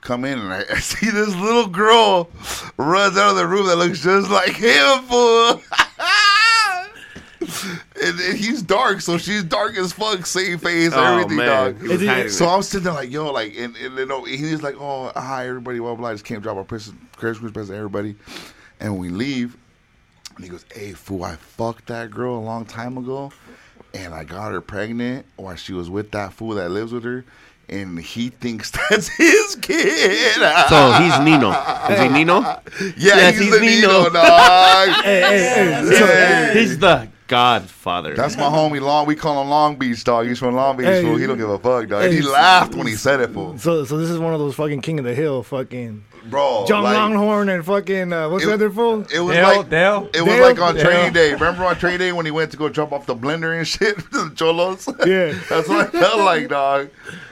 Come 0.00 0.26
in 0.26 0.38
and 0.38 0.52
I, 0.52 0.58
I 0.70 0.80
see 0.80 1.08
this 1.10 1.34
little 1.36 1.66
girl 1.66 2.28
runs 2.76 3.16
out 3.16 3.30
of 3.30 3.36
the 3.36 3.46
room 3.46 3.66
that 3.68 3.76
looks 3.76 4.02
just 4.02 4.28
like 4.30 4.54
him, 4.54 5.02
fool. 5.04 5.62
and, 8.02 8.20
and 8.20 8.38
he's 8.38 8.62
dark, 8.62 9.00
so 9.00 9.16
she's 9.18 9.42
dark 9.44 9.76
as 9.78 9.92
fuck, 9.92 10.26
same 10.26 10.58
face, 10.58 10.92
Oh, 10.94 11.02
everything, 11.02 11.36
man. 11.38 11.46
dog. 11.80 12.00
He 12.00 12.28
So. 12.28 12.46
I'm 12.48 12.62
sitting 12.62 12.84
there 12.84 12.92
like, 12.92 13.10
yo, 13.10 13.32
like, 13.32 13.54
and, 13.56 13.74
and 13.76 13.96
you 13.96 14.06
know, 14.06 14.24
he's 14.24 14.62
like, 14.62 14.76
oh, 14.78 15.10
hi, 15.16 15.48
everybody, 15.48 15.78
blah, 15.78 15.94
blah. 15.94 16.10
I 16.10 16.14
just 16.14 16.24
came 16.24 16.36
to 16.36 16.42
drop 16.42 16.56
our 16.56 16.64
Christmas 16.64 16.96
Christmas 17.16 17.52
present 17.52 17.74
to 17.74 17.78
everybody. 17.78 18.14
And 18.80 18.98
we 18.98 19.08
leave, 19.08 19.56
and 20.36 20.44
he 20.44 20.50
goes, 20.50 20.64
hey, 20.74 20.92
fool, 20.92 21.24
I 21.24 21.36
fucked 21.36 21.86
that 21.86 22.10
girl 22.10 22.36
a 22.36 22.40
long 22.40 22.64
time 22.64 22.96
ago, 22.98 23.32
and 23.92 24.12
I 24.14 24.24
got 24.24 24.52
her 24.52 24.60
pregnant 24.60 25.26
while 25.36 25.56
she 25.56 25.72
was 25.72 25.88
with 25.90 26.10
that 26.12 26.32
fool 26.32 26.54
that 26.56 26.70
lives 26.70 26.92
with 26.92 27.04
her. 27.04 27.24
And 27.66 27.98
he 27.98 28.28
thinks 28.28 28.70
that's 28.90 29.08
his 29.08 29.56
kid. 29.56 30.34
So 30.68 30.92
he's 31.00 31.18
Nino. 31.20 31.50
Is 31.90 32.00
he 32.00 32.08
Nino? 32.10 32.40
Yeah, 32.80 33.16
Yes, 33.16 33.34
he's, 33.38 33.44
he's 33.44 33.54
the 33.54 33.60
Nino, 33.60 33.88
Nino. 33.88 34.10
dog. 34.10 34.88
Hey, 35.04 35.20
hey, 35.20 35.38
hey. 35.54 35.80
He's, 35.80 35.98
Yeah. 36.00 36.52
he's 36.52 36.78
the 36.78 37.08
godfather. 37.26 38.14
That's 38.14 38.36
my 38.36 38.42
homie 38.44 38.80
Long. 38.82 39.06
We 39.06 39.16
call 39.16 39.40
him 39.42 39.48
Long 39.48 39.76
Beach, 39.76 40.04
dog. 40.04 40.26
He's 40.26 40.38
from 40.38 40.54
Long 40.54 40.76
Beach, 40.76 40.86
Hey. 40.86 41.02
fool. 41.02 41.16
He 41.16 41.26
don't 41.26 41.38
give 41.38 41.48
a 41.48 41.58
fuck, 41.58 41.88
dog. 41.88 42.02
Hey. 42.02 42.16
he 42.16 42.20
laughed 42.22 42.74
when 42.74 42.86
he 42.86 42.94
said 42.96 43.20
it, 43.20 43.30
fool. 43.30 43.56
So, 43.58 43.84
so 43.86 43.96
this 43.96 44.10
is 44.10 44.18
one 44.18 44.34
of 44.34 44.40
those 44.40 44.54
fucking 44.56 44.82
King 44.82 44.98
of 44.98 45.04
the 45.06 45.14
Hill, 45.14 45.42
fucking 45.42 46.04
Bro, 46.30 46.64
John 46.66 46.82
like, 46.84 46.96
Longhorn 46.96 47.48
and 47.50 47.64
fucking 47.64 48.12
uh, 48.12 48.28
what's 48.30 48.44
It- 48.44 48.46
the 48.48 48.54
other 48.54 48.70
fool? 48.70 49.06
It 49.12 49.20
was 49.20 49.36
Dale, 49.36 49.58
like 49.58 49.68
Dale. 49.70 50.08
it 50.14 50.22
was 50.22 50.32
Dale? 50.34 50.42
like 50.42 50.58
on 50.60 50.74
Dale. 50.74 50.84
training 50.84 51.12
day. 51.12 51.32
Remember 51.34 51.64
on 51.64 51.76
training 51.76 51.98
day 51.98 52.12
when 52.12 52.24
he 52.24 52.30
went 52.32 52.50
to 52.52 52.56
go 52.56 52.68
jump 52.68 52.92
off 52.92 53.06
the 53.06 53.14
blender 53.14 53.56
and 53.56 53.66
shit 53.68 53.96
to 54.12 54.28
the 54.28 54.34
cholos? 54.34 54.88
Yeah. 55.06 55.32
That's 55.50 55.68
what 55.68 55.94
I 55.94 56.00
felt 56.00 56.20
like, 56.20 56.48
dog. 56.48 56.88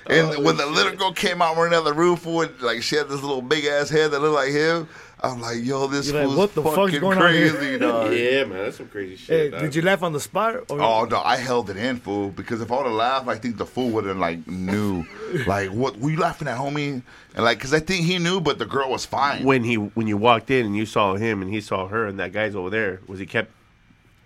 And 0.09 0.45
when 0.45 0.57
the 0.57 0.67
little 0.67 0.95
girl 0.95 1.13
came 1.13 1.41
out 1.41 1.57
running 1.57 1.75
out 1.75 1.85
the 1.85 1.95
roof, 1.95 2.27
with, 2.27 2.61
like 2.61 2.83
she 2.83 2.97
had 2.97 3.09
this 3.09 3.23
little 3.23 3.41
big 3.43 3.65
ass 3.65 3.89
head 3.89 4.11
that 4.11 4.21
looked 4.21 4.35
like 4.35 4.51
him. 4.51 4.89
I'm 5.25 5.41
like, 5.41 5.63
yo, 5.63 5.87
this 5.87 6.11
You're 6.11 6.27
like, 6.27 6.37
what 6.37 6.53
the 6.53 6.63
fuck's 6.63 6.75
fucking 6.77 7.01
going 7.01 7.17
on 7.19 7.33
here? 7.33 7.51
crazy, 7.53 7.79
dog. 7.79 8.13
Yeah, 8.13 8.45
man, 8.45 8.59
that's 8.65 8.77
some 8.79 8.89
crazy 8.89 9.13
Hey, 9.15 9.17
shit. 9.45 9.51
dog. 9.53 9.61
did 9.61 9.75
you 9.77 9.83
laugh 9.83 10.03
on 10.03 10.13
the 10.13 10.19
spot? 10.21 10.57
Or 10.69 10.81
Oh 10.83 11.05
no, 11.05 11.21
I 11.23 11.37
held 11.37 11.71
it 11.71 11.77
in, 11.77 11.99
fool. 11.99 12.31
Because 12.31 12.61
if 12.61 12.73
I 12.73 12.77
would 12.79 12.87
have 12.87 12.95
laughed, 12.95 13.29
I 13.29 13.37
think 13.37 13.57
the 13.57 13.67
fool 13.67 13.91
would 13.91 14.05
have 14.07 14.17
like 14.17 14.45
knew, 14.49 15.05
like, 15.47 15.71
what 15.71 15.97
were 15.99 16.11
you 16.11 16.19
laughing 16.19 16.49
at, 16.49 16.59
homie? 16.59 17.03
And 17.37 17.45
like, 17.45 17.61
cause 17.61 17.73
I 17.73 17.79
think 17.79 18.05
he 18.05 18.19
knew, 18.19 18.41
but 18.41 18.59
the 18.59 18.67
girl 18.67 18.91
was 18.91 19.05
fine. 19.05 19.45
when 19.45 19.63
he 19.63 19.77
when 19.77 20.07
you 20.09 20.17
walked 20.17 20.51
in 20.51 20.67
and 20.67 20.77
you 20.77 20.87
saw 20.87 21.15
him 21.15 21.41
and 21.41 21.53
he 21.53 21.61
saw 21.61 21.87
her 21.87 22.07
and 22.07 22.19
that 22.19 22.33
guy's 22.33 22.55
over 22.57 22.69
there, 22.71 23.01
was 23.07 23.21
he 23.21 23.27
kept 23.27 23.51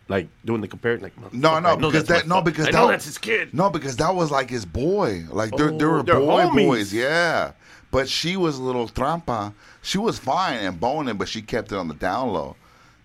like 0.09 0.29
doing 0.47 0.61
the 0.63 0.69
comparison? 0.69 1.03
Like 1.03 1.33
No, 1.35 1.59
no, 1.59 1.77
because 1.77 2.05
that 2.07 2.27
no, 2.27 2.41
because 2.41 2.69
I 2.69 2.71
that 2.71 2.79
know 2.79 2.89
that's 2.89 3.05
his 3.05 3.19
kid. 3.19 3.53
No, 3.53 3.69
because 3.69 3.97
that 3.97 4.15
was 4.15 4.31
like 4.31 4.49
his 4.49 4.65
boy. 4.65 5.25
Like 5.31 5.51
they 5.51 5.57
they 5.67 5.85
Oh, 5.85 5.91
were 5.91 6.03
they're 6.03 6.15
boy 6.21 6.43
homies. 6.45 6.67
boys, 6.69 6.95
yeah. 6.95 7.53
But 7.91 8.09
she 8.09 8.37
was 8.37 8.59
a 8.59 8.63
little 8.63 8.89
trampa. 8.89 9.53
She 9.83 9.99
was 9.99 10.19
fine 10.19 10.59
and 10.59 10.79
boning, 10.79 11.17
but 11.17 11.29
she 11.29 11.41
kept 11.43 11.73
it 11.73 11.77
on 11.77 11.89
the 11.89 11.95
down 11.95 12.33
low. 12.33 12.57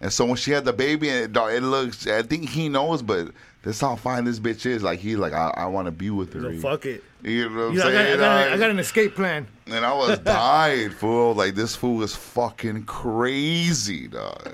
And 0.02 0.12
so 0.12 0.26
when 0.26 0.36
she 0.36 0.52
had 0.52 0.66
the 0.66 0.74
baby, 0.74 1.10
and 1.10 1.26
it, 1.26 1.34
dog, 1.34 1.54
it 1.54 1.62
looks, 1.62 2.08
I 2.08 2.24
think 2.24 2.50
he 2.50 2.70
knows, 2.70 3.04
but 3.04 3.30
that's 3.62 3.80
how 3.80 3.96
fine 3.96 4.26
this 4.26 4.40
bitch 4.40 4.66
is. 4.66 4.82
Like 4.82 5.00
he's 5.00 5.18
like, 5.18 5.34
I, 5.34 5.54
I 5.56 5.66
want 5.68 5.86
to 5.86 5.92
be 5.92 6.10
with 6.10 6.34
her. 6.34 6.42
So 6.56 6.60
fuck 6.60 6.86
it. 6.88 7.04
You 7.22 7.50
know 7.50 7.56
what 7.56 7.62
I'm 7.70 7.76
know, 7.76 7.82
I, 7.82 7.92
got, 7.92 7.92
saying? 7.92 8.14
I, 8.14 8.18
got? 8.18 8.52
I 8.54 8.58
got 8.58 8.70
an 8.72 8.80
escape 8.80 9.16
plan. 9.16 9.48
And 9.68 9.86
I 9.86 9.94
was 9.94 10.18
died, 10.24 10.94
fool. 10.94 11.36
Like 11.36 11.54
this 11.54 11.76
fool 11.76 11.98
was 11.98 12.16
fucking 12.16 12.84
crazy, 12.86 14.08
dog. 14.08 14.52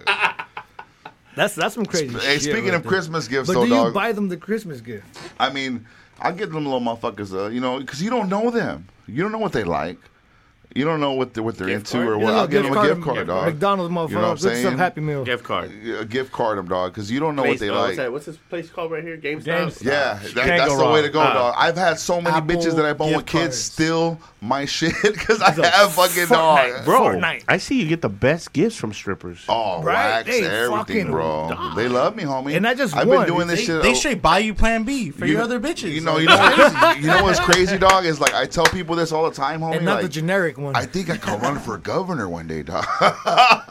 That's 1.35 1.55
that's 1.55 1.75
some 1.75 1.85
crazy 1.85 2.09
Hey, 2.19 2.39
speaking 2.39 2.65
right 2.65 2.73
of 2.73 2.83
there. 2.83 2.89
Christmas 2.91 3.27
gifts, 3.27 3.47
but 3.47 3.53
though, 3.53 3.63
do 3.65 3.69
you 3.69 3.75
dog. 3.75 3.93
buy 3.93 4.11
them 4.11 4.27
the 4.27 4.37
Christmas 4.37 4.81
gift? 4.81 5.05
I 5.39 5.51
mean, 5.51 5.85
I 6.19 6.31
give 6.31 6.51
them 6.51 6.65
little 6.65 6.81
motherfuckers, 6.81 7.31
uh, 7.31 7.49
you 7.49 7.61
know, 7.61 7.79
because 7.79 8.01
you 8.01 8.09
don't 8.09 8.27
know 8.27 8.49
them. 8.49 8.87
You 9.07 9.21
don't 9.23 9.31
know 9.31 9.37
what 9.37 9.53
they 9.53 9.63
like. 9.63 9.99
You 10.75 10.85
don't 10.85 10.99
know 10.99 11.13
what 11.13 11.33
they're, 11.33 11.41
what 11.41 11.57
they're 11.57 11.69
into 11.69 11.99
or 11.99 12.17
what. 12.19 12.27
Yeah, 12.27 12.39
I'll 12.41 12.47
give 12.47 12.63
them 12.63 12.77
a 12.77 12.87
gift 12.87 13.01
card, 13.01 13.15
card, 13.15 13.27
dog. 13.27 13.45
McDonald's, 13.45 13.91
motherfucker. 13.93 14.09
You 14.09 14.15
know 14.15 14.21
what 14.21 14.27
I'm 14.29 14.35
Good 14.35 14.39
stuff, 14.41 14.55
saying? 14.57 14.77
Happy 14.77 15.01
Meal. 15.01 15.23
Gift 15.23 15.43
card. 15.43 15.71
A 15.99 16.05
gift 16.05 16.31
card 16.31 16.57
them, 16.59 16.67
dog, 16.67 16.91
because 16.91 17.09
you 17.09 17.19
don't 17.19 17.35
know 17.35 17.41
Place- 17.43 17.53
what 17.53 17.59
they 17.61 17.69
uh, 17.69 17.73
like. 17.75 17.83
What's, 17.85 17.97
that? 17.97 18.11
what's 18.11 18.25
this 18.27 18.37
place 18.37 18.69
called 18.69 18.91
right 18.91 19.03
here? 19.03 19.17
GameStop. 19.17 19.43
GameStop. 19.45 19.83
Yeah, 19.83 20.19
that, 20.21 20.33
that's 20.35 20.67
go 20.75 20.77
the 20.77 20.93
way 20.93 21.01
to 21.01 21.09
go, 21.09 21.19
Ah. 21.21 21.33
dog. 21.33 21.55
I've 21.57 21.77
had 21.77 21.97
so 21.97 22.21
many 22.21 22.35
Apple 22.35 22.55
bitches 22.55 22.75
that 22.75 22.85
I 22.85 22.93
bone 22.93 23.15
with 23.15 23.25
kids 23.25 23.41
cards. 23.43 23.57
steal 23.57 24.19
my 24.39 24.65
shit 24.77 24.93
because 25.01 25.41
I 25.41 25.49
have 25.65 25.93
fucking 25.93 26.27
dog. 26.27 26.85
Bro, 26.85 27.21
I 27.47 27.57
see 27.57 27.81
you 27.81 27.87
get 27.87 28.01
the 28.01 28.09
best 28.09 28.53
gifts 28.53 28.75
from 28.75 28.93
strippers. 28.93 29.45
Oh, 29.49 29.81
Right? 29.81 30.25
wax, 30.25 30.29
They 30.29 30.45
everything, 30.45 30.77
fucking- 31.07 31.11
bro. 31.11 31.73
They 31.75 31.87
love 31.87 32.15
me, 32.15 32.23
homie. 32.23 32.55
And 32.55 32.67
I 32.67 32.75
just 32.75 32.95
I've 32.95 33.07
won. 33.07 33.25
been 33.25 33.27
doing 33.35 33.47
this 33.47 33.61
They, 33.61 33.65
shit. 33.65 33.81
they 33.81 33.91
oh, 33.91 33.95
straight 33.95 34.21
buy 34.21 34.39
you 34.39 34.53
Plan 34.53 34.83
B 34.83 35.09
for 35.09 35.25
your 35.25 35.41
other 35.41 35.59
bitches. 35.59 35.91
You 35.93 36.01
know, 36.01 36.17
you 36.17 36.27
know, 36.27 36.93
you 36.99 37.07
know 37.07 37.23
what's 37.23 37.39
crazy, 37.39 37.77
dog? 37.79 38.05
Is 38.05 38.19
like 38.19 38.33
I 38.35 38.45
tell 38.45 38.65
people 38.65 38.95
this 38.95 39.11
all 39.11 39.27
the 39.27 39.35
time, 39.35 39.61
homie. 39.61 39.77
And 39.77 39.85
not 39.85 39.97
the 39.97 40.03
like, 40.03 40.11
generic 40.57 40.73
one. 40.75 40.75
I 40.75 40.85
think 40.85 41.09
I 41.09 41.17
could 41.17 41.41
run 41.41 41.59
for 41.59 41.77
governor 41.77 42.27
one 42.29 42.47
day, 42.47 42.63
dog. 42.63 42.85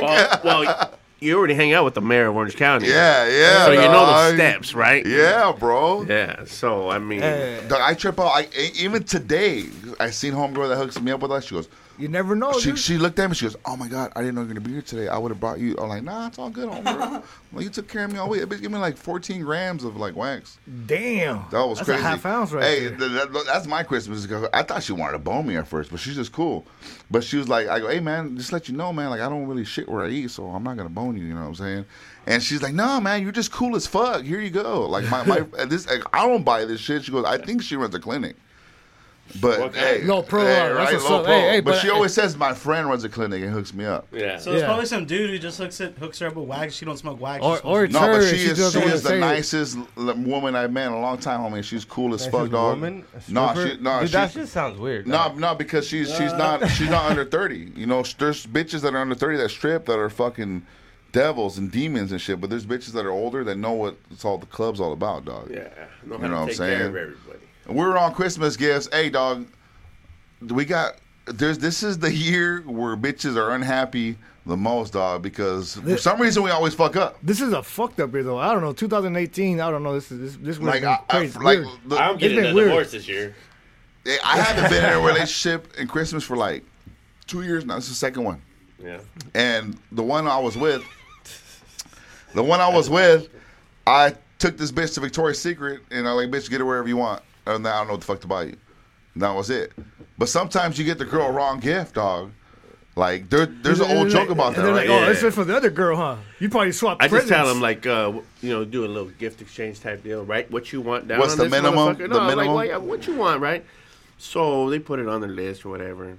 Well, 0.00 0.40
well, 0.44 0.90
you 1.20 1.38
already 1.38 1.54
hang 1.54 1.72
out 1.72 1.84
with 1.84 1.94
the 1.94 2.00
mayor 2.00 2.26
of 2.26 2.34
Orange 2.36 2.56
County. 2.56 2.88
Yeah, 2.88 3.26
yeah, 3.28 3.64
So 3.64 3.70
you 3.72 3.78
know 3.82 4.06
the 4.06 4.12
dog. 4.12 4.34
steps, 4.34 4.74
right? 4.74 5.06
Yeah, 5.06 5.52
bro. 5.56 6.02
Yeah. 6.02 6.44
So 6.46 6.90
I 6.90 6.98
mean, 6.98 7.20
Dog, 7.20 7.80
I 7.80 7.94
trip 7.94 8.18
out. 8.18 8.26
I, 8.28 8.42
e- 8.58 8.72
even 8.76 9.04
today, 9.04 9.66
I 10.00 10.10
seen 10.10 10.32
homegirl 10.34 10.68
that 10.68 10.76
hooks 10.76 11.00
me 11.00 11.12
up 11.12 11.20
with 11.22 11.30
us. 11.30 11.44
She 11.44 11.54
goes, 11.54 11.68
You 11.98 12.08
never 12.08 12.34
know. 12.34 12.52
she, 12.58 12.70
dude. 12.70 12.78
she 12.78 12.98
looked 12.98 13.18
at 13.18 13.28
me. 13.30 13.34
She 13.36 13.44
goes, 13.46 13.56
"Oh 13.64 13.76
my 13.76 13.86
god, 13.88 14.12
I 14.16 14.20
didn't 14.20 14.34
know 14.34 14.40
you 14.42 14.48
were 14.48 14.54
gonna 14.54 14.66
be 14.66 14.72
here 14.72 14.82
today. 14.82 15.08
I 15.08 15.16
would 15.16 15.30
have 15.30 15.38
brought 15.40 15.60
you." 15.60 15.76
I'm 15.78 15.88
like, 15.88 16.02
"Nah, 16.02 16.26
it's 16.26 16.38
all 16.38 16.50
good, 16.50 16.68
homegirl. 16.68 17.22
well, 17.52 17.62
you 17.62 17.70
took 17.70 17.88
care 17.88 18.04
of 18.04 18.12
me 18.12 18.18
all 18.18 18.28
week. 18.28 18.42
Bitch, 18.42 18.60
give 18.60 18.72
me 18.72 18.78
like 18.78 18.96
14 18.96 19.42
grams 19.42 19.84
of 19.84 19.96
like 19.96 20.16
wax. 20.16 20.58
Damn. 20.86 21.44
That 21.50 21.66
was 21.66 21.78
That's 21.78 21.88
crazy. 21.88 22.00
a 22.00 22.02
half 22.04 22.26
ounce 22.26 22.52
right 22.52 22.64
hey, 22.64 22.88
there. 22.88 22.98
th- 22.98 23.10
that- 23.32 23.44
that's 23.46 23.66
my 23.66 23.82
Christmas. 23.82 24.26
I 24.52 24.62
thought 24.62 24.82
she 24.82 24.92
wanted 24.92 25.12
to 25.12 25.18
bone 25.18 25.46
me 25.46 25.56
at 25.56 25.68
first, 25.68 25.90
but 25.90 26.00
she's 26.00 26.16
just 26.16 26.32
cool. 26.32 26.66
But 27.10 27.22
she 27.22 27.36
was 27.36 27.48
like, 27.48 27.68
I 27.68 27.78
go, 27.78 27.88
hey 27.88 28.00
man, 28.00 28.36
just 28.36 28.52
let 28.52 28.68
you 28.68 28.76
know, 28.76 28.92
man, 28.92 29.10
like 29.10 29.20
I 29.20 29.28
don't 29.28 29.46
really 29.46 29.64
shit 29.64 29.88
where 29.88 30.04
I 30.04 30.08
eat, 30.08 30.30
so 30.30 30.46
I'm 30.46 30.64
not 30.64 30.76
gonna 30.76 30.88
bone 30.88 31.16
you. 31.16 31.24
You 31.24 31.34
know 31.34 31.42
what 31.42 31.46
I'm 31.48 31.54
saying? 31.54 31.84
And 32.26 32.42
she's 32.42 32.62
like, 32.62 32.74
no, 32.74 33.00
man, 33.00 33.22
you're 33.22 33.32
just 33.32 33.52
cool 33.52 33.76
as 33.76 33.86
fuck. 33.86 34.24
Here 34.24 34.40
you 34.40 34.50
go. 34.50 34.88
Like 34.88 35.08
my, 35.10 35.24
my 35.24 35.40
this, 35.66 35.86
like, 35.86 36.02
I 36.12 36.26
don't 36.26 36.42
buy 36.42 36.64
this 36.64 36.80
shit. 36.80 37.04
She 37.04 37.12
goes, 37.12 37.24
I 37.24 37.38
think 37.38 37.62
she 37.62 37.76
runs 37.76 37.94
a 37.94 38.00
clinic. 38.00 38.36
But 39.40 39.74
hey, 39.74 40.02
Low 40.04 40.22
pro, 40.22 40.42
hey, 40.44 40.60
uh, 40.60 40.68
that's 40.68 40.76
right, 40.76 40.92
what's 40.94 41.10
low 41.10 41.18
up. 41.18 41.24
pro. 41.24 41.34
Hey, 41.34 41.40
hey, 41.50 41.60
but, 41.60 41.72
but- 41.72 41.80
she 41.80 41.88
always 41.90 42.12
says 42.14 42.36
my 42.36 42.52
friend 42.54 42.86
runs 42.88 43.02
a 43.04 43.08
clinic 43.08 43.42
and 43.42 43.50
hooks 43.52 43.74
me 43.74 43.84
up. 43.84 44.06
Yeah. 44.12 44.38
So 44.38 44.52
it's 44.52 44.60
Yeah. 44.60 44.66
probably 44.66 44.86
some 44.86 45.06
dude 45.06 45.30
who 45.30 45.38
just 45.38 45.58
hooks 45.58 45.80
it, 45.80 45.96
hooks 45.98 46.18
her 46.20 46.28
up 46.28 46.36
with 46.36 46.46
wax. 46.46 46.74
She 46.74 46.84
don't 46.84 46.98
smoke 46.98 47.20
wax. 47.20 47.42
Or- 47.44 47.58
or 47.64 47.88
smokes- 47.88 47.92
No, 47.92 48.00
her, 48.00 48.20
but 48.20 48.28
she 48.28 48.36
she 48.36 48.44
is 48.50 48.56
she 48.72 48.78
is 48.80 49.02
the 49.02 49.08
say 49.08 49.16
it. 49.16 49.20
nicest 49.20 49.78
woman 49.96 50.54
I've 50.54 50.70
met 50.72 50.86
in 50.88 50.92
a 50.92 51.00
long 51.00 51.18
time, 51.18 51.40
homie. 51.40 51.64
She's 51.64 51.84
cool 51.84 52.14
as 52.14 52.20
Nicest 52.20 52.30
fuck, 52.30 52.50
dog. 52.50 52.76
woman? 52.76 53.04
A 53.12 53.32
No, 53.32 53.48
stripper? 53.50 53.70
she, 53.70 53.82
no, 53.82 54.00
Dude, 54.00 54.08
she, 54.10 54.12
that 54.12 54.32
just 54.32 54.52
sounds 54.52 54.78
weird. 54.78 55.08
No, 55.08 55.32
no, 55.34 55.54
because 55.54 55.86
she's 55.86 56.08
she's 56.14 56.32
not 56.34 56.68
she's 56.70 56.90
not 56.90 57.10
under 57.10 57.24
thirty. 57.36 57.72
You 57.74 57.86
know, 57.86 58.04
there's 58.18 58.46
bitches 58.46 58.82
that 58.82 58.94
are 58.94 58.98
under 58.98 59.14
thirty 59.16 59.36
that 59.38 59.48
strip 59.50 59.86
that 59.86 59.98
are 59.98 60.10
fucking 60.10 60.62
devils 61.12 61.58
and 61.58 61.72
demons 61.72 62.12
and 62.12 62.20
shit. 62.20 62.40
But 62.40 62.50
there's 62.50 62.66
bitches 62.66 62.92
that 62.92 63.04
are 63.06 63.10
older 63.10 63.42
that 63.44 63.56
know 63.56 63.72
what 63.72 63.96
it's 64.12 64.24
all 64.24 64.38
the 64.38 64.46
club's 64.46 64.80
all 64.80 64.92
about, 64.92 65.24
dog. 65.24 65.50
yeah, 65.50 65.68
know 66.04 66.16
You 66.16 66.22
know 66.28 66.30
what 66.34 66.40
I'm 66.42 66.46
take 66.48 66.56
saying? 66.56 66.92
Care 67.64 67.72
of 67.72 67.76
everybody. 67.76 67.98
We're 67.98 67.98
on 67.98 68.14
Christmas 68.14 68.56
gifts. 68.56 68.88
Hey, 68.92 69.10
dog, 69.10 69.46
we 70.40 70.64
got 70.64 70.96
there's 71.26 71.58
this 71.58 71.82
is 71.82 71.98
the 71.98 72.12
year 72.12 72.60
where 72.62 72.96
bitches 72.96 73.36
are 73.36 73.52
unhappy 73.52 74.16
the 74.46 74.56
most, 74.56 74.92
dog, 74.92 75.22
because 75.22 75.76
for 75.76 75.96
some 75.96 76.20
reason 76.20 76.42
we 76.42 76.50
always 76.50 76.74
fuck 76.74 76.96
up. 76.96 77.16
This 77.22 77.40
is 77.40 77.52
a 77.52 77.62
fucked 77.62 77.98
up 78.00 78.12
year 78.12 78.22
though. 78.22 78.38
I 78.38 78.52
don't 78.52 78.60
know. 78.60 78.72
2018. 78.74 79.60
I 79.60 79.70
don't 79.70 79.82
know. 79.82 79.94
This 79.94 80.12
is 80.12 80.20
this 80.20 80.36
this 80.36 80.58
was 80.58 80.68
Like, 80.68 80.84
I, 80.84 80.98
I, 81.08 81.30
like 81.40 81.60
the, 81.86 81.96
I'm 81.96 82.18
getting 82.18 82.42
been 82.42 82.52
a 82.52 82.54
weird. 82.54 82.68
divorce 82.68 82.90
this 82.92 83.08
year. 83.08 83.34
I 84.22 84.38
haven't 84.38 84.70
been 84.70 84.84
in 84.84 84.92
a 84.92 85.00
relationship 85.00 85.74
in 85.78 85.88
Christmas 85.88 86.24
for 86.24 86.36
like 86.36 86.62
two 87.26 87.42
years 87.42 87.64
now. 87.64 87.76
This 87.76 87.84
is 87.84 87.90
the 87.90 87.96
second 87.96 88.24
one. 88.24 88.42
Yeah. 88.82 88.98
And 89.34 89.78
the 89.92 90.02
one 90.02 90.28
I 90.28 90.38
was 90.38 90.58
with, 90.58 90.84
the 92.34 92.42
one 92.42 92.60
I 92.60 92.68
was 92.68 92.90
with, 92.90 93.30
I 93.86 94.14
took 94.38 94.58
this 94.58 94.70
bitch 94.70 94.92
to 94.94 95.00
Victoria's 95.00 95.40
Secret 95.40 95.80
and 95.90 96.06
I 96.06 96.12
like, 96.12 96.28
bitch, 96.28 96.50
get 96.50 96.60
it 96.60 96.64
wherever 96.64 96.86
you 96.86 96.98
want. 96.98 97.22
And 97.46 97.66
I 97.66 97.78
don't 97.78 97.86
know 97.88 97.92
what 97.94 98.00
the 98.00 98.06
fuck 98.06 98.20
to 98.20 98.26
buy 98.26 98.44
you. 98.44 98.56
And 99.14 99.22
that 99.22 99.34
was 99.34 99.50
it. 99.50 99.72
But 100.18 100.28
sometimes 100.28 100.78
you 100.78 100.84
get 100.84 100.98
the 100.98 101.04
girl 101.04 101.26
a 101.28 101.32
wrong 101.32 101.60
gift, 101.60 101.94
dog. 101.94 102.32
Like 102.96 103.28
there, 103.28 103.46
there's 103.46 103.80
an 103.80 103.90
old 103.96 104.08
joke 104.08 104.30
about 104.30 104.48
And 104.48 104.56
that, 104.56 104.62
they're 104.62 104.72
right? 104.72 104.88
like, 104.88 104.96
oh, 104.96 105.00
Yeah. 105.00 105.08
this 105.08 105.22
is 105.24 105.34
for 105.34 105.44
the 105.44 105.56
other 105.56 105.70
girl, 105.70 105.96
huh? 105.96 106.16
You 106.38 106.48
probably 106.48 106.70
swapped 106.70 107.02
I 107.02 107.08
just 107.08 107.26
tell 107.26 107.46
them 107.48 107.60
like, 107.60 107.86
uh, 107.86 108.12
you 108.40 108.50
know, 108.50 108.64
do 108.64 108.84
a 108.84 108.86
little 108.86 109.08
gift 109.10 109.40
exchange 109.42 109.80
type 109.80 110.04
deal, 110.04 110.24
right? 110.24 110.48
What 110.50 110.72
you 110.72 110.80
want 110.80 111.08
down 111.08 111.18
What's 111.18 111.32
on 111.32 111.38
the 111.38 111.44
this 111.44 111.50
minimum? 111.52 111.96
motherfucker? 111.96 111.98
The 111.98 112.20
minimum? 112.20 112.54
Like, 112.54 112.70
what, 112.70 112.82
what 112.82 113.06
you 113.08 113.14
want, 113.16 113.40
right? 113.40 113.64
So 114.16 114.70
they 114.70 114.78
put 114.78 115.00
it 115.00 115.08
on 115.08 115.20
their 115.20 115.30
list 115.30 115.64
or 115.66 115.70
whatever, 115.70 116.16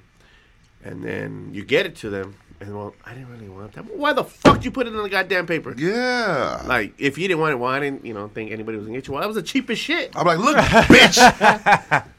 and 0.84 1.01
then 1.01 1.49
you 1.53 1.63
get 1.63 1.86
it 1.86 1.95
to 1.97 2.09
them, 2.09 2.36
and 2.62 2.76
well, 2.76 2.95
I 3.06 3.14
didn't 3.14 3.30
really 3.32 3.49
want 3.49 3.74
that. 3.74 3.84
Why 3.95 4.14
the 4.14 4.24
fuck 4.24 4.64
you 4.64 4.72
put 4.72 4.88
it 4.88 4.93
in 4.93 5.01
the 5.01 5.10
goddamn 5.10 5.45
paper? 5.45 5.74
Yeah. 5.78 6.62
Like, 6.66 6.93
if 6.97 7.18
you 7.18 7.28
didn't 7.28 7.39
want 7.41 7.53
it, 7.53 7.58
why 7.58 7.78
I 7.78 7.80
didn't, 7.80 8.06
you 8.06 8.14
know, 8.14 8.28
think 8.30 8.51
anybody 8.51 8.78
was 8.78 8.86
gonna 8.88 8.97
get 8.97 9.08
you. 9.08 9.14
Well, 9.14 9.22
that 9.22 9.28
was 9.28 9.36
the 9.36 9.43
cheapest 9.43 9.82
shit. 9.82 10.16
I'm 10.16 10.26
like, 10.26 10.39
look, 10.39 10.56
bitch, 10.88 11.18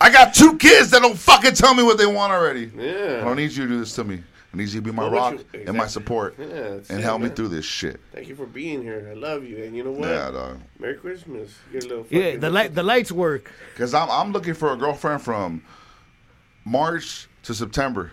I 0.01 0.11
got 0.11 0.35
two 0.35 0.57
kids 0.59 0.91
that 0.91 1.01
don't 1.03 1.17
fucking 1.19 1.55
tell 1.55 1.75
me 1.75 1.83
what 1.83 1.99
they 1.99 2.07
want 2.07 2.33
already. 2.33 2.71
Yeah. 2.77 3.19
I 3.21 3.25
don't 3.25 3.37
need 3.37 3.53
you 3.53 3.65
to 3.65 3.69
do 3.69 3.79
this 3.81 3.95
to 3.97 4.05
me. 4.05 4.23
I 4.53 4.57
need 4.59 4.69
you 4.69 4.81
to 4.81 4.83
be 4.83 4.93
my 4.93 5.03
Well, 5.03 5.13
rock 5.13 5.35
you- 5.53 5.65
and 5.67 5.77
my 5.77 5.87
support 5.87 6.37
Yeah, 6.39 6.47
and 6.47 6.91
it, 6.91 7.01
help 7.03 7.21
me 7.21 7.29
through 7.29 7.49
this 7.49 7.65
shit. 7.65 8.01
Thank 8.13 8.29
you 8.29 8.35
for 8.37 8.47
being 8.47 8.83
here. 8.83 9.09
I 9.11 9.15
love 9.15 9.45
you, 9.45 9.63
and 9.65 9.77
you 9.77 9.85
know 9.85 9.91
what? 9.91 10.09
Yeah, 10.09 10.31
dog. 10.31 10.61
Merry 10.79 10.95
Christmas. 10.95 11.53
Get 11.73 11.85
a 11.85 11.89
little. 11.89 12.07
Yeah, 12.11 12.37
the 12.37 12.49
light 12.49 12.75
the 12.75 12.83
lights 12.83 13.13
work. 13.13 13.51
Because 13.75 13.93
I'm, 13.93 14.09
I'm 14.11 14.33
looking 14.33 14.55
for 14.55 14.73
a 14.73 14.77
girlfriend 14.77 15.21
from 15.23 15.63
March 16.65 17.29
to 17.45 17.55
September. 17.55 18.13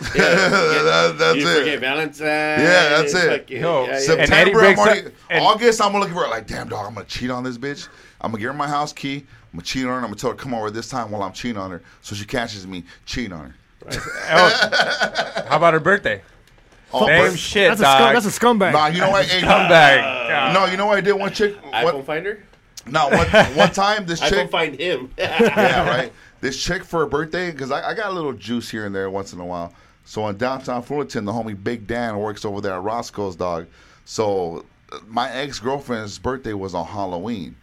That- 0.14 1.14
that's 1.18 1.36
you 1.38 1.48
it. 1.48 1.58
forget 1.60 1.80
Valentine's. 1.80 2.20
Yeah, 2.20 2.88
that's 2.88 3.14
it. 3.14 3.28
fucking- 3.40 3.60
Yo, 3.62 3.84
yeah, 3.84 3.90
yeah. 3.92 3.98
September, 3.98 4.22
And 4.22 4.34
I'm 4.34 4.52
breaks 4.52 4.80
already, 4.80 5.06
up- 5.06 5.12
and- 5.30 5.44
August, 5.44 5.80
I'm 5.82 5.92
looking 5.92 6.14
for 6.14 6.28
like, 6.28 6.46
damn 6.46 6.68
dog, 6.68 6.86
I'm 6.86 6.94
gonna 6.94 7.06
cheat 7.06 7.30
on 7.30 7.44
this 7.44 7.58
bitch. 7.58 7.88
I'm 8.20 8.30
gonna 8.30 8.40
give 8.40 8.48
her 8.48 8.56
my 8.56 8.68
house 8.68 8.92
key. 8.92 9.18
I'm 9.52 9.58
gonna 9.58 9.62
cheat 9.64 9.84
on 9.84 9.88
her. 9.90 9.96
I'm 9.96 10.02
gonna 10.02 10.14
tell 10.16 10.30
her 10.30 10.36
come 10.36 10.54
over 10.54 10.70
this 10.70 10.88
time 10.88 11.10
while 11.10 11.22
I'm 11.22 11.32
cheating 11.32 11.58
on 11.58 11.70
her, 11.70 11.82
so 12.00 12.14
she 12.14 12.24
catches 12.24 12.66
me 12.66 12.84
cheating 13.06 13.32
on 13.32 13.46
her. 13.46 13.54
Oh, 14.30 15.44
how 15.48 15.56
about 15.56 15.74
her 15.74 15.80
birthday? 15.80 16.22
Oh, 16.92 17.06
Same 17.06 17.30
but- 17.30 17.38
shit, 17.38 17.68
That's 17.70 17.80
a 17.80 17.84
scum, 17.84 18.12
that's 18.14 18.26
a 18.26 18.40
scumbag. 18.40 18.72
Nah, 18.72 18.86
you 18.88 19.00
know 19.00 19.10
what? 19.10 19.26
Hey, 19.30 19.40
Scumbag. 19.40 20.52
No, 20.52 20.66
you 20.66 20.76
know 20.76 20.86
what 20.86 20.98
I 20.98 21.00
did? 21.00 21.12
One 21.14 21.32
chick. 21.32 21.56
iPhone 21.72 21.94
One, 21.94 22.02
finder. 22.04 22.42
no, 22.86 23.08
one, 23.08 23.26
one 23.56 23.72
time 23.72 24.04
this 24.06 24.20
iPhone 24.22 24.28
chick. 24.30 24.50
find 24.50 24.78
him. 24.78 25.10
yeah, 25.16 25.88
right. 25.88 26.12
This 26.42 26.60
chick 26.60 26.82
for 26.82 26.98
her 27.00 27.06
birthday, 27.06 27.52
because 27.52 27.70
I, 27.70 27.90
I 27.90 27.94
got 27.94 28.10
a 28.10 28.12
little 28.12 28.32
juice 28.32 28.68
here 28.68 28.84
and 28.84 28.92
there 28.92 29.08
once 29.08 29.32
in 29.32 29.38
a 29.38 29.46
while. 29.46 29.72
So 30.04 30.26
in 30.26 30.36
downtown 30.36 30.82
Fullerton, 30.82 31.24
the 31.24 31.30
homie 31.30 31.62
Big 31.62 31.86
Dan 31.86 32.18
works 32.18 32.44
over 32.44 32.60
there 32.60 32.74
at 32.74 32.82
Roscoe's 32.82 33.36
dog. 33.36 33.68
So 34.04 34.64
uh, 34.90 34.98
my 35.06 35.30
ex 35.30 35.60
girlfriend's 35.60 36.18
birthday 36.18 36.52
was 36.52 36.74
on 36.74 36.84
Halloween. 36.84 37.54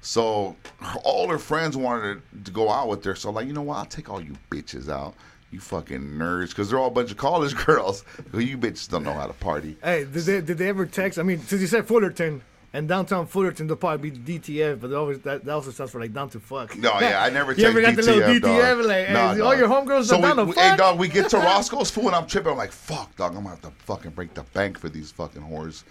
So 0.00 0.54
her, 0.80 1.00
all 1.02 1.28
her 1.28 1.40
friends 1.40 1.76
wanted 1.76 2.22
to 2.44 2.52
go 2.52 2.70
out 2.70 2.86
with 2.86 3.04
her. 3.04 3.16
So 3.16 3.32
like, 3.32 3.48
you 3.48 3.52
know 3.52 3.62
what? 3.62 3.78
I'll 3.78 3.84
take 3.86 4.08
all 4.08 4.22
you 4.22 4.36
bitches 4.48 4.88
out. 4.88 5.14
You 5.50 5.58
fucking 5.58 6.00
nerds, 6.00 6.50
because 6.50 6.70
they're 6.70 6.78
all 6.78 6.86
a 6.86 6.92
bunch 6.92 7.10
of 7.10 7.16
college 7.16 7.56
girls. 7.66 8.04
Well, 8.32 8.42
you 8.42 8.56
bitches 8.56 8.88
don't 8.88 9.02
know 9.02 9.12
how 9.12 9.26
to 9.26 9.32
party. 9.32 9.76
Hey, 9.82 10.04
did 10.04 10.22
they 10.22 10.40
did 10.40 10.58
they 10.58 10.68
ever 10.68 10.86
text? 10.86 11.18
I 11.18 11.24
mean, 11.24 11.40
since 11.40 11.60
you 11.60 11.66
said 11.66 11.88
Fullerton, 11.88 12.42
And 12.72 12.86
downtown 12.86 13.26
Fullerton, 13.26 13.66
they'll 13.66 13.76
probably 13.76 14.10
be 14.10 14.38
DTF, 14.38 14.80
but 14.80 14.92
always 14.92 15.18
that, 15.20 15.44
that 15.44 15.52
also 15.52 15.72
stands 15.72 15.90
for 15.90 16.00
like 16.00 16.12
down 16.12 16.28
to 16.30 16.38
fuck. 16.38 16.76
No, 16.78 17.00
yeah, 17.00 17.20
I 17.20 17.28
never 17.28 17.52
you 17.56 17.64
ever 17.66 17.80
got 17.82 17.96
the 17.96 18.02
little 18.02 18.20
DTF, 18.22 18.40
dog. 18.42 18.86
Like, 18.86 19.06
hey, 19.08 19.12
Nah, 19.12 19.30
all 19.30 19.36
dog. 19.36 19.58
your 19.58 19.68
homegirls 19.68 20.04
so 20.04 20.18
are 20.18 20.22
down 20.22 20.36
we, 20.36 20.42
to 20.42 20.44
we- 20.50 20.52
fuck. 20.52 20.70
Hey, 20.70 20.76
dog, 20.76 20.98
we 20.98 21.08
get 21.08 21.28
to 21.30 21.38
Roscoe's 21.38 21.90
food 21.90 22.06
and 22.06 22.14
I'm 22.14 22.26
tripping. 22.28 22.52
I'm 22.52 22.58
like, 22.58 22.70
fuck, 22.70 23.14
dog, 23.16 23.32
I'm 23.34 23.38
gonna 23.42 23.50
have 23.56 23.62
to 23.62 23.72
fucking 23.84 24.12
break 24.12 24.34
the 24.34 24.44
bank 24.54 24.78
for 24.78 24.88
these 24.88 25.10
fucking 25.10 25.42
whores. 25.42 25.82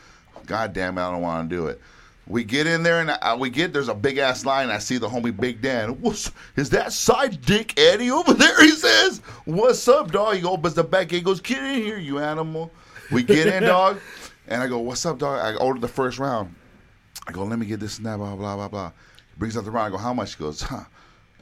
God 0.46 0.72
damn 0.72 0.98
it, 0.98 1.02
I 1.02 1.12
don't 1.12 1.22
want 1.22 1.50
to 1.50 1.54
do 1.56 1.68
it. 1.68 1.82
We 2.28 2.46
get 2.46 2.66
in 2.66 2.82
there 2.84 3.02
and 3.02 3.12
I, 3.12 3.36
we 3.36 3.50
get 3.50 3.74
there's 3.74 3.90
a 3.90 3.94
big 3.94 4.18
ass 4.18 4.46
line. 4.46 4.70
I 4.70 4.78
see 4.78 4.98
the 5.00 5.10
homie 5.10 5.38
Big 5.38 5.62
Dan. 5.62 6.00
What's 6.00 6.32
is 6.56 6.70
that 6.70 6.94
side 6.94 7.42
dick 7.42 7.78
Eddie 7.78 8.12
over 8.12 8.34
there? 8.34 8.56
He 8.62 8.70
says, 8.70 9.20
"What's 9.46 9.86
up, 9.88 10.12
dog?" 10.12 10.38
He 10.38 10.46
opens 10.46 10.76
the 10.76 10.84
back. 10.84 11.10
He 11.12 11.20
goes, 11.22 11.42
"Get 11.42 11.62
in 11.62 11.82
here, 11.82 11.98
you 11.98 12.20
animal." 12.20 12.72
We 13.12 13.24
get 13.24 13.48
in, 13.48 13.64
dog, 13.64 14.00
and 14.48 14.62
I 14.62 14.68
go, 14.68 14.78
"What's 14.78 15.06
up, 15.08 15.18
dog?" 15.18 15.40
I 15.44 15.58
ordered 15.58 15.82
the 15.82 15.88
first 15.88 16.20
round. 16.20 16.54
I 17.30 17.32
go, 17.32 17.44
"Let 17.44 17.60
me 17.60 17.66
get 17.66 17.80
this 17.80 17.98
and 17.98 18.06
that." 18.08 18.18
Blah 18.18 18.36
blah 18.36 18.56
blah 18.56 18.68
blah. 18.68 18.90
He 18.90 19.38
brings 19.40 19.56
out 19.56 19.66
the 19.66 19.72
round. 19.72 19.88
I 19.94 19.98
go, 19.98 20.02
"How 20.02 20.14
much?" 20.14 20.36
He 20.36 20.44
goes, 20.44 20.62
"Huh." 20.62 20.84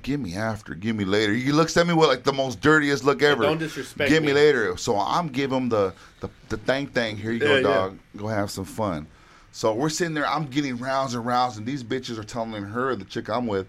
Give 0.03 0.19
me 0.19 0.35
after, 0.35 0.75
give 0.75 0.95
me 0.95 1.05
later. 1.05 1.33
He 1.33 1.51
looks 1.51 1.75
at 1.75 1.87
me 1.87 1.93
with 1.93 2.07
like 2.07 2.23
the 2.23 2.31
most 2.31 2.61
dirtiest 2.61 3.03
look 3.03 3.23
ever. 3.23 3.43
don't 3.43 3.57
disrespect 3.57 4.09
Give 4.09 4.21
me 4.21 4.27
me. 4.27 4.33
later. 4.35 4.77
So 4.77 4.97
I'm 4.97 5.27
giving 5.27 5.57
him 5.57 5.69
the 5.69 5.91
the, 6.19 6.29
the 6.49 6.57
thing 6.57 6.87
thing. 6.87 7.17
Here 7.17 7.31
you 7.31 7.39
go, 7.39 7.47
Yeah, 7.47 7.55
yeah. 7.55 7.61
dog. 7.61 7.99
Go 8.15 8.27
have 8.27 8.51
some 8.51 8.63
fun. 8.63 9.07
So 9.51 9.73
we're 9.73 9.89
sitting 9.89 10.13
there. 10.13 10.27
I'm 10.27 10.45
getting 10.45 10.77
rounds 10.77 11.15
and 11.15 11.25
rounds, 11.25 11.57
and 11.57 11.65
these 11.65 11.83
bitches 11.83 12.19
are 12.19 12.23
telling 12.23 12.63
her, 12.63 12.95
the 12.95 13.05
chick 13.05 13.27
I'm 13.27 13.47
with, 13.47 13.67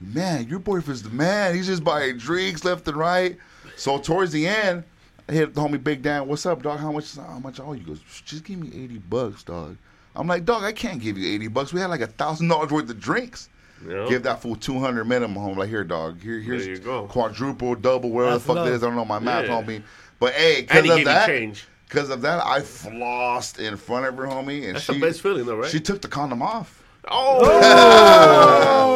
man, 0.00 0.46
your 0.48 0.58
boyfriend's 0.58 1.02
the 1.02 1.08
man. 1.10 1.54
He's 1.54 1.66
just 1.66 1.82
buying 1.82 2.18
drinks 2.18 2.62
left 2.62 2.86
and 2.86 2.96
right. 2.96 3.38
So 3.76 3.98
towards 3.98 4.32
the 4.32 4.46
end, 4.46 4.84
I 5.28 5.32
hit 5.32 5.54
the 5.54 5.60
homie 5.62 5.82
Big 5.82 6.02
Dan. 6.02 6.28
What's 6.28 6.44
up, 6.44 6.62
dog? 6.62 6.78
How 6.78 6.92
much? 6.92 7.16
How 7.16 7.38
much? 7.38 7.58
Oh, 7.58 7.72
he 7.72 7.80
goes, 7.80 8.00
just 8.26 8.44
give 8.44 8.58
me 8.58 8.68
eighty 8.68 8.98
bucks, 8.98 9.42
dog. 9.44 9.78
I'm 10.16 10.26
like, 10.26 10.44
dog, 10.44 10.64
I 10.64 10.72
can't 10.72 11.00
give 11.00 11.16
you 11.16 11.32
eighty 11.32 11.48
bucks. 11.48 11.72
We 11.72 11.80
had 11.80 11.90
like 11.90 12.00
a 12.00 12.06
thousand 12.06 12.48
dollars 12.48 12.70
worth 12.70 12.90
of 12.90 12.98
drinks. 13.00 13.48
Yeah. 13.88 14.06
Give 14.08 14.22
that 14.24 14.42
fool 14.42 14.56
two 14.56 14.78
hundred 14.78 15.04
minimum. 15.06 15.36
Home 15.42 15.56
like 15.56 15.68
here, 15.70 15.84
dog. 15.84 16.20
Here, 16.20 16.38
here's 16.40 16.66
you 16.66 16.78
go. 16.78 17.06
quadruple, 17.06 17.74
double, 17.76 18.10
whatever 18.10 18.32
That's 18.32 18.44
the 18.44 18.48
fuck 18.54 18.56
it 18.58 18.68
enough. 18.68 18.74
is. 18.76 18.82
I 18.82 18.86
don't 18.86 18.96
know 18.96 19.04
my 19.04 19.18
math, 19.18 19.46
Yeah. 19.46 19.62
homie. 19.62 19.82
But 20.18 20.34
hey, 20.34 20.62
because 20.62 20.84
he 20.84 20.90
of 20.90 21.04
that, 21.06 21.26
change. 21.26 21.66
because 21.88 22.10
of 22.10 22.20
that, 22.22 22.44
I 22.44 22.60
flossed 22.60 23.58
in 23.58 23.76
front 23.78 24.04
of 24.06 24.16
her, 24.18 24.24
homie, 24.26 24.64
and 24.66 24.74
That's 24.74 24.84
she 24.84 24.94
the 24.94 25.00
best 25.00 25.22
feeling, 25.22 25.46
though, 25.46 25.56
right? 25.56 25.70
She 25.70 25.80
took 25.80 26.02
the 26.02 26.08
condom 26.08 26.42
off. 26.42 26.79
Oh! 27.08 28.90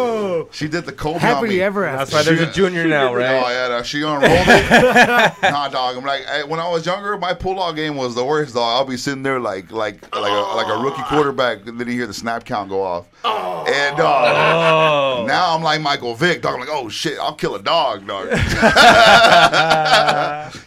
she 0.50 0.68
did 0.68 0.84
the 0.84 0.92
Kobe 0.92 1.14
on 1.14 1.20
Happily 1.20 1.56
me. 1.56 1.62
ever 1.62 1.82
That's 1.82 2.12
why 2.12 2.22
there's 2.22 2.40
a 2.40 2.52
junior 2.52 2.86
now, 2.86 3.14
right? 3.14 3.42
Oh 3.42 3.48
yeah, 3.48 3.68
no, 3.68 3.82
she 3.82 4.02
unrolled 4.02 4.24
it. 4.24 4.70
nah, 5.42 5.68
dog. 5.68 5.96
I'm 5.96 6.04
like, 6.04 6.24
hey, 6.26 6.44
when 6.44 6.60
I 6.60 6.68
was 6.68 6.84
younger, 6.84 7.16
my 7.16 7.32
pull-out 7.32 7.76
game 7.76 7.96
was 7.96 8.14
the 8.14 8.24
worst, 8.24 8.54
dog. 8.54 8.76
I'll 8.76 8.84
be 8.84 8.98
sitting 8.98 9.22
there 9.22 9.40
like, 9.40 9.72
like, 9.72 10.02
like 10.14 10.30
a, 10.30 10.56
like 10.56 10.66
a 10.68 10.82
rookie 10.82 11.02
quarterback, 11.04 11.66
and 11.66 11.80
then 11.80 11.88
you 11.88 11.94
hear 11.94 12.06
the 12.06 12.12
snap 12.14 12.44
count 12.44 12.68
go 12.68 12.82
off. 12.82 13.06
Oh. 13.24 13.64
And 13.66 13.96
dog, 13.96 14.34
oh. 14.36 15.24
now 15.26 15.54
I'm 15.54 15.62
like 15.62 15.80
Michael 15.80 16.14
Vick, 16.14 16.42
dog. 16.42 16.54
I'm 16.54 16.60
like, 16.60 16.68
oh 16.70 16.90
shit, 16.90 17.18
I'll 17.18 17.34
kill 17.34 17.54
a 17.54 17.62
dog, 17.62 18.06
dog. 18.06 18.28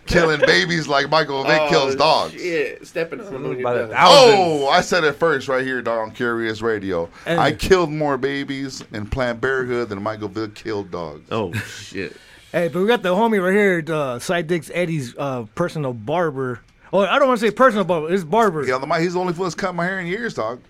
Killing 0.08 0.40
babies 0.40 0.88
like 0.88 1.10
Michael 1.10 1.44
Vick 1.44 1.62
Oh, 1.62 1.70
kills 1.70 1.96
dogs. 1.96 2.34
Shit, 2.34 2.88
stepping 2.88 3.20
on 3.20 3.32
them 3.32 3.44
when 3.44 3.62
By 3.62 3.74
the 3.74 3.88
you're. 3.88 3.96
Oh, 3.98 4.68
I 4.68 4.82
said 4.82 5.04
it 5.04 5.14
first 5.14 5.48
right 5.48 5.64
here, 5.64 5.82
dog, 5.82 6.00
on 6.00 6.12
Curious 6.12 6.62
Radio. 6.62 7.10
Hey. 7.28 7.38
I 7.38 7.52
killed 7.52 7.92
more 7.92 8.18
babies 8.18 8.86
in 8.94 9.06
Planned 9.06 9.42
Parenthood 9.42 9.90
than 9.90 10.02
Michael 10.02 10.30
Vick 10.30 10.56
killed 10.56 10.92
dogs. 10.92 11.28
Oh 11.30 11.52
shit. 11.54 12.16
Hey, 12.54 12.70
but 12.70 12.80
we 12.80 12.88
got 12.88 13.04
the 13.04 13.14
homie 13.14 13.44
right 13.44 13.52
here, 13.52 13.84
uh, 13.94 14.18
Side 14.20 14.48
Dicks 14.48 14.72
Eddie's 14.74 15.14
uh, 15.18 15.44
personal 15.54 15.92
barber. 15.94 16.62
Oh, 16.94 17.00
I 17.00 17.20
don't 17.20 17.28
want 17.28 17.42
to 17.42 17.46
say 17.46 17.52
personal 17.52 17.84
barber. 17.84 18.14
It's 18.14 18.24
barber. 18.24 18.66
Yeah, 18.66 18.78
the, 18.78 18.88
he's 18.96 19.14
the 19.14 19.20
only 19.20 19.34
fool 19.34 19.44
that's 19.44 19.56
cut 19.56 19.76
my 19.76 19.84
hair 19.84 20.00
in 20.00 20.08
years, 20.08 20.36
dog. 20.36 20.62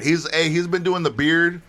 He's 0.00 0.30
hey, 0.30 0.48
he's 0.48 0.68
been 0.68 0.84
doing 0.84 1.02
the 1.02 1.10
beard 1.10 1.60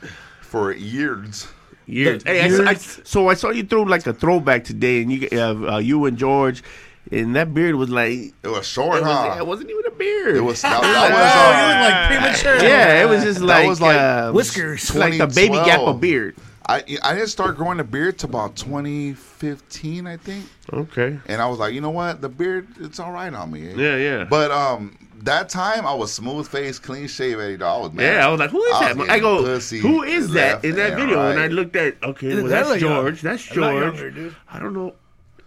for 0.41 0.71
years. 0.71 1.47
Years. 1.87 2.21
Hey, 2.23 2.41
I, 2.41 2.69
I, 2.69 2.73
so 2.75 3.27
I 3.27 3.33
saw 3.33 3.49
you 3.49 3.63
throw 3.63 3.81
like 3.81 4.05
a 4.05 4.13
throwback 4.13 4.63
today, 4.63 5.01
and 5.01 5.11
you 5.11 5.27
uh, 5.31 5.73
uh, 5.73 5.77
you 5.79 6.05
and 6.05 6.15
George, 6.15 6.63
and 7.11 7.35
that 7.35 7.53
beard 7.53 7.75
was 7.75 7.89
like 7.89 8.11
it 8.43 8.47
was 8.47 8.67
short, 8.67 8.97
it, 8.97 9.01
was, 9.03 9.11
huh? 9.11 9.35
it 9.39 9.47
wasn't 9.47 9.69
even 9.69 9.83
a 9.87 9.91
beard. 9.91 10.35
It 10.37 10.41
was 10.41 10.61
that, 10.61 10.77
Oh, 10.77 10.81
that 10.81 11.09
you 11.09 12.21
was 12.21 12.21
look 12.21 12.41
like 12.43 12.43
premature. 12.43 12.67
Yeah, 12.69 13.01
it 13.03 13.09
was 13.09 13.23
just 13.23 13.39
That 13.39 13.45
like 13.45 13.67
was 13.67 13.81
like 13.81 13.97
uh, 13.97 14.31
whiskers. 14.31 14.93
like 14.95 15.17
the 15.17 15.27
baby 15.27 15.55
gap 15.55 15.79
of 15.81 15.99
beard. 16.01 16.35
I 16.67 16.83
I 17.03 17.15
didn't 17.15 17.29
start 17.29 17.57
growing 17.57 17.79
a 17.79 17.83
beard 17.83 18.19
till 18.19 18.29
about 18.29 18.55
2015, 18.55 20.07
I 20.07 20.17
think. 20.17 20.45
Okay. 20.71 21.19
And 21.27 21.41
I 21.41 21.47
was 21.47 21.59
like, 21.59 21.73
you 21.73 21.81
know 21.81 21.89
what, 21.89 22.21
the 22.21 22.29
beard, 22.29 22.67
it's 22.79 22.99
all 22.99 23.11
right 23.11 23.33
on 23.33 23.51
me. 23.51 23.73
Yeah, 23.73 23.97
yeah. 23.97 24.23
But 24.25 24.51
um, 24.51 24.95
that 25.23 25.49
time 25.49 25.85
I 25.85 25.93
was 25.93 26.13
smooth 26.13 26.47
faced, 26.47 26.83
clean 26.83 27.07
shaven. 27.07 27.45
Eddie, 27.45 27.57
dog. 27.57 27.79
I 27.79 27.81
was 27.81 27.93
mad. 27.93 28.03
Yeah, 28.03 28.27
I 28.27 28.29
was 28.29 28.39
like, 28.39 28.51
who 28.51 28.63
is 28.63 28.73
I 28.75 28.93
that? 28.93 29.09
I 29.09 29.19
go, 29.19 29.43
pussy 29.43 29.79
who 29.79 30.03
is 30.03 30.31
that 30.31 30.63
in 30.63 30.75
that 30.75 30.91
and 30.93 31.01
video? 31.01 31.29
And 31.31 31.39
I 31.39 31.47
looked 31.47 31.75
at, 31.75 32.01
okay, 32.03 32.35
well, 32.35 32.43
that 32.43 32.49
that's 32.49 32.69
look. 32.69 32.79
George. 32.79 33.21
That's 33.21 33.49
A 33.51 33.59
lot 33.59 33.71
George. 33.71 33.83
younger, 33.83 34.11
dude. 34.11 34.35
I 34.49 34.59
don't 34.59 34.73
know. 34.73 34.93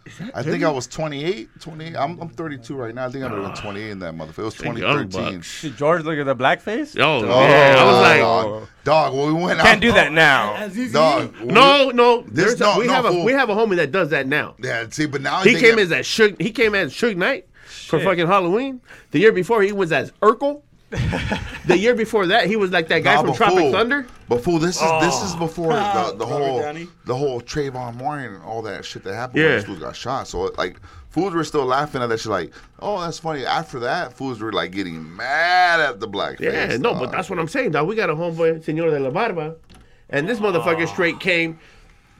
Is 0.06 0.18
that 0.18 0.30
I 0.36 0.42
think? 0.42 0.62
I 0.62 0.70
was 0.70 0.86
28, 0.86 1.48
28. 1.60 1.96
I'm, 1.96 2.20
I'm 2.20 2.28
32 2.28 2.74
right 2.76 2.94
now. 2.94 3.06
I 3.06 3.10
think 3.10 3.24
I 3.24 3.32
would 3.32 3.42
have 3.42 3.54
been 3.54 3.62
28 3.62 3.90
in 3.90 3.98
that 4.00 4.14
motherfucker. 4.14 4.38
It 4.38 4.42
was 4.42 4.60
young 4.60 4.74
2013. 4.76 5.34
bucks. 5.36 5.62
Did 5.62 5.76
George 5.78 6.04
look 6.04 6.18
at 6.18 6.26
the 6.26 6.36
blackface? 6.36 6.98
Oh, 7.00 7.24
Oh, 7.24 7.40
yeah. 7.40 7.76
I 7.78 7.84
was 7.84 8.00
like, 8.02 8.20
dog, 8.20 8.68
dog. 8.84 9.14
Well, 9.14 9.26
we 9.28 9.32
went 9.32 9.60
out. 9.60 9.66
Can't 9.66 9.80
do 9.80 9.92
that 9.92 10.12
now. 10.12 10.54
Azizi? 10.58 10.92
Dog. 10.92 11.34
no, 11.42 11.90
no. 11.90 12.20
This- 12.22 12.56
There's 12.58 12.60
a- 12.60 12.64
no, 12.64 12.78
we 12.78 12.86
no, 12.86 12.92
have 12.92 13.04
a 13.06 13.12
fool. 13.12 13.24
we 13.24 13.32
have 13.32 13.48
a 13.48 13.54
homie 13.54 13.76
that 13.76 13.92
does 13.92 14.10
that 14.10 14.26
now. 14.26 14.56
Yeah, 14.62 14.86
see, 14.90 15.06
but 15.06 15.22
now 15.22 15.40
He 15.42 15.54
they 15.54 15.60
came 15.60 15.76
get- 15.76 15.82
as 15.84 15.88
that 15.88 16.04
Suge. 16.04 16.40
He 16.40 16.50
came 16.50 16.74
as 16.74 16.92
Suge 16.92 17.16
Knight 17.16 17.48
for 17.64 17.98
fucking 17.98 18.26
Halloween. 18.26 18.82
The 19.10 19.20
year 19.20 19.32
before, 19.32 19.62
he 19.62 19.72
was 19.72 19.90
as 19.90 20.10
Urkel. 20.20 20.60
the 21.66 21.76
year 21.78 21.94
before 21.94 22.26
that, 22.28 22.46
he 22.46 22.56
was 22.56 22.70
like 22.70 22.88
that 22.88 23.00
guy 23.04 23.14
Nah, 23.14 23.20
from 23.22 23.30
but 23.30 23.36
Tropic. 23.36 23.72
Thunder. 23.72 24.06
But 24.28 24.42
fool, 24.44 24.58
this 24.58 24.76
is 24.76 24.80
this 25.00 25.14
Oh. 25.14 25.24
is 25.26 25.34
before 25.36 25.72
ah. 25.72 26.10
the, 26.10 26.16
the 26.18 26.26
whole 26.26 26.60
Downey. 26.60 26.88
the 27.04 27.14
whole 27.16 27.40
Trayvon 27.40 27.96
Martin 27.96 28.34
and 28.34 28.42
all 28.42 28.62
that 28.62 28.84
shit 28.84 29.04
that 29.04 29.14
happened 29.14 29.42
Yeah. 29.42 29.56
when 29.56 29.64
fool 29.64 29.76
got 29.76 29.96
shot. 29.96 30.28
So 30.28 30.50
like 30.58 30.78
fools 31.10 31.34
were 31.34 31.44
still 31.44 31.64
laughing 31.64 32.02
at 32.02 32.08
that 32.08 32.20
shit 32.20 32.30
like, 32.30 32.52
oh 32.80 33.00
that's 33.00 33.18
funny. 33.18 33.44
After 33.44 33.78
that, 33.80 34.12
fools 34.14 34.40
were 34.40 34.52
like 34.52 34.72
getting 34.72 35.14
mad 35.16 35.80
at 35.80 36.00
the 36.00 36.06
black 36.06 36.40
Yeah, 36.40 36.68
face. 36.68 36.78
no, 36.78 36.90
dog. 36.92 37.00
but 37.00 37.12
that's 37.12 37.28
what 37.30 37.38
I'm 37.38 37.48
saying, 37.48 37.72
dog. 37.72 37.86
We 37.88 37.94
got 37.96 38.10
a 38.10 38.14
homeboy, 38.14 38.64
Senor 38.64 38.90
de 38.90 39.00
la 39.00 39.10
Barba, 39.10 39.56
and 40.10 40.28
this 40.28 40.38
motherfucker 40.38 40.88
straight 40.88 41.20
came. 41.20 41.58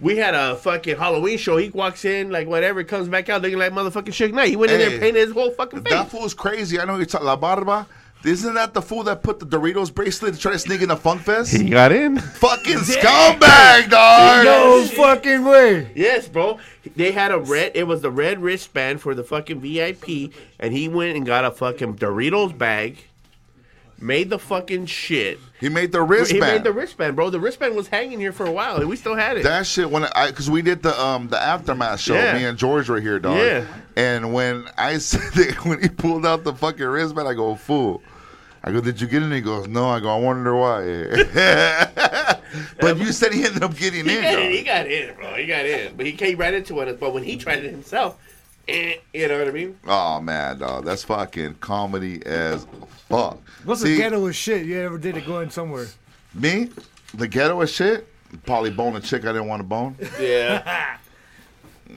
We 0.01 0.16
had 0.16 0.35
a 0.35 0.57
fucking 0.57 0.97
Halloween 0.99 1.39
show. 1.39 1.57
He 1.57 1.70
walks 1.70 2.05
in 2.05 2.31
like 2.31 2.49
whatever, 2.49 2.83
comes 2.83 3.09
back 3.09 3.29
out 3.29 3.41
looking 3.43 3.59
like 3.59 3.72
motherfucking 3.72 4.09
Suge 4.09 4.33
Knight. 4.35 4.49
He 4.49 4.57
went 4.57 4.72
in 4.72 4.79
there 4.81 4.89
Hey. 4.89 4.95
and 4.97 5.03
painted 5.03 5.20
his 5.20 5.31
whole 5.33 5.53
fucking 5.53 5.83
face. 5.85 5.93
That 5.93 6.11
fool's 6.11 6.35
crazy. 6.35 6.81
I 6.81 6.85
know 6.85 6.97
you're 6.97 7.07
talking 7.07 7.27
La 7.29 7.37
Barba. 7.37 7.87
Isn't 8.25 8.55
that 8.55 8.72
the 8.72 8.81
fool 8.81 9.03
that 9.05 9.22
put 9.22 9.39
the 9.39 9.47
Doritos 9.47 9.93
bracelet 9.95 10.33
to 10.35 10.41
try 10.41 10.53
to 10.53 10.59
sneak 10.59 10.81
in 10.81 10.89
the 10.89 10.97
Funk 10.97 11.22
Fest? 11.22 11.55
He 11.55 11.68
got 11.68 11.93
in. 11.93 12.18
Fucking 12.18 12.79
scumbag, 12.79 13.91
dog. 13.91 14.45
No 14.45 14.85
fucking 14.95 15.45
way. 15.45 15.91
Yes, 15.95 16.27
bro. 16.29 16.59
They 16.97 17.12
had 17.12 17.33
a 17.33 17.39
red. 17.39 17.72
It 17.75 17.87
was 17.87 18.01
the 18.01 18.11
red 18.11 18.41
wristband 18.41 19.03
for 19.03 19.14
the 19.14 19.25
fucking 19.25 19.61
VIP, 19.61 20.33
and 20.59 20.72
he 20.72 20.89
went 20.89 21.16
and 21.16 21.27
got 21.27 21.45
a 21.45 21.51
fucking 21.51 21.97
Doritos 21.97 22.57
bag. 22.57 23.05
Made 24.01 24.29
the 24.29 24.39
fucking 24.41 24.87
shit. 24.87 25.39
He 25.61 25.68
made 25.68 25.93
the 25.93 26.03
wristband. 26.03 26.29
He 26.29 26.41
wristband. 26.41 26.64
made 26.64 26.64
the 26.64 26.72
wristband, 26.72 27.16
bro. 27.16 27.31
The 27.31 27.39
wristband 27.41 27.77
was 27.77 27.89
hanging 27.89 28.18
here 28.18 28.33
for 28.33 28.45
a 28.45 28.51
while, 28.51 28.77
and 28.77 28.89
we 28.89 28.97
still 28.97 29.14
had 29.14 29.37
it. 29.37 29.45
That 29.45 29.66
shit 29.66 29.89
when 29.91 30.05
I 30.05 30.27
because 30.31 30.51
we 30.51 30.62
did 30.62 30.83
the 30.83 31.01
um 31.01 31.29
the 31.29 31.41
aftermath 31.41 32.01
show, 32.01 32.14
Yeah. 32.14 32.37
me 32.37 32.45
and 32.45 32.59
George 32.59 32.89
were 32.89 33.01
here, 33.01 33.18
dog. 33.18 33.37
Yeah. 33.39 33.64
And 33.97 34.33
when 34.35 34.64
I 34.77 34.99
said 34.99 35.32
that, 35.35 35.65
when 35.65 35.81
he 35.81 35.89
pulled 35.89 36.27
out 36.27 36.43
the 36.44 36.53
fucking 36.55 36.85
wristband, 36.85 37.28
I 37.28 37.35
go 37.35 37.55
fool. 37.55 38.03
I 38.66 38.73
go, 38.73 38.81
did 38.81 38.99
you 38.99 39.07
get 39.07 39.23
in? 39.23 39.31
He 39.31 39.43
goes, 39.43 39.69
no. 39.69 39.91
I 39.91 40.01
go, 40.01 40.09
I 40.09 40.19
wonder 40.19 40.57
why. 40.57 40.81
but 42.81 42.97
you 42.97 43.12
said 43.12 43.35
he 43.35 43.45
ended 43.45 43.62
up 43.62 43.77
getting 43.77 44.07
he 44.07 44.16
in. 44.16 44.23
got 44.23 44.39
in, 44.39 44.51
he 44.51 44.62
got 44.62 44.86
in, 44.86 45.15
bro. 45.16 45.35
He 45.35 45.47
got 45.47 45.66
in, 45.66 45.95
but 45.97 46.07
he 46.07 46.12
came 46.12 46.39
right 46.39 46.55
into 46.55 46.81
it. 46.81 46.99
But 46.99 47.12
when 47.12 47.23
he 47.23 47.36
tried 47.36 47.62
it 47.62 47.70
himself, 47.70 48.19
eh, 48.66 48.95
you 49.12 49.28
know 49.28 49.39
what 49.39 49.49
I 49.49 49.51
mean? 49.51 49.78
Oh 49.86 50.19
man, 50.23 50.59
dog, 50.59 50.86
that's 50.86 51.05
fucking 51.05 51.57
comedy 51.61 52.24
as 52.24 52.66
fuck. 53.11 53.39
What's 53.65 53.82
See, 53.82 53.97
the 53.97 54.03
ghettoest 54.03 54.32
shit 54.32 54.65
you 54.65 54.81
ever 54.81 54.97
did 54.97 55.19
it 55.19 55.27
going 55.27 55.51
somewhere? 55.51 55.89
Me, 56.32 56.70
the 57.12 57.28
ghetto 57.28 57.61
as 57.61 57.70
shit. 57.70 58.09
Probably 58.47 58.70
bone 58.70 58.97
a 58.97 59.01
chick 59.01 59.24
I 59.24 59.32
didn't 59.32 59.47
want 59.47 59.61
to 59.61 59.65
bone. 59.65 59.95
Yeah. 60.19 60.97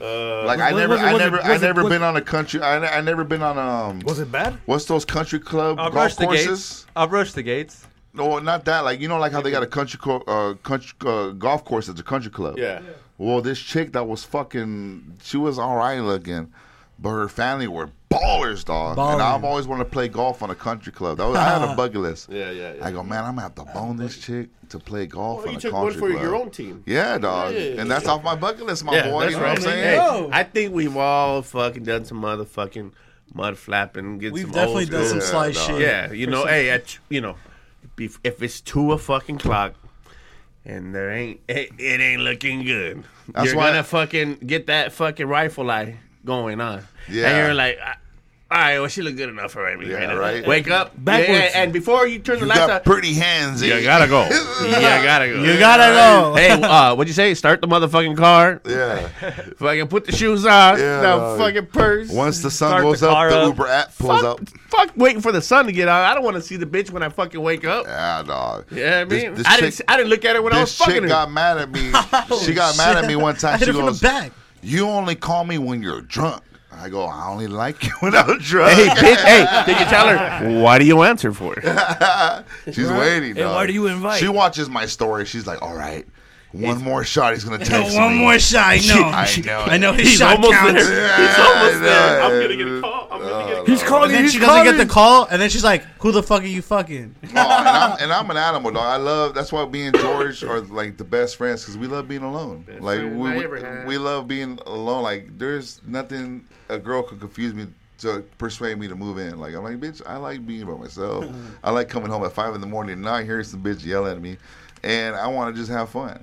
Uh, 0.02 0.44
Like 0.46 0.60
I 0.60 0.70
never, 0.70 0.94
was 0.94 1.00
it- 1.00 1.04
I 1.04 1.12
was 1.12 1.20
it- 1.22 1.24
never, 1.24 1.42
I 1.42 1.48
was 1.52 1.62
it- 1.62 1.66
never 1.66 1.82
was- 1.84 1.90
been 1.92 2.02
on 2.02 2.16
a 2.16 2.20
country. 2.20 2.60
I, 2.60 2.98
I 2.98 3.00
never 3.00 3.24
been 3.24 3.42
on 3.42 3.58
um. 3.58 4.00
Was 4.04 4.18
it 4.20 4.30
bad? 4.32 4.58
What's 4.66 4.84
those 4.86 5.04
country 5.04 5.38
club 5.40 5.78
I'll 5.78 5.90
golf 5.90 5.94
rush 5.94 6.14
the 6.16 6.24
courses? 6.26 6.46
gates. 6.46 6.86
I'll 6.96 7.08
rush 7.08 7.32
the 7.32 7.42
gates. 7.42 7.86
No, 8.14 8.38
not 8.38 8.64
that. 8.64 8.80
Like 8.80 9.00
you 9.00 9.08
know, 9.08 9.18
like 9.18 9.32
how 9.32 9.40
they 9.42 9.50
got 9.50 9.62
a 9.62 9.66
country 9.66 9.98
co- 10.02 10.24
uh, 10.26 10.54
country 10.62 10.94
uh, 11.06 11.28
golf 11.30 11.64
course 11.64 11.88
at 11.88 11.98
a 11.98 12.02
country 12.02 12.30
club. 12.30 12.58
Yeah. 12.58 12.80
Well, 13.18 13.40
this 13.42 13.58
chick 13.58 13.92
that 13.94 14.06
was 14.06 14.22
fucking, 14.24 15.18
she 15.24 15.36
was 15.36 15.58
all 15.58 15.76
right 15.76 15.98
looking, 16.00 16.52
but 17.00 17.10
her 17.10 17.28
family 17.28 17.66
were 17.66 17.90
ballers, 18.10 18.64
dog. 18.64 18.98
And 18.98 19.22
I've 19.22 19.44
always 19.44 19.66
wanted 19.66 19.84
to 19.84 19.90
play 19.90 20.08
golf 20.08 20.42
on 20.42 20.50
a 20.50 20.54
country 20.54 20.92
club. 20.92 21.18
That 21.18 21.26
was, 21.26 21.36
I 21.36 21.44
had 21.58 21.62
a 21.70 21.74
bucket 21.76 22.00
list. 22.00 22.28
Yeah, 22.30 22.50
yeah, 22.50 22.74
yeah. 22.74 22.86
I 22.86 22.90
go, 22.90 23.02
man, 23.02 23.24
I'm 23.24 23.32
gonna 23.32 23.42
have 23.42 23.54
to 23.56 23.64
bone 23.64 23.96
this 23.96 24.18
chick 24.18 24.48
to 24.70 24.78
play 24.78 25.06
golf 25.06 25.38
Well, 25.38 25.48
on 25.48 25.52
you 25.52 25.58
a 25.58 25.60
took 25.60 25.72
country 25.72 26.00
one 26.00 26.10
for 26.10 26.10
club. 26.14 26.22
your 26.22 26.36
own 26.36 26.50
team. 26.50 26.82
Yeah, 26.86 27.18
dog. 27.18 27.54
Yeah, 27.54 27.60
yeah, 27.60 27.80
and 27.80 27.90
that's 27.90 28.06
off 28.06 28.22
my 28.22 28.34
bucket 28.36 28.66
list, 28.66 28.84
my 28.84 28.94
yeah, 28.94 29.10
boy. 29.10 29.20
that's 29.22 29.32
You 29.34 29.38
know 29.40 29.42
what 29.44 29.58
what 29.58 29.58
I'm 29.58 29.62
saying? 29.64 30.00
Hey, 30.00 30.28
I 30.32 30.42
think 30.44 30.74
we've 30.74 30.96
all 30.96 31.42
fucking 31.42 31.84
done 31.84 32.04
some 32.04 32.20
motherfucking 32.22 32.92
mud 33.34 33.58
flapping. 33.58 34.18
Get 34.18 34.32
We've 34.32 34.42
some 34.44 34.52
definitely 34.52 34.86
done 34.86 35.04
some 35.06 35.20
school- 35.20 35.30
sly 35.30 35.52
shit. 35.52 35.80
Yeah, 35.80 36.12
you 36.12 36.26
know, 36.26 36.40
some- 36.40 36.48
hey, 36.48 36.70
at, 36.70 36.98
you 37.08 37.20
know, 37.20 37.36
bef- 37.96 38.18
if 38.24 38.42
it's 38.42 38.60
two 38.60 38.92
a 38.92 38.98
fucking 38.98 39.38
clock 39.38 39.74
and 40.64 40.94
there 40.94 41.10
ain't 41.10 41.40
it, 41.48 41.70
it 41.78 42.00
ain't 42.00 42.22
looking 42.22 42.64
good, 42.64 43.04
That's 43.32 43.48
you're 43.48 43.56
why- 43.56 43.68
gonna 43.70 43.84
fucking 43.84 44.36
get 44.46 44.66
that 44.66 44.92
fucking 44.92 45.26
rifle 45.26 45.70
eye 45.70 45.96
going 46.28 46.60
on. 46.60 46.84
Yeah. 47.10 47.28
and 47.28 47.36
you're 47.38 47.54
like. 47.54 47.78
"Ah, 47.82 47.96
All 48.50 48.56
right, 48.58 48.78
well, 48.80 48.88
she 48.88 49.02
look 49.02 49.14
good 49.16 49.28
enough 49.28 49.52
for 49.52 49.60
me. 49.76 49.90
Yeah, 49.90 49.96
right, 49.96 50.08
now." 50.08 50.16
right. 50.16 50.46
Wake 50.46 50.70
up, 50.70 50.92
Backwards. 50.96 51.28
yeah, 51.38 51.60
and 51.62 51.70
before 51.70 52.06
you 52.06 52.18
turn 52.18 52.36
the 52.40 52.46
You 52.46 52.48
lights 52.48 52.60
got 52.60 52.70
out, 52.70 52.84
pretty 52.84 53.12
hands. 53.12 53.60
you 53.62 53.70
eh? 53.74 53.82
gotta 53.82 54.08
go. 54.08 54.22
you 54.64 54.70
gotta 54.72 55.26
go. 55.28 55.42
You 55.44 55.58
gotta 55.58 55.88
go. 56.00 56.34
Hey, 56.34 56.50
uh, 56.52 56.94
what'd 56.94 57.08
you 57.10 57.14
say? 57.14 57.34
Start 57.34 57.60
the 57.60 57.66
motherfucking 57.68 58.16
car. 58.16 58.62
Yeah. 58.66 59.08
Fucking 59.58 59.88
put 59.88 60.06
the 60.06 60.12
shoes 60.12 60.46
on. 60.46 60.78
Yeah, 60.78 60.96
the 61.00 61.02
dog. 61.02 61.38
fucking 61.38 61.66
purse. 61.66 62.08
Once 62.10 62.40
the 62.42 62.50
sun 62.50 62.70
Start 62.70 62.82
goes 62.84 63.00
the 63.00 63.08
up, 63.10 63.14
car 63.14 63.30
the. 63.30 63.44
Uber 63.48 63.66
app 63.66 63.88
pulls 63.98 64.20
fuck, 64.22 64.24
up. 64.40 64.48
Fuck 64.70 64.90
waiting 64.96 65.20
for 65.20 65.30
the 65.32 65.42
sun 65.42 65.66
to 65.66 65.72
get 65.72 65.88
out. 65.88 66.04
I 66.10 66.14
don't 66.14 66.24
want 66.24 66.36
to 66.36 66.42
see 66.42 66.56
the 66.56 66.64
bitch 66.66 66.90
when 66.90 67.02
I 67.02 67.10
fucking 67.10 67.42
wake 67.42 67.66
up. 67.66 67.84
Yeah, 67.86 68.22
dog. 68.22 68.64
Yeah, 68.72 69.00
I 69.00 69.04
mean, 69.04 69.34
this 69.34 69.46
I 69.46 69.56
chick- 69.60 69.76
didn't. 69.76 69.82
I 69.92 69.96
didn't 69.98 70.08
look 70.08 70.24
at 70.24 70.36
her 70.36 70.40
when 70.42 70.54
I 70.54 70.60
was 70.60 70.70
this 70.70 70.78
fucking 70.78 70.94
chick 70.94 71.02
her. 71.02 71.08
got 71.08 71.30
mad 71.30 71.58
at 71.58 71.70
me. 71.70 71.80
she 72.46 72.54
got 72.54 72.78
mad 72.78 72.96
at 72.96 73.04
me 73.06 73.16
one 73.16 73.34
I 73.34 73.38
time. 73.38 73.58
hit 73.58 73.66
She 73.66 73.72
her 73.72 73.76
from 73.76 73.86
goes, 73.88 74.00
the 74.00 74.06
back. 74.08 74.32
"You 74.62 74.86
only 74.88 75.14
call 75.14 75.44
me 75.44 75.58
when 75.58 75.82
you're 75.82 76.00
drunk." 76.02 76.42
I 76.70 76.88
go, 76.88 77.04
"I 77.06 77.28
only 77.28 77.46
like 77.48 77.82
you 77.84 77.90
when 78.00 78.14
I'm 78.14 78.38
drunk." 78.38 78.72
Hey, 78.74 78.86
bitch, 78.88 79.24
hey, 79.24 79.62
did 79.66 79.78
you 79.80 79.86
tell 79.86 80.06
her? 80.08 80.60
Why 80.60 80.78
do 80.78 80.84
you 80.84 81.02
answer 81.02 81.32
for 81.32 81.54
it? 81.58 81.64
She's 82.74 82.86
Right. 82.86 82.98
waiting. 82.98 83.34
Hey, 83.34 83.42
dog. 83.42 83.54
why 83.54 83.66
do 83.66 83.72
you 83.72 83.86
invite? 83.86 84.20
She 84.20 84.28
watches 84.28 84.68
my 84.68 84.86
story. 84.86 85.24
She's 85.24 85.46
like, 85.46 85.60
"All 85.62 85.74
right, 85.74 86.06
one 86.52 86.82
more 86.82 87.04
shot. 87.04 87.34
He's 87.34 87.44
gonna 87.44 87.58
text 87.64 87.96
One 87.96 88.14
me." 88.14 88.18
more 88.20 88.38
shot. 88.38 88.64
I 88.68 88.76
know. 88.78 89.02
I 89.04 89.42
know. 89.44 89.60
I 89.72 89.76
know 89.78 89.92
his 89.92 90.08
He's 90.08 90.18
shot 90.18 90.36
almost 90.36 90.52
counts. 90.54 90.86
there. 90.88 91.16
He's 91.16 91.38
almost 91.38 91.80
there. 91.82 92.22
I'm 92.22 92.30
gonna 92.42 92.56
get 92.56 92.68
a 92.68 92.80
call. 92.80 93.08
I'm 93.10 93.20
gonna 93.20 93.46
get 93.54 93.68
a 93.68 93.70
He's 93.70 93.82
calling. 93.82 94.04
And 94.04 94.14
then 94.14 94.22
he's 94.24 94.32
she 94.32 94.38
doesn't 94.38 94.64
get 94.64 94.76
the 94.78 94.86
call, 94.90 95.26
and 95.30 95.40
then 95.42 95.50
she's 95.50 95.64
like, 95.64 95.82
"Who 96.00 96.12
the 96.12 96.22
fuck 96.22 96.42
are 96.42 96.46
you 96.46 96.62
fucking?" 96.62 97.14
Oh, 97.22 97.26
and, 97.28 97.38
I'm, 97.38 97.96
and 98.00 98.12
I'm 98.12 98.30
an 98.30 98.36
animal 98.38 98.70
dog. 98.70 98.84
I 98.84 98.96
love. 98.96 99.34
That's 99.34 99.52
why 99.52 99.66
me 99.66 99.86
and 99.86 99.98
George 99.98 100.42
are 100.42 100.60
like 100.60 100.96
the 100.96 101.04
best 101.04 101.36
friends 101.36 101.62
because 101.62 101.76
we 101.76 101.86
love 101.86 102.08
being 102.08 102.22
alone. 102.22 102.64
like 102.80 103.00
we, 103.00 103.46
we, 103.46 103.84
we 103.86 103.98
love 103.98 104.26
being 104.26 104.58
alone. 104.66 105.02
Like 105.02 105.36
there's 105.38 105.80
nothing 105.86 106.46
a 106.70 106.78
girl 106.78 107.02
could 107.02 107.20
confuse 107.20 107.52
me 107.54 107.66
to 107.98 108.24
persuade 108.38 108.78
me 108.78 108.86
to 108.88 108.94
move 108.94 109.18
in. 109.18 109.38
Like 109.38 109.54
I'm 109.54 109.64
like, 109.64 109.80
bitch, 109.80 110.00
I 110.06 110.16
like 110.16 110.46
being 110.46 110.64
by 110.66 110.74
myself. 110.74 111.26
I 111.62 111.70
like 111.72 111.88
coming 111.88 112.10
home 112.10 112.24
at 112.24 112.32
five 112.32 112.54
in 112.54 112.60
the 112.62 112.66
morning 112.66 112.94
and 112.94 113.02
not 113.02 113.24
hearing 113.24 113.44
some 113.44 113.62
bitch 113.62 113.84
yell 113.84 114.06
at 114.06 114.20
me, 114.22 114.38
and 114.82 115.14
I 115.16 115.26
want 115.26 115.54
to 115.54 115.60
just 115.60 115.70
have 115.70 115.90
fun. 115.90 116.20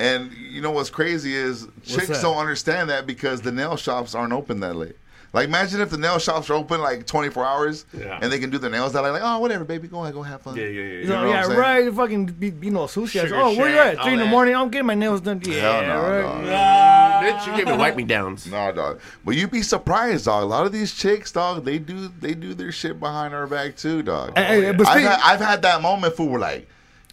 And 0.00 0.32
you 0.32 0.60
know 0.62 0.70
what's 0.70 0.90
crazy 0.90 1.34
is 1.34 1.68
chicks 1.84 2.08
that? 2.08 2.22
don't 2.22 2.38
understand 2.38 2.88
that 2.90 3.06
because 3.06 3.40
the 3.42 3.52
nail 3.52 3.76
shops 3.76 4.14
aren't 4.14 4.32
open 4.32 4.60
that 4.60 4.74
late. 4.74 4.96
Like 5.32 5.46
imagine 5.46 5.80
if 5.80 5.90
the 5.90 5.98
nail 5.98 6.18
shops 6.18 6.50
are 6.50 6.54
open 6.54 6.80
like 6.80 7.06
24 7.06 7.44
hours 7.44 7.84
Yeah. 7.96 8.18
and 8.20 8.32
they 8.32 8.40
can 8.40 8.50
do 8.50 8.58
their 8.58 8.70
nails 8.70 8.94
that 8.94 9.02
late. 9.04 9.12
Like, 9.12 9.22
oh 9.24 9.38
whatever, 9.38 9.64
baby, 9.64 9.86
go 9.86 10.02
ahead, 10.02 10.14
go 10.14 10.22
have 10.22 10.42
fun. 10.42 10.56
Yeah, 10.56 10.64
yeah, 10.64 10.70
yeah. 10.70 10.80
You 10.82 10.98
You 11.00 11.04
know, 11.06 11.14
know 11.22 11.28
what 11.28 11.28
yeah, 11.34 11.40
I'm 11.42 11.46
saying? 11.46 11.58
right. 11.60 11.94
Fucking 11.94 12.26
be, 12.26 12.52
you 12.62 12.70
know, 12.72 12.80
sushi. 12.86 13.20
Sugar 13.20 13.36
oh, 13.36 13.56
where 13.56 13.68
you 13.70 13.78
at? 13.78 14.02
Three 14.02 14.14
in 14.14 14.18
the 14.18 14.24
that. 14.24 14.30
morning. 14.30 14.56
I'm 14.56 14.70
getting 14.70 14.86
my 14.86 14.94
nails 14.96 15.20
done. 15.20 15.40
Yeah, 15.44 15.82
no, 15.82 16.02
right. 16.02 16.44
no. 16.44 17.30
Bitch, 17.30 17.46
you 17.46 17.56
gave 17.56 17.66
me 17.66 17.76
wipe 17.76 17.94
me 17.94 18.02
downs. 18.02 18.46
No, 18.46 18.72
dog. 18.72 19.00
But 19.24 19.36
you'd 19.36 19.52
be 19.52 19.62
surprised, 19.62 20.24
dog. 20.24 20.42
A 20.42 20.46
lot 20.46 20.66
of 20.66 20.72
these 20.72 20.92
chicks, 20.94 21.30
dog, 21.30 21.64
they 21.64 21.78
do 21.78 22.08
they 22.20 22.34
do 22.34 22.52
their 22.54 22.72
shit 22.72 22.98
behind 22.98 23.32
our 23.34 23.46
back 23.46 23.76
too, 23.76 24.02
dog. 24.02 24.36
Hey, 24.36 24.62
hey, 24.62 24.72
but 24.72 24.88
I've, 24.88 25.02
had, 25.02 25.20
I've 25.22 25.40
had 25.40 25.62
that 25.62 25.80
moment 25.82 26.16
fool 26.16 26.28
where 26.30 26.40
like, 26.40 26.68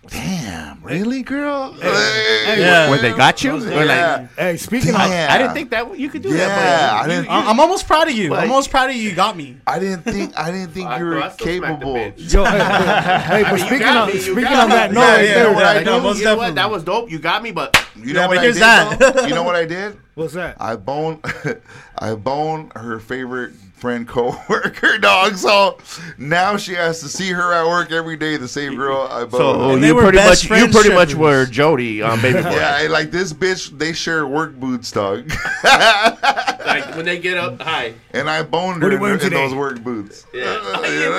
damn, 0.10 0.82
really, 0.84 1.22
girl? 1.24 1.76
Yeah. 1.82 2.90
Where 2.90 3.00
they 3.00 3.12
got 3.14 3.44
you? 3.44 3.56
Or 3.56 3.86
like, 3.86 4.30
Hey, 4.38 4.58
speaking 4.58 4.90
of, 4.92 4.96
I 5.02 5.38
didn't 5.38 5.54
think 5.54 5.70
that 5.72 5.98
you 5.98 6.10
could 6.10 6.22
do 6.22 6.30
Yeah, 6.30 6.48
that. 6.48 6.94
I 7.04 7.08
didn't. 7.08 7.30
I- 7.30 7.50
I'm 7.50 7.60
almost 7.60 7.88
proud 7.88 8.08
of 8.08 8.14
you. 8.16 8.30
Like- 8.30 8.44
I'm 8.44 8.52
almost 8.52 8.70
proud 8.72 8.90
of 8.90 8.96
you. 8.96 9.02
You 9.10 9.16
got 9.16 9.36
me. 9.38 9.58
I 9.68 9.80
didn't 9.80 10.04
think. 10.04 10.38
I 10.38 10.52
didn't 10.52 10.72
think 10.72 10.88
I- 10.88 11.00
you 11.00 11.06
were 11.06 11.22
I 11.24 11.30
still 11.30 11.48
smacked 11.48 11.80
the 11.80 11.86
capable. 11.86 11.96
yo, 12.18 12.44
hey, 12.46 12.58
hey, 12.60 13.20
hey, 13.20 13.44
but 13.44 13.52
You 13.52 13.58
speaking 13.60 13.80
got 13.80 14.08
of, 14.10 14.14
me, 14.16 14.20
speaking 14.22 14.44
got 14.44 14.64
on 14.64 14.70
that 14.70 14.92
note, 14.92 15.02
Yeah, 15.02 15.12
right 15.16 15.24
yeah, 15.26 15.34
there, 15.34 15.54
what 15.54 15.64
I 15.66 15.74
Yeah, 15.74 15.80
do? 15.80 16.18
You 16.20 16.26
know 16.26 16.38
what? 16.38 16.56
That 16.56 16.70
was 16.72 16.84
dope. 16.84 17.12
You 17.12 17.20
got 17.20 17.44
me, 17.44 17.52
but 17.52 17.86
You 17.96 18.14
know 18.14 18.22
Yeah, 18.22 18.28
what 18.28 18.38
I 18.38 18.42
did? 18.46 18.56
that- 18.56 19.28
You 19.30 19.36
know 19.36 19.44
what 19.44 19.56
I 19.56 19.66
did? 19.66 19.98
what's 20.16 20.34
that? 20.34 20.58
I 20.60 20.76
boned, 20.76 21.20
I 22.00 22.16
boned 22.16 22.72
her 22.76 23.00
favorite 23.00 23.54
friend 23.78 24.08
coworker 24.08 24.98
dog. 25.02 25.36
So 25.36 25.78
now 26.18 26.58
she 26.58 26.74
has 26.74 27.00
to 27.02 27.08
see 27.08 27.32
her 27.32 27.54
at 27.54 27.66
work 27.68 27.92
every 27.92 28.18
day. 28.18 28.36
The 28.38 28.48
same 28.48 28.76
girl 28.76 29.08
I 29.10 29.20
boned. 29.22 29.32
so 29.34 29.54
oh, 29.54 29.74
And 29.76 29.84
they 29.84 29.88
you 29.88 29.96
were 29.96 30.02
pretty 30.02 30.18
best 30.18 30.50
much 30.50 30.60
you 30.60 30.68
pretty 30.70 30.94
much 30.94 31.14
were 31.16 31.46
Jody 31.46 32.02
on 32.02 32.20
Baby 32.22 32.42
Boy. 32.42 32.50
yeah, 32.56 32.78
I- 32.82 32.88
like 32.88 33.12
this 33.12 33.32
bitch, 33.34 33.78
they 33.78 33.94
share 33.94 34.26
work 34.28 34.56
boots, 34.56 34.92
dog. 34.92 35.32
Like 35.64 36.96
when 36.96 37.06
they 37.06 37.20
get 37.20 37.38
up, 37.38 37.62
hi. 37.62 37.94
and 38.12 38.30
I 38.30 38.44
boned 38.44 38.82
her 38.84 38.92
in, 38.92 39.04
in 39.14 39.20
today? 39.20 39.36
those 39.36 39.54
work 39.56 39.82
boots. 39.84 40.26
Yeah. 40.34 40.60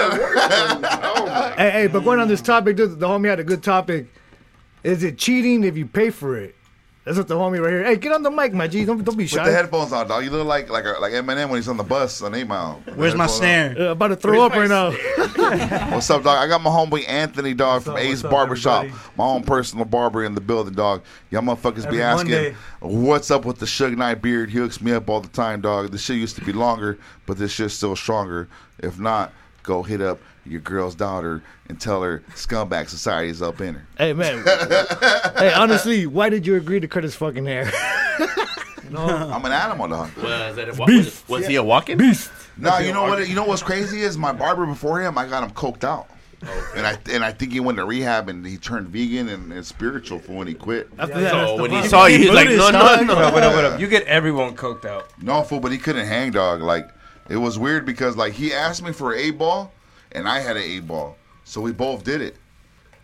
Oh, 0.01 1.55
Hey, 1.59 1.70
hey, 1.70 1.86
but 1.86 2.01
going 2.05 2.20
on 2.20 2.28
this 2.28 2.40
topic, 2.40 2.76
dude, 2.76 2.98
the 3.01 3.06
homie 3.06 3.28
had 3.28 3.40
a 3.40 3.44
good 3.44 3.62
topic. 3.62 4.06
Is 4.85 5.02
it 5.02 5.18
cheating 5.18 5.64
if 5.64 5.76
you 5.76 5.86
pay 5.86 6.10
for 6.10 6.36
it? 6.36 6.55
That's 7.09 7.16
what 7.16 7.26
the 7.26 7.36
homie 7.36 7.59
right 7.59 7.70
here. 7.70 7.85
Hey, 7.85 7.97
get 7.97 8.12
on 8.12 8.22
the 8.22 8.30
mic, 8.30 8.52
my 8.52 8.68
G. 8.68 8.85
Don't, 8.85 9.02
don't 9.02 9.16
be 9.16 9.26
shy. 9.26 9.39
Put 9.39 9.47
the 9.47 9.52
headphones 9.52 9.94
on, 9.94 10.06
dog. 10.09 10.22
You 10.24 10.30
look 10.30 10.47
like 10.47 10.68
like 10.68 10.85
a, 10.85 11.01
like 11.01 11.14
Eminem 11.14 11.48
when 11.48 11.56
he's 11.56 11.66
on 11.66 11.78
the 11.78 11.82
bus 11.82 12.20
on 12.20 12.35
8 12.35 12.44
Mile. 12.44 12.82
Where's 12.97 13.14
my 13.14 13.26
snare? 13.26 13.74
Uh, 13.78 13.93
about 13.93 14.09
to 14.09 14.16
throw 14.16 14.43
up 14.43 14.52
right 14.52 14.68
now. 14.68 14.90
What's 15.90 16.10
up, 16.10 16.22
dog? 16.22 16.36
I 16.36 16.47
got 16.47 16.60
my 16.60 16.68
homeboy 16.68 17.09
Anthony, 17.09 17.55
dog, 17.55 17.85
from 17.85 17.94
up, 17.94 18.01
Ace 18.01 18.09
what's 18.10 18.24
up, 18.24 18.30
Barbershop. 18.30 18.85
everybody? 18.85 19.02
My 19.16 19.24
own 19.24 19.43
personal 19.43 19.86
barber 19.86 20.22
in 20.22 20.35
the 20.35 20.43
building, 20.43 20.74
dog. 20.74 21.02
Y'all 21.30 21.40
motherfuckers 21.40 21.86
Every 21.86 21.97
be 21.97 22.02
asking, 22.02 22.30
Monday. 22.30 22.56
what's 22.80 23.30
up 23.30 23.47
with 23.47 23.59
the 23.59 23.64
Suge 23.64 23.97
Knight 23.97 24.20
beard? 24.20 24.51
He 24.51 24.59
hooks 24.59 24.82
me 24.82 24.93
up 24.93 25.09
all 25.09 25.22
the 25.22 25.28
time, 25.28 25.62
dog. 25.62 25.90
The 25.90 25.97
shit 25.97 26.18
used 26.18 26.36
to 26.36 26.44
be 26.44 26.52
longer, 26.52 26.98
but 27.24 27.39
this 27.39 27.52
shit's 27.52 27.72
still 27.72 27.97
stronger. 27.97 28.48
If 28.80 28.98
not, 28.98 29.32
go 29.62 29.82
hit 29.82 30.02
up 30.02 30.20
your 30.48 30.60
girl's 30.60 30.94
daughter 30.94 31.42
and 31.68 31.80
tell 31.80 32.02
her 32.02 32.22
scumbag 32.30 32.88
society 32.88 33.30
is 33.30 33.42
up 33.42 33.60
in 33.60 33.74
her. 33.74 33.86
Hey, 33.96 34.12
man. 34.12 34.44
hey, 35.36 35.52
honestly, 35.52 36.06
why 36.06 36.28
did 36.28 36.46
you 36.46 36.56
agree 36.56 36.80
to 36.80 36.88
cut 36.88 37.02
his 37.04 37.14
fucking 37.14 37.44
hair? 37.46 37.70
I'm 38.96 39.44
an 39.44 39.52
animal, 39.52 39.88
dog. 39.88 40.16
Was, 40.16 40.56
that 40.56 40.68
a, 40.70 40.74
what, 40.74 40.90
was, 40.90 41.22
was 41.28 41.46
he 41.46 41.56
a 41.56 41.62
walking? 41.62 41.98
Beast. 41.98 42.30
No, 42.56 42.78
you 42.78 42.92
know 42.92 43.02
what? 43.02 43.28
You 43.28 43.34
know 43.34 43.44
what's 43.44 43.62
crazy 43.62 44.00
is 44.00 44.16
my 44.16 44.32
barber 44.32 44.66
before 44.66 45.00
him. 45.00 45.18
I 45.18 45.28
got 45.28 45.44
him 45.44 45.50
coked 45.50 45.84
out, 45.84 46.08
and 46.74 46.86
I 46.86 46.98
and 47.12 47.22
I 47.22 47.30
think 47.30 47.52
he 47.52 47.60
went 47.60 47.76
to 47.78 47.84
rehab 47.84 48.28
and 48.28 48.44
he 48.44 48.56
turned 48.56 48.88
vegan 48.88 49.28
and, 49.28 49.52
and 49.52 49.64
spiritual 49.64 50.18
for 50.18 50.32
when 50.32 50.46
he 50.46 50.54
quit. 50.54 50.88
After 50.98 51.20
that, 51.20 51.32
that's 51.32 51.50
So 51.50 51.56
the 51.56 51.62
when 51.62 51.70
he 51.70 51.86
saw 51.86 52.06
you, 52.06 52.18
he's 52.18 52.30
like, 52.30 52.48
no, 52.48 52.56
Buddhist, 52.56 52.72
no, 52.72 52.78
dog. 52.78 53.06
no. 53.06 53.14
What 53.14 53.24
up, 53.24 53.34
what 53.34 53.42
up, 53.42 53.54
what 53.54 53.64
up? 53.66 53.80
You 53.80 53.86
get 53.88 54.04
everyone 54.04 54.56
coked 54.56 54.86
out. 54.86 55.06
No, 55.22 55.42
fool, 55.42 55.60
but 55.60 55.70
he 55.70 55.78
couldn't 55.78 56.06
hang 56.06 56.30
dog. 56.32 56.62
Like 56.62 56.88
it 57.28 57.36
was 57.36 57.58
weird 57.58 57.84
because 57.84 58.16
like 58.16 58.32
he 58.32 58.52
asked 58.54 58.82
me 58.82 58.92
for 58.92 59.12
an 59.12 59.20
eight 59.20 59.38
ball, 59.38 59.72
and 60.12 60.28
I 60.28 60.40
had 60.40 60.56
an 60.56 60.62
eight 60.62 60.86
ball, 60.86 61.16
so 61.44 61.60
we 61.60 61.72
both 61.72 62.05
did 62.05 62.20
it. 62.20 62.36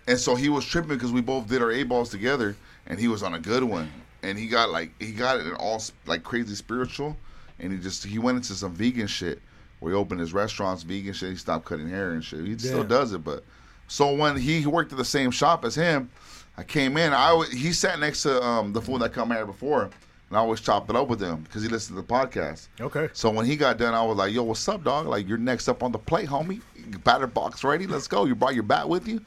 And 0.07 0.19
so 0.19 0.35
he 0.35 0.49
was 0.49 0.65
tripping 0.65 0.91
because 0.91 1.13
we 1.13 1.21
both 1.21 1.49
did 1.49 1.63
our 1.63 1.71
eight 1.73 1.89
balls 1.89 2.11
together, 2.11 2.57
and 2.87 2.99
he 2.99 3.09
was 3.09 3.23
on 3.23 3.35
a 3.35 3.39
good 3.39 3.65
one, 3.65 3.91
and 4.23 4.39
he 4.39 4.47
got 4.47 4.71
like 4.71 4.91
he 5.01 5.13
got 5.13 5.39
it 5.39 5.53
all 5.55 5.83
like 6.07 6.23
crazy 6.23 6.55
spiritual, 6.55 7.17
and 7.59 7.73
he 7.73 7.79
just 7.79 8.05
he 8.05 8.19
went 8.19 8.37
into 8.37 8.55
some 8.55 8.73
vegan 8.75 9.07
shit 9.07 9.41
where 9.81 9.93
he 9.93 9.99
opened 9.99 10.21
his 10.21 10.33
restaurants, 10.33 10.83
vegan 10.83 11.13
shit. 11.13 11.31
He 11.31 11.37
stopped 11.37 11.65
cutting 11.65 11.89
hair 11.89 12.13
and 12.13 12.25
shit. 12.25 12.45
He 12.45 12.57
still 12.59 12.85
does 12.85 13.13
it, 13.13 13.25
but 13.25 13.45
so 13.89 14.15
when 14.15 14.37
he 14.37 14.67
worked 14.67 14.93
at 14.93 14.99
the 14.99 15.05
same 15.05 15.31
shop 15.31 15.65
as 15.65 15.75
him, 15.75 16.11
I 16.57 16.63
came 16.63 16.97
in. 16.97 17.13
I 17.13 17.45
he 17.53 17.73
sat 17.73 17.99
next 17.99 18.23
to 18.23 18.43
um, 18.43 18.73
the 18.73 18.81
fool 18.81 18.99
that 18.99 19.13
come 19.13 19.31
here 19.31 19.47
before, 19.47 19.91
and 20.35 20.39
I 20.41 20.43
always 20.43 20.61
chopped 20.61 20.91
it 20.91 20.97
up 20.97 21.07
with 21.07 21.21
him 21.21 21.43
because 21.43 21.63
he 21.63 21.69
listened 21.69 21.97
to 21.97 22.03
the 22.03 22.09
podcast. 22.13 22.67
Okay. 22.81 23.09
So 23.13 23.31
when 23.31 23.47
he 23.47 23.55
got 23.55 23.79
done, 23.79 23.95
I 23.95 24.03
was 24.03 24.17
like, 24.17 24.33
"Yo, 24.33 24.43
what's 24.43 24.69
up, 24.69 24.83
dog? 24.83 25.07
Like 25.07 25.29
you're 25.29 25.39
next 25.39 25.69
up 25.69 25.85
on 25.85 25.93
the 25.93 25.99
plate, 25.99 26.29
homie. 26.29 26.61
Batter 27.05 27.29
box 27.29 27.63
ready. 27.63 27.87
Let's 27.87 28.09
go. 28.09 28.25
You 28.25 28.35
brought 28.35 28.55
your 28.55 28.65
bat 28.65 28.89
with 28.89 29.07
you." 29.07 29.21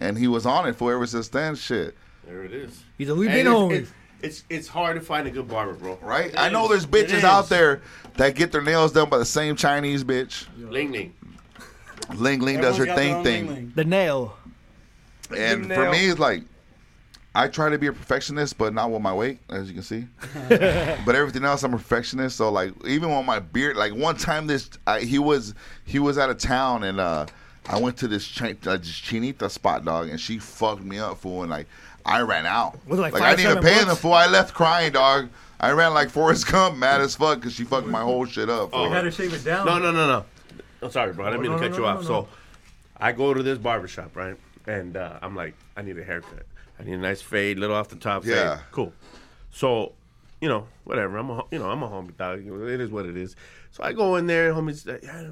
And 0.00 0.16
he 0.16 0.26
was 0.26 0.46
on 0.46 0.66
it 0.66 0.74
for 0.74 0.90
ever 0.94 1.06
since 1.06 1.28
then. 1.28 1.54
Shit, 1.54 1.94
There 2.26 2.42
it 2.44 2.52
is. 2.54 2.82
He's 2.96 3.10
a 3.10 3.14
we've 3.14 3.28
And 3.28 3.34
been 3.36 3.46
it's, 3.46 3.54
home. 3.54 3.72
it's, 3.72 3.92
it's 4.22 4.44
it's 4.48 4.68
hard 4.68 4.94
to 4.96 5.02
find 5.02 5.26
a 5.28 5.30
good 5.30 5.46
barber, 5.48 5.74
bro. 5.74 5.98
right? 6.00 6.30
It 6.30 6.38
I 6.38 6.48
know 6.48 6.64
is. 6.72 6.86
there's 6.86 7.04
bitches 7.10 7.24
out 7.24 7.50
there 7.50 7.82
that 8.16 8.34
get 8.34 8.50
their 8.50 8.62
nails 8.62 8.92
done 8.92 9.10
by 9.10 9.18
the 9.18 9.24
same 9.26 9.56
Chinese 9.56 10.02
bitch. 10.02 10.46
Ling 10.58 10.92
Ling. 10.92 11.12
Ling 12.14 12.40
Ling 12.40 12.60
does 12.62 12.78
her 12.78 12.86
Everyone's 12.86 12.86
got 12.86 12.96
their 12.96 13.22
thing 13.22 13.24
thing. 13.24 13.46
Ling-Ling. 13.48 13.72
The 13.76 13.84
nail. 13.84 14.36
And 15.36 15.70
The 15.70 15.74
for 15.74 15.90
me, 15.90 16.06
it's 16.06 16.18
like 16.18 16.42
I 17.36 17.48
try 17.48 17.68
to 17.68 17.78
be 17.78 17.88
a 17.88 17.92
perfectionist, 17.92 18.56
but 18.58 18.72
not 18.72 18.92
with 18.92 19.02
my 19.02 19.12
weight, 19.12 19.40
as 19.50 19.66
you 19.68 19.74
can 19.74 19.82
see. 19.82 20.06
but 20.48 21.14
everything 21.16 21.44
else, 21.44 21.64
I'm 21.64 21.74
a 21.74 21.78
perfectionist. 21.78 22.36
So 22.36 22.50
like, 22.50 22.72
even 22.86 23.14
with 23.14 23.26
my 23.26 23.40
beard, 23.40 23.76
like 23.76 23.92
one 23.92 24.16
time, 24.16 24.46
this 24.46 24.70
I, 24.86 25.00
he 25.00 25.18
was 25.18 25.54
he 25.84 25.98
was 25.98 26.16
out 26.16 26.30
of 26.30 26.38
town, 26.38 26.84
and 26.84 27.00
uh, 27.00 27.26
I 27.68 27.80
went 27.80 27.96
to 27.98 28.08
this, 28.08 28.38
chi- 28.38 28.56
uh, 28.66 28.76
this 28.76 29.00
chinita 29.00 29.50
spot, 29.50 29.84
dog, 29.84 30.10
and 30.10 30.20
she 30.20 30.38
fucked 30.38 30.84
me 30.84 30.98
up, 30.98 31.18
fool, 31.18 31.42
and 31.42 31.50
like 31.50 31.66
I 32.06 32.20
ran 32.20 32.46
out. 32.46 32.78
Was 32.86 32.98
it 32.98 33.02
like 33.02 33.14
I 33.14 33.34
didn't 33.34 33.50
even 33.50 33.62
seven 33.62 33.62
pay 33.62 33.80
the 33.80 33.86
bucks? 33.86 34.00
fool. 34.00 34.12
I 34.12 34.26
left 34.26 34.54
crying, 34.54 34.92
dog. 34.92 35.28
I 35.58 35.72
ran 35.72 35.94
like 35.94 36.10
Forrest 36.10 36.50
Gump, 36.50 36.76
mad 36.76 37.00
as 37.00 37.16
fuck, 37.16 37.40
because 37.40 37.54
she 37.54 37.64
fucked 37.64 37.88
my 37.88 38.02
whole 38.02 38.26
shit 38.26 38.48
up. 38.48 38.70
Oh, 38.72 38.88
had 38.90 39.02
to 39.02 39.10
shave 39.10 39.32
it 39.32 39.44
down. 39.44 39.66
No, 39.66 39.78
no, 39.78 39.90
no, 39.90 40.06
no. 40.06 40.24
I'm 40.82 40.90
sorry, 40.90 41.12
bro. 41.12 41.26
I 41.26 41.30
didn't 41.30 41.42
mean 41.42 41.52
no, 41.52 41.58
to 41.58 41.64
no, 41.64 41.68
cut 41.68 41.78
no, 41.78 41.84
you 41.84 41.90
no, 41.90 41.98
off. 41.98 42.02
no. 42.02 42.06
So 42.06 42.28
I 42.98 43.12
go 43.12 43.34
to 43.34 43.42
this 43.42 43.58
barbershop, 43.58 44.14
right? 44.14 44.36
And 44.66 44.96
uh, 44.96 45.18
I'm 45.22 45.34
like, 45.34 45.54
I 45.76 45.82
need 45.82 45.98
a 45.98 46.04
haircut. 46.04 46.44
I 46.78 46.82
need 46.84 46.94
a 46.94 46.98
nice 46.98 47.22
fade, 47.22 47.58
little 47.58 47.76
off 47.76 47.88
the 47.88 47.96
top 47.96 48.24
Yeah. 48.24 48.56
fade. 48.56 48.64
Cool. 48.72 48.92
So, 49.50 49.92
you 50.40 50.48
know, 50.48 50.66
whatever. 50.84 51.16
I'm 51.16 51.30
a, 51.30 51.44
you 51.50 51.58
know, 51.58 51.70
I'm 51.70 51.82
a 51.82 51.88
homie 51.88 52.16
dog. 52.16 52.40
It 52.46 52.80
is 52.80 52.90
what 52.90 53.06
it 53.06 53.16
is. 53.16 53.36
So 53.70 53.82
I 53.82 53.92
go 53.92 54.16
in 54.16 54.26
there, 54.26 54.52
homie's. 54.52 54.86
Uh, 54.86 54.98
yeah, 55.02 55.30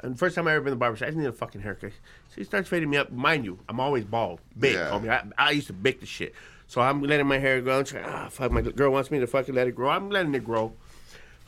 and 0.00 0.18
first 0.18 0.34
time 0.34 0.46
I 0.48 0.52
ever 0.52 0.60
been 0.60 0.66
to 0.66 0.70
the 0.72 0.76
barbershop, 0.76 1.06
I 1.08 1.10
just 1.10 1.18
need 1.18 1.26
a 1.26 1.32
fucking 1.32 1.60
haircut. 1.60 1.92
So 2.28 2.34
he 2.36 2.44
starts 2.44 2.68
fading 2.68 2.88
me 2.90 2.96
up. 2.96 3.10
Mind 3.10 3.44
you, 3.44 3.58
I'm 3.68 3.80
always 3.80 4.04
bald, 4.04 4.40
big, 4.58 4.74
Yeah. 4.74 4.90
homie. 4.90 5.10
I, 5.10 5.24
I 5.38 5.50
used 5.50 5.66
to 5.68 5.72
bake 5.72 6.00
the 6.00 6.06
shit. 6.06 6.34
So 6.68 6.80
I'm 6.80 7.02
letting 7.02 7.26
my 7.26 7.38
hair 7.38 7.60
grow. 7.60 7.78
I'm 7.80 7.84
trying, 7.84 8.04
ah, 8.06 8.28
fuck, 8.30 8.50
my 8.50 8.62
girl 8.62 8.90
wants 8.92 9.10
me 9.10 9.18
to 9.20 9.26
fucking 9.26 9.54
let 9.54 9.66
it 9.68 9.72
grow. 9.72 9.90
I'm 9.90 10.08
letting 10.10 10.34
it 10.34 10.44
grow. 10.44 10.72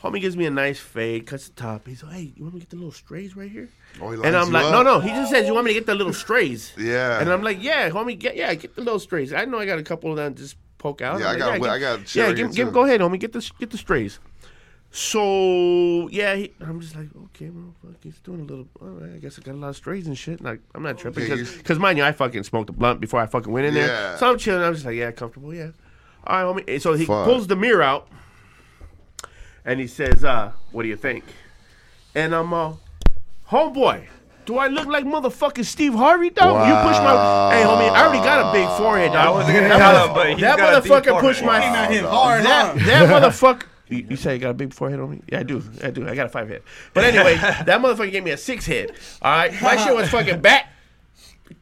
Homie 0.05 0.21
gives 0.21 0.37
me 0.37 0.45
a 0.45 0.51
nice 0.51 0.79
fade, 0.79 1.25
cuts 1.25 1.49
the 1.49 1.55
top. 1.55 1.87
He's 1.87 2.03
like, 2.03 2.13
"Hey, 2.13 2.33
you 2.35 2.43
want 2.43 2.53
me 2.53 2.59
to 2.59 2.65
get 2.65 2.69
the 2.69 2.75
little 2.75 2.91
strays 2.91 3.35
right 3.35 3.49
here?" 3.49 3.69
Oh, 3.99 4.11
he 4.11 4.21
and 4.23 4.35
I'm 4.35 4.51
like, 4.51 4.65
up. 4.65 4.71
"No, 4.71 4.81
no." 4.83 4.99
He 4.99 5.09
just 5.09 5.31
says, 5.31 5.47
"You 5.47 5.53
want 5.53 5.65
me 5.65 5.71
to 5.73 5.79
get 5.79 5.87
the 5.87 5.95
little 5.95 6.13
strays?" 6.13 6.73
Yeah. 6.77 7.19
And 7.19 7.31
I'm 7.31 7.41
like, 7.41 7.61
"Yeah, 7.63 7.89
homie, 7.89 8.17
get 8.19 8.35
yeah, 8.35 8.53
get 8.53 8.75
the 8.75 8.81
little 8.81 8.99
strays." 8.99 9.33
I 9.33 9.45
know 9.45 9.57
I 9.59 9.65
got 9.65 9.79
a 9.79 9.83
couple 9.83 10.11
of 10.11 10.17
them 10.17 10.35
just 10.35 10.57
poke 10.77 11.01
out. 11.01 11.19
Yeah, 11.19 11.27
I 11.29 11.31
like, 11.31 11.39
got- 11.39 11.49
I 11.69 11.79
give- 11.79 12.03
got 12.03 12.15
Yeah, 12.15 12.31
give, 12.33 12.53
give, 12.53 12.71
go 12.71 12.83
ahead, 12.85 13.01
homie, 13.01 13.19
get 13.19 13.33
the 13.33 13.49
get 13.59 13.71
the 13.71 13.77
strays. 13.77 14.19
So 14.91 16.07
yeah, 16.09 16.35
he, 16.35 16.53
I'm 16.61 16.79
just 16.79 16.95
like, 16.95 17.07
okay, 17.25 17.49
well, 17.49 17.73
fuck, 17.83 17.95
he's 18.01 18.17
doing 18.19 18.41
a 18.41 18.43
little. 18.43 18.67
All 18.81 18.87
right, 18.87 19.13
I 19.15 19.17
guess 19.17 19.37
I 19.37 19.41
got 19.41 19.55
a 19.55 19.57
lot 19.57 19.69
of 19.69 19.75
strays 19.75 20.07
and 20.07 20.17
shit. 20.17 20.39
Like, 20.41 20.61
I'm 20.73 20.83
not 20.83 20.97
tripping 20.97 21.23
because, 21.23 21.51
you- 21.51 21.57
because 21.57 21.79
mind 21.79 21.97
you, 21.97 22.03
I 22.03 22.11
fucking 22.11 22.43
smoked 22.43 22.69
a 22.69 22.73
blunt 22.73 23.01
before 23.01 23.19
I 23.19 23.25
fucking 23.25 23.51
went 23.51 23.65
in 23.67 23.73
there. 23.73 23.87
Yeah. 23.87 24.15
So 24.17 24.29
I'm 24.31 24.37
chilling. 24.37 24.63
I'm 24.63 24.73
just 24.73 24.85
like, 24.85 24.95
yeah, 24.95 25.11
comfortable, 25.11 25.53
yeah. 25.53 25.71
All 26.25 26.53
right, 26.53 26.65
homie. 26.65 26.81
So 26.81 26.93
he 26.93 27.05
Fuck. 27.05 27.25
pulls 27.25 27.47
the 27.47 27.55
mirror 27.57 27.81
out, 27.83 28.07
and 29.65 29.79
he 29.79 29.87
says, 29.87 30.23
uh, 30.23 30.51
"What 30.71 30.83
do 30.83 30.89
you 30.89 30.95
think?" 30.97 31.23
And 32.13 32.33
I'm 32.33 32.53
uh, 32.53 32.73
homeboy. 33.49 34.07
Do 34.45 34.57
I 34.59 34.67
look 34.67 34.85
like 34.85 35.05
motherfucking 35.05 35.65
Steve 35.65 35.95
Harvey, 35.95 36.29
dog? 36.29 36.67
You 36.67 36.73
push 36.87 36.99
my. 36.99 37.51
Hey, 37.55 37.63
homie, 37.63 37.89
I 37.89 38.03
already 38.05 38.19
got 38.23 38.49
a 38.49 38.53
big 38.53 38.67
forehead, 38.77 39.13
dog. 39.13 39.27
I 39.27 39.29
wasn't 39.31 39.55
gonna 39.55 39.67
that 39.69 39.77
tell 39.77 39.93
mother- 39.93 40.07
him, 40.07 40.13
but 40.13 40.29
he's 40.29 40.41
that 40.41 40.57
got 40.57 40.77
a 40.77 40.81
deep 40.81 40.91
motherfucker 40.91 41.19
pushed 41.19 41.43
my. 41.43 41.59
forehead. 41.59 41.73
Not 41.73 41.91
him 41.91 42.05
hard, 42.05 42.43
that, 42.45 42.77
huh? 42.77 42.85
that 42.85 43.23
motherfucker. 43.23 43.63
You, 43.87 44.07
you 44.09 44.15
say 44.15 44.33
you 44.35 44.39
got 44.39 44.49
a 44.51 44.53
big 44.55 44.73
forehead 44.73 44.99
on 44.99 45.11
me? 45.11 45.21
Yeah, 45.31 45.39
I 45.39 45.43
do. 45.43 45.63
I 45.83 45.89
do. 45.91 46.07
I 46.07 46.15
got 46.15 46.27
a 46.27 46.29
five 46.29 46.47
head. 46.47 46.61
But 46.93 47.03
anyway, 47.05 47.35
that 47.39 47.67
motherfucker 47.81 48.11
gave 48.11 48.23
me 48.23 48.31
a 48.31 48.37
six 48.37 48.65
head. 48.65 48.91
All 49.21 49.35
right, 49.35 49.61
my 49.61 49.77
shit 49.77 49.95
was 49.95 50.09
fucking 50.09 50.41
back, 50.41 50.71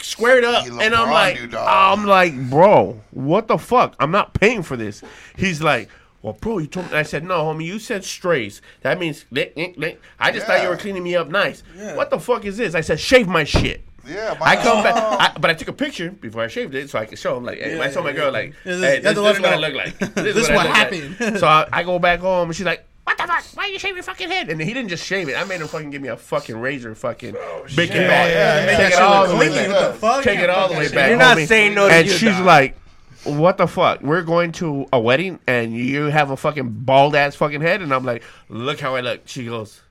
squared 0.02 0.44
up, 0.44 0.66
and 0.66 0.94
I'm 0.94 1.10
like, 1.10 1.40
you. 1.40 1.58
I'm 1.58 2.06
like, 2.06 2.50
bro, 2.50 3.02
what 3.12 3.48
the 3.48 3.58
fuck? 3.58 3.96
I'm 4.00 4.12
not 4.12 4.34
paying 4.34 4.62
for 4.62 4.76
this. 4.76 5.02
He's 5.38 5.62
like. 5.62 5.90
Well, 6.24 6.34
bro, 6.34 6.58
you 6.58 6.68
told 6.68 6.90
me. 6.90 6.98
I 6.98 7.04
said, 7.04 7.24
no, 7.24 7.44
homie, 7.44 7.66
you 7.66 7.78
said 7.78 8.04
strays. 8.04 8.62
That 8.82 8.98
means, 8.98 9.26
lick, 9.30 9.54
lick, 9.56 9.76
lick. 9.78 10.02
I 10.20 10.32
just 10.32 10.48
thought 10.48 10.64
you 10.64 10.70
were 10.70 10.78
cleaning 10.78 11.04
me 11.04 11.16
up 11.16 11.28
nice. 11.30 11.62
Yeah. 11.78 11.96
What 11.96 12.10
the 12.10 12.20
fuck 12.20 12.46
is 12.46 12.58
this? 12.58 12.74
I 12.74 12.82
said, 12.82 13.00
shave 13.00 13.28
my 13.28 13.44
shit. 13.44 13.84
Yeah, 14.08 14.36
I 14.42 14.56
my- 14.56 14.62
come 14.64 14.84
back, 14.84 14.96
I, 14.96 15.38
but 15.40 15.50
I 15.52 15.54
took 15.54 15.68
a 15.68 15.74
picture 15.74 16.12
before 16.12 16.42
I 16.44 16.48
shaved 16.48 16.76
it 16.76 16.90
so 16.90 16.98
I 17.00 17.06
could 17.06 17.20
show 17.20 17.38
him. 17.38 17.44
Like, 17.46 17.60
hey, 17.60 17.80
I 17.80 17.90
told 17.90 18.06
my 18.06 18.12
girl, 18.14 18.32
like, 18.32 18.54
Yeah, 18.66 18.76
this- 18.76 18.82
hey, 18.82 19.00
this, 19.00 19.16
this 19.16 19.36
is 19.38 19.42
what 19.42 19.54
I 19.54 19.56
look 19.58 19.74
like. 19.74 19.98
This, 20.00 20.10
This 20.34 20.36
is 20.38 20.50
what 20.50 20.60
I 20.60 20.64
look 20.68 20.76
happened. 20.76 21.20
Like. 21.20 21.38
So 21.40 21.48
I, 21.48 21.68
I 21.72 21.84
go 21.84 22.00
back 22.00 22.20
home 22.22 22.50
and 22.50 22.56
she's 22.56 22.66
like, 22.66 22.86
what 23.06 23.18
the 23.18 23.24
fuck? 23.28 23.44
Why 23.56 23.66
you 23.68 23.78
shave 23.80 23.96
your 23.96 24.04
fucking 24.04 24.30
head? 24.30 24.50
And 24.50 24.62
he 24.62 24.74
didn't 24.74 24.90
just 24.90 25.06
shave 25.06 25.28
it. 25.28 25.36
I 25.36 25.44
made 25.44 25.60
him 25.60 25.68
fucking 25.68 25.90
give 25.90 26.02
me 26.02 26.08
a 26.08 26.16
fucking 26.16 26.56
razor, 26.58 26.96
fucking 26.96 27.34
big 27.76 27.90
it 27.92 28.08
back. 28.08 28.30
yeah, 28.30 28.66
yeah. 28.66 28.66
Take 28.66 28.78
That 28.78 28.92
it 28.94 29.02
all 29.02 29.28
the 29.28 29.36
way 29.36 29.50
back. 29.50 29.68
What 29.70 29.92
the 29.94 30.00
fuck? 30.00 30.24
Take 30.24 30.40
it 30.40 30.50
all 30.50 30.70
the 30.70 30.76
way 30.80 30.90
back. 30.90 31.10
You're 31.10 31.18
not 31.18 31.38
homie. 31.38 31.48
saying 31.48 31.74
no 31.76 31.90
to 31.90 31.94
And 31.94 32.08
she's 32.10 32.22
dog. 32.32 32.46
like, 32.46 32.78
what 33.24 33.58
the 33.58 33.68
fuck? 33.68 34.02
We're 34.02 34.22
going 34.24 34.52
to 34.54 34.88
a 34.94 35.00
wedding 35.00 35.40
and 35.48 35.74
you 35.76 36.06
have 36.06 36.30
a 36.32 36.38
fucking 36.38 36.70
bald 36.86 37.16
ass 37.16 37.36
fucking 37.36 37.62
head. 37.62 37.82
And 37.82 37.94
I'm 37.94 38.06
like, 38.06 38.24
look 38.50 38.80
how 38.80 38.96
I 38.96 39.02
look. 39.02 39.22
She 39.26 39.46
goes, 39.46 39.82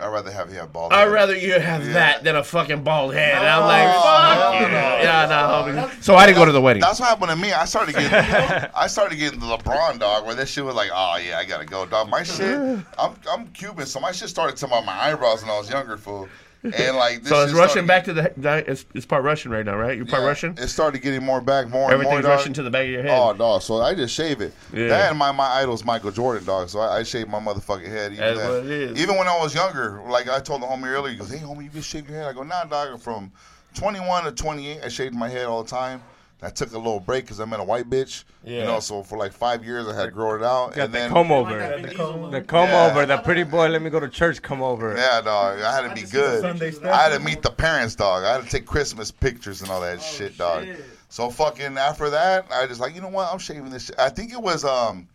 I'd 0.00 0.08
rather 0.08 0.32
have 0.32 0.50
you 0.50 0.56
have 0.58 0.72
bald. 0.72 0.92
I'd 0.92 1.02
head. 1.02 1.12
rather 1.12 1.36
you 1.36 1.52
have 1.58 1.86
Yeah. 1.86 1.92
that 1.92 2.24
than 2.24 2.34
a 2.34 2.42
fucking 2.42 2.82
bald 2.82 3.14
head. 3.14 3.36
And 3.38 3.46
I'm 3.46 3.62
like, 3.62 3.94
fuck 4.02 4.60
you. 4.60 4.66
no. 4.66 4.98
Yeah, 5.02 5.26
no, 5.28 5.86
homie. 5.86 6.02
So 6.02 6.16
I 6.16 6.26
didn't 6.26 6.38
go 6.38 6.44
to 6.44 6.52
the 6.52 6.60
wedding. 6.60 6.80
That's 6.80 6.98
what 6.98 7.08
happened 7.10 7.30
to 7.30 7.36
me. 7.36 7.52
I 7.52 7.64
started 7.64 7.94
getting, 7.94 8.12
I 8.74 8.86
started 8.88 9.16
getting 9.18 9.38
the 9.38 9.46
LeBron 9.46 10.00
dog, 10.00 10.26
where 10.26 10.34
that 10.34 10.48
shit 10.48 10.64
was 10.64 10.74
like, 10.74 10.90
oh 10.92 11.16
yeah, 11.24 11.38
I 11.38 11.44
gotta 11.44 11.64
go, 11.64 11.86
dog. 11.86 12.08
My 12.10 12.24
shit, 12.24 12.58
I'm, 12.98 13.14
I'm 13.30 13.46
Cuban, 13.48 13.86
so 13.86 14.00
my 14.00 14.10
shit 14.10 14.28
started 14.28 14.56
to 14.56 14.66
my, 14.66 14.80
my 14.84 14.92
eyebrows 15.00 15.42
when 15.42 15.50
I 15.52 15.58
was 15.58 15.70
younger, 15.70 15.96
fool. 15.96 16.28
And 16.64 16.96
like, 16.96 17.20
this 17.20 17.28
So 17.28 17.44
it's 17.44 17.52
Russian 17.52 17.86
back 17.86 18.04
to 18.04 18.14
the. 18.14 18.32
that- 18.38 18.68
It's, 18.68 18.86
it's 18.94 19.04
part 19.04 19.22
Russian 19.22 19.50
right 19.50 19.64
now, 19.64 19.76
right? 19.76 19.96
You're 19.96 20.06
part 20.06 20.22
Yeah, 20.22 20.28
Russian. 20.28 20.54
It 20.58 20.68
started 20.68 21.00
getting 21.02 21.22
more 21.22 21.40
back, 21.40 21.68
more 21.68 21.92
and 21.92 22.02
more. 22.02 22.22
Dog. 22.22 22.30
Russian 22.30 22.52
to 22.54 22.62
the 22.62 22.70
back 22.70 22.84
of 22.84 22.90
your 22.90 23.02
head. 23.02 23.10
Oh, 23.20 23.34
dog. 23.34 23.62
So 23.62 23.82
I 23.82 23.94
just 23.94 24.14
shave 24.14 24.40
it. 24.40 24.54
Yeah. 24.72 24.88
That 24.88 25.10
and 25.10 25.18
my, 25.18 25.30
my 25.32 25.46
idol's 25.60 25.84
Michael 25.84 26.10
Jordan, 26.10 26.44
dog. 26.44 26.70
So 26.70 26.80
I, 26.80 26.98
I 26.98 27.02
shaved 27.02 27.28
my 27.28 27.38
motherfucking 27.40 27.86
head. 27.86 28.12
Even, 28.12 28.24
That's 28.24 28.38
then. 28.40 28.48
what 28.50 28.64
it 28.64 28.70
is. 28.70 29.00
even 29.00 29.16
when 29.18 29.28
I 29.28 29.36
was 29.38 29.54
younger, 29.54 30.00
like 30.08 30.28
I 30.28 30.40
told 30.40 30.62
the 30.62 30.66
homie 30.66 30.86
earlier, 30.86 31.12
he 31.12 31.18
goes, 31.18 31.30
"Hey, 31.30 31.38
homie, 31.38 31.64
you 31.64 31.70
just 31.70 31.88
shave 31.88 32.08
your 32.08 32.18
head." 32.18 32.28
I 32.28 32.32
go, 32.32 32.42
"Nah, 32.42 32.64
dog." 32.64 33.00
From 33.00 33.30
21 33.74 34.24
to 34.24 34.32
28, 34.32 34.80
I 34.84 34.88
shaved 34.88 35.14
my 35.14 35.28
head 35.28 35.46
all 35.46 35.62
the 35.62 35.70
time. 35.70 36.00
I 36.44 36.50
took 36.50 36.72
a 36.72 36.76
little 36.76 37.00
break 37.00 37.24
because 37.24 37.40
I 37.40 37.44
met 37.44 37.60
a 37.60 37.64
white 37.64 37.88
bitch. 37.88 38.24
You 38.44 38.60
know, 38.60 38.80
so 38.80 39.02
for 39.02 39.16
like 39.16 39.32
five 39.32 39.64
years, 39.64 39.86
I 39.88 39.94
had 39.94 40.12
grown 40.12 40.40
it 40.42 40.44
out. 40.44 40.74
Got 40.74 40.84
and 40.84 40.92
the 40.94 40.98
then, 40.98 41.10
comb 41.10 41.32
over. 41.32 41.56
The 41.58 42.42
comb 42.42 42.68
Yeah. 42.68 42.86
over. 42.90 43.06
The 43.06 43.18
pretty 43.18 43.44
boy. 43.44 43.68
Let 43.68 43.80
me 43.82 43.90
go 43.90 43.98
to 44.00 44.08
church. 44.08 44.42
Come 44.42 44.62
over. 44.62 44.94
Yeah, 44.96 45.20
dog. 45.22 45.60
I 45.60 45.74
had 45.74 45.88
to 45.88 45.94
be 45.94 46.06
good. 46.08 46.44
I 46.84 46.96
had 47.08 47.16
to 47.16 47.20
meet 47.20 47.42
the 47.42 47.50
parents, 47.50 47.94
dog. 47.94 48.24
I 48.24 48.34
had 48.34 48.44
to 48.44 48.48
take 48.50 48.66
Christmas 48.66 49.10
pictures 49.10 49.62
and 49.62 49.70
all 49.70 49.80
that 49.80 50.02
shit, 50.02 50.36
dog. 50.36 50.66
So 51.08 51.30
fucking 51.30 51.78
after 51.78 52.10
that, 52.10 52.46
I 52.52 52.66
just 52.66 52.80
like, 52.80 52.94
you 52.94 53.00
know 53.00 53.08
what? 53.08 53.32
I'm 53.32 53.38
shaving 53.38 53.70
this 53.70 53.86
shit. 53.86 53.98
I 53.98 54.08
think 54.08 54.32
it 54.32 54.40
was 54.42 54.64
um 54.64 55.08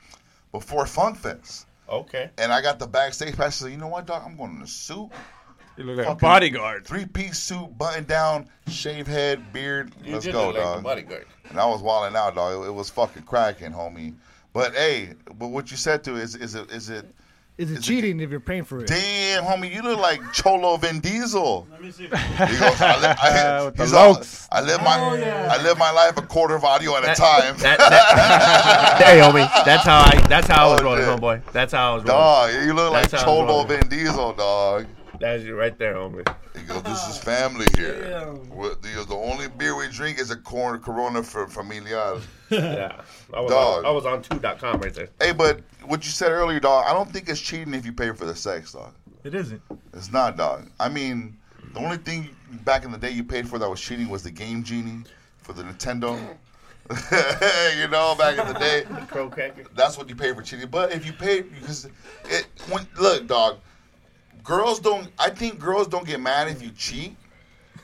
before 0.52 0.86
Funk 0.86 1.18
Fest. 1.18 1.68
Okay. 1.90 2.30
And 2.38 2.52
I 2.54 2.62
got 2.62 2.80
the 2.80 2.88
backstage 2.88 3.36
pass. 3.36 3.48
I 3.62 3.66
said, 3.66 3.72
you 3.72 3.78
know 3.78 3.88
what, 3.88 4.06
dog? 4.06 4.24
I'm 4.26 4.38
going 4.38 4.56
in 4.56 4.62
a 4.62 4.68
suit. 4.68 5.10
You 5.78 5.84
look 5.86 5.98
like 5.98 6.06
a 6.06 6.10
Fucking 6.10 6.20
bodyguard. 6.28 6.86
Three 6.86 7.06
piece 7.06 7.40
suit, 7.40 7.78
button 7.78 8.04
down, 8.04 8.48
shave 8.68 9.08
head, 9.08 9.54
beard. 9.54 9.94
You 10.04 10.14
Let's 10.14 10.26
did 10.26 10.34
go, 10.34 10.48
look 10.48 10.56
like 10.56 10.64
a 10.64 10.66
dog. 10.76 10.84
bodyguard. 10.84 11.26
And 11.50 11.60
I 11.60 11.66
was 11.66 11.82
wilding 11.82 12.18
out, 12.18 12.36
dog. 12.36 12.64
It, 12.66 12.68
it 12.68 12.72
was 12.74 12.90
fucking 12.90 13.24
cracking, 13.24 13.72
homie. 13.72 14.16
But 14.54 14.74
hey, 14.76 15.14
but 15.38 15.48
what 15.50 15.72
you 15.72 15.78
said 15.78 16.04
to 16.06 16.16
is 16.16 16.36
is 16.36 16.56
it 16.56 16.70
is 16.72 16.90
it 16.90 17.06
Is 17.58 17.72
it 17.72 17.82
cheating 17.82 18.20
if 18.20 18.30
you're 18.30 18.40
paying 18.40 18.64
for 18.64 18.80
it? 18.84 18.88
Damn, 18.88 19.44
homie, 19.44 19.74
you 19.74 19.82
look 19.82 20.00
like 20.00 20.20
Cholo 20.34 20.76
Vin 20.78 21.00
Diesel. 21.00 21.68
Let 21.72 21.82
me 21.82 21.92
see. 21.92 22.04
He 22.08 22.10
goes, 22.10 22.82
I, 22.82 23.00
li- 23.00 23.16
I, 23.22 23.66
With 23.66 23.76
the 23.78 23.84
he's 23.84 23.94
all, 23.94 24.16
lokes. 24.16 24.48
I 24.52 24.62
live 24.62 24.82
my 24.82 24.98
oh, 25.00 25.50
I 25.52 25.62
live 25.64 25.78
my 25.78 25.92
life 25.92 26.18
a 26.18 26.24
quarter 26.24 26.56
of 26.56 26.64
audio 26.66 26.96
at 26.98 27.04
a 27.04 27.14
time. 27.16 27.56
that- 27.60 27.78
that- 27.78 29.02
hey, 29.06 29.20
homie. 29.20 29.48
That's 29.66 29.86
how 29.86 30.00
I. 30.00 30.20
That's 30.28 30.48
how 30.48 30.68
I 30.68 30.72
was 30.72 30.82
Oh, 30.82 30.84
rolling, 30.84 31.04
shit. 31.04 31.20
homeboy. 31.22 31.52
That's 31.54 31.72
how 31.74 31.92
I 31.92 31.96
was 31.96 32.04
rolling. 32.06 32.22
dog, 32.58 32.66
you 32.66 32.74
look 32.74 32.92
like 32.92 33.10
That's 33.10 33.24
how 33.24 33.30
Cholo 33.30 33.46
rolling. 33.48 33.68
Vin 33.68 33.88
Diesel, 33.88 34.34
dog. 34.34 34.88
That's 35.20 35.44
you 35.44 35.56
right 35.58 35.78
there, 35.78 35.96
homie. 35.96 36.36
He 36.58 36.64
goes, 36.64 36.82
this 36.84 37.08
is 37.08 37.18
oh, 37.18 37.22
family 37.22 37.68
here. 37.76 38.26
What- 38.50 38.82
The, 38.82 39.06
the 39.08 39.16
only 39.16 39.48
beer 39.48 39.76
we 39.76 39.88
drink 39.90 40.20
is 40.20 40.32
a 40.32 40.38
corn 40.38 40.80
Corona 40.80 41.24
for 41.24 41.48
Familiar. 41.48 42.20
Yeah. 42.52 43.00
I 43.32 43.42
was, 43.42 43.52
Dog. 43.52 43.78
on, 43.78 43.86
I 43.86 43.92
was 43.92 44.06
on 44.08 44.24
2.com 44.24 44.82
right 44.82 44.92
there. 44.92 45.10
Hey, 45.20 45.34
but 45.34 45.62
what 45.86 46.04
you 46.04 46.10
said 46.10 46.32
earlier, 46.32 46.60
dog, 46.60 46.86
I 46.88 46.94
don't 46.94 47.08
think 47.12 47.30
it's 47.30 47.40
cheating 47.40 47.76
if 47.76 47.86
you 47.86 47.94
pay 47.94 48.12
for 48.12 48.26
the 48.26 48.34
sex, 48.34 48.74
dog. 48.74 48.92
It 49.24 49.36
isn't. 49.36 49.62
It's 49.94 50.12
not, 50.12 50.36
dog. 50.36 50.68
I 50.80 50.90
mean, 50.90 51.38
the 51.74 51.80
only 51.80 51.98
thing 51.98 52.30
back 52.66 52.86
in 52.86 52.92
the 52.92 52.98
day 52.98 53.12
you 53.12 53.24
paid 53.24 53.48
for 53.48 53.60
that 53.60 53.70
was 53.70 53.80
cheating 53.80 54.10
was 54.10 54.24
the 54.24 54.32
Game 54.32 54.64
Genie 54.64 55.04
for 55.38 55.54
the 55.54 55.62
Nintendo. 55.62 56.18
you 57.78 57.88
know, 57.88 58.16
back 58.18 58.40
in 58.40 58.48
the 58.52 58.60
day, 58.60 58.84
Crow 59.10 59.32
that's 59.76 59.96
what 59.96 60.10
you 60.10 60.16
pay 60.16 60.34
for 60.34 60.42
cheating. 60.42 60.70
But 60.70 60.92
if 60.92 61.06
you 61.06 61.14
pay 61.14 61.42
because 61.42 61.86
it 62.26 62.48
when 62.72 62.88
look, 63.00 63.28
dog, 63.28 63.58
girls 64.44 64.80
don't. 64.80 65.10
I 65.18 65.30
think 65.30 65.60
girls 65.60 65.88
don't 65.88 66.06
get 66.06 66.20
mad 66.20 66.48
if 66.48 66.62
you 66.62 66.72
cheat. 66.72 67.16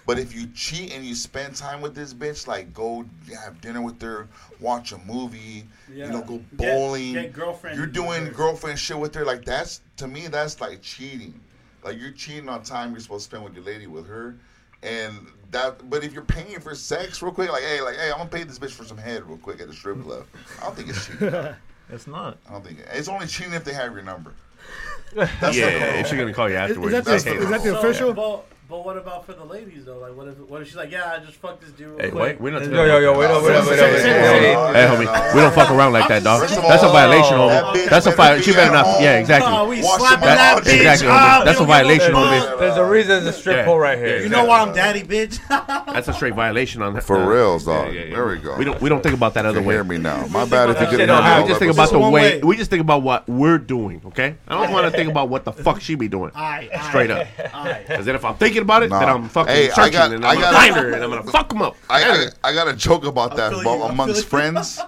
But 0.05 0.19
if 0.19 0.35
you 0.35 0.47
cheat 0.53 0.93
and 0.93 1.03
you 1.03 1.15
spend 1.15 1.55
time 1.55 1.81
with 1.81 1.95
this 1.95 2.13
bitch, 2.13 2.45
like 2.47 2.73
go 2.73 3.05
have 3.41 3.59
dinner 3.59 3.81
with 3.81 3.99
her, 4.03 4.27
watch 4.59 4.91
a 4.91 4.99
movie, 4.99 5.65
you 5.91 6.05
know, 6.07 6.21
go 6.21 6.43
bowling, 6.53 7.13
get 7.13 7.33
girlfriend 7.33 7.75
you're 7.77 7.87
doing 7.87 8.31
girlfriend 8.31 8.77
shit 8.77 8.99
with 8.99 9.15
her. 9.15 9.25
Like 9.25 9.45
that's 9.45 9.81
to 9.97 10.07
me, 10.07 10.27
that's 10.27 10.61
like 10.61 10.83
cheating. 10.83 11.39
Like 11.83 11.99
you're 11.99 12.11
cheating 12.11 12.49
on 12.49 12.61
time 12.61 12.91
you're 12.91 12.99
supposed 12.99 13.25
to 13.25 13.35
spend 13.35 13.43
with 13.43 13.55
your 13.55 13.63
lady 13.63 13.87
with 13.87 14.07
her, 14.07 14.35
and 14.83 15.25
that. 15.49 15.89
But 15.89 16.03
if 16.03 16.13
you're 16.13 16.23
paying 16.23 16.59
for 16.59 16.75
sex 16.75 17.23
real 17.23 17.31
quick, 17.31 17.51
like 17.51 17.63
hey, 17.63 17.81
like 17.81 17.95
hey, 17.95 18.11
I'm 18.11 18.17
gonna 18.17 18.29
pay 18.29 18.43
this 18.43 18.59
bitch 18.59 18.71
for 18.71 18.85
some 18.85 18.97
head 18.97 19.27
real 19.27 19.37
quick 19.37 19.59
at 19.59 19.67
the 19.67 19.73
strip 19.73 20.03
club. 20.03 20.27
I 20.61 20.65
don't 20.65 20.75
think 20.75 20.89
it's 20.89 21.07
cheating. 21.07 21.33
It's 21.87 22.07
not. 22.07 22.39
I 22.49 22.53
don't 22.53 22.65
think 22.65 22.79
it's 22.91 23.07
only 23.07 23.27
cheating 23.27 23.53
if 23.53 23.63
they 23.63 23.73
have 23.73 23.93
your 23.93 24.01
number. 24.01 24.33
Yeah, 25.15 25.25
the 25.41 25.99
if 25.99 26.07
she's 26.07 26.17
gonna 26.19 26.33
call 26.33 26.49
you 26.49 26.55
afterwards. 26.55 26.91
that 26.93 27.05
the- 27.05 27.11
that's 27.11 27.25
is 27.25 27.49
that 27.49 27.63
the 27.63 27.69
rule. 27.71 27.79
official? 27.79 28.45
But, 28.67 28.75
but 28.75 28.85
what 28.85 28.97
about 28.97 29.25
for 29.25 29.33
the 29.33 29.43
ladies 29.45 29.85
though? 29.85 29.97
Like, 29.99 30.15
what 30.15 30.27
if 30.27 30.37
what 30.49 30.61
if 30.61 30.67
she's 30.67 30.75
like, 30.75 30.91
yeah, 30.91 31.13
I 31.13 31.19
just 31.23 31.37
fucked 31.37 31.61
this 31.61 31.71
dude. 31.71 31.89
Real 31.89 31.99
Hey, 31.99 32.09
quick. 32.11 32.21
wait, 32.21 32.41
we're 32.41 32.51
not. 32.51 32.63
Yo, 32.65 32.85
yo, 32.85 32.99
yo, 32.99 33.17
wait 33.19 33.29
up, 33.31 33.43
wait 33.43 33.55
up, 33.55 33.65
wait 33.67 33.79
up, 33.79 33.91
wait 33.93 34.55
up. 34.55 34.75
Hey, 34.75 34.85
homie, 35.05 35.33
we 35.35 35.41
don't 35.41 35.53
fuck 35.53 35.69
around 35.71 35.93
like 35.93 36.07
that, 36.07 36.23
dog. 36.23 36.41
That's 36.47 36.83
a 36.83 36.87
violation, 36.87 37.33
homie. 37.37 37.89
That's 37.89 38.05
a 38.05 38.09
better 38.09 38.17
violation. 38.17 38.43
She 38.43 38.51
be 38.51 38.55
better 38.57 38.71
not. 38.73 38.85
home. 38.85 39.03
Yeah, 39.03 39.13
Oh, 39.15 39.19
exactly. 39.19 39.51
we 39.77 39.83
Wash 39.83 39.99
slapping 39.99 40.27
your 40.27 40.35
that 40.35 40.63
bitch. 40.63 40.75
Exactly, 40.77 41.07
Ah, 41.09 41.13
homie. 41.13 41.39
we 41.39 41.45
That's 41.45 41.59
a 41.59 41.65
violation, 41.65 42.13
homie. 42.13 42.59
There's 42.59 42.77
a 42.77 42.85
reason 42.85 43.09
there's 43.23 43.35
a 43.35 43.39
strip 43.39 43.55
Yeah. 43.57 43.65
pole 43.65 43.79
right 43.79 43.97
Yeah, 43.99 44.05
here. 44.05 44.19
You 44.23 44.29
know 44.29 44.45
why 44.45 44.59
I'm 44.61 44.73
daddy, 44.73 45.03
bitch? 45.03 45.39
That's 45.93 46.07
a 46.07 46.13
straight 46.13 46.33
violation 46.35 46.81
on 46.81 46.93
that. 46.95 47.03
For 47.03 47.23
reals, 47.29 47.65
dog. 47.65 47.93
There 47.93 48.27
we 48.27 48.37
go. 48.37 48.57
We 48.57 48.65
don't. 48.65 48.81
We 48.81 48.89
don't 48.89 49.01
think 49.01 49.15
about 49.15 49.33
that 49.35 49.45
other 49.45 49.61
way. 49.61 49.75
hear 49.75 49.83
me 49.83 49.97
now. 49.97 50.25
My 50.27 50.45
bad 50.45 50.69
if 50.69 50.79
you 50.79 50.85
Yeah, 50.97 51.05
get 51.05 51.07
no, 51.07 51.41
we 51.41 51.47
just 51.49 51.59
think 51.59 51.71
about 51.73 51.89
the 51.91 51.99
way. 51.99 52.11
way. 52.11 52.41
We 52.41 52.55
just 52.57 52.69
think 52.69 52.81
about 52.81 53.03
what 53.03 53.27
we're 53.27 53.57
doing. 53.57 54.01
Okay. 54.07 54.35
I 54.47 54.61
don't 54.63 54.71
want 54.73 54.85
to 54.85 54.91
think 54.91 55.09
about 55.11 55.29
what 55.29 55.43
the 55.45 55.51
fuck 55.51 55.81
she 55.81 55.95
be 55.95 56.07
doing. 56.07 56.31
Aye, 56.35 56.69
aye. 56.73 56.87
Straight 56.89 57.11
up. 57.11 57.27
Because 57.87 58.05
then 58.05 58.15
if 58.15 58.23
I'm 58.25 58.35
thinking 58.35 58.54
about 58.63 58.83
it, 58.83 58.89
then 58.89 59.01
Nah. 59.01 59.13
I'm 59.15 59.29
fucking 59.29 59.53
Hey, 59.53 59.69
I 59.69 59.73
searching 59.73 59.91
got- 59.93 60.11
and 60.13 60.25
I 60.25 60.29
I'm 60.29 60.35
gonna 60.35 60.51
got- 60.51 60.53
find 60.61 60.75
her 60.75 60.93
and 60.93 61.03
I'm 61.03 61.09
gonna 61.09 61.23
fuck 61.31 61.49
them 61.49 61.61
up. 61.61 61.75
I, 61.89 62.27
I, 62.43 62.49
I 62.49 62.53
got 62.53 62.67
a 62.67 62.73
joke 62.73 63.05
about 63.05 63.35
that 63.37 63.51
you, 63.51 63.69
amongst 63.69 64.25
friends. 64.27 64.79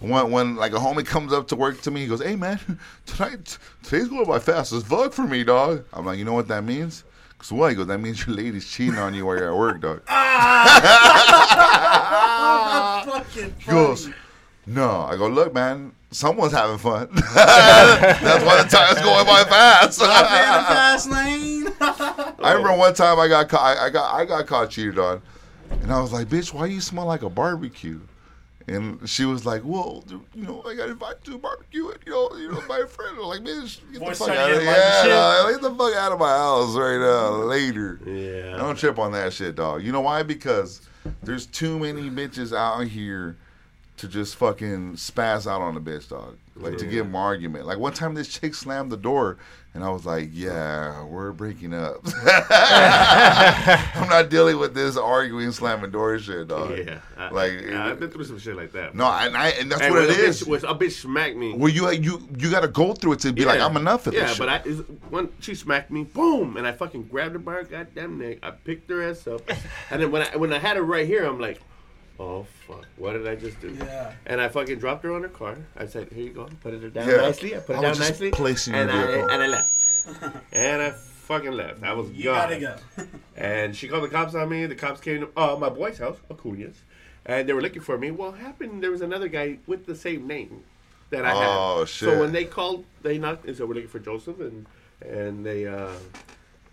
when 0.00 0.30
when 0.30 0.56
like 0.56 0.72
a 0.72 0.76
homie 0.78 1.06
comes 1.06 1.32
up 1.32 1.46
to 1.48 1.56
work 1.56 1.80
to 1.82 1.90
me, 1.90 2.00
he 2.02 2.06
goes, 2.06 2.22
"Hey 2.22 2.34
man, 2.36 2.58
tonight 3.06 3.58
today's 3.82 4.08
going 4.08 4.24
by 4.26 4.38
fast 4.38 4.72
as 4.72 4.82
fuck 4.82 5.12
for 5.12 5.22
me, 5.26 5.44
dog." 5.44 5.84
I'm 5.92 6.04
like, 6.06 6.18
"You 6.18 6.24
know 6.24 6.32
what 6.34 6.48
that 6.48 6.64
means?" 6.64 7.04
Cause 7.38 7.50
what? 7.52 7.70
He 7.70 7.76
goes, 7.76 7.86
"That 7.88 7.98
means 7.98 8.24
your 8.26 8.36
lady's 8.36 8.68
cheating 8.68 8.98
on 8.98 9.14
you 9.14 9.26
while 9.26 9.36
you're 9.36 9.50
at 9.52 9.56
work, 9.58 9.80
dog." 9.80 10.02
Fucking 13.04 13.54
He 13.58 13.70
goes, 13.70 14.08
"No." 14.66 15.02
I 15.02 15.16
go, 15.16 15.28
"Look, 15.28 15.54
man, 15.54 15.92
someone's 16.10 16.52
having 16.52 16.78
fun. 16.78 17.08
That's 17.34 18.44
why 18.44 18.62
the 18.62 18.68
time's 18.68 19.00
going 19.00 19.26
by 19.26 19.44
fast." 19.44 20.00
fast 20.00 21.10
lane. 21.10 21.68
I 21.80 22.52
remember 22.52 22.76
one 22.76 22.94
time 22.94 23.18
I 23.18 23.28
got 23.28 23.48
caught. 23.48 23.76
I, 23.76 23.86
I 23.86 23.90
got 23.90 24.14
I 24.14 24.24
got 24.24 24.46
caught 24.46 24.70
cheated 24.70 24.98
on, 24.98 25.22
and 25.82 25.92
I 25.92 26.00
was 26.00 26.12
like, 26.12 26.28
"Bitch, 26.28 26.52
why 26.52 26.66
you 26.66 26.80
smell 26.80 27.06
like 27.06 27.22
a 27.22 27.30
barbecue?" 27.30 28.00
And 28.68 29.08
she 29.08 29.24
was 29.24 29.44
like, 29.44 29.62
"Well, 29.64 30.04
you 30.34 30.44
know, 30.44 30.62
I 30.66 30.74
got 30.74 30.88
invited 30.88 31.24
to 31.24 31.34
a 31.34 31.38
barbecue, 31.38 31.88
and 31.88 31.98
you 32.06 32.12
know, 32.12 32.36
you 32.36 32.52
know, 32.52 32.62
my 32.68 32.84
friend." 32.84 33.16
I'm 33.18 33.24
like, 33.24 33.40
"Bitch, 33.40 33.80
get 33.92 34.04
the 34.06 34.14
fuck 34.14 34.28
out 34.28 34.50
of 34.50 34.60
here! 34.60 34.70
Yeah, 34.70 35.50
get 35.50 35.62
the 35.62 35.74
fuck 35.74 35.94
out 35.94 36.12
of 36.12 36.20
my 36.20 36.28
house 36.28 36.76
right 36.76 36.98
now, 36.98 37.30
later." 37.44 37.98
Yeah. 38.06 38.56
Don't 38.56 38.78
trip 38.78 38.98
on 38.98 39.12
that 39.12 39.32
shit, 39.32 39.56
dog. 39.56 39.82
You 39.82 39.92
know 39.92 40.00
why? 40.00 40.22
Because 40.22 40.82
there's 41.22 41.46
too 41.46 41.78
many 41.78 42.08
bitches 42.08 42.56
out 42.56 42.86
here 42.86 43.36
to 43.98 44.08
just 44.08 44.36
fucking 44.36 44.94
spaz 44.94 45.46
out 45.50 45.60
on 45.60 45.76
a 45.76 45.80
bitch, 45.80 46.08
dog. 46.08 46.36
Like 46.56 46.76
to 46.78 46.86
give 46.86 47.06
them 47.06 47.16
argument. 47.16 47.66
Like 47.66 47.78
one 47.78 47.92
time, 47.94 48.14
this 48.14 48.28
chick 48.28 48.54
slammed 48.54 48.92
the 48.92 48.96
door, 48.96 49.38
and 49.74 49.82
I 49.82 49.88
was 49.90 50.04
like, 50.04 50.28
"Yeah, 50.32 51.02
we're 51.04 51.32
breaking 51.32 51.72
up." 51.72 52.00
I'm 52.84 54.08
not 54.08 54.28
dealing 54.28 54.58
with 54.58 54.74
this 54.74 54.96
arguing, 54.96 55.50
slamming 55.52 55.90
door 55.90 56.18
shit, 56.18 56.48
dog. 56.48 56.76
Yeah, 56.76 57.00
I, 57.16 57.30
like 57.30 57.52
yeah, 57.62 57.86
I've 57.86 57.98
been 58.00 58.10
through 58.10 58.24
some 58.24 58.38
shit 58.38 58.56
like 58.56 58.72
that. 58.72 58.94
no, 58.94 59.06
and 59.06 59.36
I 59.36 59.48
and 59.50 59.70
that's 59.70 59.80
And 59.82 59.94
what 59.94 60.04
it 60.04 60.10
is. 60.10 60.42
Bitch, 60.42 60.68
a 60.68 60.74
bitch 60.74 60.92
smacked 61.00 61.36
me. 61.36 61.54
Well, 61.54 61.70
you 61.72 61.90
you 61.90 62.26
you 62.38 62.50
got 62.50 62.60
to 62.60 62.68
go 62.68 62.92
through 62.92 63.12
it 63.12 63.20
to 63.20 63.32
be 63.32 63.44
like, 63.44 63.60
I'm 63.60 63.76
enough 63.76 64.06
of 64.06 64.14
yeah, 64.14 64.20
this 64.22 64.30
shit. 64.32 64.38
but 64.38 64.48
I 64.48 64.56
is- 64.64 64.82
when 65.10 65.28
she 65.40 65.54
smacked 65.54 65.90
me, 65.90 66.04
boom, 66.04 66.56
and 66.56 66.66
I 66.66 66.72
fucking 66.72 67.04
grabbed 67.04 67.32
her 67.32 67.38
by 67.38 67.52
her 67.54 67.64
goddamn 67.64 68.18
neck. 68.18 68.38
I 68.42 68.50
picked 68.50 68.90
her 68.90 69.02
ass 69.08 69.26
up, 69.26 69.42
and 69.90 70.02
then 70.02 70.10
when 70.10 70.22
I 70.22 70.36
when 70.36 70.52
I 70.52 70.58
had 70.58 70.76
her 70.76 70.82
right 70.82 71.06
here, 71.06 71.24
I'm 71.24 71.40
like, 71.40 71.60
oh 72.22 72.46
fuck, 72.66 72.86
what 72.96 73.12
did 73.14 73.26
I 73.26 73.34
just 73.34 73.60
do? 73.60 73.70
Yeah. 73.78 74.12
And 74.26 74.40
I 74.40 74.48
fucking 74.48 74.78
dropped 74.78 75.02
her 75.04 75.12
on 75.12 75.22
her 75.22 75.28
car. 75.28 75.56
I 75.76 75.86
said, 75.86 76.08
here 76.12 76.24
you 76.28 76.32
go, 76.32 76.48
put 76.60 76.72
it 76.74 76.94
down 76.94 77.08
Yeah. 77.08 77.16
nicely. 77.16 77.56
I 77.56 77.58
put 77.60 77.76
I 77.76 77.78
it 77.78 77.88
was 77.88 77.98
down 77.98 78.06
just 78.06 78.10
nicely, 78.20 78.30
placing 78.30 78.74
and 78.74 78.90
your 78.90 79.00
I 79.02 79.06
vehicle. 79.06 79.30
and 79.30 79.42
I 79.42 79.46
left, 79.48 80.06
and 80.52 80.82
I 80.82 80.90
fucking 80.90 81.52
left. 81.52 81.82
I 81.82 81.92
was 81.92 82.10
You 82.10 82.24
gone. 82.24 82.34
gotta 82.48 82.60
go. 82.60 82.76
And 83.36 83.74
she 83.74 83.88
called 83.88 84.04
the 84.04 84.08
cops 84.08 84.34
on 84.34 84.48
me. 84.48 84.66
The 84.66 84.74
cops 84.76 85.00
came 85.00 85.20
to 85.22 85.28
uh, 85.36 85.56
my 85.58 85.68
boy's 85.70 85.98
house, 85.98 86.18
Acuña's, 86.30 86.78
and 87.26 87.48
they 87.48 87.52
were 87.54 87.62
looking 87.62 87.82
for 87.82 87.96
me. 87.98 88.10
Well, 88.10 88.32
happened 88.32 88.82
there 88.82 88.90
was 88.90 89.00
another 89.00 89.28
guy 89.28 89.58
with 89.66 89.86
the 89.86 89.96
same 89.96 90.26
name 90.26 90.62
that 91.10 91.24
I 91.24 91.32
Oh, 91.34 91.78
had. 91.80 91.88
shit. 91.88 92.08
So 92.08 92.20
when 92.20 92.32
they 92.32 92.44
called, 92.44 92.84
they 93.02 93.18
knocked 93.18 93.46
and 93.46 93.56
said 93.56 93.66
we're 93.68 93.74
looking 93.74 93.88
for 93.96 93.98
Joseph, 94.10 94.38
and 94.40 94.66
and 95.00 95.44
they 95.44 95.66
uh, 95.66 95.94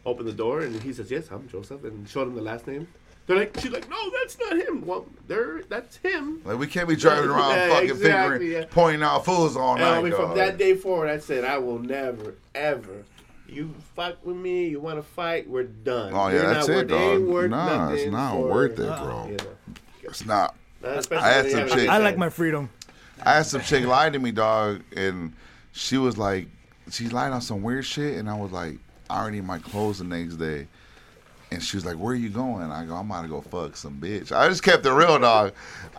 opened 0.05 0.27
the 0.27 0.33
door, 0.45 0.61
and 0.61 0.79
he 0.83 0.91
says 0.93 1.09
yes, 1.09 1.29
I'm 1.31 1.47
Joseph, 1.47 1.83
and 1.83 2.07
showed 2.07 2.27
him 2.27 2.35
the 2.35 2.41
last 2.51 2.67
name. 2.67 2.87
They're 3.29 3.37
like, 3.37 3.59
she's 3.59 3.69
like, 3.69 3.87
no, 3.87 3.95
that's 4.09 4.39
not 4.39 4.57
him. 4.57 4.83
Well, 4.87 5.05
there, 5.27 5.61
that's 5.69 5.97
him. 5.97 6.41
like 6.43 6.57
we 6.57 6.65
can't 6.65 6.89
be 6.89 6.95
driving 6.95 7.29
around 7.29 7.51
Yeah, 7.51 7.69
fucking 7.69 7.89
exactly, 7.91 8.39
fingering, 8.39 8.51
yeah. 8.63 8.65
pointing 8.71 9.03
out 9.03 9.23
fools 9.23 9.55
all 9.55 9.73
And 9.73 9.81
night. 9.81 9.97
I 9.99 10.01
mean, 10.01 10.13
from 10.13 10.35
that 10.35 10.57
day 10.57 10.73
forward, 10.75 11.09
I 11.11 11.19
said, 11.19 11.43
I 11.45 11.59
will 11.59 11.77
never, 11.77 12.33
ever. 12.55 13.05
You 13.47 13.71
fuck 13.95 14.25
with 14.25 14.35
me, 14.35 14.69
you 14.69 14.79
want 14.79 14.97
to 14.97 15.03
fight, 15.03 15.47
we're 15.47 15.61
done. 15.65 16.11
Oh 16.11 16.29
yeah, 16.29 16.33
You're 16.41 16.53
that's 16.55 16.67
not 16.67 16.77
it, 16.77 16.89
worth- 16.89 17.01
ain't 17.01 17.19
dog. 17.25 17.27
worth 17.33 17.51
Nah, 17.51 17.91
it's 17.93 18.11
not 18.11 18.31
for- 18.33 18.47
worth 18.47 18.71
it, 18.71 18.77
bro. 18.77 19.27
you 19.29 19.37
know. 19.37 19.75
It's 20.01 20.25
not. 20.25 20.55
Not 20.81 21.11
I 21.13 21.27
had 21.29 21.51
some 21.51 21.67
chick. 21.69 21.87
I 21.87 21.99
like 21.99 22.17
my 22.17 22.29
freedom. 22.29 22.71
I 23.23 23.33
had 23.35 23.45
some 23.45 23.61
chick 23.61 23.85
lie 23.85 24.09
to 24.09 24.17
me, 24.17 24.31
dog, 24.31 24.81
and 24.95 25.33
she 25.71 25.97
was 25.99 26.17
like, 26.17 26.47
she 26.89 27.09
lied 27.09 27.31
on 27.31 27.41
some 27.41 27.61
weird 27.61 27.85
shit, 27.85 28.17
and 28.17 28.27
I 28.27 28.33
was 28.33 28.51
like, 28.51 28.79
I 29.07 29.19
already 29.21 29.41
my 29.41 29.59
clothes 29.59 29.99
the 29.99 30.05
next 30.05 30.37
day. 30.37 30.67
And 31.51 31.63
she 31.63 31.77
was 31.77 31.85
like, 31.85 31.95
"Where 31.97 32.13
are 32.13 32.17
you 32.17 32.29
going?" 32.29 32.71
I 32.71 32.85
go, 32.85 32.95
"I'm 32.95 33.09
about 33.09 33.23
to 33.23 33.27
go 33.27 33.41
fuck 33.41 33.75
some 33.75 33.99
bitch." 33.99 34.31
I 34.31 34.47
just 34.49 34.61
kept 34.63 34.85
it 34.85 34.91
real, 34.91 35.17
dog. 35.19 35.53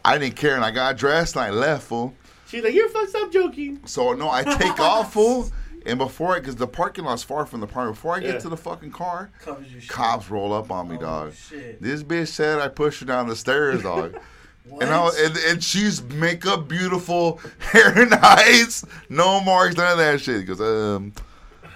I 0.04 0.16
didn't 0.18 0.36
care, 0.36 0.54
and 0.56 0.64
I 0.64 0.70
got 0.70 0.96
dressed 0.96 1.34
and 1.36 1.44
I 1.44 1.50
left, 1.50 1.84
fool. 1.84 2.14
She's 2.46 2.64
like, 2.64 2.74
you're 2.74 2.88
fucked 2.88 3.14
up 3.14 3.30
joking. 3.32 3.80
So 3.86 4.12
no, 4.12 4.28
I 4.30 4.42
take 4.42 4.78
off, 4.80 5.12
fool. 5.14 5.50
And 5.86 5.98
before 5.98 6.34
I, 6.36 6.40
because 6.40 6.56
the 6.56 6.66
parking 6.66 7.04
lot's 7.04 7.22
far 7.22 7.46
from 7.46 7.60
the 7.60 7.66
park, 7.66 7.90
before 7.92 8.14
I 8.14 8.20
get 8.20 8.34
Yeah. 8.34 8.40
to 8.40 8.48
the 8.50 8.56
fucking 8.56 8.90
car, 8.92 9.30
Covers 9.40 9.70
your 9.72 9.80
shit. 9.80 9.88
cops 9.90 10.28
roll 10.30 10.52
up 10.52 10.70
on 10.70 10.88
me, 10.88 10.98
dog. 10.98 11.32
shit. 11.34 11.80
This 11.80 12.02
bitch 12.02 12.28
said 12.28 12.58
I 12.58 12.68
pushed 12.68 13.00
her 13.00 13.06
down 13.06 13.28
the 13.28 13.36
stairs, 13.36 13.82
dog. 13.82 14.16
and, 14.80 14.90
I, 14.90 15.10
and 15.18 15.36
and 15.36 15.64
she's 15.64 16.02
makeup 16.02 16.68
beautiful, 16.68 17.40
hair 17.58 18.04
nice, 18.06 18.84
no 19.08 19.40
marks, 19.40 19.76
none 19.76 19.92
of 19.92 19.98
that 19.98 20.20
shit. 20.20 20.40
Because 20.46 20.60
um, 20.60 21.12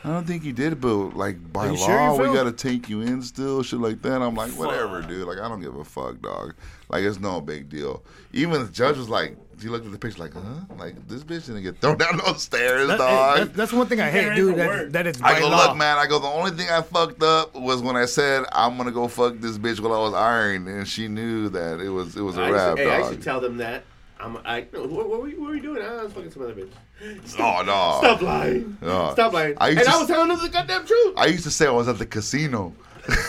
I 0.04 0.08
don't 0.08 0.26
think 0.26 0.44
you 0.44 0.52
did, 0.52 0.80
but 0.82 1.16
like 1.16 1.52
by 1.52 1.68
Are 1.68 1.72
you 1.72 1.78
law, 1.78 2.16
sure 2.16 2.28
we 2.28 2.34
gotta 2.36 2.52
take 2.52 2.88
you 2.90 3.00
in 3.00 3.22
still, 3.22 3.62
shit 3.62 3.80
like 3.80 4.02
that. 4.02 4.20
I'm 4.20 4.34
like, 4.34 4.50
whatever, 4.52 5.00
dude. 5.00 5.26
Like 5.26 5.38
I 5.38 5.48
don't 5.48 5.60
give 5.62 5.74
a 5.76 5.84
fuck, 5.84 6.20
dog. 6.20 6.54
Like 6.90 7.04
it's 7.04 7.18
no 7.18 7.40
big 7.40 7.68
deal. 7.70 8.02
Even 8.32 8.62
the 8.64 8.70
judge 8.70 8.98
was 8.98 9.08
like, 9.08 9.36
he 9.62 9.68
looked 9.68 9.86
at 9.86 9.92
the 9.92 9.98
picture 9.98 10.22
like, 10.22 10.34
huh? 10.34 10.40
Like 10.78 11.08
this 11.08 11.24
bitch 11.24 11.46
didn't 11.46 11.62
get 11.62 11.80
thrown 11.80 11.96
down 11.98 12.18
those 12.26 12.42
stairs, 12.42 12.86
That- 12.88 12.98
dog. 12.98 13.38
that- 13.38 13.54
that's 13.54 13.72
one 13.72 13.86
thing 13.86 14.00
I 14.02 14.10
hate, 14.10 14.34
dude. 14.36 14.56
That, 14.56 14.92
that 14.92 15.06
it's 15.06 15.20
by 15.22 15.36
I 15.36 15.40
go, 15.40 15.48
law. 15.48 15.68
look, 15.68 15.76
man. 15.78 15.96
I 15.96 16.06
go, 16.06 16.18
the 16.18 16.26
only 16.28 16.50
thing 16.50 16.68
I 16.68 16.82
fucked 16.82 17.22
up 17.22 17.54
was 17.54 17.80
when 17.80 17.96
I 17.96 18.04
said 18.04 18.44
I'm 18.52 18.76
gonna 18.76 18.92
go 18.92 19.08
fuck 19.08 19.38
this 19.38 19.56
bitch 19.56 19.80
while 19.80 19.94
I 19.94 19.98
was 20.00 20.12
ironing, 20.12 20.68
and 20.76 20.86
she 20.86 21.08
knew 21.08 21.48
that 21.48 21.80
it 21.80 21.88
was 21.88 22.14
it 22.14 22.20
was 22.20 22.36
a 22.36 22.42
I 22.42 22.48
used 22.48 22.56
rap, 22.56 22.76
to, 22.76 22.82
hey, 22.82 22.90
I 22.90 23.08
should 23.08 23.22
tell 23.22 23.40
them 23.40 23.56
that. 23.56 23.84
I'm, 24.24 24.38
I, 24.44 24.66
no, 24.72 24.84
what, 24.86 25.08
what, 25.08 25.20
were 25.22 25.28
you, 25.28 25.40
what 25.40 25.50
were 25.50 25.56
you 25.56 25.62
doing? 25.62 25.82
I 25.82 26.02
was 26.02 26.12
fucking 26.12 26.30
some 26.30 26.42
other 26.42 26.54
bitch. 26.54 26.70
Oh 27.38 27.62
no! 27.66 27.98
Stop 28.00 28.22
lying. 28.22 28.78
No. 28.80 29.10
Stop 29.12 29.32
lying. 29.32 29.54
I 29.58 29.70
and 29.70 29.78
to 29.80 29.84
I 29.86 29.92
s- 29.92 29.98
was 29.98 30.06
telling 30.08 30.28
them 30.28 30.38
the 30.40 30.48
goddamn 30.48 30.86
truth. 30.86 31.14
I 31.16 31.26
used 31.26 31.44
to 31.44 31.50
say 31.50 31.66
I 31.66 31.70
was 31.70 31.88
at 31.88 31.98
the 31.98 32.06
casino. 32.06 32.72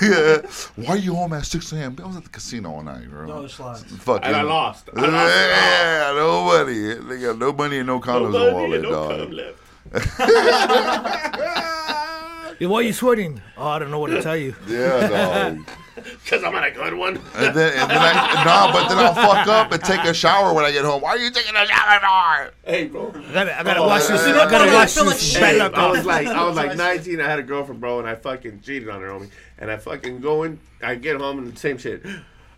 Why 0.78 0.94
are 0.94 0.98
you 0.98 1.14
home 1.16 1.34
at 1.34 1.46
6 1.46 1.74
a.m.? 1.74 1.98
I 2.02 2.08
was 2.08 2.16
at 2.16 2.24
the 2.24 2.30
casino 2.30 2.72
all 2.72 2.82
night, 2.84 3.10
bro. 3.10 3.26
No, 3.26 3.44
it's 3.44 3.60
lies. 3.60 3.84
Fucking, 3.84 4.24
And 4.26 4.36
I 4.38 4.42
lost. 4.44 4.90
I 4.96 5.02
lost. 5.02 5.36
Yeah, 5.36 6.14
no 6.16 6.46
money. 6.46 6.94
They 7.10 7.20
got 7.26 7.38
no 7.38 7.52
money 7.52 7.80
and 7.80 7.88
no 7.88 8.00
condoms 8.00 8.32
No 8.32 8.48
in 8.48 8.54
money 8.54 8.68
wallet, 8.68 8.74
and 8.74 8.84
no 8.84 8.92
dog. 8.92 9.20
cum 9.20 9.32
left. 9.32 9.60
Yeah, 12.60 12.68
why 12.70 12.78
are 12.80 12.84
you 12.84 12.94
sweating? 12.94 13.42
Oh, 13.58 13.68
I 13.68 13.80
don't 13.80 13.92
know 13.92 14.00
what 14.00 14.12
to 14.12 14.22
tell 14.22 14.38
you. 14.38 14.56
Yeah, 14.68 15.08
dog. 15.08 15.60
Because 15.96 16.44
I'm 16.44 16.54
on 16.54 16.64
a 16.64 16.72
good 16.72 16.94
one. 16.94 17.16
And 17.36 17.56
then, 17.56 17.72
and 17.80 17.90
then 17.90 17.98
I, 17.98 18.44
no, 18.44 18.74
but 18.74 18.90
then 18.90 18.98
I'll 18.98 19.14
fuck 19.16 19.48
up 19.48 19.72
and 19.72 19.82
take 19.82 20.02
a 20.04 20.14
shower 20.14 20.54
when 20.54 20.66
I 20.66 20.72
get 20.72 20.84
home. 20.84 21.02
Why 21.02 21.12
are 21.12 21.18
you 21.18 21.32
taking 21.32 21.56
a 21.56 21.66
shower 21.66 22.00
for? 22.02 22.54
Hey, 22.70 22.88
bro. 22.88 23.14
I 23.16 23.32
gotta, 23.34 23.60
I 23.60 23.64
gotta 23.64 23.80
Oh, 23.80 23.88
wash 23.88 24.06
this. 24.08 24.22
I- 24.22 24.32
I 24.46 24.52
gotta 24.52 24.74
wash 24.74 24.94
this 24.94 25.36
Hey, 25.38 25.58
I 25.62 25.90
was 25.90 26.06
like, 26.06 26.28
I 26.28 26.46
was 26.46 26.58
like 26.58 26.76
19. 26.76 27.22
I 27.22 27.28
had 27.30 27.40
a 27.40 27.44
girlfriend, 27.44 27.80
bro, 27.80 28.00
and 28.00 28.10
I 28.10 28.16
fucking 28.16 28.60
cheated 28.60 28.90
on 28.90 29.02
her, 29.02 29.08
homie. 29.08 29.30
And 29.58 29.72
I 29.72 29.78
fucking 29.78 30.20
go 30.20 30.44
in, 30.44 30.60
I 30.84 30.96
get 30.96 31.16
home 31.16 31.38
and 31.40 31.54
the 31.54 31.58
same 31.58 31.78
shit. 31.78 32.06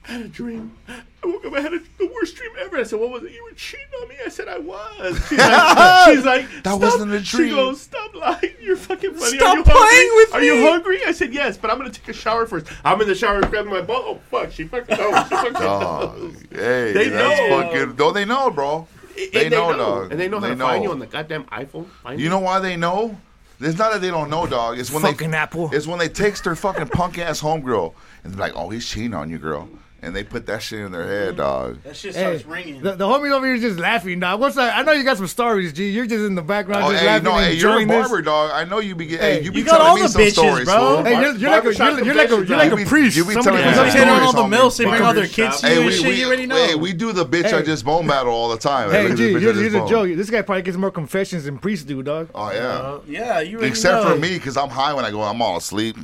I 0.07 0.11
had 0.13 0.21
a 0.21 0.27
dream. 0.29 0.71
I 0.87 1.01
woke 1.25 1.43
up. 1.45 1.53
I 1.53 1.59
had 1.61 1.73
a, 1.73 1.79
the 1.97 2.09
worst 2.15 2.35
dream 2.37 2.51
ever. 2.59 2.77
I 2.77 2.83
said, 2.83 2.99
"What 2.99 3.09
was 3.09 3.23
it? 3.23 3.31
You 3.33 3.43
were 3.43 3.51
cheating 3.55 3.85
on 4.01 4.07
me." 4.07 4.15
I 4.25 4.29
said, 4.29 4.47
"I 4.47 4.57
was." 4.59 5.17
She's 5.27 5.37
like, 5.37 6.07
she's 6.15 6.25
like 6.25 6.45
That 6.63 6.75
"Stop." 6.75 6.81
wasn't 6.81 7.11
a 7.11 7.19
dream." 7.19 7.49
She 7.49 7.55
goes, 7.55 7.81
"Stop 7.81 8.15
lying. 8.15 8.53
You're 8.61 8.77
fucking 8.77 9.13
funny. 9.15 9.37
Stop 9.37 9.53
Are 9.53 9.57
you 9.57 9.63
playing 9.63 9.75
hungry? 9.75 10.15
with 10.15 10.33
Are 10.33 10.39
me." 10.41 10.49
Are 10.49 10.53
you 10.55 10.67
hungry?" 10.69 10.99
I 11.05 11.11
said, 11.11 11.33
"Yes, 11.33 11.57
but 11.57 11.69
I'm 11.71 11.77
gonna 11.77 11.89
take 11.89 12.07
a 12.07 12.13
shower 12.13 12.45
first. 12.45 12.67
I'm 12.85 13.01
in 13.01 13.07
the 13.07 13.15
shower 13.15 13.41
grabbing 13.41 13.71
my 13.71 13.81
butt. 13.81 14.01
Oh 14.05 14.19
fuck! 14.31 14.51
She 14.51 14.63
fucking 14.65 14.97
knows. 14.97 15.23
She 15.27 15.35
fucking 15.35 15.53
Dog. 15.53 16.17
knows. 16.17 16.33
Hey, 16.51 16.93
They 16.93 17.09
that's 17.09 17.39
know. 17.41 17.61
fucking. 17.61 17.95
No, 17.97 18.11
they 18.11 18.23
know, 18.25 18.49
bro. 18.49 18.87
And 19.17 19.29
They 19.33 19.49
know, 19.49 19.75
dog. 19.75 20.11
and 20.11 20.19
they 20.19 20.27
know 20.29 20.39
how 20.39 20.47
They 20.47 20.53
to 20.53 20.59
find 20.59 20.83
you 20.83 20.91
on 20.91 20.99
the 20.99 21.07
goddamn 21.07 21.45
iPhone. 21.45 21.87
Find 22.03 22.19
You 22.19 22.29
know 22.29 22.37
why 22.39 22.59
they 22.59 22.75
know? 22.77 23.17
It's 23.59 23.75
not 23.79 23.91
that 23.91 24.01
they 24.01 24.11
don't 24.11 24.29
know, 24.29 24.45
dog. 24.45 24.77
It's 24.77 24.91
when 24.91 25.01
Fucking 25.01 25.31
they 25.31 25.37
apple. 25.37 25.71
It's 25.73 25.87
when 25.87 25.97
they 25.97 26.07
text 26.07 26.43
their 26.43 26.55
fucking 26.55 26.89
punk 26.89 27.17
ass 27.17 27.41
homegirl 27.41 27.95
and 28.23 28.31
they're 28.33 28.39
like, 28.39 28.53
"Oh, 28.55 28.69
he's 28.69 28.87
cheating 28.87 29.15
on 29.15 29.31
you, 29.31 29.39
girl," 29.39 29.67
and 30.01 30.15
they 30.15 30.23
put 30.23 30.45
that 30.45 30.61
shit 30.61 30.79
in 30.81 30.91
their 30.91 31.07
head, 31.07 31.37
dog. 31.37 31.81
That 31.83 31.95
shit 31.95 32.13
Hey, 32.15 32.21
starts 32.37 32.45
ringing. 32.45 32.81
the, 32.83 32.93
the 32.95 33.05
homie 33.05 33.31
over 33.31 33.45
here 33.45 33.55
is 33.55 33.61
just 33.61 33.79
laughing, 33.79 34.19
dog. 34.19 34.39
What's 34.39 34.55
that? 34.55 34.77
I 34.77 34.83
know 34.83 34.91
you 34.91 35.03
got 35.03 35.17
some 35.17 35.25
stories, 35.27 35.73
G. 35.73 35.89
You're 35.89 36.05
just 36.05 36.23
in 36.23 36.35
the 36.35 36.41
background, 36.43 36.83
Oh, 36.85 36.91
just 36.91 37.01
hey, 37.01 37.07
laughing 37.07 37.23
no, 37.25 37.31
and 37.37 37.45
hey, 37.45 37.53
you're 37.59 37.71
a 37.71 37.79
enjoying 37.79 37.87
this. 38.03 38.25
dog. 38.25 38.51
I 38.53 38.63
know 38.63 38.77
you 38.79 38.93
be 38.95 39.07
getting. 39.07 39.21
Hey, 39.25 39.33
Hey, 39.39 39.43
you 39.43 39.51
be 39.51 39.59
you 39.59 39.65
got 39.65 39.77
telling 39.77 39.87
all 39.89 39.95
me 39.95 40.01
the 40.03 40.07
some 40.09 40.21
bitches, 40.21 40.31
stories, 40.33 40.65
bro. 40.65 41.03
Hey, 41.03 41.19
you're, 41.21 41.35
you're 41.35 41.49
like 41.49 41.63
a, 41.65 41.73
you're, 41.75 42.03
you're 42.05 42.15
like 42.15 42.29
a, 42.29 42.45
you're 42.45 42.57
like 42.57 42.71
a 42.71 42.85
priest. 42.85 43.17
you 43.17 43.25
be 43.25 43.33
Somebody 43.33 43.57
telling 43.63 43.67
me 43.67 43.73
some 43.73 43.87
up 43.87 43.91
to 43.93 43.97
Hitting 43.99 44.13
all 44.13 44.33
the 44.33 44.41
homie. 44.43 44.49
mills, 44.49 44.77
they 44.77 44.85
bring 44.85 45.01
all 45.01 45.13
their 45.15 45.27
kids 45.27 45.61
to 45.61 45.73
you 45.73 45.81
and 45.81 45.93
shit. 45.93 46.15
you 46.17 46.27
already 46.27 46.45
know. 46.45 46.55
hey, 46.55 46.75
we 46.75 46.93
do 46.93 47.11
the 47.11 47.25
bitch 47.25 47.51
I 47.53 47.61
just 47.63 47.83
bone 47.83 48.05
battle 48.07 48.31
all 48.33 48.49
the 48.49 48.57
time. 48.57 48.91
Hey, 48.91 49.07
G, 49.15 49.33
this 49.33 49.43
bitch 49.43 49.49
I 49.55 49.59
here's, 49.59 49.73
a 49.73 49.87
joke. 49.87 50.15
This 50.15 50.29
guy 50.29 50.41
probably 50.43 50.61
gets 50.61 50.77
more 50.77 50.91
confessions 50.91 51.45
than 51.45 51.57
priests 51.57 51.85
do, 51.85 52.03
dog. 52.03 52.29
Oh 52.35 52.51
yeah. 52.51 52.59
Uh, 52.67 53.01
yeah, 53.07 53.39
you 53.39 53.59
Except 53.61 54.07
for 54.07 54.15
me, 54.15 54.35
because 54.37 54.57
I'm 54.57 54.69
high 54.69 54.93
when 54.93 55.05
I 55.05 55.11
go. 55.11 55.21
I'm 55.23 55.41
all 55.41 55.57
asleep. 55.57 55.97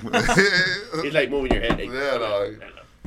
He's 1.02 1.12
like 1.12 1.28
moving 1.30 1.52
your 1.52 1.60
head. 1.60 1.78
yeah, 1.80 2.18
dog. 2.18 2.54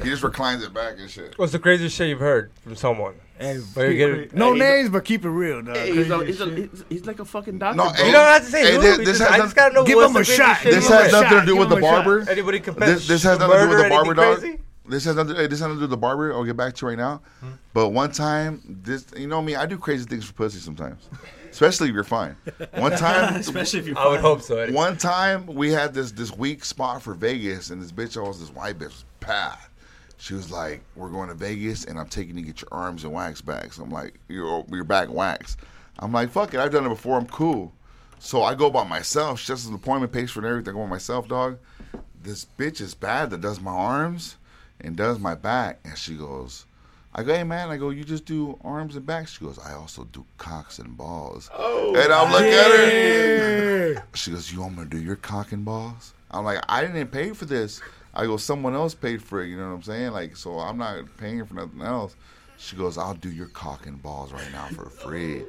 He 0.01 0.09
just 0.09 0.23
reclines 0.23 0.63
it 0.63 0.73
back 0.73 0.95
and 0.97 1.09
shit. 1.09 1.37
What's 1.37 1.51
the 1.51 1.59
craziest 1.59 1.95
shit 1.95 2.09
you've 2.09 2.19
heard 2.19 2.51
from 2.63 2.75
someone? 2.75 3.13
Hey, 3.37 3.57
Where 3.57 3.91
you 3.91 3.97
get 3.97 4.09
it- 4.09 4.33
no 4.33 4.53
Hey, 4.53 4.59
names, 4.59 4.89
but 4.89 5.05
keep 5.05 5.23
it 5.23 5.29
real, 5.29 5.61
dog. 5.61 5.75
Hey, 5.75 5.93
he's, 5.93 6.09
a, 6.09 6.17
Crazy 6.17 6.25
he's, 6.31 6.41
a, 6.41 6.45
shit. 6.55 6.69
he's, 6.71 6.85
he's 6.89 7.05
like 7.05 7.19
a 7.19 7.25
fucking 7.25 7.59
doctor. 7.59 7.77
No, 7.77 7.83
bro. 7.85 7.93
hey, 7.93 8.05
You 8.07 8.11
don't 8.11 8.25
have 8.25 8.43
to 8.43 8.49
say 8.49 8.63
Hey, 8.65 8.75
who. 8.75 8.81
this- 8.81 8.97
we 8.97 9.05
this 9.05 9.17
just- 9.19 9.29
has 9.31 9.39
I 9.39 9.43
just 9.43 9.55
gotta 9.55 9.73
know 9.75 9.83
Give 9.83 9.97
what's 9.97 10.07
him 10.07 10.13
the 10.13 10.19
a 10.19 10.23
craziest 10.23 10.37
shot. 10.49 10.57
shit 10.61 10.73
This 10.73 10.83
you've 10.89 10.93
has 10.93 11.11
heard. 11.11 11.21
nothing 11.21 11.39
to 11.41 11.45
do 11.45 11.55
with 11.57 11.69
the 11.69 11.75
him 11.77 11.83
a 11.83 11.87
shot. 11.87 12.05
barber. 12.05 12.29
Anybody 12.29 12.59
confess? 12.59 12.89
This, 12.89 13.07
this 13.07 13.23
has 13.23 13.39
nothing 13.39 13.57
to 13.57 13.63
do 13.65 13.69
with 13.69 13.83
the 13.83 13.89
barber 13.89 14.11
anything 14.11 14.15
dog. 14.33 14.39
crazy? 14.39 14.59
this 14.85 15.05
has 15.05 15.15
nothing. 15.15 15.35
hey, 15.35 15.47
This 15.47 15.59
has 15.59 15.61
nothing 15.61 15.75
to 15.75 15.79
do 15.79 15.81
with 15.83 15.89
the 15.91 15.97
barber. 15.97 16.33
I'll 16.33 16.43
get 16.43 16.57
back 16.57 16.73
to 16.75 16.85
you 16.85 16.89
right 16.89 16.97
now. 16.97 17.21
Hmm. 17.39 17.47
But 17.73 17.89
one 17.89 18.11
time, 18.11 18.61
this 18.83 19.05
you 19.15 19.27
know 19.27 19.41
me, 19.41 19.55
I 19.55 19.65
do 19.67 19.77
crazy 19.77 20.05
things 20.05 20.25
for 20.25 20.33
pussy 20.33 20.59
sometimes, 20.59 21.07
especially 21.51 21.89
if 21.89 21.93
you're 21.95 22.03
fine. 22.03 22.35
One 22.75 22.91
time, 22.91 23.35
Especially 23.39 23.79
if 23.79 23.87
you're 23.87 23.97
I 23.97 24.07
would 24.09 24.19
hope 24.21 24.41
so, 24.41 24.57
Eddie. 24.57 24.73
One 24.73 24.97
time, 24.97 25.45
we 25.47 25.71
had 25.71 25.93
this 25.93 26.11
this 26.11 26.31
week 26.35 26.65
spot 26.65 27.01
for 27.01 27.13
Vegas, 27.13 27.69
and 27.69 27.81
this 27.81 27.91
bitch, 27.91 28.17
I 28.17 28.27
was 28.27 28.39
this 28.39 28.49
white 28.49 28.77
bitch, 28.77 28.85
was 28.89 29.05
bad. 29.19 29.57
She 30.23 30.33
was 30.33 30.49
like, 30.49 30.81
"We're 30.95 31.09
going 31.09 31.27
to 31.27 31.35
Vegas, 31.35 31.83
and 31.83 31.99
I'm 31.99 32.07
taking 32.07 32.37
you 32.37 32.45
to 32.45 32.47
get 32.47 32.61
your 32.61 32.69
arms 32.71 33.03
and 33.03 33.11
wax 33.11 33.41
back." 33.41 33.73
So 33.73 33.83
I'm 33.83 33.89
like, 33.89 34.17
"Your 34.29 34.65
your 34.71 34.85
back 34.85 35.09
wax." 35.09 35.57
I'm 35.99 36.13
like, 36.13 36.29
"Fuck 36.29 36.53
it, 36.53 36.61
I've 36.61 36.71
done 36.71 36.85
it 36.85 36.89
before. 36.89 37.17
I'm 37.17 37.27
cool." 37.27 37.73
So 38.19 38.41
I 38.41 38.55
go 38.55 38.69
by 38.69 38.85
myself. 38.85 39.41
She 39.41 39.47
just 39.47 39.63
has 39.63 39.69
an 39.69 39.75
appointment, 39.75 40.13
pays 40.13 40.31
for 40.31 40.39
and 40.39 40.47
everything. 40.47 40.75
I 40.75 40.77
go 40.77 40.83
by 40.85 40.91
myself, 40.91 41.27
dog. 41.27 41.57
This 42.21 42.47
bitch 42.57 42.79
is 42.79 42.93
bad 42.93 43.31
that 43.31 43.41
does 43.41 43.59
my 43.59 43.73
arms 43.73 44.37
and 44.79 44.95
does 44.95 45.19
my 45.19 45.35
back. 45.35 45.81
And 45.83 45.97
she 45.97 46.15
goes, 46.15 46.67
I 47.13 47.23
go, 47.23 47.33
hey 47.33 47.43
man, 47.43 47.69
I 47.69 47.75
go, 47.75 47.89
you 47.89 48.05
just 48.05 48.23
do 48.23 48.57
arms 48.63 48.95
and 48.95 49.05
back? 49.05 49.27
She 49.27 49.43
goes, 49.43 49.59
I 49.59 49.73
also 49.73 50.05
do 50.05 50.25
cocks 50.37 50.79
and 50.79 50.95
balls. 50.95 51.49
Oh, 51.53 51.93
and 51.97 52.13
I'm 52.13 52.31
looking 52.31 52.53
at 52.53 52.71
her. 52.71 54.03
She 54.13 54.31
goes, 54.31 54.53
you 54.53 54.61
want 54.61 54.77
me 54.77 54.83
to 54.85 54.89
do 54.89 55.01
your 55.01 55.17
cock 55.17 55.51
and 55.51 55.65
balls? 55.65 56.13
I'm 56.31 56.45
like, 56.45 56.63
I 56.69 56.79
didn't 56.79 57.07
pay 57.09 57.31
for 57.31 57.43
this. 57.43 57.81
I 58.14 58.26
go, 58.26 58.38
someone 58.38 58.76
else 58.76 58.94
paid 58.94 59.22
for 59.22 59.41
it. 59.41 59.48
You 59.48 59.57
know 59.57 59.69
what 59.69 59.76
I'm 59.76 59.84
saying? 59.84 60.11
Like, 60.11 60.35
so 60.35 60.60
I'm 60.60 60.77
not 60.77 61.06
paying 61.18 61.45
for 61.45 61.56
nothing 61.56 61.81
else. 61.81 62.15
She 62.57 62.76
goes, 62.76 62.98
I'll 62.98 63.15
do 63.15 63.30
your 63.30 63.48
cock 63.48 63.88
and 63.88 64.02
balls 64.02 64.31
right 64.31 64.52
now 64.52 64.68
for 64.68 64.90
free. 64.90 65.44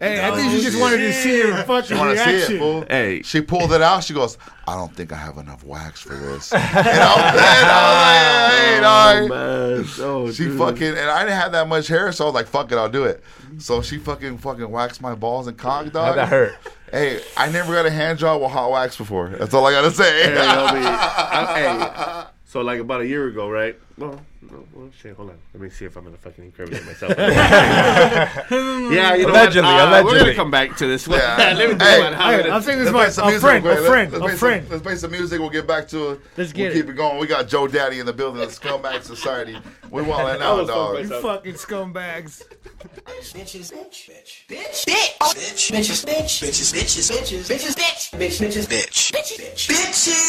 Hey, 0.00 0.26
I 0.26 0.34
think 0.36 0.52
she 0.52 0.60
just 0.62 0.78
wanted 0.80 0.98
to 0.98 1.12
see 1.12 1.40
her 1.40 1.56
She 1.56 1.62
fucking 1.62 1.98
wanted 1.98 2.14
to 2.16 2.24
see 2.24 2.30
reaction. 2.34 2.56
it, 2.56 2.58
fool. 2.58 2.84
Hey. 2.88 3.22
She 3.22 3.40
pulled 3.40 3.72
it 3.72 3.80
out. 3.82 4.04
She 4.04 4.12
goes, 4.14 4.36
I 4.66 4.74
don't 4.74 4.94
think 4.94 5.12
I 5.12 5.16
have 5.16 5.38
enough 5.38 5.64
wax 5.64 6.00
for 6.00 6.14
this. 6.14 6.52
and 6.52 6.62
I 6.62 6.74
was, 7.16 7.34
and 7.34 8.86
I 8.86 9.20
was 9.20 9.28
like, 9.30 9.30
hey, 9.30 9.40
dog. 9.40 9.50
Oh, 10.04 10.30
she 10.30 10.44
oh, 10.44 10.48
dude. 10.48 10.58
fucking, 10.58 10.88
and 10.88 11.10
I 11.10 11.24
didn't 11.24 11.38
have 11.40 11.52
that 11.52 11.68
much 11.68 11.88
hair, 11.88 12.10
so 12.12 12.24
I 12.24 12.28
was 12.28 12.34
like, 12.34 12.46
fuck 12.46 12.70
it, 12.72 12.76
I'll 12.78 12.88
do 12.88 13.04
it. 13.04 13.22
So 13.58 13.82
she 13.82 13.98
fucking 13.98 14.38
fucking 14.38 14.70
waxed 14.70 15.00
my 15.02 15.14
balls 15.14 15.46
and 15.46 15.56
cock, 15.58 15.90
dog. 15.92 16.06
How'd 16.06 16.18
that 16.18 16.28
hurt? 16.28 16.56
Hey, 16.90 17.20
I 17.36 17.50
never 17.50 17.72
got 17.74 17.86
a 17.86 17.90
hand 17.90 18.18
job 18.18 18.40
with 18.40 18.50
hot 18.50 18.70
wax 18.70 18.96
before. 18.96 19.28
That's 19.28 19.52
all 19.52 19.66
I 19.66 19.72
gotta 19.72 19.90
say. 19.90 20.24
Hey, 20.24 20.34
homie. 20.36 20.84
I- 20.84 22.24
hey, 22.24 22.24
so 22.44 22.60
like 22.62 22.80
about 22.80 23.00
a 23.02 23.06
year 23.06 23.26
ago, 23.26 23.48
right? 23.50 23.78
Well, 23.98 24.20
no, 24.50 24.66
well, 24.72 24.90
shit. 25.00 25.14
Hold 25.16 25.30
on. 25.30 25.38
Let 25.52 25.62
me 25.62 25.70
see 25.70 25.84
if 25.84 25.96
I'm 25.96 26.04
gonna 26.04 26.16
fucking 26.16 26.44
incriminate 26.44 26.84
myself. 26.86 27.14
yeah, 27.18 29.14
you 29.14 29.24
know 29.26 29.30
Allegedly, 29.32 29.62
what? 29.72 29.80
Uh, 29.92 30.02
We're 30.04 30.18
gonna 30.20 30.34
come 30.34 30.50
back 30.50 30.76
to 30.76 30.86
this. 30.86 31.06
one. 31.08 31.18
Yeah. 31.18 31.36
Let 31.56 31.58
me 31.58 31.66
think 31.66 31.82
Hey, 31.82 32.00
about 32.00 32.14
hey, 32.22 32.40
it 32.40 32.46
I'm 32.50 32.58
is. 32.58 32.64
saying 32.64 32.78
this 32.78 32.92
Let's 32.92 33.16
is 33.16 33.22
play 33.22 33.24
my 33.24 33.30
some 33.32 33.36
a 33.36 33.40
friend, 33.40 33.66
a 33.66 33.76
friend, 33.86 34.12
Let's 34.12 34.22
a 34.22 34.26
play 34.26 34.36
friend. 34.36 34.62
Some, 34.64 34.70
let's 34.72 34.82
play 34.82 34.96
some 34.96 35.10
music. 35.10 35.40
We'll 35.40 35.50
get 35.50 35.66
back 35.66 35.88
to 35.88 36.12
it. 36.12 36.20
Let's 36.36 36.52
we'll 36.54 36.66
get 36.66 36.72
keep 36.74 36.86
it. 36.86 36.90
it 36.90 36.96
going. 36.96 37.18
We 37.18 37.26
got 37.26 37.48
Joe 37.48 37.66
Daddy 37.68 37.98
in 38.00 38.06
the 38.06 38.12
building. 38.12 38.42
Of 38.42 38.48
the 38.54 38.60
Scumbag 38.60 39.02
Society. 39.02 39.56
We 39.90 40.02
walling 40.02 40.40
I 40.42 40.44
out, 40.46 40.58
was 40.58 40.68
dog. 40.68 40.98
You 40.98 41.20
fucking 41.20 41.54
scumbags. 41.54 42.42
Bitches, 42.84 43.72
bitch, 43.72 44.10
bitch, 44.10 44.46
bitch, 44.48 44.84
bitch, 44.84 45.32
bitch, 45.32 45.72
bitches, 45.72 46.04
bitch, 46.04 46.42
bitches, 46.42 46.70
bitches, 46.74 47.08
bitches, 47.10 47.44
bitches, 47.48 47.74
bitch, 47.74 48.02
bitch, 48.12 48.36
Bitch. 48.38 48.38
bitches, 48.40 48.66
bitch, 48.68 49.12
bitch, 49.12 49.68
bitches. 49.70 50.24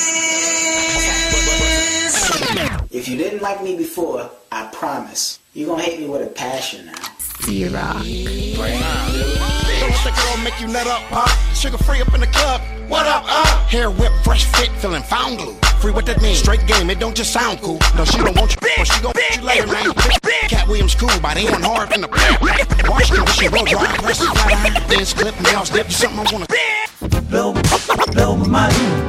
If 2.92 3.08
you 3.10 3.18
didn't 3.18 3.42
like 3.42 3.62
me 3.62 3.76
before, 3.76 4.05
I 4.52 4.70
promise 4.72 5.40
you're 5.54 5.68
gonna 5.68 5.82
hate 5.82 6.00
me 6.00 6.08
with 6.08 6.22
a 6.22 6.28
passion 6.28 6.86
now. 6.86 6.94
Don't 7.42 7.72
let 9.90 10.04
the 10.04 10.14
girl 10.16 10.38
make 10.44 10.60
you 10.62 10.68
nut 10.68 10.86
up, 10.86 11.02
pop. 11.10 11.30
Sugar 11.56 11.78
free 11.80 12.02
up 12.02 12.14
in 12.14 12.22
the 12.22 12.28
club. 12.28 12.62
What 12.88 13.08
up, 13.08 13.24
up? 13.28 13.48
Hair 13.68 13.90
whip, 13.90 14.12
fresh 14.24 14.46
fit, 14.46 14.70
feeling 14.74 15.02
found 15.02 15.40
glue. 15.40 15.56
Free 15.82 15.92
what 15.92 16.06
that 16.06 16.22
mean? 16.22 16.36
Straight 16.36 16.68
game, 16.68 16.92
it 16.92 17.00
don't 17.00 17.16
just 17.16 17.34
sound 17.34 17.62
cool. 17.62 17.80
No, 17.98 18.06
she 18.06 18.18
don't 18.18 18.38
want 18.38 18.52
you, 18.52 18.58
but 18.78 18.86
she 18.86 19.02
gon' 19.02 19.12
want 19.16 19.36
you 19.38 19.42
later, 19.42 19.68
man. 19.68 19.92
Katt 20.50 20.68
Williams 20.68 20.94
cool, 20.94 21.10
but 21.20 21.36
ain't 21.36 21.50
one 21.52 21.64
hard 21.64 21.92
in 21.92 22.02
the 22.02 22.08
Wash 22.88 23.10
condition, 23.10 23.50
blow 23.52 23.66
dry, 23.66 23.98
press 23.98 24.22
it 24.22 24.28
flat 24.28 24.54
iron. 24.54 24.88
Then 24.88 25.06
clip, 25.06 25.42
nails, 25.42 25.70
dip, 25.72 25.88
you 25.88 25.94
something 25.94 26.20
I 26.20 26.32
wanna. 26.32 26.46
Blow, 27.30 27.54
blow 28.14 28.36
my 28.38 28.70
mind. 28.70 29.06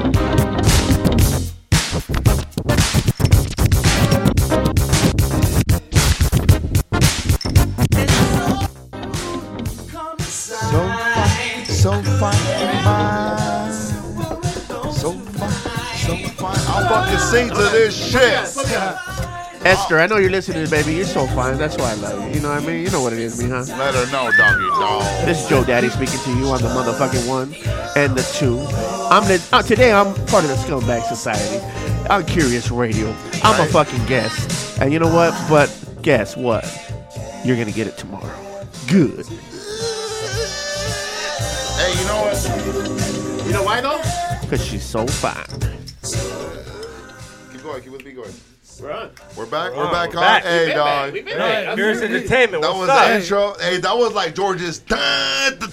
So 11.86 12.02
fine, 12.18 12.34
so 14.92 15.12
fine, 15.12 15.48
so 15.94 16.16
fine. 16.34 16.58
I'll 16.66 16.88
fucking 16.88 17.18
sing 17.18 17.48
to 17.50 17.62
this 17.70 17.94
shit. 17.94 18.34
Esther, 19.64 20.00
I 20.00 20.08
know 20.08 20.16
you're 20.16 20.30
listening, 20.30 20.68
baby. 20.68 20.94
You're 20.94 21.04
so 21.04 21.28
fine. 21.28 21.58
That's 21.58 21.76
why 21.76 21.92
I 21.92 21.94
love 21.94 22.26
you. 22.26 22.34
You 22.34 22.40
know 22.40 22.48
what 22.48 22.64
I 22.64 22.66
mean? 22.66 22.82
You 22.82 22.90
know 22.90 23.02
what 23.02 23.12
it 23.12 23.20
is, 23.20 23.40
me, 23.40 23.50
huh? 23.50 23.64
Let 23.78 23.94
her 23.94 24.04
know, 24.06 24.32
doggy 24.36 24.66
dog. 24.80 25.26
This 25.26 25.44
is 25.44 25.48
Joe 25.48 25.62
Daddy 25.62 25.88
speaking 25.90 26.18
to 26.18 26.36
you 26.36 26.48
on 26.48 26.60
the 26.60 26.66
motherfucking 26.70 27.28
one 27.28 27.54
and 27.94 28.18
the 28.18 28.22
two. 28.36 28.58
I'm 29.08 29.22
the 29.28 29.40
uh, 29.52 29.62
today. 29.62 29.92
I'm 29.92 30.12
part 30.26 30.42
of 30.42 30.50
the 30.50 30.56
Scumbag 30.56 31.04
Society. 31.04 31.64
I'm 32.10 32.26
Curious 32.26 32.68
Radio. 32.72 33.14
I'm 33.44 33.60
a 33.60 33.66
fucking 33.70 34.06
guest, 34.06 34.80
and 34.80 34.92
you 34.92 34.98
know 34.98 35.14
what? 35.14 35.32
But 35.48 35.72
guess 36.02 36.36
what? 36.36 36.64
You're 37.44 37.56
gonna 37.56 37.70
get 37.70 37.86
it 37.86 37.96
tomorrow. 37.96 38.36
Good. 38.88 39.24
What? 43.82 43.84
Why 43.84 44.38
though? 44.40 44.48
Cause 44.48 44.64
she's 44.64 44.84
so 44.84 45.06
fine. 45.06 45.44
Keep 47.52 47.62
going. 47.62 47.82
Keep 47.82 47.92
with 47.92 48.04
me 48.04 48.12
going. 48.12 48.32
We're 48.80 48.92
on. 48.92 49.10
We're 49.36 49.46
back. 49.46 49.72
Oh, 49.74 49.78
We're 49.86 49.90
back 49.90 50.12
we're 50.12 50.18
on. 50.18 50.24
back. 50.24 50.42
Hey, 50.44 50.74
dog. 50.74 50.86
back. 50.86 51.12
We've 51.14 51.24
been 51.24 51.38
back. 51.38 51.64
Hey, 51.66 51.74
Curious 51.74 52.02
Entertainment, 52.02 52.62
That 52.62 52.74
was 52.74 52.88
the 52.88 53.16
intro. 53.16 53.54
Hey, 53.58 53.78
that 53.78 53.96
was 53.96 54.12
like 54.12 54.34
George's. 54.34 54.80
That 54.80 55.58
was 55.60 55.72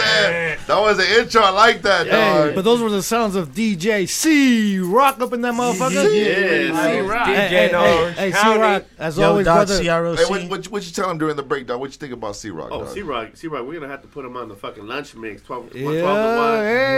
it. 0.00 0.66
That 0.66 0.80
was 0.80 0.96
the 0.96 1.20
intro. 1.20 1.42
I 1.42 1.50
like 1.50 1.82
that, 1.82 2.08
dog. 2.08 2.54
but 2.54 2.62
those 2.64 2.80
were 2.80 2.90
the 2.90 3.02
sounds 3.02 3.36
of 3.36 3.50
DJ 3.50 4.08
C 4.08 4.78
Rock 4.78 5.20
up 5.20 5.32
in 5.32 5.42
that 5.42 5.54
motherfucker. 5.54 6.12
Yeah, 6.14 6.82
C-Rock. 6.82 7.26
Hey, 7.26 7.34
DJ 7.34 7.48
hey, 7.48 7.74
Orange 7.74 8.16
hey, 8.16 8.30
hey, 8.30 8.36
C 8.36 8.58
Rock, 8.58 8.84
as 8.98 9.18
always, 9.18 9.44
brother. 9.44 9.82
Hey, 9.82 10.24
what, 10.24 10.48
what, 10.48 10.64
what 10.68 10.86
you 10.86 10.92
tell 10.92 11.10
him 11.10 11.18
during 11.18 11.36
the 11.36 11.42
break, 11.42 11.66
dog? 11.66 11.80
What 11.80 11.90
you 11.90 11.98
think 11.98 12.12
about 12.12 12.36
C 12.36 12.50
Rock? 12.50 12.70
Oh, 12.72 12.86
C 12.86 13.02
Rock, 13.02 13.36
C 13.36 13.46
Rock, 13.46 13.66
we're 13.66 13.78
gonna 13.78 13.88
have 13.92 14.02
to 14.02 14.08
put 14.08 14.24
him 14.24 14.36
on 14.36 14.48
the 14.48 14.56
fucking 14.56 14.86
lunch 14.86 15.14
mix, 15.14 15.42
12, 15.42 15.74
Yeah, 15.74 15.82
12 15.82 15.94
to 15.94 16.02
1 16.02 16.10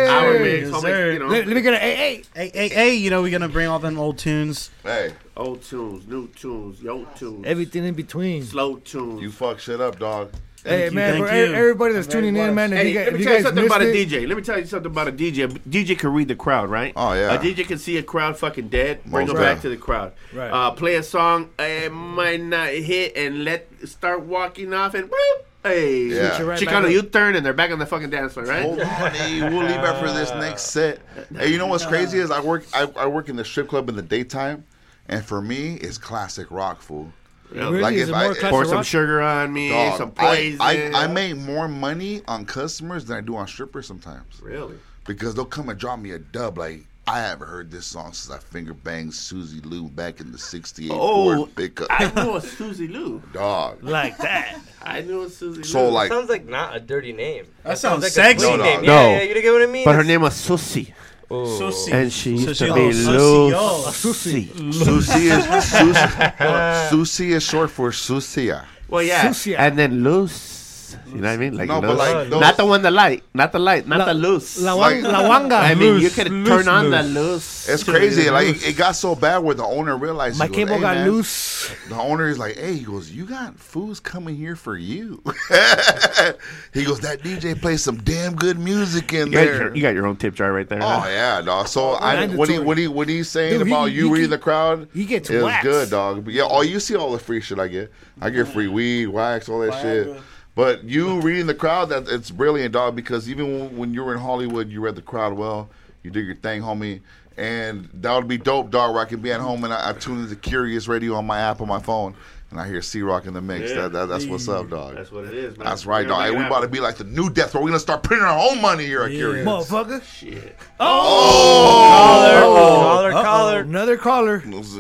hour 0.08 0.38
mix. 0.38 0.80
Sir. 0.80 1.06
make, 1.06 1.12
you 1.14 1.18
know, 1.18 1.26
Let, 1.26 1.46
let 1.46 1.56
me 1.56 1.62
get 1.62 1.74
an 1.74 1.80
AA. 1.80 2.22
Hey, 2.34 2.50
hey, 2.54 2.68
hey, 2.68 2.94
you 2.94 3.10
know, 3.10 3.22
we're 3.22 3.32
gonna 3.32 3.48
bring 3.48 3.66
all 3.66 3.78
them 3.78 3.98
old 3.98 4.18
tunes. 4.18 4.45
Hey, 4.82 5.12
old 5.36 5.62
tunes, 5.62 6.06
new 6.06 6.28
tunes, 6.28 6.80
yo 6.82 7.04
tunes, 7.16 7.44
Everything 7.46 7.84
in 7.84 7.94
between. 7.94 8.42
slow 8.44 8.76
tunes. 8.76 9.20
you 9.22 9.30
fuck 9.30 9.58
shit 9.58 9.80
up, 9.80 9.98
dog. 9.98 10.30
Hey, 10.64 10.86
you, 10.86 10.90
man, 10.90 11.12
thank 11.12 11.28
for 11.28 11.34
you. 11.36 11.54
everybody 11.54 11.94
that's 11.94 12.08
tuning 12.08 12.36
in, 12.36 12.54
man, 12.54 12.72
Hey, 12.72 12.90
you, 12.90 12.98
let 12.98 13.12
me 13.12 13.22
tell 13.22 13.32
you 13.32 13.38
guys 13.38 13.42
something 13.44 13.64
missed 13.64 13.76
about 13.76 13.86
a 13.86 13.92
DJ. 13.92 14.26
Let 14.26 14.36
me 14.36 14.42
tell 14.42 14.58
you 14.58 14.66
something 14.66 14.90
about 14.90 15.08
a 15.08 15.12
DJ. 15.12 15.46
DJ 15.68 15.96
can 15.96 16.12
read 16.12 16.26
the 16.26 16.34
crowd, 16.34 16.68
right? 16.70 16.92
Oh, 16.96 17.12
yeah. 17.12 17.32
A 17.34 17.38
DJ 17.38 17.66
can 17.66 17.78
see 17.78 17.98
a 17.98 18.02
crowd 18.02 18.36
fucking 18.36 18.68
dead, 18.68 19.04
bring 19.04 19.28
Most 19.28 19.34
them 19.36 19.36
back 19.44 19.60
to 19.62 19.68
the 19.68 19.76
crowd. 19.76 20.12
Right. 20.32 20.50
Uh, 20.50 20.72
play 20.72 20.96
a 20.96 21.04
song, 21.04 21.50
it 21.58 21.92
might 21.92 22.40
not 22.40 22.70
hit, 22.70 23.16
and 23.16 23.44
let 23.44 23.68
start 23.88 24.22
walking 24.22 24.74
off, 24.74 24.94
and 24.94 25.04
whoop, 25.08 25.45
hey, 25.66 26.04
Yeah. 26.06 26.28
Switch 26.36 26.40
it 26.40 26.44
right 26.44 26.58
she 26.58 26.64
back 26.64 26.74
kind 26.74 26.84
of 26.86 26.90
up. 26.90 26.94
U 26.94 27.02
turn, 27.02 27.34
and 27.36 27.44
they're 27.44 27.52
back 27.52 27.70
on 27.70 27.78
the 27.78 27.86
fucking 27.86 28.10
dance 28.10 28.32
floor, 28.34 28.46
right? 28.46 28.62
Hold 28.62 28.80
on, 28.80 29.10
hey, 29.12 29.40
we'll 29.42 29.62
leave 29.64 29.70
after 29.76 30.12
this 30.12 30.30
next 30.30 30.62
set. 30.64 31.00
Hey, 31.34 31.50
you 31.52 31.58
know 31.58 31.66
what's 31.66 31.86
crazy 31.86 32.18
is 32.18 32.30
I 32.30 32.40
work 32.40 32.64
I, 32.74 32.82
I 32.96 33.06
work 33.06 33.28
in 33.28 33.36
the 33.36 33.44
strip 33.44 33.68
club 33.68 33.88
in 33.88 33.96
the 33.96 34.02
daytime, 34.02 34.64
and 35.08 35.24
for 35.24 35.40
me, 35.42 35.74
it's 35.74 35.98
classic 35.98 36.50
rock, 36.50 36.80
fool. 36.80 37.12
really, 37.50 37.80
Like 37.80 37.94
is 37.94 38.02
if 38.04 38.08
it 38.08 38.14
I- 38.14 38.24
more 38.24 38.34
classic 38.34 38.50
Pour 38.50 38.64
some 38.64 38.74
rock? 38.76 38.86
sugar 38.86 39.20
on 39.22 39.52
me, 39.52 39.68
Dog, 39.70 39.98
some 39.98 40.12
I, 40.16 40.56
poison. 40.58 40.60
I, 40.60 41.04
I 41.04 41.06
make 41.06 41.36
more 41.36 41.68
money 41.68 42.22
on 42.28 42.44
customers 42.44 43.04
than 43.04 43.16
I 43.16 43.20
do 43.20 43.36
on 43.36 43.46
strippers 43.46 43.86
sometimes 43.86 44.40
really. 44.42 44.76
because 45.06 45.34
they'll 45.34 45.44
come 45.44 45.68
and 45.68 45.78
drop 45.78 45.98
me 45.98 46.10
a 46.12 46.18
dub 46.18 46.58
like. 46.58 46.86
I 47.08 47.20
haven't 47.20 47.46
heard 47.46 47.70
this 47.70 47.86
song 47.86 48.12
since 48.12 48.34
I 48.34 48.38
finger 48.40 48.74
banged 48.74 49.14
Susie 49.14 49.60
Lou 49.60 49.88
back 49.88 50.20
in 50.20 50.32
the 50.32 50.38
'68 50.38 50.90
Oh, 50.92 51.36
Ford 51.36 51.54
pickup. 51.54 51.86
I 51.90 52.10
knew 52.10 52.34
a 52.36 52.40
Susie 52.40 52.88
Lou. 52.88 53.22
Dog. 53.32 53.82
Like 53.84 54.18
that. 54.18 54.58
I 54.82 55.02
knew 55.02 55.22
a 55.22 55.30
Susie 55.30 55.58
Lou. 55.58 55.64
So 55.64 55.88
like, 55.88 56.08
sounds 56.10 56.28
like 56.28 56.46
not 56.46 56.74
a 56.74 56.80
dirty 56.80 57.12
name. 57.12 57.46
That 57.62 57.78
sounds 57.78 58.02
like 58.02 58.10
sexy. 58.10 58.44
A 58.44 58.48
clean 58.48 58.58
No, 58.58 58.64
name. 58.64 58.82
no. 58.84 58.92
Yeah, 58.92 59.02
No. 59.02 59.10
yeah, 59.18 59.22
you 59.22 59.40
get 59.40 59.52
what 59.52 59.62
I 59.62 59.66
mean? 59.66 59.84
but 59.84 59.94
her 59.94 60.02
name 60.04 60.22
was 60.22 60.34
Susie. 60.34 60.94
Ooh. 61.30 61.46
Susie. 61.58 61.92
And 61.92 62.12
she 62.12 62.30
used 62.36 62.56
she 62.56 62.66
to 62.66 62.74
be 62.74 62.80
oh, 62.80 62.86
little 62.88 63.12
Lou 63.12 63.52
oh. 63.54 63.90
Susie. 63.92 64.46
Susie. 64.48 64.72
Susie 64.84 65.28
is 65.28 65.64
Susie, 65.70 66.88
Susie 66.90 67.32
is 67.32 67.42
short 67.44 67.70
for 67.70 67.90
Susia. 67.90 68.64
Well, 68.88 69.02
yeah. 69.02 69.28
Susia. 69.28 69.58
And 69.58 69.78
then 69.78 70.02
Lucy. 70.02 70.55
Loose. 70.94 71.14
You 71.14 71.20
know 71.20 71.28
what 71.28 71.34
I 71.34 71.36
mean? 71.36 71.56
Like 71.56 71.68
No, 71.68 71.80
but 71.80 71.96
like 71.96 72.30
those- 72.30 72.40
not 72.40 72.56
the 72.56 72.64
one 72.66 72.82
the 72.82 72.90
light, 72.90 73.22
not 73.34 73.52
the 73.52 73.58
light, 73.58 73.86
not 73.88 73.98
La- 74.00 74.04
the 74.06 74.14
loose. 74.14 74.60
la 74.60 74.74
wan- 74.76 75.02
la 75.02 75.22
wanga. 75.22 75.60
I 75.60 75.74
mean, 75.74 75.94
you 75.96 76.00
Loose, 76.00 76.14
could 76.14 76.28
loose, 76.30 76.48
turn 76.48 76.68
on 76.68 76.90
the 76.90 77.02
loose. 77.02 77.14
loose. 77.14 77.68
It's 77.68 77.82
crazy. 77.84 78.24
the 78.24 78.30
Like 78.32 78.48
it, 78.48 78.68
it 78.68 78.76
got 78.76 78.92
so 78.96 79.14
bad 79.14 79.38
where 79.38 79.54
the 79.54 79.64
owner 79.64 79.96
realized 79.96 80.38
My 80.38 80.46
he 80.46 80.48
goes, 80.50 80.56
cable 80.56 80.74
"Hey, 80.76 80.80
got 80.80 80.96
man," 80.98 81.10
loose. 81.10 81.70
The 81.88 81.94
owner 81.96 82.28
is 82.28 82.38
like, 82.38 82.56
"Hey," 82.56 82.74
he 82.74 82.84
goes, 82.84 83.10
"You 83.10 83.24
got 83.24 83.58
fools 83.58 83.98
coming 84.00 84.36
here 84.36 84.56
for 84.56 84.76
you." 84.76 85.22
he 86.72 86.84
goes, 86.84 87.00
"That 87.00 87.20
DJ 87.22 87.60
plays 87.60 87.82
some 87.82 87.96
damn 87.98 88.34
good 88.34 88.58
music 88.58 89.12
in 89.12 89.28
you, 89.28 89.32
got 89.32 89.44
there." 89.44 89.54
your, 89.62 89.74
you 89.76 89.82
got 89.82 89.94
your 89.94 90.06
own 90.06 90.16
tip 90.16 90.34
jar 90.34 90.52
right 90.52 90.68
there. 90.68 90.82
Oh 90.82 90.86
huh? 91.00 91.08
yeah, 91.08 91.40
dog. 91.42 91.68
So 91.68 91.92
I, 91.92 92.26
what 92.28 92.48
he 92.48 92.58
what 92.58 92.78
he 92.78 92.88
what 92.88 93.08
he's 93.08 93.28
saying 93.28 93.58
Dude, 93.58 93.66
he- 93.66 93.72
about 93.72 93.86
you 93.86 94.06
he- 94.08 94.12
reading 94.12 94.30
the 94.30 94.38
crowd? 94.38 94.88
he 94.94 95.04
gets 95.04 95.30
is 95.30 95.42
waxed. 95.42 95.62
good, 95.64 95.90
dog. 95.90 96.24
But 96.24 96.34
yeah, 96.34 96.44
oh, 96.48 96.62
you 96.62 96.80
see 96.80 96.96
all 96.96 97.12
the 97.12 97.18
free 97.18 97.40
shit 97.40 97.58
I 97.58 97.68
get. 97.68 97.92
I 98.20 98.30
get 98.30 98.48
free 98.48 98.68
weed, 98.68 99.06
wax, 99.08 99.48
all 99.48 99.60
that 99.60 99.80
shit. 99.82 100.16
But 100.56 100.82
you 100.84 101.20
reading 101.20 101.46
the 101.46 101.54
crowd, 101.54 101.90
that 101.90 102.08
it's 102.08 102.32
brilliant, 102.32 102.72
dog. 102.72 102.96
Because 102.96 103.30
even 103.30 103.60
when, 103.60 103.76
when 103.76 103.94
you 103.94 104.02
were 104.02 104.14
in 104.14 104.20
Hollywood, 104.20 104.68
you 104.68 104.80
read 104.80 104.96
the 104.96 105.02
crowd 105.02 105.34
well. 105.34 105.68
You 106.02 106.10
did 106.10 106.26
your 106.26 106.34
thing, 106.34 106.62
homie. 106.62 107.02
And 107.36 107.90
that 107.92 108.14
would 108.14 108.26
be 108.26 108.38
dope, 108.38 108.70
dog. 108.70 108.94
Where 108.94 109.02
I 109.02 109.04
can 109.04 109.20
be 109.20 109.30
at 109.30 109.40
home 109.40 109.62
and 109.64 109.72
I, 109.72 109.90
I 109.90 109.92
tune 109.92 110.22
into 110.22 110.34
Curious 110.34 110.88
Radio 110.88 111.14
on 111.14 111.26
my 111.26 111.38
app 111.38 111.60
on 111.60 111.68
my 111.68 111.78
phone, 111.78 112.14
and 112.50 112.58
I 112.58 112.66
hear 112.66 112.80
C 112.80 113.02
Rock 113.02 113.26
in 113.26 113.34
the 113.34 113.42
mix. 113.42 113.68
Yeah. 113.68 113.82
That, 113.82 113.92
that, 113.92 114.06
that's 114.06 114.24
what's 114.24 114.48
up, 114.48 114.70
dog. 114.70 114.94
That's 114.94 115.12
what 115.12 115.26
it 115.26 115.34
is, 115.34 115.58
man. 115.58 115.66
That's 115.66 115.84
right, 115.84 116.08
dog. 116.08 116.22
Hey, 116.22 116.30
we 116.30 116.42
about 116.42 116.60
to 116.60 116.68
be 116.68 116.80
like 116.80 116.96
the 116.96 117.04
new 117.04 117.28
death 117.28 117.54
row. 117.54 117.60
We're 117.60 117.68
gonna 117.68 117.78
start 117.80 118.02
printing 118.02 118.26
our 118.26 118.38
own 118.50 118.62
money 118.62 118.86
here 118.86 119.02
at 119.02 119.10
Curious. 119.10 119.46
Motherfucker. 119.46 120.02
Shit. 120.02 120.56
Oh, 120.80 121.90
Caller, 121.92 123.12
Uh-oh. 123.12 123.22
caller. 123.22 123.60
Another 123.60 123.98
caller. 123.98 124.38
What 124.38 124.64
is 124.64 124.74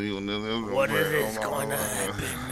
this 1.10 1.36
going 1.36 1.68
to 1.68 1.76
happen 1.76 2.24
now? 2.24 2.45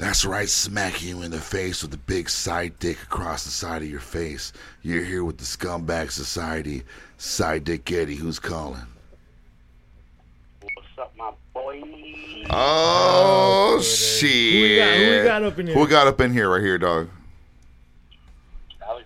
That's 0.00 0.24
right, 0.24 0.48
smacking 0.48 1.08
you 1.10 1.22
in 1.22 1.30
the 1.30 1.38
face 1.38 1.82
with 1.82 1.92
a 1.92 1.98
big 1.98 2.30
side 2.30 2.72
dick 2.78 3.02
across 3.02 3.44
the 3.44 3.50
side 3.50 3.82
of 3.82 3.90
your 3.90 4.00
face. 4.00 4.50
You're 4.80 5.04
here 5.04 5.24
with 5.24 5.36
the 5.36 5.44
scumbag 5.44 6.10
society, 6.10 6.84
side 7.18 7.64
dick 7.64 7.92
Eddie. 7.92 8.14
Who's 8.16 8.38
calling? 8.38 8.80
What's 10.62 10.88
up, 10.98 11.12
my 11.18 11.30
boy? 11.52 11.82
Oh, 12.48 13.76
oh 13.76 13.82
shit! 13.82 14.30
Who 14.54 14.62
we 14.62 14.76
got- 14.76 14.96
who 14.96 15.18
we 15.18 15.24
got 15.24 15.42
up 15.42 15.58
in 15.58 15.66
here? 15.66 15.74
Who 15.74 15.80
we 15.82 15.86
got 15.86 16.06
up 16.06 16.20
in 16.22 16.32
here 16.32 16.48
right 16.48 16.62
here, 16.62 16.78
dog? 16.78 17.10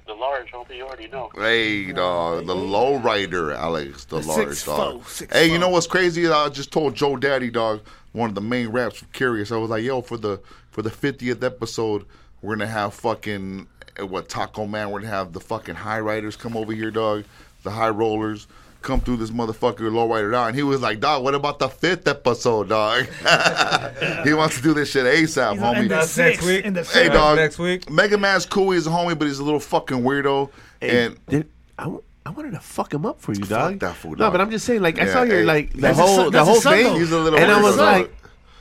Alex 0.08 0.50
DeLarge, 0.50 0.50
homie, 0.52 0.76
you 0.76 0.84
already 0.84 1.08
know. 1.08 1.30
Hey, 1.34 1.92
dog, 1.92 2.46
the 2.46 2.54
low 2.54 2.96
rider, 2.98 3.52
Alex, 3.52 4.04
the, 4.04 4.20
The 4.20 4.26
large 4.28 4.48
six 4.48 4.64
dog. 4.64 5.02
foe, 5.02 5.08
six 5.08 5.32
hey, 5.32 5.50
you 5.50 5.58
know 5.58 5.68
what's 5.68 5.86
crazy? 5.86 6.28
I 6.28 6.48
just 6.48 6.72
told 6.72 6.94
Joe 6.94 7.16
Daddy, 7.16 7.50
dog, 7.50 7.80
one 8.12 8.28
of 8.28 8.34
the 8.34 8.40
main 8.40 8.68
raps 8.68 8.98
from 8.98 9.08
Curious. 9.12 9.50
I 9.52 9.56
was 9.56 9.70
like, 9.70 9.82
yo, 9.82 10.02
for 10.02 10.16
the 10.16 10.40
for 10.70 10.82
the 10.82 10.90
fiftieth 10.90 11.42
episode, 11.42 12.04
we're 12.42 12.56
gonna 12.56 12.66
have 12.66 12.94
fucking 12.94 13.66
uh, 14.00 14.06
what 14.06 14.28
Taco 14.28 14.66
Man. 14.66 14.90
We're 14.90 15.00
gonna 15.00 15.12
have 15.12 15.32
the 15.32 15.40
fucking 15.40 15.74
high 15.76 16.00
riders 16.00 16.36
come 16.36 16.56
over 16.56 16.72
here, 16.72 16.90
dog. 16.90 17.24
The 17.62 17.70
high 17.70 17.88
rollers 17.90 18.46
come 18.84 19.00
through 19.00 19.16
this 19.16 19.30
motherfucker 19.30 19.92
low 19.92 20.06
rider 20.08 20.30
down. 20.30 20.48
And 20.48 20.56
he 20.56 20.62
was 20.62 20.80
like, 20.80 21.00
dog, 21.00 21.24
what 21.24 21.34
about 21.34 21.58
the 21.58 21.68
fifth 21.68 22.06
episode, 22.06 22.68
dog? 22.68 23.06
he 24.24 24.32
wants 24.34 24.56
to 24.56 24.62
do 24.62 24.74
this 24.74 24.90
shit 24.90 25.04
ASAP, 25.06 25.52
He's 25.54 25.60
homie. 25.62 25.76
in 25.76 25.82
the 25.84 25.88
That's 25.88 26.16
next 26.16 26.38
six, 26.40 26.46
week. 26.46 26.64
In 26.64 26.74
the 26.74 26.82
Hey, 26.82 27.04
six. 27.04 27.14
dog. 27.14 27.36
next 27.36 27.58
week. 27.58 27.90
Mega 27.90 28.18
Man's 28.18 28.46
cool. 28.46 28.70
He's 28.72 28.86
a 28.86 28.90
homie, 28.90 29.18
but 29.18 29.26
he's 29.26 29.38
a 29.38 29.44
little 29.44 29.60
fucking 29.60 29.98
weirdo. 30.02 30.50
Hey, 30.80 31.06
and 31.06 31.26
did, 31.26 31.48
I, 31.78 31.84
w- 31.84 32.02
I 32.26 32.30
wanted 32.30 32.52
to 32.52 32.60
fuck 32.60 32.92
him 32.94 33.04
up 33.06 33.20
for 33.20 33.32
you, 33.32 33.40
dog. 33.44 33.80
that 33.80 33.96
fool, 33.96 34.16
No, 34.16 34.30
but 34.30 34.40
I'm 34.40 34.50
just 34.50 34.64
saying, 34.64 34.80
like, 34.82 34.98
I 35.00 35.06
Yeah, 35.06 35.12
saw 35.12 35.22
your 35.22 35.38
hey, 35.38 35.44
like 35.44 35.72
the 35.72 35.92
whole 35.94 36.16
son- 36.16 36.32
the 36.32 36.44
whole 36.44 36.60
thing. 36.60 36.94
He's 36.96 37.10
a 37.12 37.18
little 37.18 37.38
and 37.38 37.50
I 37.50 37.60
was 37.60 37.76
dog. 37.76 38.02
like, 38.02 38.14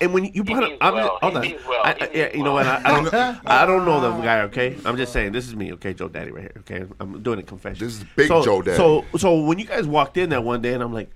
and 0.04 0.14
when 0.14 0.26
you 0.26 0.44
brought 0.44 0.64
means 0.64 0.74
up, 0.74 0.78
I'm 0.82 0.94
well. 0.94 1.08
just, 1.08 1.22
hold 1.22 1.36
on, 1.36 1.42
means 1.42 1.66
well. 1.68 1.82
I, 1.84 1.92
I, 1.92 2.10
yeah, 2.14 2.24
means 2.24 2.36
you 2.36 2.44
know 2.44 2.54
what? 2.54 2.66
I, 2.66 2.82
I 2.84 3.02
don't, 3.04 3.14
I 3.46 3.66
don't 3.66 3.86
know 3.86 4.02
the 4.02 4.22
guy. 4.22 4.42
Okay, 4.42 4.78
I'm 4.86 4.98
just 4.98 5.14
saying 5.14 5.32
this 5.32 5.48
is 5.48 5.56
me. 5.56 5.74
Okay, 5.74 5.94
Joe 5.94 6.10
Daddy 6.10 6.32
right 6.32 6.42
here. 6.42 6.56
Okay, 6.60 6.86
I'm 7.00 7.22
doing 7.24 7.40
a 7.40 7.44
confession. 7.44 7.86
This 7.86 7.98
is 7.98 8.06
big 8.16 8.28
so, 8.28 8.44
Joe 8.44 8.62
Daddy. 8.62 8.78
So, 8.78 9.06
so 9.18 9.42
when 9.42 9.60
you 9.60 9.66
guys 9.66 9.88
walked 9.88 10.18
in 10.18 10.30
that 10.30 10.44
one 10.44 10.62
day, 10.62 10.74
and 10.74 10.84
I'm 10.84 10.94
like, 10.94 11.10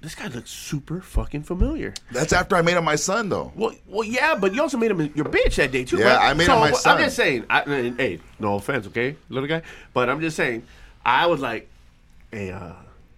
this 0.00 0.16
guy 0.16 0.26
looks 0.26 0.50
super 0.50 1.00
fucking 1.00 1.44
familiar. 1.44 1.94
That's 2.10 2.32
after 2.32 2.56
I 2.56 2.62
made 2.62 2.76
him 2.76 2.84
my 2.84 2.96
son, 2.96 3.28
though. 3.28 3.52
Well, 3.54 3.72
well, 3.86 4.04
yeah, 4.04 4.34
but 4.34 4.52
you 4.52 4.60
also 4.60 4.76
made 4.76 4.90
him 4.90 5.00
your 5.14 5.26
bitch 5.26 5.54
that 5.56 5.70
day 5.70 5.84
too. 5.84 5.98
Yeah, 5.98 6.16
right? 6.16 6.30
I 6.30 6.34
made 6.34 6.46
so, 6.46 6.54
him 6.54 6.60
my 6.60 6.72
son. 6.72 6.96
I'm 6.96 7.04
just 7.04 7.16
saying. 7.16 7.44
I, 7.48 7.62
hey, 7.62 8.18
no 8.40 8.56
offense, 8.56 8.86
okay, 8.88 9.16
little 9.28 9.48
guy, 9.48 9.62
but 9.94 10.10
I'm 10.10 10.20
just 10.20 10.36
saying. 10.36 10.64
I 11.04 11.26
was 11.26 11.40
like, 11.40 11.68
hey, 12.30 12.50
uh, 12.50 12.72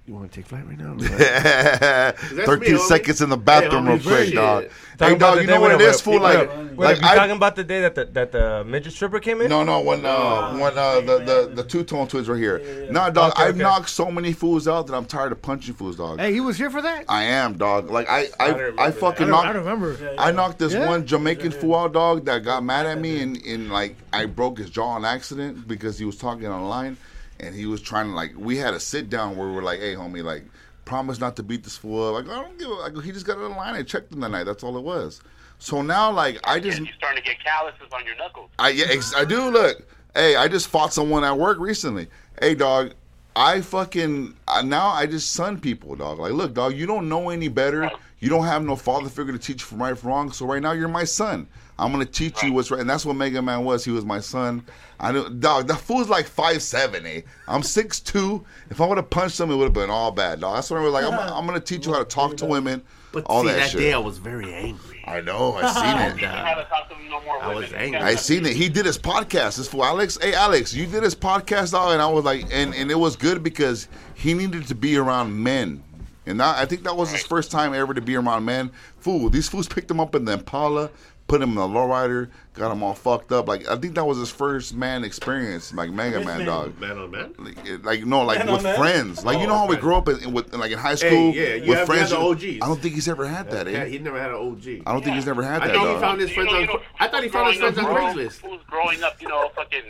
you 0.06 0.12
want 0.14 0.30
to 0.30 0.36
take 0.36 0.46
flight 0.46 0.66
right 0.66 0.78
now? 0.78 0.90
I'm 0.92 0.98
like, 0.98 1.08
That's 1.08 2.32
me, 2.34 2.44
13 2.44 2.78
seconds 2.78 3.22
in 3.22 3.30
the 3.30 3.38
bathroom, 3.38 3.86
Hey, 3.86 3.92
real 3.94 4.02
quick, 4.02 4.26
shit. 4.26 4.34
dog. 4.34 4.68
Talking 4.98 5.14
Hey, 5.14 5.18
dog, 5.18 5.40
you 5.40 5.46
know 5.46 5.60
what 5.60 5.78
when 5.78 5.80
it 5.80 6.00
fool? 6.00 6.20
Like, 6.20 6.48
wait, 6.48 6.76
like 6.76 7.00
you 7.00 7.08
I, 7.08 7.14
talking 7.14 7.36
about 7.36 7.56
the 7.56 7.64
day 7.64 7.80
that 7.80 7.94
the 7.94 8.04
that 8.06 8.30
the 8.32 8.64
midget 8.64 8.92
stripper 8.92 9.18
came 9.18 9.40
in? 9.40 9.48
No, 9.48 9.64
no, 9.64 9.80
when 9.80 10.04
uh, 10.04 10.52
when 10.58 10.76
uh, 10.76 11.00
the 11.00 11.18
the 11.24 11.52
the 11.54 11.64
two 11.64 11.84
tone 11.84 12.06
twins 12.06 12.28
were 12.28 12.36
here. 12.36 12.58
No, 12.90 13.10
dog, 13.10 13.32
Okay, 13.32 13.44
I've 13.44 13.54
okay. 13.54 13.62
knocked 13.62 13.88
so 13.88 14.10
many 14.10 14.32
fools 14.34 14.68
out 14.68 14.86
that 14.88 14.94
I'm 14.94 15.06
tired 15.06 15.32
of 15.32 15.40
punching 15.40 15.74
fools, 15.74 15.96
dog. 15.96 16.18
Hey, 16.20 16.32
he 16.32 16.40
was 16.40 16.58
here 16.58 16.70
for 16.70 16.82
that? 16.82 17.06
I 17.08 17.24
am, 17.24 17.56
dog. 17.56 17.90
Like 17.90 18.08
I, 18.10 18.28
I, 18.38 18.50
don't 18.52 18.78
I, 18.78 18.90
fucking 18.90 19.26
I 19.26 19.30
knocked. 19.30 19.46
I 19.48 19.52
don't 19.54 19.64
remember. 19.64 20.16
I 20.18 20.30
knocked 20.32 20.58
this 20.58 20.74
Yeah. 20.74 20.86
one 20.86 21.06
Jamaican 21.06 21.52
fool 21.52 21.74
out, 21.76 21.92
dog, 21.94 22.26
that 22.26 22.44
got 22.44 22.62
mad 22.62 22.84
at 22.86 23.00
me, 23.00 23.20
and, 23.22 23.36
and 23.46 23.70
like 23.72 23.96
I 24.12 24.26
broke 24.26 24.58
his 24.58 24.68
jaw 24.70 24.88
on 24.90 25.04
accident 25.04 25.66
because 25.66 25.98
he 25.98 26.04
was 26.04 26.16
talking 26.18 26.46
online, 26.46 26.98
and 27.44 27.54
he 27.54 27.66
was 27.66 27.80
trying 27.80 28.06
to 28.06 28.12
like 28.14 28.32
we 28.36 28.56
had 28.56 28.74
a 28.74 28.80
sit 28.80 29.10
down 29.10 29.36
where 29.36 29.48
we 29.48 29.54
were 29.54 29.62
like, 29.62 29.80
hey, 29.80 29.94
homie, 29.94 30.22
like 30.22 30.44
promise 30.84 31.18
not 31.20 31.36
to 31.36 31.42
beat 31.42 31.64
this 31.64 31.76
fool. 31.76 32.14
up. 32.16 32.26
Like 32.26 32.36
I 32.36 32.42
don't 32.42 32.58
give. 32.58 32.68
a 32.68 32.74
Like 32.74 33.02
he 33.02 33.12
just 33.12 33.26
got 33.26 33.38
in 33.38 33.56
line. 33.56 33.74
I 33.74 33.82
checked 33.82 34.12
him 34.12 34.20
that 34.20 34.30
night. 34.30 34.44
That's 34.44 34.62
all 34.62 34.76
it 34.76 34.82
was. 34.82 35.20
So 35.58 35.82
now, 35.82 36.10
like 36.10 36.40
I 36.44 36.60
just, 36.60 36.78
You're 36.78 36.88
starting 36.96 37.22
to 37.22 37.28
get 37.28 37.42
calluses 37.42 37.88
on 37.92 38.04
your 38.04 38.16
knuckles. 38.16 38.50
I 38.58 38.70
yeah, 38.70 38.86
ex- 38.90 39.14
I 39.14 39.24
do 39.24 39.50
look. 39.50 39.86
Hey, 40.14 40.36
I 40.36 40.48
just 40.48 40.68
fought 40.68 40.92
someone 40.92 41.24
at 41.24 41.36
work 41.38 41.58
recently. 41.58 42.08
Hey, 42.40 42.54
dog. 42.54 42.92
I 43.36 43.62
fucking 43.62 44.36
now 44.64 44.88
I 44.88 45.06
just 45.06 45.32
son 45.32 45.58
people, 45.58 45.96
dog. 45.96 46.20
Like, 46.20 46.32
look, 46.32 46.54
dog, 46.54 46.74
you 46.74 46.86
don't 46.86 47.08
know 47.08 47.30
any 47.30 47.48
better. 47.48 47.90
You 48.20 48.28
don't 48.28 48.44
have 48.44 48.62
no 48.62 48.76
father 48.76 49.08
figure 49.08 49.32
to 49.32 49.38
teach 49.38 49.60
you 49.60 49.66
from 49.66 49.82
right 49.82 49.98
from 49.98 50.10
wrong. 50.10 50.32
So 50.32 50.46
right 50.46 50.62
now 50.62 50.72
you're 50.72 50.88
my 50.88 51.04
son. 51.04 51.48
I'm 51.78 51.90
gonna 51.90 52.04
teach 52.04 52.42
you 52.42 52.52
what's 52.52 52.70
right, 52.70 52.80
and 52.80 52.88
that's 52.88 53.04
what 53.04 53.16
Mega 53.16 53.42
Man 53.42 53.64
was. 53.64 53.84
He 53.84 53.90
was 53.90 54.04
my 54.04 54.20
son. 54.20 54.64
I 55.00 55.10
know, 55.10 55.28
dog. 55.28 55.66
That 55.66 55.78
fool's 55.78 56.08
like 56.08 56.26
five 56.26 56.62
seven, 56.62 57.04
eh? 57.04 57.22
I'm 57.48 57.62
six 57.62 57.98
two. 57.98 58.44
If 58.70 58.80
I 58.80 58.86
would 58.86 58.96
have 58.96 59.10
punched 59.10 59.40
him, 59.40 59.50
it 59.50 59.56
would 59.56 59.64
have 59.64 59.72
been 59.72 59.90
all 59.90 60.12
bad, 60.12 60.40
dog. 60.40 60.54
That's 60.54 60.70
what 60.70 60.80
I 60.80 60.82
was 60.82 60.92
like. 60.92 61.04
I'm, 61.04 61.14
I'm 61.14 61.46
gonna 61.46 61.58
teach 61.58 61.86
you 61.86 61.92
how 61.92 61.98
to 61.98 62.04
talk 62.04 62.36
to 62.38 62.46
women. 62.46 62.82
But 63.10 63.24
all 63.26 63.42
see, 63.42 63.48
that, 63.48 63.56
that 63.56 63.70
shit. 63.70 63.80
day 63.80 63.92
I 63.92 63.98
was 63.98 64.18
very 64.18 64.52
angry. 64.52 65.02
I 65.04 65.20
know. 65.20 65.54
I 65.54 65.72
seen 65.72 66.12
it. 66.12 66.14
You 66.16 66.28
don't 66.28 66.30
have 66.30 66.58
to 66.58 66.64
talk 66.64 66.88
to 66.88 66.94
no 67.08 67.20
more 67.22 67.42
I 67.42 67.54
was 67.54 67.72
angry. 67.72 68.00
I 68.00 68.14
seen 68.14 68.44
it. 68.46 68.56
He 68.56 68.68
did 68.68 68.86
his 68.86 68.98
podcast. 68.98 69.56
This 69.56 69.68
fool 69.68 69.84
Alex. 69.84 70.18
Hey 70.20 70.34
Alex, 70.34 70.74
you 70.74 70.86
did 70.86 71.02
his 71.02 71.14
podcast, 71.14 71.72
dog, 71.72 71.92
and 71.92 72.02
I 72.02 72.08
was 72.08 72.24
like, 72.24 72.46
and 72.52 72.74
and 72.74 72.90
it 72.90 72.98
was 72.98 73.16
good 73.16 73.42
because 73.42 73.88
he 74.14 74.34
needed 74.34 74.66
to 74.68 74.74
be 74.74 74.96
around 74.96 75.42
men. 75.42 75.82
And 76.26 76.40
I, 76.40 76.62
I 76.62 76.64
think 76.64 76.84
that 76.84 76.96
was 76.96 77.12
his 77.12 77.22
first 77.22 77.50
time 77.50 77.74
ever 77.74 77.92
to 77.94 78.00
be 78.00 78.16
around 78.16 78.44
men. 78.44 78.70
Fool, 78.98 79.28
these 79.28 79.48
fools 79.48 79.68
picked 79.68 79.90
him 79.90 80.00
up 80.00 80.14
in 80.14 80.24
the 80.24 80.32
Impala, 80.32 80.90
put 81.26 81.40
him 81.40 81.50
in 81.50 81.54
the 81.54 81.62
lowrider, 81.62 82.28
got 82.52 82.70
him 82.70 82.82
all 82.82 82.94
fucked 82.94 83.32
up. 83.32 83.48
Like 83.48 83.66
I 83.68 83.76
think 83.76 83.94
that 83.94 84.04
was 84.04 84.18
his 84.18 84.30
first 84.30 84.74
man 84.74 85.04
experience, 85.04 85.72
like 85.72 85.90
Mega 85.90 86.22
Man, 86.24 86.44
dog. 86.44 86.78
Man 86.78 86.98
on 86.98 87.10
man. 87.10 87.34
Like, 87.38 87.84
like 87.84 88.04
no, 88.04 88.22
like 88.22 88.38
Man 88.38 88.48
with 88.48 88.58
on 88.58 88.62
man? 88.64 88.76
friends. 88.78 89.24
Like 89.24 89.38
you 89.38 89.46
know 89.46 89.54
Oh, 89.54 89.58
how 89.58 89.62
we 89.66 89.76
friends. 89.76 89.82
grew 89.82 89.96
up 89.96 90.08
in, 90.08 90.18
in- 90.22 90.32
with 90.32 90.52
like 90.54 90.70
in 90.72 90.78
high 90.78 90.94
school 90.96 91.34
yeah, 91.34 91.54
you 91.54 91.68
with 91.70 91.78
have- 91.78 91.88
you 91.88 91.94
friends. 91.94 92.10
have 92.10 92.20
the 92.20 92.26
OGs. 92.26 92.62
I 92.62 92.66
don't 92.66 92.80
think 92.80 92.94
he's 92.94 93.08
ever 93.08 93.26
had 93.26 93.50
that. 93.50 93.66
Yeah, 93.70 93.78
Eh? 93.78 93.84
he 93.86 93.98
never 93.98 94.20
had 94.20 94.30
an 94.30 94.36
OG. 94.36 94.82
I 94.86 94.92
don't 94.92 95.02
think 95.02 95.16
he's 95.16 95.26
never 95.26 95.42
had 95.42 95.62
I 95.62 95.66
that. 95.68 95.72
know 95.74 95.80
he 95.86 95.92
dog. 95.92 96.00
found 96.00 96.20
his 96.20 96.30
friends 96.30 96.50
You 96.50 96.56
know, 96.56 96.62
on. 96.62 96.68
you 96.68 96.74
know, 96.74 96.80
I 97.00 97.08
thought 97.08 97.22
he 97.22 97.28
found 97.28 97.48
his 97.52 97.60
friends 97.60 97.78
on 97.78 97.84
Craigslist. 97.86 98.40
Who's 98.42 98.60
growing 98.68 99.02
up, 99.02 99.20
you 99.22 99.28
know, 99.28 99.50
fucking 99.56 99.82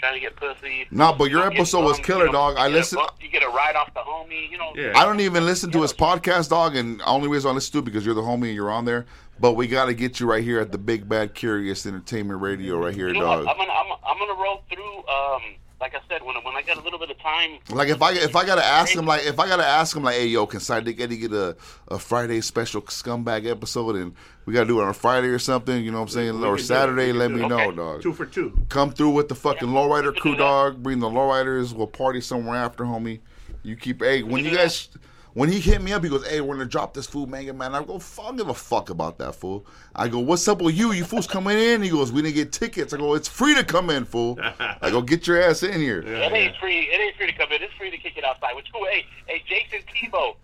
trying 0.00 0.14
to 0.14 0.20
get 0.20 0.34
pussy. 0.36 0.86
No, 0.90 1.12
but 1.12 1.30
your 1.30 1.40
You 1.44 1.46
episode 1.58 1.84
was 1.84 1.98
killer, 2.00 2.20
you 2.26 2.32
know, 2.32 2.32
dog. 2.32 2.56
I 2.56 2.66
you 2.66 2.72
get 2.72 2.76
a 2.76 2.78
listened. 2.78 3.02
bu- 3.18 3.24
You 3.24 3.30
get 3.30 3.42
a 3.44 3.48
ride 3.48 3.76
off 3.76 3.92
the 3.94 4.00
homie, 4.00 4.50
you 4.50 4.58
know. 4.58 4.72
Yeah. 4.74 4.92
I 4.98 5.04
don't 5.04 5.20
even 5.20 5.44
listen 5.46 5.70
to 5.72 5.82
his 5.82 5.92
podcast, 5.92 6.48
dog, 6.50 6.74
and 6.74 7.00
only 7.06 7.28
reason 7.28 7.50
I 7.50 7.54
listen 7.54 7.72
to 7.74 7.78
it 7.78 7.84
because 7.84 8.04
you're 8.04 8.14
the 8.14 8.22
homie 8.22 8.46
and 8.46 8.54
you're 8.54 8.70
on 8.70 8.84
there. 8.86 9.06
But 9.38 9.52
we 9.52 9.66
got 9.68 9.86
to 9.86 9.94
get 9.94 10.18
you 10.20 10.26
right 10.26 10.42
here 10.44 10.58
at 10.60 10.72
the 10.72 10.78
Big 10.78 11.08
Bad 11.08 11.34
Curious 11.34 11.86
Entertainment 11.86 12.40
Radio, 12.40 12.78
right 12.78 12.94
here, 12.94 13.08
You 13.08 13.14
know 13.14 13.20
dog. 13.20 13.44
what? 13.46 13.50
I'm 13.52 13.56
gonna, 13.56 13.72
I'm, 13.72 13.98
I'm 14.06 14.18
gonna 14.18 14.42
roll 14.42 14.62
through. 14.70 14.96
Um, 15.08 15.40
like 15.80 15.94
I 15.94 16.00
said, 16.08 16.22
when 16.22 16.36
when 16.44 16.54
I 16.54 16.62
got 16.62 16.76
a 16.76 16.82
little 16.82 16.98
bit 16.98 17.10
of 17.10 17.18
time. 17.18 17.58
Like 17.70 17.88
if 17.88 18.02
I 18.02 18.12
if 18.12 18.36
I 18.36 18.44
gotta 18.44 18.64
ask 18.64 18.94
him, 18.94 19.06
like 19.06 19.24
if 19.24 19.38
I 19.40 19.48
gotta 19.48 19.66
ask 19.66 19.96
him, 19.96 20.02
like, 20.02 20.16
hey, 20.16 20.26
yo, 20.26 20.46
can 20.46 20.60
Side 20.60 20.84
Dick 20.84 21.00
Eddie 21.00 21.16
get 21.16 21.32
a, 21.32 21.56
a 21.88 21.98
Friday 21.98 22.40
special 22.40 22.82
scumbag 22.82 23.48
episode, 23.50 23.96
and 23.96 24.14
we 24.44 24.52
gotta 24.52 24.66
do 24.66 24.80
it 24.80 24.82
on 24.82 24.90
a 24.90 24.94
Friday 24.94 25.28
or 25.28 25.38
something, 25.38 25.82
you 25.82 25.90
know 25.90 25.98
what 25.98 26.04
I'm 26.04 26.08
saying, 26.08 26.40
We 26.40 26.46
or 26.46 26.56
can 26.56 26.56
do 26.56 26.62
it. 26.62 26.66
Saturday? 26.66 27.12
Let 27.12 27.26
can 27.30 27.36
me 27.36 27.38
do 27.40 27.46
it. 27.46 27.48
know, 27.48 27.72
dog. 27.72 28.02
Two 28.02 28.12
for 28.12 28.26
two. 28.26 28.52
Come 28.68 28.90
through 28.90 29.10
with 29.10 29.28
the 29.28 29.34
fucking 29.34 29.68
lowrider 29.68 30.12
can 30.12 30.20
crew, 30.22 30.32
do 30.32 30.38
dog. 30.38 30.82
Bring 30.82 30.98
the 31.00 31.08
lowriders. 31.08 31.72
We'll 31.72 31.86
party 31.86 32.20
somewhere 32.20 32.56
after, 32.56 32.84
homie. 32.84 33.20
You 33.62 33.76
keep. 33.76 34.02
Hey, 34.02 34.22
when 34.22 34.44
you 34.44 34.54
guys. 34.54 34.88
When 35.34 35.50
he 35.50 35.60
hit 35.60 35.80
me 35.80 35.92
up, 35.92 36.02
he 36.02 36.10
goes, 36.10 36.26
"Hey, 36.26 36.40
we're 36.40 36.54
gonna 36.54 36.66
drop 36.66 36.92
this 36.94 37.06
fool, 37.06 37.26
Mega 37.26 37.52
Man." 37.52 37.74
I 37.74 37.82
go, 37.84 37.98
"Fuck, 37.98 38.36
give 38.36 38.48
a 38.48 38.54
fuck 38.54 38.90
about 38.90 39.18
that 39.18 39.34
fool." 39.34 39.64
I 39.94 40.08
go, 40.08 40.18
"What's 40.18 40.46
up 40.48 40.60
with 40.60 40.74
you? 40.76 40.92
You 40.92 41.04
fools 41.04 41.26
coming 41.26 41.56
in?" 41.58 41.82
He 41.82 41.90
goes, 41.90 42.10
"We 42.10 42.22
didn't 42.22 42.34
get 42.34 42.52
tickets." 42.52 42.92
I 42.92 42.96
go, 42.96 43.14
"It's 43.14 43.28
free 43.28 43.54
to 43.54 43.64
come 43.64 43.90
in, 43.90 44.04
fool." 44.04 44.38
I 44.58 44.90
go, 44.90 45.00
"Get 45.02 45.26
your 45.26 45.40
ass 45.40 45.62
in 45.62 45.80
here." 45.80 46.00
it 46.00 46.32
ain't 46.32 46.56
free. 46.56 46.80
It 46.80 47.00
ain't 47.00 47.16
free 47.16 47.26
to 47.26 47.32
come 47.32 47.52
in. 47.52 47.62
It's 47.62 47.72
free 47.74 47.90
to 47.90 47.98
kick 47.98 48.16
it 48.16 48.24
outside. 48.24 48.56
Which 48.56 48.66
cool. 48.72 48.86
Hey, 48.90 49.04
hey, 49.26 49.42
Jason 49.48 49.86
Tebow. 49.94 50.34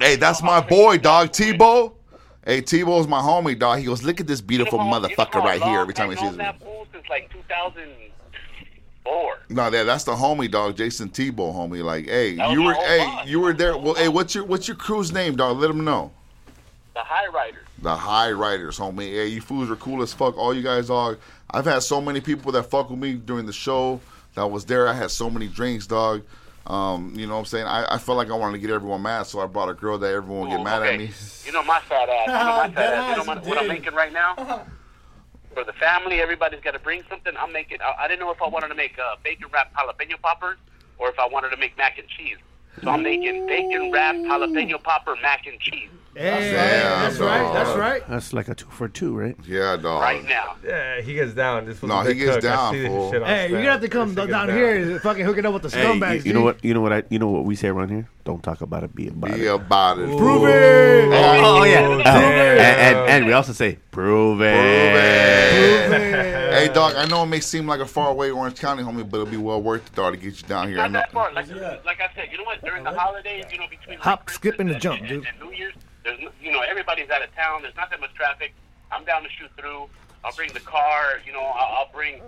Hey, 0.00 0.16
that's 0.16 0.42
my 0.42 0.60
boy, 0.60 0.96
dog. 0.98 1.30
Tebow. 1.30 1.92
Hey, 2.44 2.62
Tebow's 2.62 3.06
my 3.06 3.20
homie, 3.20 3.58
dog. 3.58 3.78
He 3.78 3.84
goes, 3.84 4.02
"Look 4.02 4.18
at 4.20 4.26
this 4.26 4.40
beautiful 4.40 4.78
You 4.78 4.84
know 4.86 4.90
how- 4.90 4.96
you 4.96 5.02
know 5.02 5.08
motherfucker 5.24 5.44
right 5.44 5.62
here." 5.62 5.80
Every 5.80 5.94
time 5.94 6.10
he 6.10 6.16
sees 6.16 6.30
me. 6.32 6.38
that 6.38 6.58
fool 6.60 6.86
since 6.92 7.04
like 7.08 7.30
Four. 9.04 9.38
No, 9.48 9.68
that 9.70 9.84
that's 9.84 10.04
the 10.04 10.12
homie 10.12 10.50
dog, 10.50 10.76
Jason 10.76 11.08
Tebow, 11.08 11.52
homie. 11.54 11.82
Like, 11.82 12.06
hey, 12.06 12.30
you 12.30 12.62
were, 12.62 12.74
hey, 12.74 12.98
boss. 12.98 13.26
you 13.26 13.40
were 13.40 13.52
there. 13.52 13.76
Well, 13.76 13.94
hey, 13.94 14.08
what's 14.08 14.34
your 14.34 14.44
what's 14.44 14.68
your 14.68 14.76
crew's 14.76 15.12
name, 15.12 15.36
dog? 15.36 15.58
Let 15.58 15.68
them 15.68 15.84
know. 15.84 16.12
The 16.94 17.00
High 17.00 17.26
Riders. 17.26 17.66
The 17.80 17.96
High 17.96 18.30
Riders, 18.30 18.78
homie. 18.78 19.10
Hey, 19.10 19.26
you 19.28 19.40
fools 19.40 19.70
are 19.70 19.76
cool 19.76 20.02
as 20.02 20.12
fuck. 20.12 20.36
All 20.36 20.54
you 20.54 20.62
guys 20.62 20.88
are. 20.88 21.18
I've 21.50 21.64
had 21.64 21.82
so 21.82 22.00
many 22.00 22.20
people 22.20 22.52
that 22.52 22.64
fuck 22.64 22.90
with 22.90 22.98
me 22.98 23.14
during 23.14 23.46
the 23.46 23.52
show 23.52 24.00
that 24.34 24.46
was 24.46 24.64
there. 24.64 24.88
I 24.88 24.92
had 24.92 25.10
so 25.10 25.28
many 25.28 25.48
drinks, 25.48 25.86
dog. 25.86 26.22
Um, 26.66 27.12
you 27.16 27.26
know 27.26 27.34
what 27.34 27.40
I'm 27.40 27.46
saying? 27.46 27.66
I, 27.66 27.94
I 27.94 27.98
felt 27.98 28.16
like 28.16 28.30
I 28.30 28.34
wanted 28.34 28.52
to 28.52 28.58
get 28.58 28.70
everyone 28.70 29.02
mad, 29.02 29.24
so 29.24 29.40
I 29.40 29.46
brought 29.46 29.68
a 29.68 29.74
girl 29.74 29.98
that 29.98 30.14
everyone 30.14 30.42
would 30.42 30.50
get 30.50 30.60
Ooh, 30.60 30.64
mad 30.64 30.82
okay. 30.82 30.94
at 30.94 30.98
me. 31.00 31.10
You 31.44 31.52
know 31.52 31.64
my 31.64 31.80
fat 31.80 32.08
ass. 32.08 32.26
You 32.26 32.32
know 32.32 32.38
my 32.38 32.68
fat 32.68 32.74
Dead 32.74 32.94
ass. 32.94 33.10
You 33.10 33.16
know 33.16 33.24
my, 33.24 33.40
what 33.40 33.58
I'm 33.58 33.68
making 33.68 33.94
right 33.94 34.12
now? 34.12 34.66
For 35.54 35.64
the 35.64 35.72
family, 35.74 36.20
everybody's 36.20 36.60
got 36.60 36.72
to 36.72 36.78
bring 36.78 37.02
something. 37.10 37.34
I'm 37.38 37.52
making. 37.52 37.78
I, 37.82 38.04
I 38.04 38.08
didn't 38.08 38.20
know 38.20 38.30
if 38.30 38.40
I 38.40 38.48
wanted 38.48 38.68
to 38.68 38.74
make 38.74 38.98
uh, 38.98 39.16
bacon 39.22 39.48
wrapped 39.52 39.74
jalapeno 39.74 40.20
poppers 40.20 40.56
or 40.98 41.08
if 41.08 41.18
I 41.18 41.26
wanted 41.26 41.50
to 41.50 41.56
make 41.56 41.76
mac 41.76 41.98
and 41.98 42.08
cheese. 42.08 42.38
So 42.82 42.90
I'm 42.90 43.02
making 43.02 43.46
bacon 43.46 43.92
wrapped 43.92 44.18
jalapeno 44.18 44.82
popper 44.82 45.16
mac 45.22 45.46
and 45.46 45.60
cheese 45.60 45.90
Hey, 46.14 46.52
Damn, 46.52 47.00
that's 47.08 47.18
right. 47.18 47.38
dog. 47.38 47.54
That's 47.54 47.78
right. 47.78 48.06
That's 48.08 48.32
like 48.34 48.48
a 48.48 48.54
two 48.54 48.66
for 48.68 48.86
two, 48.86 49.16
right? 49.16 49.34
Yeah, 49.46 49.78
dog. 49.78 50.02
right 50.02 50.22
now. 50.24 50.56
Yeah, 50.62 51.00
he 51.00 51.14
gets 51.14 51.32
down. 51.32 51.64
This 51.64 51.82
No, 51.82 52.00
he 52.02 52.12
gets 52.12 52.36
cook. 52.36 52.44
I 52.44 52.48
down, 52.48 52.86
fool. 52.86 53.10
Hey, 53.24 53.48
you're 53.48 53.58
gonna 53.60 53.70
have 53.72 53.80
to 53.80 53.88
come 53.88 54.14
This 54.14 54.24
shit 54.24 54.30
down 54.30 54.48
here 54.50 54.76
and 54.76 55.00
fucking 55.00 55.24
hook 55.24 55.38
it 55.38 55.46
up 55.46 55.54
with 55.54 55.62
the 55.62 55.70
Hey, 55.70 55.84
scumbags. 55.86 56.16
you, 56.18 56.22
you 56.24 56.32
know 56.34 56.42
what? 56.42 56.62
You 56.62 56.74
know 56.74 56.82
what? 56.82 56.92
I 56.92 57.02
you 57.08 57.18
know 57.18 57.28
what 57.28 57.44
we 57.46 57.54
say 57.56 57.68
around 57.68 57.88
here? 57.88 58.08
Don't 58.24 58.42
talk 58.42 58.60
about 58.60 58.84
it. 58.84 58.94
Be 58.94 59.08
about 59.08 59.32
Be 59.34 59.46
it. 59.46 59.54
about 59.54 59.98
it. 60.00 60.06
Prove 60.18 60.44
it. 60.44 61.08
Oh, 61.14 61.60
oh, 61.60 61.64
yeah. 61.64 61.86
Prove 61.86 62.00
Oh, 62.00 62.00
it. 62.00 62.04
and, 62.04 62.60
and, 62.60 63.08
and 63.10 63.26
we 63.26 63.32
also 63.32 63.52
say 63.54 63.78
prove 63.90 64.42
it. 64.42 64.54
Prove 64.54 65.92
it. 65.92 66.52
Hey, 66.52 66.68
dog, 66.74 66.94
I 66.94 67.06
know 67.06 67.22
it 67.22 67.26
may 67.26 67.40
seem 67.40 67.66
like 67.66 67.80
a 67.80 67.86
far 67.86 68.10
away 68.10 68.30
Orange 68.30 68.60
County, 68.60 68.82
homie, 68.82 69.08
but 69.08 69.16
it'll 69.20 69.30
be 69.30 69.38
well 69.38 69.62
worth 69.62 69.86
it, 69.86 69.94
dog, 69.94 70.12
to 70.12 70.20
get 70.20 70.40
you 70.42 70.46
down 70.46 70.68
here. 70.68 70.78
I 70.78 70.82
Not 70.82 70.90
know. 70.92 70.98
that 71.00 71.12
far. 71.12 71.32
Like, 71.32 71.48
like 71.86 72.00
I 72.02 72.10
said, 72.14 72.28
you 72.30 72.36
know 72.36 72.44
what? 72.44 72.60
During 72.62 72.84
the 72.84 72.92
holidays, 72.92 73.46
you 73.50 73.58
know, 73.58 73.66
between 73.70 73.96
like, 73.96 74.04
Hop, 74.04 74.28
skip, 74.28 74.60
and 74.60 74.68
the 74.68 74.74
jump, 74.74 75.00
dude. 75.06 75.26
New 75.42 75.50
Year's, 75.52 75.72
there's 76.04 76.18
you 76.42 76.50
know 76.52 76.60
everybody's 76.60 77.10
out 77.10 77.22
of 77.22 77.34
town. 77.34 77.62
There's 77.62 77.76
not 77.76 77.90
that 77.90 78.00
much 78.00 78.14
traffic. 78.14 78.52
I'm 78.90 79.04
down 79.04 79.22
to 79.22 79.28
shoot 79.30 79.50
through. 79.58 79.86
I'll 80.24 80.32
bring 80.36 80.52
the 80.52 80.60
car. 80.60 81.20
You 81.26 81.32
know, 81.32 81.40
I'll, 81.42 81.78
I'll 81.86 81.90
bring. 81.92 82.20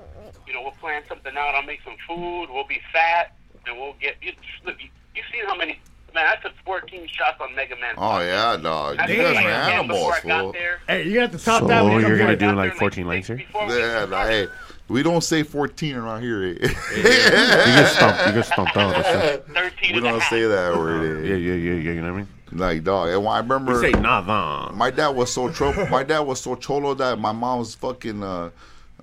You 0.46 0.52
know, 0.54 0.62
we'll 0.62 0.72
plan 0.72 1.02
something 1.08 1.36
out. 1.36 1.54
I'll 1.54 1.62
make 1.62 1.80
some 1.84 1.96
food. 2.08 2.46
We'll 2.50 2.66
be 2.66 2.80
fat, 2.92 3.36
and 3.66 3.76
we'll 3.78 3.94
get. 4.00 4.16
You, 4.22 4.32
look, 4.64 4.76
you, 4.82 4.88
you 5.14 5.22
seen 5.32 5.44
how 5.46 5.56
many? 5.56 5.78
Man, 6.14 6.26
I 6.26 6.36
took 6.40 6.52
14 6.64 7.08
shots 7.08 7.40
on 7.40 7.54
Mega 7.56 7.74
Man. 7.76 7.94
Oh, 7.98 8.20
yeah, 8.20 8.56
dog. 8.56 8.98
I 9.00 9.06
You 9.08 9.16
took 9.16 9.24
guys 9.26 9.34
like 9.34 9.44
are 9.46 9.50
10 9.50 9.70
animals, 9.72 9.98
before 9.98 10.12
I 10.14 10.20
got 10.20 10.42
fool. 10.42 10.54
Hey, 10.86 11.02
you 11.08 11.18
have 11.20 11.32
to 11.32 11.38
top 11.38 11.60
So 11.62 11.66
that. 11.66 11.82
when 11.84 11.92
you 12.00 12.06
you're 12.06 12.18
gonna 12.18 12.36
do 12.36 12.52
like 12.52 12.74
14 12.74 13.04
lanes 13.06 13.26
here? 13.26 13.42
Yeah, 13.52 14.06
nah, 14.08 14.24
hey, 14.24 14.46
we 14.86 15.02
don't 15.02 15.22
say 15.24 15.42
14 15.42 15.96
around 15.96 16.22
here. 16.22 16.44
eh? 16.44 16.50
You 16.50 16.56
get 16.62 17.88
stumped. 17.88 18.26
You 18.28 18.32
get 18.32 18.44
stumped 18.46 18.76
out. 18.76 18.92
That's 19.02 19.34
it. 19.34 19.46
13 19.54 19.94
we 19.96 20.00
don't 20.00 20.22
say 20.22 20.42
that 20.46 20.76
word. 20.76 21.24
eh? 21.24 21.28
Yeah, 21.30 21.34
yeah, 21.34 21.54
yeah, 21.54 21.72
yeah. 21.72 21.92
You 21.92 22.00
know 22.00 22.12
what 22.12 22.14
I 22.14 22.22
mean? 22.22 22.28
Like, 22.52 22.84
dog. 22.84 23.08
And 23.08 23.24
when 23.24 23.32
I 23.32 23.38
remember. 23.38 23.72
You 23.72 23.92
say 23.92 24.00
nada. 24.00 24.72
My 24.72 24.90
dad 24.90 25.08
was 25.08 25.32
so 25.32 25.50
tro- 25.50 25.88
my 25.88 26.02
dad 26.02 26.20
was 26.20 26.40
so 26.40 26.54
cholo 26.54 26.94
that 26.94 27.18
my 27.18 27.32
mom 27.32 27.60
was 27.60 27.74
fucking 27.74 28.22
uh 28.22 28.50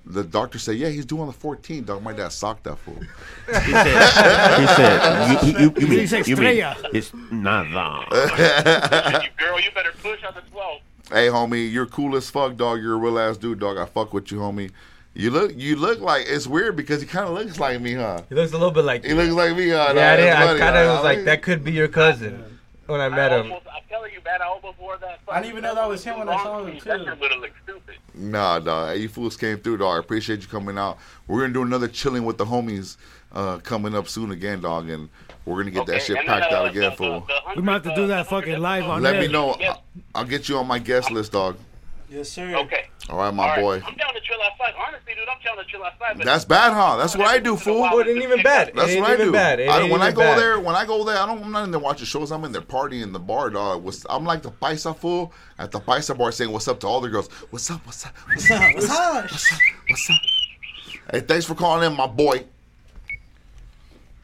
the 0.06 0.24
doctor 0.24 0.58
said, 0.58 0.78
"Yeah, 0.78 0.90
he's 0.90 1.06
doing 1.06 1.28
the 1.28 1.34
14." 1.34 1.84
Dog, 1.84 2.04
my 2.04 2.14
dad 2.14 2.30
socked 2.30 2.64
that 2.64 2.78
fool. 2.78 3.00
He 3.48 3.54
said, 3.54 4.60
he 4.60 4.68
said, 4.68 5.44
you, 5.44 5.52
you, 5.60 5.74
you 5.78 5.88
mean, 5.88 6.00
He 6.00 6.08
said 6.08 6.28
you 6.28 6.36
mean, 6.38 6.58
estrella. 6.58 6.90
it's 6.94 7.12
nada. 7.32 8.08
You 9.24 9.30
girl, 9.38 9.60
you 9.60 9.70
better 9.76 9.92
push 10.02 10.24
on 10.24 10.34
the 10.34 10.42
12. 10.52 10.82
hey, 11.10 11.28
homie, 11.28 11.72
you're 11.72 11.86
cool 11.86 12.16
as 12.16 12.30
fuck, 12.30 12.58
dog. 12.58 12.82
You're 12.82 12.96
a 12.96 12.98
real 12.98 13.20
ass 13.20 13.38
dude, 13.38 13.60
dog. 13.60 13.78
I 13.78 13.86
fuck 13.86 14.14
with 14.14 14.32
you, 14.32 14.40
homie. 14.40 14.72
You 15.14 15.30
look, 15.30 15.52
you 15.56 15.76
look 15.76 16.00
like 16.00 16.26
it's 16.28 16.48
weird 16.48 16.76
because 16.76 17.02
he 17.02 17.08
kind 17.08 17.28
of 17.28 17.34
looks 17.34 17.60
like 17.60 17.80
me, 17.82 17.94
huh? 17.94 18.22
He 18.30 18.36
looks 18.36 18.54
a 18.54 18.58
little 18.58 18.72
bit 18.72 18.86
like. 18.86 19.04
He 19.06 19.14
looks 19.14 19.34
like 19.34 19.56
me, 19.56 19.70
huh? 19.70 19.94
Yeah, 19.96 20.14
I, 20.14 20.46
dog? 20.46 20.56
I 20.56 20.60
kind 20.60 20.78
of 20.78 20.88
huh? 20.88 20.94
was 20.96 21.04
like, 21.04 21.26
that 21.26 21.42
could 21.44 21.64
be 21.64 21.74
your 21.74 21.90
cousin 21.90 22.60
when 22.92 23.02
I 23.02 23.10
met 23.10 23.32
him. 23.32 23.52
Almost, 23.52 23.68
I'm 23.68 23.82
telling 23.90 24.12
you, 24.14 24.20
man, 24.24 24.42
I 24.42 24.46
almost 24.46 24.80
wore 24.80 24.98
that. 24.98 25.20
I 25.28 25.42
didn't 25.42 25.52
even 25.52 25.64
know 25.64 25.76
that 25.76 25.88
was 25.88 26.04
him 26.04 26.20
when 26.20 26.30
I 26.30 26.42
saw 26.44 26.60
him, 26.64 26.66
That 26.76 26.84
shit 26.84 27.06
too. 27.06 27.16
would 27.20 27.32
have 27.32 27.42
looked 27.42 27.56
stupid. 27.64 27.96
Nah, 28.14 28.60
dog. 28.60 28.98
You 29.00 29.10
fools 29.10 29.38
came 29.38 29.58
through, 29.58 29.78
dog. 29.78 29.96
I 29.96 30.00
appreciate 30.00 30.42
you 30.42 30.48
coming 30.48 30.78
out. 30.78 30.98
We're 31.28 31.42
gonna 31.42 31.54
do 31.54 31.64
another 31.64 31.88
chilling 31.88 32.26
with 32.26 32.38
the 32.38 32.46
homies 32.46 32.98
uh, 33.34 33.58
coming 33.60 33.96
up 33.96 34.08
soon 34.08 34.32
again, 34.32 34.62
dog, 34.62 34.90
and 34.90 35.10
we're 35.46 35.58
gonna 35.58 35.72
get 35.72 35.86
that 35.88 36.02
shit 36.02 36.18
and 36.18 36.28
then, 36.28 36.40
packed 36.42 36.54
out 36.54 36.66
uh, 36.66 36.70
again, 36.70 36.82
the- 36.92 36.92
fool. 36.92 37.28
We 37.56 37.62
might 37.62 37.74
have 37.74 37.84
to 37.84 37.96
do 37.96 38.08
that 38.08 38.28
fucking 38.28 38.60
live 38.60 38.84
on 38.86 39.02
Let 39.02 39.16
air. 39.16 39.22
me 39.22 39.28
know. 39.28 39.52
I'll, 39.52 39.84
I'll 40.16 40.26
get 40.26 40.50
you 40.50 40.58
on 40.58 40.68
my 40.68 40.80
guest 40.80 41.10
list, 41.12 41.32
dog. 41.32 41.58
Yes, 42.12 42.30
sir. 42.30 42.54
Okay. 42.58 42.88
All 43.10 43.18
right, 43.18 43.34
my 43.34 43.44
All 43.44 43.50
right. 43.50 43.62
boy. 43.62 43.74
I'm 43.88 43.96
down 43.96 44.14
to 44.14 44.20
chill 44.20 44.38
outside. 44.44 44.74
Honestly, 44.86 45.14
dude, 45.16 45.24
I'm 45.30 45.42
down 45.46 45.64
to 45.64 45.72
chill 45.72 45.82
outside. 45.82 46.18
But 46.18 46.26
That's 46.26 46.44
bad, 46.44 46.74
huh? 46.74 46.98
That's 46.98 47.16
what 47.16 47.26
I 47.26 47.40
do, 47.40 47.56
fool. 47.56 47.88
Oh, 47.90 48.00
it 48.00 48.08
ain't 48.10 48.22
even 48.22 48.44
bad. 48.44 48.74
That's 48.76 48.90
ain't 48.92 49.00
what 49.02 49.12
I 49.12 49.14
even 49.14 49.28
do. 49.28 49.32
bad. 49.32 49.62
It 49.62 49.70
I, 49.70 49.80
ain't 49.84 49.92
when 49.92 50.02
I 50.02 50.12
go 50.12 50.20
bad. 50.20 50.38
there, 50.38 50.60
when 50.60 50.76
I 50.76 50.86
go 50.86 51.06
there, 51.06 51.18
I 51.18 51.26
don't. 51.26 51.42
I'm 51.42 51.52
not 51.54 51.64
in 51.64 51.72
there 51.72 51.80
watching 51.80 52.06
shows. 52.06 52.34
I'm 52.34 52.44
in 52.44 52.52
there 52.52 52.62
partying 52.62 53.02
in 53.02 53.14
the 53.14 53.20
bar, 53.20 53.50
dog. 53.50 53.82
What's- 53.86 54.06
I'm 54.10 54.26
like 54.26 54.42
the 54.42 54.52
paisa 54.52 54.96
fool 54.96 55.32
at 55.58 55.72
the 55.72 55.80
paisa 55.80 56.18
bar, 56.18 56.34
saying 56.34 56.52
"What's 56.52 56.68
up" 56.68 56.82
to 56.82 56.88
all 56.88 57.00
the 57.00 57.08
girls. 57.08 57.30
What's 57.50 57.72
up? 57.72 57.86
What's 57.86 58.06
up? 58.06 58.14
What's 58.28 58.52
up? 58.52 58.62
What's 58.76 58.90
up? 58.90 59.24
What's 59.32 59.54
up? 59.54 59.60
What's 59.88 60.10
up? 60.10 60.22
Hey, 61.14 61.20
thanks 61.22 61.46
for 61.46 61.56
calling 61.56 61.90
in, 61.90 61.96
my 61.96 62.08
boy. 62.08 62.44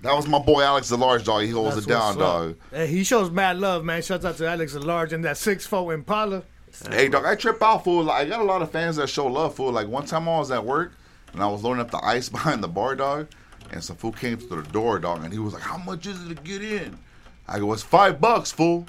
That 0.01 0.13
was 0.13 0.27
my 0.27 0.39
boy 0.39 0.61
Alex 0.61 0.89
the 0.89 0.97
Large 0.97 1.23
Dog. 1.23 1.43
He 1.43 1.49
holds 1.51 1.75
That's 1.75 1.87
it 1.87 1.89
down, 1.89 2.17
dog. 2.17 2.55
Hey, 2.69 2.87
he 2.87 3.03
shows 3.05 3.31
mad 3.31 3.57
love, 3.59 3.83
man. 3.85 4.01
Shouts 4.01 4.25
out 4.25 4.35
to 4.37 4.47
Alex 4.47 4.73
the 4.73 4.79
Large 4.81 5.13
and 5.13 5.23
that 5.23 5.37
six 5.37 5.65
foot 5.65 5.89
Impala. 5.91 6.43
Hey, 6.85 7.09
dog, 7.09 7.25
I 7.25 7.35
trip 7.35 7.61
out, 7.63 7.83
fool. 7.83 8.03
Like, 8.03 8.27
I 8.27 8.29
got 8.29 8.39
a 8.39 8.43
lot 8.43 8.61
of 8.61 8.71
fans 8.71 8.97
that 8.97 9.09
show 9.09 9.25
love, 9.25 9.55
fool. 9.55 9.71
Like, 9.71 9.87
one 9.87 10.05
time 10.05 10.29
I 10.29 10.37
was 10.37 10.51
at 10.51 10.63
work 10.63 10.93
and 11.33 11.41
I 11.41 11.47
was 11.47 11.63
loading 11.63 11.81
up 11.81 11.89
the 11.89 12.03
ice 12.03 12.29
behind 12.37 12.63
the 12.63 12.67
bar, 12.67 12.95
dog, 12.95 13.27
and 13.71 13.83
some 13.83 13.95
fool 13.95 14.11
came 14.11 14.37
to 14.37 14.47
the 14.47 14.61
door, 14.61 14.99
dog, 14.99 15.23
and 15.23 15.33
he 15.33 15.39
was 15.39 15.53
like, 15.53 15.63
How 15.63 15.77
much 15.77 16.05
is 16.05 16.23
it 16.23 16.35
to 16.35 16.43
get 16.43 16.61
in? 16.61 16.97
I 17.47 17.59
go, 17.59 17.73
It's 17.73 17.81
five 17.81 18.21
bucks, 18.21 18.51
fool. 18.51 18.85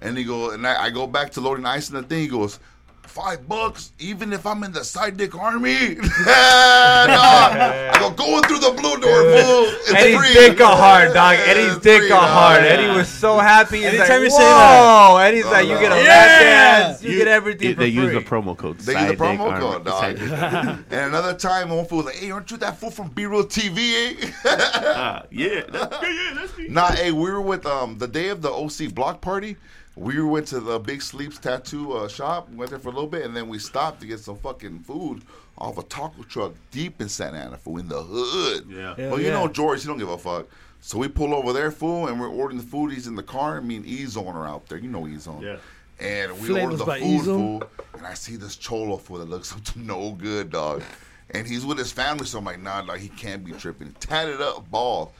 And 0.00 0.18
he 0.18 0.24
go, 0.24 0.50
and 0.50 0.66
I, 0.66 0.84
I 0.84 0.90
go 0.90 1.06
back 1.06 1.30
to 1.32 1.40
loading 1.40 1.64
ice 1.64 1.88
in 1.88 1.94
the 1.94 2.02
thing. 2.02 2.20
He 2.20 2.28
goes, 2.28 2.58
Five 3.04 3.46
bucks, 3.46 3.92
even 3.98 4.32
if 4.32 4.46
I'm 4.46 4.64
in 4.64 4.72
the 4.72 4.82
side 4.84 5.18
dick 5.18 5.34
army. 5.34 5.94
dog. 5.96 6.02
I 6.26 7.96
go 8.00 8.10
going 8.10 8.42
through 8.44 8.60
the 8.60 8.70
blue 8.70 8.96
door, 8.96 9.20
fool. 9.22 9.64
It's 9.84 9.92
Eddie's 9.92 10.16
free. 10.18 10.32
dick 10.32 10.60
a 10.60 10.66
hard, 10.68 11.12
dog. 11.12 11.36
Eddie's 11.36 11.74
It's 11.76 11.82
dick 11.84 11.98
free, 11.98 12.06
a 12.06 12.10
dog. 12.10 12.28
hard. 12.30 12.62
Eddie 12.62 12.88
was 12.96 13.08
so 13.08 13.38
happy. 13.38 13.78
He's 13.78 13.86
Anytime 13.86 14.08
like, 14.08 14.20
you 14.22 14.30
say 14.30 14.38
that. 14.38 14.80
Whoa! 15.10 15.16
Eddie's 15.18 15.44
like, 15.44 15.68
you 15.68 15.74
get 15.78 15.92
a 15.92 15.96
Yeah. 15.96 16.08
lap 16.08 16.40
dance, 16.88 17.02
you, 17.02 17.18
get 17.18 17.28
everything 17.28 17.68
They, 17.68 17.74
for 17.74 17.80
they 17.80 17.88
use 17.88 18.12
the 18.12 18.20
promo 18.20 18.56
code. 18.56 18.78
They 18.78 18.92
use 18.92 19.02
the 19.02 19.08
Side 19.08 19.08
dick 19.08 19.18
promo 19.18 19.58
code, 19.60 19.88
Side 19.88 20.18
dog. 20.18 20.78
and 20.90 21.00
another 21.08 21.34
time, 21.34 21.68
one 21.68 21.84
fool 21.84 21.98
was 21.98 22.06
like, 22.06 22.16
"Hey, 22.16 22.30
aren't 22.30 22.50
you 22.50 22.56
that 22.58 22.78
fool 22.78 22.90
from 22.90 23.08
B 23.08 23.26
Real 23.26 23.44
TV?" 23.44 24.22
Eh? 24.22 24.30
Ah, 24.46 25.24
yeah, 25.30 25.62
that's, 25.68 25.96
yeah, 26.02 26.08
yeah, 26.08 26.34
that's 26.34 26.56
me. 26.56 26.68
Nah, 26.68 26.92
hey, 26.92 27.12
we 27.12 27.30
were 27.30 27.42
with 27.42 27.66
um 27.66 27.98
the 27.98 28.08
day 28.08 28.28
of 28.28 28.40
the 28.42 28.50
OC 28.50 28.94
block 28.94 29.20
party. 29.20 29.56
We 29.94 30.22
went 30.22 30.46
to 30.48 30.60
the 30.60 30.78
Big 30.78 31.02
Sleeps 31.02 31.38
tattoo 31.38 31.92
uh, 31.92 32.08
shop. 32.08 32.48
Went 32.50 32.70
there 32.70 32.78
for 32.78 32.88
a 32.88 32.92
little 32.92 33.06
bit, 33.08 33.24
and 33.26 33.36
then 33.36 33.48
we 33.48 33.58
stopped 33.58 34.00
to 34.00 34.06
get 34.06 34.20
some 34.20 34.36
fucking 34.38 34.80
food 34.80 35.22
off 35.58 35.76
a 35.76 35.82
taco 35.82 36.22
truck 36.22 36.52
deep 36.70 37.00
in 37.00 37.08
Santa 37.10 37.36
Ana, 37.38 37.58
fool, 37.58 37.78
in 37.78 37.88
the 37.88 38.02
hood. 38.02 38.66
Yeah. 38.70 38.94
Hell 38.96 39.10
Well, 39.10 39.20
you 39.20 39.26
yeah. 39.26 39.32
know 39.34 39.48
George, 39.48 39.82
he 39.82 39.86
don't 39.88 39.98
give 39.98 40.08
a 40.08 40.16
fuck. 40.16 40.46
So 40.80 40.98
we 40.98 41.08
pull 41.08 41.34
over 41.34 41.52
there, 41.52 41.70
fool, 41.70 42.08
and 42.08 42.18
we're 42.18 42.28
ordering 42.30 42.58
the 42.58 42.66
food. 42.66 42.92
He's 42.92 43.06
in 43.06 43.14
the 43.16 43.22
car. 43.22 43.58
I 43.58 43.60
mean, 43.60 43.84
E-Zone 43.86 44.26
are 44.34 44.48
out 44.48 44.66
there. 44.66 44.78
You 44.78 44.88
know 44.88 45.06
E-Zone. 45.06 45.42
Yeah. 45.42 45.56
And 46.00 46.32
we 46.40 46.48
Flavors 46.48 46.62
order 46.64 46.76
the 46.76 46.84
food, 46.86 47.02
E-Zone. 47.20 47.60
fool, 47.60 47.70
and 47.98 48.06
I 48.06 48.14
see 48.14 48.36
this 48.36 48.56
cholo 48.56 48.96
fool 48.96 49.18
that 49.18 49.28
looks 49.28 49.52
up 49.56 49.62
to 49.64 49.78
no 49.78 50.12
good, 50.12 50.50
dog. 50.50 50.82
And 51.30 51.46
he's 51.46 51.64
with 51.66 51.78
his 51.78 51.92
family, 51.92 52.24
so 52.26 52.38
I'm 52.38 52.44
like, 52.44 52.60
nah, 52.60 52.80
like 52.80 53.00
he 53.00 53.08
can't 53.08 53.44
be 53.44 53.52
tripping. 53.52 53.92
Tatted 54.00 54.40
up, 54.40 54.70
bald, 54.70 55.12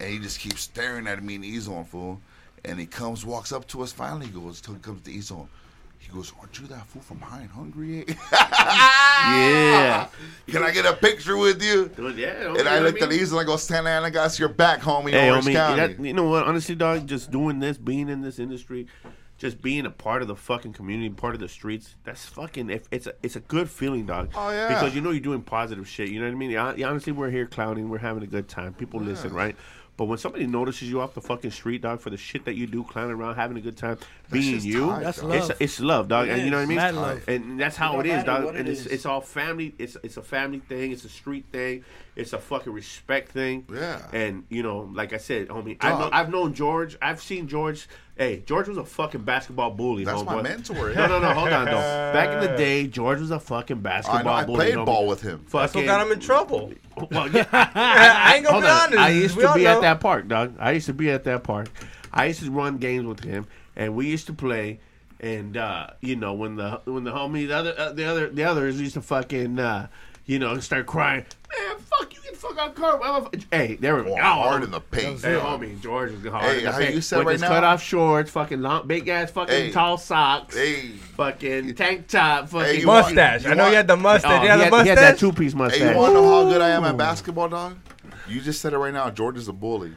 and 0.00 0.08
he 0.08 0.18
just 0.18 0.38
keeps 0.38 0.62
staring 0.62 1.06
at 1.08 1.22
me 1.22 1.34
and 1.34 1.44
E-Zone, 1.44 1.84
fool. 1.84 2.20
And 2.64 2.78
he 2.78 2.86
comes, 2.86 3.24
walks 3.26 3.52
up 3.52 3.66
to 3.68 3.82
us. 3.82 3.92
Finally, 3.92 4.26
he 4.26 4.32
goes, 4.32 4.60
till 4.60 4.74
he 4.74 4.80
comes 4.80 5.02
to 5.02 5.10
E-Zone. 5.10 5.48
He 5.98 6.10
goes, 6.12 6.32
aren't 6.40 6.58
you 6.58 6.66
that 6.66 6.84
fool 6.86 7.02
from 7.02 7.20
High 7.20 7.42
and 7.42 7.50
Hungry? 7.50 8.04
eh?" 8.08 8.14
Yeah. 9.22 10.08
Can 10.48 10.62
I 10.64 10.70
get 10.72 10.84
a 10.84 10.94
picture 10.94 11.36
with 11.36 11.62
you? 11.62 11.88
Dude, 11.88 12.18
yeah. 12.18 12.54
And 12.58 12.68
I 12.68 12.80
looked 12.80 13.00
at 13.02 13.12
Easton. 13.12 13.38
I 13.38 13.44
go, 13.44 13.56
Santa 13.56 13.88
Ana, 13.88 14.10
got 14.10 14.36
your 14.38 14.48
back, 14.48 14.80
homie. 14.80 15.10
Hey, 15.10 15.30
Orange 15.30 15.46
homie, 15.46 15.52
County. 15.54 15.94
that, 15.94 16.04
you 16.04 16.12
know 16.12 16.28
what? 16.28 16.44
Honestly, 16.44 16.74
dog, 16.74 17.06
just 17.06 17.30
doing 17.30 17.60
this, 17.60 17.78
being 17.78 18.08
in 18.08 18.20
this 18.20 18.38
industry, 18.40 18.88
just 19.38 19.62
being 19.62 19.86
a 19.86 19.90
part 19.90 20.22
of 20.22 20.28
the 20.28 20.34
fucking 20.36 20.72
community, 20.72 21.08
part 21.10 21.34
of 21.34 21.40
the 21.40 21.48
streets, 21.48 21.94
that's 22.02 22.24
fucking. 22.26 22.70
If 22.70 22.82
it's 22.90 23.06
a, 23.06 23.14
it's 23.22 23.36
a 23.36 23.40
good 23.40 23.70
feeling, 23.70 24.06
dog. 24.06 24.30
Oh, 24.34 24.50
yeah. 24.50 24.68
Because 24.68 24.94
you 24.94 25.00
know 25.00 25.10
you're 25.10 25.20
doing 25.20 25.42
positive 25.42 25.88
shit. 25.88 26.08
You 26.08 26.18
know 26.20 26.26
what 26.26 26.32
I 26.32 26.74
mean? 26.78 26.84
Honestly, 26.84 27.12
we're 27.12 27.30
here 27.30 27.46
clowning, 27.46 27.88
we're 27.88 27.98
having 27.98 28.24
a 28.24 28.26
good 28.28 28.48
time. 28.48 28.74
People 28.74 29.00
listen, 29.00 29.32
right? 29.32 29.54
But 30.02 30.06
when 30.08 30.18
somebody 30.18 30.48
notices 30.48 30.90
you 30.90 31.00
off 31.00 31.14
the 31.14 31.20
fucking 31.20 31.52
street, 31.52 31.82
dog, 31.82 32.00
for 32.00 32.10
the 32.10 32.16
shit 32.16 32.44
that 32.46 32.56
you 32.56 32.66
do, 32.66 32.82
clowning 32.82 33.14
around, 33.14 33.36
having 33.36 33.56
a 33.56 33.60
good 33.60 33.76
time, 33.76 33.98
being 34.32 34.60
you, 34.60 34.86
tight, 34.88 35.02
That's 35.04 35.20
dog. 35.20 35.30
love. 35.30 35.50
it's 35.52 35.60
it's 35.60 35.80
love, 35.80 36.08
dog, 36.08 36.26
and 36.28 36.42
you 36.42 36.50
know 36.50 36.56
what 36.56 36.64
I 36.64 36.66
mean. 36.66 36.76
Mad 36.78 36.94
love. 36.96 37.22
And 37.28 37.60
that's 37.60 37.76
how 37.76 38.00
It 38.00 38.06
it 38.06 38.08
don't 38.08 38.18
is, 38.18 38.26
matter 38.26 38.38
dog. 38.38 38.44
what 38.46 38.56
And 38.56 38.66
it 38.68 38.72
it's 38.72 38.80
is. 38.80 38.86
it's 38.88 39.06
all 39.06 39.20
family. 39.20 39.76
It's 39.78 39.96
it's 40.02 40.16
a 40.16 40.22
family 40.22 40.58
thing. 40.58 40.90
It's 40.90 41.04
a 41.04 41.08
street 41.08 41.44
thing. 41.52 41.84
It's 42.16 42.32
a 42.32 42.38
fucking 42.38 42.72
respect 42.72 43.30
thing. 43.30 43.64
Yeah. 43.72 44.02
And 44.12 44.42
you 44.48 44.64
know, 44.64 44.90
like 44.92 45.12
I 45.12 45.18
said, 45.18 45.46
homie, 45.46 45.76
I 45.80 45.90
know, 45.90 46.08
I've 46.12 46.30
known 46.30 46.52
George. 46.52 46.98
I've 47.00 47.22
seen 47.22 47.46
George 47.46 47.86
Hey, 48.16 48.42
George 48.44 48.68
was 48.68 48.76
a 48.76 48.84
fucking 48.84 49.22
basketball 49.22 49.70
bully. 49.70 50.04
That's 50.04 50.20
homeboy. 50.20 50.26
my 50.26 50.42
mentor. 50.42 50.92
No, 50.94 51.06
no, 51.06 51.18
no. 51.18 51.32
Hold 51.32 51.48
on, 51.48 51.64
though. 51.64 51.72
Back 52.12 52.28
in 52.42 52.50
the 52.50 52.56
day, 52.58 52.86
George 52.86 53.20
was 53.20 53.30
a 53.30 53.40
fucking 53.40 53.76
I, 53.76 53.78
know, 53.78 53.82
basketball 53.82 54.34
I 54.34 54.44
bully. 54.44 54.56
played 54.56 54.74
homie. 54.74 54.84
ball 54.86 55.06
with 55.06 55.22
him. 55.22 55.40
That's 55.44 55.54
what 55.54 55.70
Fucking, 55.70 55.86
got 55.86 56.06
him 56.06 56.12
in 56.12 56.20
trouble. 56.20 56.72
well, 57.10 57.28
yeah, 57.34 57.46
I, 57.52 58.34
ain't 58.36 58.44
gonna 58.44 58.52
Hold 58.52 58.62
be 58.64 58.68
on. 58.68 58.80
honest. 58.82 58.98
I 58.98 59.08
used 59.08 59.36
We 59.36 59.42
to 59.44 59.54
be 59.54 59.64
know. 59.64 59.76
at 59.76 59.80
that 59.80 60.00
park, 60.00 60.28
dog. 60.28 60.54
I 60.60 60.72
used 60.72 60.86
to 60.86 60.92
be 60.94 61.10
at 61.10 61.24
that 61.24 61.42
park. 61.42 61.68
I 62.12 62.26
used 62.26 62.40
to 62.44 62.50
run 62.50 62.76
games 62.76 63.06
with 63.06 63.24
him, 63.24 63.46
and 63.76 63.94
we 63.96 64.08
used 64.08 64.26
to 64.26 64.34
play. 64.34 64.80
And 65.18 65.56
uh, 65.56 65.86
you 66.00 66.16
know 66.16 66.34
when 66.34 66.56
the 66.56 66.80
when 66.84 67.04
the 67.04 67.12
homies, 67.12 67.46
the 67.48 67.56
other 67.56 67.74
uh, 67.78 67.92
the 67.92 68.04
other 68.04 68.28
the 68.28 68.44
others 68.44 68.78
used 68.80 68.94
to 68.94 69.00
fucking 69.00 69.58
uh, 69.58 69.86
you 70.26 70.38
know 70.38 70.58
start 70.58 70.84
crying. 70.86 71.24
Man, 71.58 71.76
fuck 71.78 72.11
Got. 72.56 72.78
Well, 73.00 73.30
hey, 73.50 73.76
there 73.76 73.96
we 73.96 74.02
go. 74.04 74.12
Oh, 74.14 74.16
hard 74.20 74.62
in 74.64 74.70
the 74.70 74.80
paint. 74.80 75.20
Hey, 75.22 75.34
homie, 75.34 75.80
George 75.80 76.12
was 76.12 76.24
hard 76.30 76.44
hey, 76.44 76.58
in 76.58 76.64
the 76.64 76.72
how 76.72 76.78
paint. 76.78 76.94
you 76.94 77.00
said 77.00 77.18
With 77.18 77.26
right 77.26 77.32
his 77.34 77.40
now? 77.42 77.48
cut 77.48 77.64
off 77.64 77.82
shorts, 77.82 78.30
fucking 78.30 78.60
long, 78.60 78.86
big 78.86 79.08
ass, 79.08 79.30
fucking 79.30 79.54
Hey. 79.54 79.70
tall 79.72 79.98
socks, 79.98 80.56
Hey. 80.56 80.90
fucking 81.16 81.74
tank 81.74 82.08
top, 82.08 82.48
fucking 82.48 82.84
mustache. 82.84 83.44
I 83.46 83.54
know 83.54 83.62
want- 83.64 83.70
you 83.70 83.76
had 83.76 83.86
the 83.88 83.96
mustache. 83.96 84.30
Oh, 84.30 84.42
you 84.42 84.48
had, 84.48 84.72
the 84.72 84.82
he 84.82 84.88
had 84.88 84.98
that 84.98 85.18
two 85.18 85.32
piece 85.32 85.54
mustache. 85.54 85.80
Hey, 85.80 85.90
you 85.92 85.96
want 85.98 86.10
to 86.14 86.20
know 86.20 86.28
how 86.44 86.48
good 86.50 86.60
I 86.60 86.70
am 86.70 86.84
at 86.84 86.96
basketball, 86.96 87.48
dog? 87.48 87.76
You 88.28 88.40
just 88.40 88.60
said 88.60 88.72
it 88.72 88.78
right 88.78 88.92
now. 88.92 89.10
George 89.10 89.36
is 89.36 89.48
a 89.48 89.52
bully, 89.52 89.92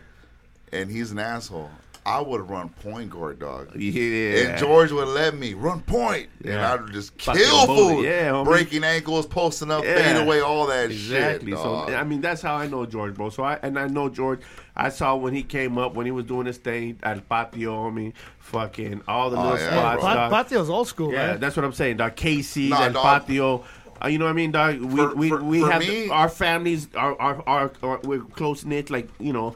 and 0.72 0.90
he's 0.90 1.12
an 1.12 1.20
asshole. 1.20 1.70
I 2.08 2.22
would 2.22 2.48
run 2.48 2.70
point 2.70 3.10
guard, 3.10 3.40
dog. 3.40 3.76
Yeah. 3.76 4.38
And 4.38 4.60
George 4.60 4.92
would 4.92 5.08
let 5.08 5.36
me 5.36 5.56
run 5.56 5.82
point, 5.82 6.30
yeah. 6.44 6.52
and 6.52 6.62
I 6.62 6.76
would 6.76 6.94
just 6.94 7.18
kill 7.18 7.66
food. 7.66 8.04
yeah, 8.04 8.30
homie. 8.30 8.46
breaking 8.46 8.84
ankles, 8.84 9.26
posting 9.26 9.72
up, 9.72 9.84
yeah. 9.84 9.96
fade 9.96 10.22
away, 10.22 10.40
all 10.40 10.68
that 10.68 10.92
exactly. 10.92 11.52
shit. 11.52 11.54
Exactly. 11.54 11.88
So 11.88 11.96
I 11.96 12.04
mean, 12.04 12.22
that's 12.22 12.44
how 12.44 12.56
I 12.56 12.68
know 12.68 12.86
George, 12.86 13.16
bro. 13.16 13.32
So 13.32 13.42
I 13.42 13.58
and 13.64 13.80
I 13.80 13.88
know 13.88 14.10
George. 14.10 14.42
I 14.76 14.90
saw 14.90 15.16
when 15.16 15.34
he 15.34 15.42
came 15.42 15.80
up 15.80 15.96
when 15.96 16.06
he 16.06 16.12
was 16.12 16.26
doing 16.26 16.46
his 16.46 16.58
thing 16.58 17.00
at 17.02 17.28
Patio, 17.28 17.74
homie. 17.74 18.14
Fucking 18.38 19.02
all 19.08 19.32
the 19.32 19.38
oh, 19.38 19.42
little 19.42 19.58
oh, 19.58 19.62
yeah, 19.62 19.98
spots. 19.98 20.02
Pa- 20.04 20.30
Patio's 20.30 20.70
old 20.70 20.88
school, 20.88 21.12
yeah. 21.12 21.28
Man. 21.28 21.40
That's 21.40 21.56
what 21.56 21.66
I'm 21.66 21.74
saying, 21.74 21.98
dog. 21.98 22.16
Casey 22.16 22.70
nah, 22.70 22.84
and 22.84 22.94
dog. 22.94 23.04
Patio. 23.04 23.64
Uh, 24.04 24.10
you 24.10 24.20
know 24.20 24.26
what 24.26 24.32
I 24.32 24.34
mean, 24.34 24.52
dog? 24.52 24.80
We 24.80 24.96
for, 24.96 25.16
we, 25.16 25.30
for, 25.30 25.44
we 25.44 25.62
for 25.62 25.72
have 25.72 25.82
me, 25.82 26.10
our 26.10 26.30
families, 26.30 26.88
our, 26.94 27.20
our, 27.20 27.44
our, 27.48 27.72
our 27.82 28.00
we're 28.04 28.20
close 28.20 28.64
knit, 28.64 28.92
like 28.92 29.10
you 29.20 29.34
know 29.34 29.56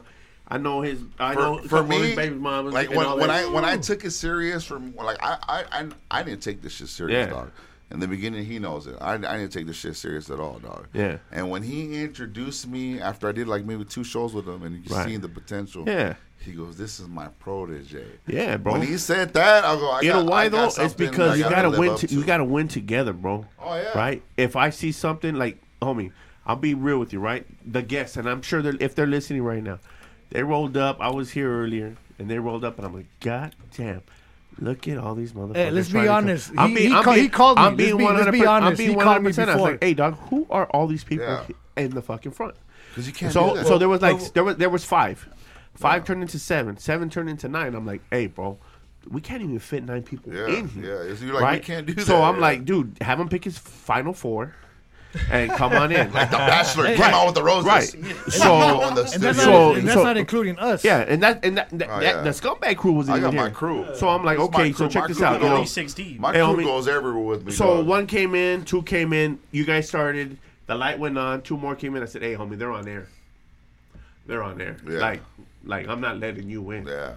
I 0.50 0.58
know 0.58 0.80
his. 0.80 1.00
I 1.18 1.34
for, 1.34 1.40
know 1.40 1.58
for 1.58 1.82
me, 1.84 2.16
baby 2.16 2.34
mama. 2.34 2.70
Like 2.70 2.90
when, 2.90 3.18
when 3.18 3.30
I 3.30 3.46
when 3.46 3.64
I 3.64 3.76
took 3.76 4.04
it 4.04 4.10
serious 4.10 4.64
from 4.64 4.94
like 4.96 5.18
I 5.22 5.38
I 5.48 5.64
I, 5.80 5.88
I 6.10 6.22
didn't 6.24 6.42
take 6.42 6.60
this 6.60 6.72
shit 6.72 6.88
serious, 6.88 7.28
yeah. 7.28 7.32
dog. 7.32 7.52
In 7.92 7.98
the 7.98 8.06
beginning, 8.06 8.44
he 8.44 8.60
knows 8.60 8.86
it. 8.86 8.96
I, 9.00 9.14
I 9.14 9.18
didn't 9.18 9.50
take 9.50 9.66
this 9.66 9.76
shit 9.76 9.96
serious 9.96 10.30
at 10.30 10.38
all, 10.38 10.60
dog. 10.60 10.86
Yeah. 10.92 11.18
And 11.32 11.50
when 11.50 11.64
he 11.64 12.02
introduced 12.02 12.68
me 12.68 13.00
after 13.00 13.28
I 13.28 13.32
did 13.32 13.48
like 13.48 13.64
maybe 13.64 13.84
two 13.84 14.04
shows 14.04 14.32
with 14.32 14.46
him, 14.46 14.62
and 14.62 14.84
you 14.84 14.94
right. 14.94 15.08
seen 15.08 15.20
the 15.20 15.28
potential. 15.28 15.84
Yeah. 15.86 16.14
He 16.38 16.52
goes, 16.52 16.76
"This 16.76 16.98
is 16.98 17.08
my 17.08 17.28
protege." 17.38 18.06
Yeah, 18.26 18.56
bro. 18.56 18.72
When 18.72 18.82
he 18.82 18.96
said 18.96 19.34
that, 19.34 19.64
I 19.64 19.76
go, 19.76 19.90
I 19.90 20.00
"You 20.00 20.12
know 20.14 20.24
why 20.24 20.48
though? 20.48 20.66
It's 20.66 20.94
because 20.94 21.36
you 21.36 21.44
gotta, 21.44 21.68
gotta 21.68 21.78
win. 21.78 21.96
To, 21.96 22.06
to. 22.06 22.14
You 22.14 22.24
gotta 22.24 22.44
win 22.44 22.66
together, 22.66 23.12
bro. 23.12 23.46
Oh 23.60 23.76
yeah. 23.76 23.96
Right. 23.96 24.22
If 24.36 24.56
I 24.56 24.70
see 24.70 24.90
something 24.90 25.34
like, 25.34 25.60
homie, 25.82 26.12
I'll 26.46 26.56
be 26.56 26.74
real 26.74 26.98
with 26.98 27.12
you, 27.12 27.20
right? 27.20 27.44
The 27.70 27.82
guests, 27.82 28.16
and 28.16 28.28
I'm 28.28 28.42
sure 28.42 28.62
they're 28.62 28.76
if 28.80 28.94
they're 28.94 29.06
listening 29.06 29.42
right 29.42 29.62
now 29.62 29.80
they 30.30 30.42
rolled 30.42 30.76
up. 30.76 31.00
I 31.00 31.10
was 31.10 31.30
here 31.30 31.50
earlier, 31.52 31.96
and 32.18 32.30
they 32.30 32.38
rolled 32.38 32.64
up, 32.64 32.78
and 32.78 32.86
I'm 32.86 32.94
like, 32.94 33.06
God 33.20 33.54
damn. 33.76 34.02
Look 34.58 34.86
at 34.88 34.98
all 34.98 35.14
these 35.14 35.32
motherfuckers. 35.32 35.56
Hey, 35.56 35.70
let's 35.70 35.88
be 35.88 36.06
honest. 36.06 36.52
I'm 36.58 36.70
he, 36.70 36.74
being, 36.74 36.90
he, 36.90 36.96
I'm 36.96 37.04
ca- 37.04 37.12
being, 37.14 37.24
he 37.24 37.28
called 37.30 37.58
me. 37.58 37.64
I'm 37.64 37.76
being 37.76 37.96
let's 37.96 38.10
100%, 38.10 38.16
let's 38.16 38.30
be 38.30 38.46
honest. 38.46 38.80
I'm 38.80 38.86
being 38.86 38.98
100%. 38.98 39.02
called 39.02 39.22
me. 39.22 39.42
I 39.42 39.54
was 39.54 39.62
like, 39.62 39.84
hey, 39.84 39.94
dog, 39.94 40.14
who 40.28 40.46
are 40.50 40.66
all 40.66 40.86
these 40.86 41.04
people 41.04 41.26
yeah. 41.26 41.46
in 41.82 41.92
the 41.92 42.02
fucking 42.02 42.32
front? 42.32 42.56
Because 42.90 43.06
you 43.06 43.12
can't. 43.12 43.32
So, 43.32 43.62
so 43.62 43.78
there 43.78 43.88
was 43.88 44.02
like 44.02 44.32
there 44.32 44.44
was 44.44 44.56
there 44.56 44.68
was 44.68 44.84
five, 44.84 45.28
five 45.74 46.02
wow. 46.02 46.06
turned 46.06 46.22
into 46.22 46.38
seven, 46.38 46.76
seven 46.76 47.08
turned 47.08 47.30
into 47.30 47.48
nine. 47.48 47.74
I'm 47.74 47.86
like, 47.86 48.02
hey, 48.10 48.26
bro, 48.26 48.58
we 49.08 49.20
can't 49.20 49.42
even 49.42 49.58
fit 49.58 49.84
nine 49.84 50.02
people 50.02 50.34
yeah, 50.34 50.48
in 50.48 50.68
here. 50.68 51.06
Yeah, 51.08 51.14
so 51.14 51.26
like, 51.26 51.42
right? 51.42 51.60
we 51.60 51.64
can't 51.64 51.86
do 51.86 51.94
that. 51.94 52.06
So 52.06 52.22
I'm 52.22 52.36
yeah. 52.36 52.40
like, 52.40 52.64
dude, 52.64 52.98
have 53.00 53.18
him 53.20 53.28
pick 53.28 53.44
his 53.44 53.56
final 53.56 54.12
four 54.12 54.54
and 55.30 55.50
come 55.52 55.72
on 55.72 55.92
in. 55.92 56.12
like 56.12 56.30
the 56.30 56.36
Bachelor 56.36 56.86
came 56.86 57.00
right. 57.00 57.12
out 57.12 57.26
with 57.26 57.34
the 57.34 57.42
roses. 57.42 57.66
Right. 57.66 57.84
So, 58.30 58.82
and 58.82 58.96
that's, 58.96 59.18
not, 59.18 59.36
so, 59.36 59.74
and 59.74 59.86
that's 59.86 59.94
so, 59.94 60.04
not 60.04 60.16
including 60.16 60.58
us. 60.58 60.84
Yeah, 60.84 61.00
and 61.00 61.22
that 61.22 61.44
and 61.44 61.58
that, 61.58 61.70
that, 61.70 61.88
oh, 61.90 62.00
yeah. 62.00 62.22
that 62.22 62.24
the 62.24 62.30
scumbag 62.30 62.76
crew 62.76 62.92
was 62.92 63.08
in 63.08 63.14
I 63.14 63.20
got 63.20 63.34
my 63.34 63.50
crew. 63.50 63.86
So 63.94 64.08
I'm 64.08 64.24
like, 64.24 64.38
it's 64.38 64.48
okay, 64.48 64.72
so 64.72 64.88
check 64.88 65.02
my 65.02 65.08
this 65.08 65.22
out. 65.22 65.40
You 65.40 65.48
know, 65.48 66.18
My 66.18 66.32
crew 66.32 66.64
goes 66.64 66.88
everywhere 66.88 67.24
with 67.24 67.44
me. 67.44 67.52
So 67.52 67.78
dog. 67.78 67.86
one 67.86 68.06
came 68.06 68.34
in, 68.34 68.64
two 68.64 68.82
came 68.82 69.12
in. 69.12 69.38
You 69.50 69.64
guys 69.64 69.88
started. 69.88 70.38
The 70.66 70.74
light 70.76 70.98
went 70.98 71.18
on. 71.18 71.42
Two 71.42 71.56
more 71.56 71.74
came 71.74 71.96
in. 71.96 72.02
I 72.02 72.06
said, 72.06 72.22
"Hey, 72.22 72.34
homie, 72.34 72.56
they're 72.56 72.72
on 72.72 72.86
air. 72.86 73.08
They're 74.26 74.42
on 74.42 74.60
air. 74.60 74.76
Yeah. 74.88 74.98
Like, 74.98 75.22
like 75.64 75.88
I'm 75.88 76.00
not 76.00 76.18
letting 76.18 76.48
you 76.48 76.70
in. 76.70 76.86
Yeah." 76.86 77.14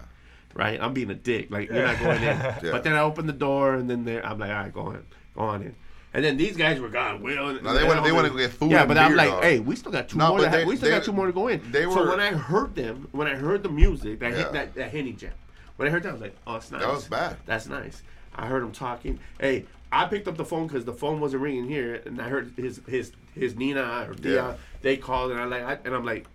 Right, 0.55 0.79
I'm 0.79 0.93
being 0.93 1.09
a 1.09 1.15
dick. 1.15 1.49
Like 1.49 1.69
you're 1.69 1.85
not 1.85 1.99
going 1.99 2.17
in. 2.17 2.23
yeah. 2.23 2.59
But 2.61 2.83
then 2.83 2.93
I 2.93 2.99
open 2.99 3.25
the 3.25 3.33
door, 3.33 3.73
and 3.73 3.89
then 3.89 4.05
there, 4.05 4.25
I'm 4.25 4.37
like, 4.37 4.49
"All 4.49 4.55
right, 4.55 4.73
go 4.73 4.81
on, 4.81 5.05
go 5.35 5.41
on 5.41 5.63
in." 5.63 5.75
And 6.13 6.23
then 6.23 6.37
these 6.37 6.55
guys 6.55 6.79
were 6.79 6.89
gone. 6.89 7.23
Well, 7.23 7.53
no, 7.53 7.73
they 7.73 7.83
want 7.83 8.03
they 8.03 8.29
to 8.29 8.37
get 8.37 8.51
food. 8.51 8.71
Yeah, 8.71 8.85
but 8.85 8.97
I'm 8.99 9.15
like, 9.15 9.29
dog. 9.29 9.43
hey, 9.43 9.59
we 9.59 9.75
still 9.75 9.91
got 9.91 10.09
two 10.09 10.17
no, 10.17 10.29
more. 10.29 10.39
To 10.39 10.49
they, 10.49 10.63
we 10.63 10.75
still 10.75 10.89
they, 10.89 10.95
got 10.95 11.03
two 11.03 11.11
more 11.11 11.25
to 11.25 11.33
go 11.33 11.47
in. 11.47 11.71
They 11.71 11.87
were, 11.87 11.93
so 11.93 12.09
when 12.09 12.19
I 12.19 12.31
heard 12.31 12.75
them, 12.75 13.07
when 13.11 13.27
I 13.27 13.33
heard 13.33 13.63
the 13.63 13.69
music, 13.69 14.19
that 14.19 14.31
yeah. 14.31 14.37
hit 14.37 14.51
that 14.53 14.75
that 14.75 14.91
Henny 14.91 15.13
jam. 15.13 15.31
When 15.77 15.87
I 15.87 15.91
heard 15.91 16.03
that, 16.03 16.09
I 16.09 16.11
was 16.11 16.21
like, 16.21 16.35
oh, 16.45 16.55
it's 16.55 16.71
nice. 16.71 16.81
That 16.81 16.93
was 16.93 17.07
bad. 17.07 17.37
That's 17.47 17.67
nice. 17.67 18.03
I 18.35 18.45
heard 18.45 18.61
him 18.61 18.71
talking. 18.71 19.19
Hey, 19.39 19.65
I 19.91 20.05
picked 20.05 20.27
up 20.27 20.37
the 20.37 20.45
phone 20.45 20.67
because 20.67 20.85
the 20.85 20.93
phone 20.93 21.19
wasn't 21.19 21.41
ringing 21.41 21.67
here, 21.67 22.01
and 22.05 22.21
I 22.21 22.29
heard 22.29 22.53
his 22.57 22.79
his 22.87 23.11
his 23.33 23.55
Nina 23.55 24.05
or 24.07 24.13
Dia. 24.13 24.35
Yeah. 24.35 24.55
They 24.81 24.97
called, 24.97 25.31
and 25.31 25.39
I 25.39 25.45
like, 25.45 25.63
I, 25.63 25.77
and 25.83 25.95
I'm 25.95 26.05
like, 26.05 26.27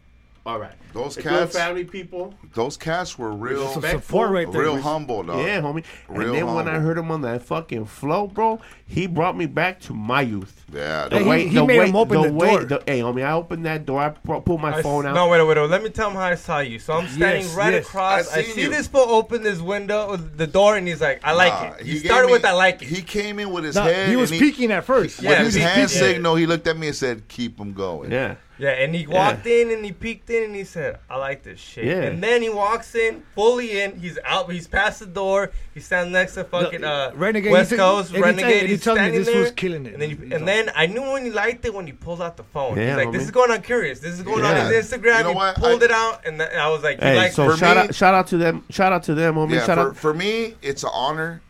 all 0.48 0.58
right. 0.58 0.72
Those 0.94 1.18
if 1.18 1.24
cats, 1.24 1.54
family 1.54 1.84
people. 1.84 2.34
Those 2.54 2.78
cats 2.78 3.18
were 3.18 3.32
real 3.32 3.68
support 3.68 4.30
right 4.30 4.50
there. 4.50 4.62
Real 4.62 4.80
humble, 4.80 5.22
dog. 5.22 5.44
Yeah, 5.44 5.60
homie. 5.60 5.84
Real 6.08 6.28
and 6.28 6.34
then 6.34 6.46
humble. 6.46 6.54
when 6.54 6.68
I 6.68 6.78
heard 6.78 6.96
him 6.96 7.10
on 7.10 7.20
that 7.20 7.42
fucking 7.42 7.84
flow, 7.84 8.28
bro, 8.28 8.58
he 8.90 9.06
brought 9.06 9.36
me 9.36 9.44
back 9.44 9.80
to 9.80 9.92
my 9.92 10.22
youth. 10.22 10.64
Yeah, 10.72 11.08
the 11.08 11.22
way 11.22 11.46
he 11.46 11.54
the 11.54 11.66
made 11.66 11.78
way, 11.78 11.88
him 11.88 11.94
open 11.96 12.22
the, 12.22 12.28
the 12.28 12.34
way, 12.34 12.48
door. 12.48 12.64
The, 12.64 12.82
hey, 12.86 13.00
homie, 13.00 13.22
I 13.22 13.32
opened 13.32 13.66
that 13.66 13.84
door. 13.84 14.00
I 14.00 14.08
pulled 14.08 14.62
my 14.62 14.78
I 14.78 14.82
phone 14.82 15.04
s- 15.04 15.10
out. 15.10 15.14
No, 15.14 15.28
wait, 15.28 15.46
wait, 15.46 15.58
wait. 15.58 15.68
Let 15.68 15.82
me 15.82 15.90
tell 15.90 16.08
him 16.08 16.16
how 16.16 16.22
I 16.22 16.36
saw 16.36 16.60
you. 16.60 16.78
So 16.78 16.94
I'm 16.94 17.06
standing 17.06 17.44
yes, 17.44 17.54
right 17.54 17.74
yes. 17.74 17.86
across. 17.86 18.32
I, 18.32 18.38
I 18.38 18.42
see 18.44 18.62
you. 18.62 18.70
this 18.70 18.86
fool 18.86 19.02
open 19.02 19.42
this 19.42 19.60
window, 19.60 20.16
the 20.16 20.46
door, 20.46 20.76
and 20.76 20.88
he's 20.88 21.02
like, 21.02 21.20
"I 21.22 21.32
like 21.32 21.52
nah, 21.52 21.76
it." 21.76 21.84
He, 21.84 21.92
he 21.92 21.98
started 21.98 22.28
me, 22.28 22.32
with 22.32 22.46
"I 22.46 22.52
like 22.52 22.80
it." 22.80 22.88
He 22.88 23.02
came 23.02 23.38
in 23.38 23.50
with 23.50 23.64
his 23.64 23.74
nah, 23.74 23.84
head. 23.84 24.08
He 24.08 24.16
was 24.16 24.30
peeking 24.30 24.72
at 24.72 24.84
first. 24.84 25.22
Yeah, 25.22 25.42
with 25.42 25.54
his 25.54 25.56
hand 25.56 25.90
signal, 25.90 26.36
he 26.36 26.46
looked 26.46 26.66
at 26.66 26.78
me 26.78 26.86
and 26.86 26.96
said, 26.96 27.28
"Keep 27.28 27.58
him 27.60 27.74
going." 27.74 28.10
Yeah. 28.10 28.36
Yeah, 28.58 28.70
and 28.70 28.92
he 28.92 29.06
walked 29.06 29.46
yeah. 29.46 29.62
in 29.62 29.70
and 29.70 29.84
he 29.84 29.92
peeked 29.92 30.28
in 30.30 30.42
and 30.42 30.54
he 30.54 30.64
said, 30.64 30.98
"I 31.08 31.16
like 31.16 31.44
this 31.44 31.60
shit." 31.60 31.84
Yeah. 31.84 32.02
And 32.02 32.20
then 32.20 32.42
he 32.42 32.48
walks 32.48 32.94
in, 32.96 33.22
fully 33.34 33.80
in. 33.80 34.00
He's 34.00 34.18
out. 34.24 34.50
He's 34.50 34.66
past 34.66 34.98
the 34.98 35.06
door. 35.06 35.52
He's 35.74 35.86
standing 35.86 36.12
next 36.12 36.34
to 36.34 36.42
fucking 36.42 36.82
uh, 36.82 37.12
Renegade 37.14 37.52
West 37.52 37.74
Coast 37.74 38.12
Renegade. 38.12 38.68
He's 38.68 38.77
you 38.86 38.94
me 38.94 39.10
this 39.18 39.26
there, 39.26 39.40
was 39.40 39.50
killing 39.52 39.86
it. 39.86 39.92
And 39.94 40.02
then, 40.02 40.10
you, 40.10 40.18
and 40.34 40.46
then 40.48 40.70
I 40.74 40.86
knew 40.86 41.02
when 41.12 41.24
he 41.24 41.30
liked 41.30 41.64
it 41.64 41.72
when 41.74 41.86
he 41.86 41.92
pulled 41.92 42.20
out 42.22 42.36
the 42.36 42.42
phone. 42.44 42.76
Yeah, 42.76 42.96
He's 42.96 43.04
like, 43.04 43.12
this 43.12 43.22
is 43.24 43.30
going 43.30 43.50
on 43.50 43.62
curious. 43.62 44.00
This 44.00 44.14
is 44.14 44.22
going 44.22 44.44
Yeah. 44.44 44.66
on 44.66 44.72
his 44.72 44.90
Instagram. 44.90 45.18
You 45.18 45.22
know 45.24 45.28
he 45.30 45.34
what? 45.36 45.56
pulled 45.56 45.82
I- 45.82 45.86
it 45.86 45.90
out, 45.90 46.26
and 46.26 46.38
th- 46.38 46.50
I 46.52 46.68
was 46.68 46.82
like, 46.82 47.00
Hey, 47.00 47.30
so 47.30 47.50
for 47.50 47.56
shout 47.56 47.76
me- 47.76 47.82
out, 47.84 47.94
shout 47.94 48.14
out 48.14 48.26
to 48.28 48.36
them, 48.38 48.64
shout 48.70 48.92
out 48.92 49.02
to 49.04 49.14
them, 49.14 49.34
homie. 49.36 49.52
Yeah, 49.52 49.66
shout 49.66 49.76
for, 49.78 49.88
out. 49.90 49.96
for 49.96 50.14
me, 50.14 50.54
it's 50.62 50.82
an 50.82 50.90
honor 50.92 51.40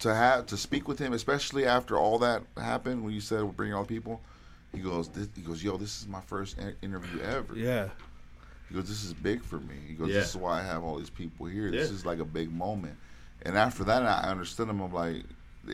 to 0.00 0.14
have 0.14 0.46
to 0.46 0.56
speak 0.56 0.88
with 0.88 0.98
him, 0.98 1.12
especially 1.12 1.64
after 1.66 1.96
all 1.96 2.18
that 2.20 2.42
happened 2.56 3.04
when 3.04 3.12
you 3.14 3.20
said 3.20 3.42
we're 3.42 3.52
bringing 3.52 3.74
all 3.74 3.84
the 3.84 3.88
people. 3.88 4.20
He 4.74 4.80
goes, 4.80 5.08
this, 5.08 5.28
he 5.36 5.42
goes, 5.42 5.62
yo, 5.62 5.76
this 5.76 6.00
is 6.00 6.08
my 6.08 6.20
first 6.22 6.58
in- 6.58 6.74
interview 6.82 7.20
ever. 7.22 7.54
Yeah. 7.56 7.88
He 8.68 8.74
goes, 8.74 8.88
this 8.88 9.04
is 9.04 9.12
big 9.12 9.42
for 9.44 9.58
me. 9.60 9.74
He 9.86 9.92
goes, 9.92 10.08
Yeah. 10.08 10.20
this 10.20 10.30
is 10.30 10.36
why 10.36 10.60
I 10.60 10.62
have 10.62 10.82
all 10.82 10.96
these 10.98 11.10
people 11.10 11.44
here. 11.46 11.70
This 11.70 11.90
is 11.90 12.06
like 12.06 12.20
a 12.20 12.24
big 12.24 12.50
moment. 12.50 12.96
And 13.42 13.58
after 13.58 13.84
that, 13.84 14.02
I 14.02 14.30
understood 14.30 14.68
him. 14.68 14.80
I'm 14.80 14.92
like, 14.94 15.24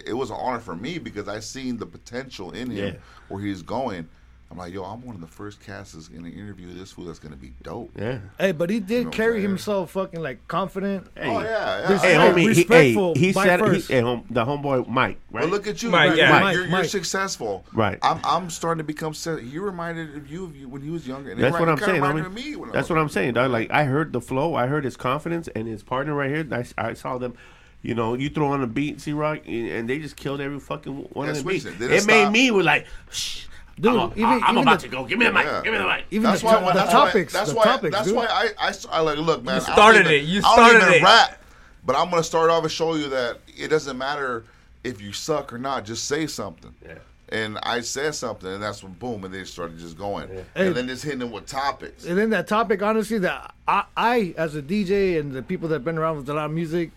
it 0.06 0.12
was 0.14 0.30
an 0.30 0.36
honor 0.38 0.60
for 0.60 0.76
me 0.76 0.98
because 0.98 1.28
I 1.28 1.40
seen 1.40 1.76
the 1.76 1.86
potential 1.86 2.52
in 2.52 2.70
him 2.70 2.94
yeah. 2.94 2.94
where 3.28 3.42
he's 3.42 3.62
going. 3.62 4.08
I'm 4.50 4.56
like, 4.56 4.72
yo, 4.72 4.82
I'm 4.82 5.02
one 5.02 5.14
of 5.14 5.20
the 5.20 5.26
first 5.26 5.60
casters 5.60 6.08
in 6.08 6.24
an 6.24 6.32
interview 6.32 6.72
this 6.72 6.92
fool 6.92 7.04
that's 7.04 7.18
gonna 7.18 7.36
be 7.36 7.52
dope. 7.62 7.90
Yeah. 7.94 8.20
Hey, 8.38 8.52
but 8.52 8.70
he 8.70 8.80
did 8.80 8.90
you 8.90 9.04
know 9.04 9.10
carry 9.10 9.42
himself 9.42 9.90
fucking 9.90 10.22
like 10.22 10.48
confident. 10.48 11.06
Oh, 11.18 11.22
hey. 11.22 11.28
Oh 11.28 11.40
yeah, 11.40 11.90
yeah. 11.90 11.98
Hey, 11.98 12.14
homie, 12.14 12.46
respectful. 12.46 13.14
He, 13.14 13.20
hey, 13.20 13.26
he 13.26 13.32
said 13.34 13.60
he, 13.74 13.80
hey, 13.80 14.00
home, 14.00 14.24
the 14.30 14.46
homeboy 14.46 14.88
Mike. 14.88 15.18
Right. 15.30 15.42
Well, 15.42 15.50
look 15.50 15.66
at 15.66 15.82
you, 15.82 15.90
Mike. 15.90 16.10
Right? 16.10 16.18
Yeah. 16.18 16.30
Mike, 16.30 16.42
Mike, 16.42 16.54
you're, 16.54 16.62
you're 16.62 16.72
Mike. 16.72 16.88
successful. 16.88 17.66
Right. 17.74 17.98
I'm, 18.00 18.20
I'm 18.24 18.48
starting 18.48 18.78
to 18.78 18.84
become. 18.84 19.12
You 19.42 19.60
reminded 19.60 20.16
of 20.16 20.30
you, 20.30 20.44
of 20.44 20.56
you 20.56 20.66
when 20.66 20.80
he 20.80 20.88
was 20.88 21.06
younger. 21.06 21.32
And 21.32 21.40
that's 21.40 21.58
what 21.58 21.68
I'm 21.68 21.76
saying. 21.76 22.00
Homie. 22.00 22.72
That's 22.72 22.88
what 22.88 22.98
I'm 22.98 23.10
saying, 23.10 23.34
dog. 23.34 23.50
Like 23.50 23.70
I 23.70 23.84
heard 23.84 24.14
the 24.14 24.20
flow, 24.22 24.54
I 24.54 24.66
heard 24.66 24.84
his 24.84 24.96
confidence, 24.96 25.48
and 25.48 25.68
his 25.68 25.82
partner 25.82 26.14
right 26.14 26.30
here. 26.30 26.48
I, 26.50 26.88
I 26.88 26.94
saw 26.94 27.18
them 27.18 27.34
you 27.82 27.94
know, 27.94 28.14
you 28.14 28.28
throw 28.28 28.48
on 28.48 28.62
a 28.62 28.66
beat, 28.66 29.00
C 29.00 29.12
Rock, 29.12 29.40
and 29.46 29.88
they 29.88 29.98
just 29.98 30.16
killed 30.16 30.40
every 30.40 30.58
fucking 30.58 31.08
one 31.12 31.26
yeah, 31.26 31.30
of 31.32 31.38
the 31.38 31.44
beats. 31.44 31.64
It, 31.64 31.80
it 31.80 32.06
made 32.06 32.30
me 32.30 32.50
was 32.50 32.66
like, 32.66 32.86
shh. 33.10 33.46
Dude, 33.80 33.92
I'm, 33.92 33.98
a, 33.98 34.12
even, 34.12 34.24
I'm 34.24 34.42
even 34.42 34.58
about 34.58 34.80
the, 34.80 34.88
to 34.88 34.92
go. 34.92 35.04
Give 35.04 35.18
me 35.18 35.26
the 35.26 35.32
mic. 35.32 35.44
Yeah. 35.44 35.60
Give 35.62 35.72
me 35.72 35.78
the 35.78 35.86
mic. 35.86 36.04
Even 36.10 36.24
that's 36.24 36.40
the, 36.40 36.46
why, 36.46 36.60
the, 36.60 36.72
that's 36.72 36.90
topics. 36.90 37.32
Why, 37.32 37.38
that's 37.38 37.50
the 37.50 37.56
why. 37.56 37.64
Topics, 37.64 37.94
that's 37.94 38.08
dude. 38.08 38.16
why 38.16 38.26
I, 38.28 38.48
I, 38.58 38.74
I 38.90 39.00
like 39.00 39.18
look, 39.18 39.44
man. 39.44 39.54
You 39.56 39.60
started 39.60 40.00
even, 40.00 40.12
it. 40.12 40.24
You 40.24 40.40
started 40.40 40.96
it. 40.96 41.02
Rap, 41.02 41.40
but 41.84 41.94
I'm 41.94 42.10
gonna 42.10 42.24
start 42.24 42.50
off 42.50 42.64
and 42.64 42.72
show 42.72 42.94
you 42.96 43.08
that 43.10 43.38
it 43.56 43.68
doesn't 43.68 43.96
matter 43.96 44.44
if 44.82 45.00
you 45.00 45.12
suck 45.12 45.52
or 45.52 45.58
not. 45.58 45.84
Just 45.84 46.06
say 46.06 46.26
something. 46.26 46.74
Yeah. 46.84 46.94
And 47.28 47.58
I 47.62 47.82
said 47.82 48.14
something, 48.14 48.50
and 48.50 48.62
that's 48.62 48.82
when 48.82 48.94
boom, 48.94 49.22
and 49.24 49.32
they 49.32 49.44
started 49.44 49.78
just 49.78 49.98
going, 49.98 50.28
yeah. 50.28 50.40
and, 50.54 50.68
and 50.68 50.76
then 50.76 50.88
just 50.88 51.04
hitting 51.04 51.18
them 51.18 51.30
with 51.30 51.46
topics. 51.46 52.04
And 52.06 52.18
then 52.18 52.30
that 52.30 52.48
topic, 52.48 52.82
honestly, 52.82 53.18
that 53.18 53.54
I, 53.68 53.84
I 53.96 54.34
as 54.36 54.56
a 54.56 54.62
DJ 54.62 55.20
and 55.20 55.32
the 55.32 55.42
people 55.42 55.68
that've 55.68 55.84
been 55.84 55.98
around 55.98 56.16
with 56.16 56.28
a 56.30 56.34
lot 56.34 56.46
of 56.46 56.52
music, 56.52 56.90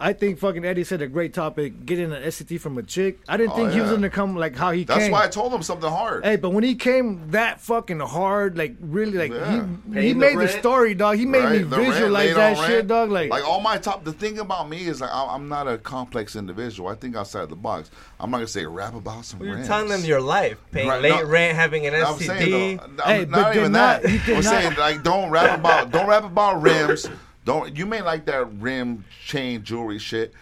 I 0.00 0.12
think 0.12 0.38
fucking 0.38 0.64
Eddie 0.64 0.84
said 0.84 1.02
a 1.02 1.08
great 1.08 1.34
topic. 1.34 1.84
Getting 1.84 2.12
an 2.12 2.22
STD 2.22 2.60
from 2.60 2.78
a 2.78 2.84
chick. 2.84 3.18
I 3.28 3.36
didn't 3.36 3.52
Oh, 3.52 3.56
think 3.56 3.72
he 3.72 3.80
was 3.80 3.90
gonna 3.90 4.08
come 4.08 4.36
like 4.36 4.54
how 4.56 4.70
he 4.70 4.84
came. 4.84 4.86
That's 4.86 5.00
came. 5.06 5.10
why 5.12 5.24
I 5.24 5.28
told 5.28 5.52
him 5.52 5.62
something 5.64 5.90
hard. 5.90 6.24
Hey, 6.24 6.36
but 6.36 6.50
when 6.50 6.62
he 6.62 6.76
came 6.76 7.30
that 7.32 7.60
fucking 7.60 7.98
hard, 7.98 8.56
like 8.56 8.76
really, 8.80 9.18
like 9.18 9.32
Yeah. 9.32 9.66
he, 9.92 10.00
he 10.00 10.12
the 10.12 10.18
made 10.20 10.38
the, 10.38 10.46
story, 10.46 10.94
dog. 10.94 11.16
He 11.16 11.26
made 11.26 11.40
me 11.42 11.44
Right, 11.64 11.70
the 11.70 11.76
visualize 11.76 12.26
laid 12.28 12.36
that 12.36 12.56
shit, 12.58 12.76
rent. 12.76 12.88
dog. 12.88 13.10
Like, 13.10 13.30
like 13.30 13.44
all 13.44 13.60
my 13.60 13.76
top. 13.76 14.04
The 14.04 14.12
thing 14.12 14.38
about 14.38 14.68
me 14.68 14.86
is 14.86 15.00
like 15.00 15.10
I- 15.12 15.34
I'm 15.34 15.48
not 15.48 15.66
a 15.66 15.78
complex 15.78 16.36
individual. 16.36 16.88
I 16.88 16.94
think 16.94 17.16
outside 17.16 17.42
of 17.42 17.48
the 17.50 17.56
box. 17.56 17.90
I'm 18.20 18.30
not 18.30 18.36
gonna 18.38 18.46
say 18.46 18.66
rap 18.66 18.94
about 18.94 19.24
some. 19.24 19.42
You're 19.42 19.54
rents. 19.56 19.66
telling 19.68 19.88
them 19.88 20.04
your 20.04 20.20
life, 20.20 20.58
paying 20.70 20.86
Right, 20.88 21.02
late 21.02 21.10
no, 21.10 21.24
rent, 21.24 21.56
having 21.56 21.86
an 21.86 21.94
I'm 21.94 22.02
STD. 22.14 22.26
saying 22.26 22.80
though, 22.96 23.02
Hey, 23.04 23.22
I'm 23.22 23.30
but 23.30 23.40
not 23.40 23.56
even 23.56 23.72
not- 23.72 24.02
that. 24.02 24.28
I'm 24.28 24.42
saying 24.44 24.74
like 24.78 25.02
don't 25.02 25.30
rap 25.30 25.58
about 25.58 25.90
don't 25.90 26.06
rap 26.06 26.22
about 26.24 26.62
rims. 26.62 27.08
Don't 27.48 27.74
you 27.78 27.86
may 27.86 28.02
like 28.02 28.26
that 28.26 28.52
rim 28.60 29.06
chain 29.24 29.62
jewelry 29.62 29.98
shit. 29.98 30.34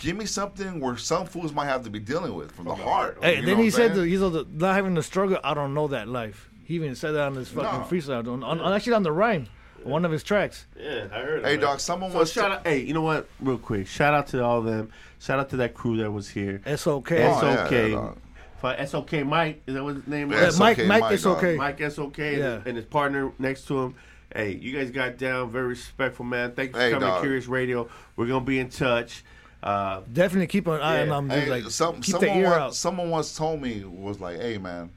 Give 0.00 0.16
me 0.16 0.24
something 0.26 0.80
where 0.80 0.96
some 0.96 1.24
fools 1.24 1.52
might 1.52 1.66
have 1.66 1.84
to 1.84 1.90
be 1.90 2.00
dealing 2.00 2.34
with 2.34 2.50
from 2.50 2.64
the 2.64 2.74
heart. 2.74 3.18
hey, 3.22 3.38
You 3.38 3.46
then 3.46 3.58
he 3.58 3.70
said 3.70 3.92
I'm 3.92 3.96
that 3.98 4.06
he's 4.06 4.18
the, 4.18 4.44
not 4.52 4.74
having 4.74 4.94
the 4.94 5.02
struggle. 5.04 5.38
I 5.44 5.54
don't 5.54 5.72
know 5.72 5.86
that 5.86 6.08
life. 6.08 6.50
He 6.64 6.74
even 6.74 6.96
said 6.96 7.12
that 7.12 7.22
on 7.28 7.36
his 7.36 7.48
fucking 7.48 7.80
No. 7.80 7.86
freestyle, 7.86 8.26
on, 8.26 8.42
on, 8.42 8.60
on- 8.60 8.72
actually 8.72 8.94
on 8.94 9.04
the 9.04 9.12
rhyme, 9.12 9.46
one 9.84 10.04
of 10.04 10.10
his 10.10 10.24
tracks. 10.24 10.66
Yeah, 10.76 11.06
I 11.12 11.20
heard. 11.20 11.38
It. 11.40 11.44
Hey, 11.44 11.54
of 11.54 11.60
dog, 11.60 11.78
someone 11.80 12.10
so 12.10 12.16
wants 12.16 12.32
shout 12.32 12.50
to- 12.50 12.56
out. 12.58 12.66
Hey, 12.66 12.80
you 12.80 12.92
know 12.92 13.02
what? 13.02 13.28
Real 13.40 13.56
quick, 13.58 13.86
shout 13.86 14.12
out 14.14 14.26
to 14.28 14.42
all 14.44 14.58
of 14.58 14.64
them. 14.64 14.90
Shout 15.20 15.38
out 15.38 15.50
to 15.50 15.58
that 15.58 15.74
crew 15.74 15.96
that 15.98 16.10
was 16.10 16.28
here. 16.28 16.60
SOK. 16.66 17.08
SOK. 17.10 17.12
Oh, 17.14 17.68
yeah, 17.70 17.70
yeah, 17.70 17.88
dog. 17.94 18.18
For 18.60 19.24
Mike, 19.24 19.62
is 19.68 19.74
that 19.74 19.84
what 19.84 19.94
his 19.94 20.06
name 20.08 20.32
Yeah, 20.32 20.46
was? 20.46 20.58
Mike- 20.58 20.78
Mike 20.78 21.02
Mike, 21.02 21.18
SOK. 21.20 21.40
dog. 21.40 21.56
Mike 21.56 21.80
SOK 21.92 22.18
and, 22.18 22.38
Yeah. 22.38 22.60
and 22.66 22.76
his 22.76 22.86
partner 22.86 23.30
next 23.38 23.68
to 23.68 23.78
him. 23.78 23.94
Hey, 24.38 24.52
you 24.54 24.72
guys 24.78 24.92
got 24.92 25.18
down. 25.18 25.50
Very 25.50 25.66
respectful, 25.66 26.24
man. 26.24 26.52
Thank 26.52 26.68
you 26.68 26.74
for 26.74 26.80
Hey, 26.80 26.90
coming 26.92 27.08
dog. 27.08 27.22
to 27.22 27.26
Curious 27.26 27.48
Radio. 27.48 27.88
We're 28.14 28.28
gonna 28.28 28.44
be 28.44 28.60
in 28.60 28.68
touch. 28.68 29.24
Uh, 29.60 30.02
Definitely 30.12 30.46
keep 30.46 30.68
an 30.68 30.80
eye 30.80 31.00
on 31.08 31.08
them. 31.08 31.30
Hey, 31.30 31.50
like, 31.50 31.64
some, 31.72 31.96
keep 31.96 32.12
someone, 32.12 32.28
the 32.28 32.36
ear 32.36 32.44
once, 32.44 32.56
out. 32.56 32.74
someone 32.76 33.10
once 33.10 33.36
told 33.36 33.60
me 33.60 33.82
was 33.84 34.20
like, 34.20 34.36
"Hey 34.36 34.56
man, 34.56 34.90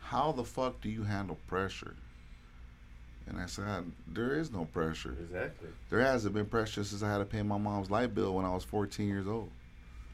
how 0.00 0.32
the 0.32 0.42
fuck 0.42 0.80
do 0.80 0.88
you 0.88 1.04
handle 1.04 1.38
pressure?" 1.46 1.94
And 3.28 3.38
I 3.38 3.46
said, 3.46 3.84
"There 4.08 4.34
is 4.34 4.50
no 4.50 4.64
pressure. 4.64 5.14
Exactly. 5.20 5.68
There 5.90 6.00
hasn't 6.00 6.34
been 6.34 6.46
pressure 6.46 6.82
since 6.82 7.00
I 7.00 7.08
had 7.08 7.18
to 7.18 7.24
pay 7.24 7.42
my 7.42 7.56
mom's 7.56 7.92
light 7.92 8.16
bill 8.16 8.34
when 8.34 8.44
I 8.44 8.52
was 8.52 8.64
14 8.64 9.06
years 9.06 9.28
old. 9.28 9.52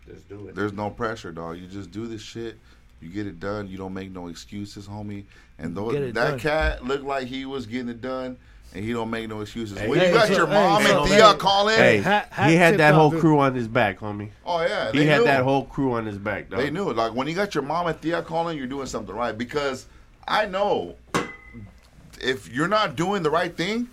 Just 0.06 0.28
do 0.28 0.46
it. 0.48 0.54
There's 0.54 0.74
no 0.74 0.90
pressure, 0.90 1.32
dog. 1.32 1.56
You 1.56 1.66
just 1.68 1.90
do 1.90 2.06
this 2.06 2.20
shit. 2.20 2.58
You 3.00 3.08
get 3.08 3.26
it 3.26 3.40
done. 3.40 3.66
You 3.66 3.78
don't 3.78 3.94
make 3.94 4.10
no 4.10 4.28
excuses, 4.28 4.86
homie. 4.86 5.24
And 5.58 5.74
though 5.74 5.90
that 5.90 6.12
done. 6.12 6.38
cat 6.38 6.84
looked 6.84 7.04
like 7.04 7.28
he 7.28 7.46
was 7.46 7.64
getting 7.64 7.88
it 7.88 8.02
done, 8.02 8.36
and 8.74 8.84
he 8.84 8.92
don't 8.92 9.08
make 9.10 9.28
no 9.28 9.40
excuses. 9.40 9.78
Hey, 9.78 9.88
when 9.88 10.00
hey, 10.00 10.08
you 10.08 10.14
got 10.14 10.26
so- 10.28 10.34
your 10.36 10.46
hey, 10.46 10.52
mom 10.52 10.82
so- 10.82 11.00
and 11.02 11.08
Thea 11.10 11.28
hey, 11.32 11.38
calling, 11.38 11.76
Hey, 11.76 11.98
Hat- 11.98 12.28
hat 12.32 12.50
he 12.50 12.56
had 12.56 12.78
that 12.78 12.94
whole 12.94 13.10
dude. 13.10 13.20
crew 13.20 13.38
on 13.38 13.54
his 13.54 13.68
back, 13.68 14.00
homie. 14.00 14.30
Oh 14.44 14.60
yeah, 14.62 14.90
he 14.92 15.06
had 15.06 15.18
knew. 15.20 15.24
that 15.24 15.42
whole 15.44 15.64
crew 15.64 15.92
on 15.92 16.06
his 16.06 16.18
back, 16.18 16.50
dog. 16.50 16.60
They 16.60 16.70
knew 16.70 16.90
it. 16.90 16.96
Like 16.96 17.14
when 17.14 17.26
you 17.28 17.34
got 17.34 17.54
your 17.54 17.62
mom 17.64 17.86
and 17.86 17.98
Thea 18.00 18.22
calling, 18.22 18.58
you're 18.58 18.66
doing 18.66 18.86
something 18.86 19.14
right. 19.14 19.36
Because 19.36 19.86
I 20.26 20.46
know 20.46 20.96
if 22.20 22.48
you're 22.52 22.68
not 22.68 22.96
doing 22.96 23.22
the 23.22 23.30
right 23.30 23.54
thing, 23.56 23.88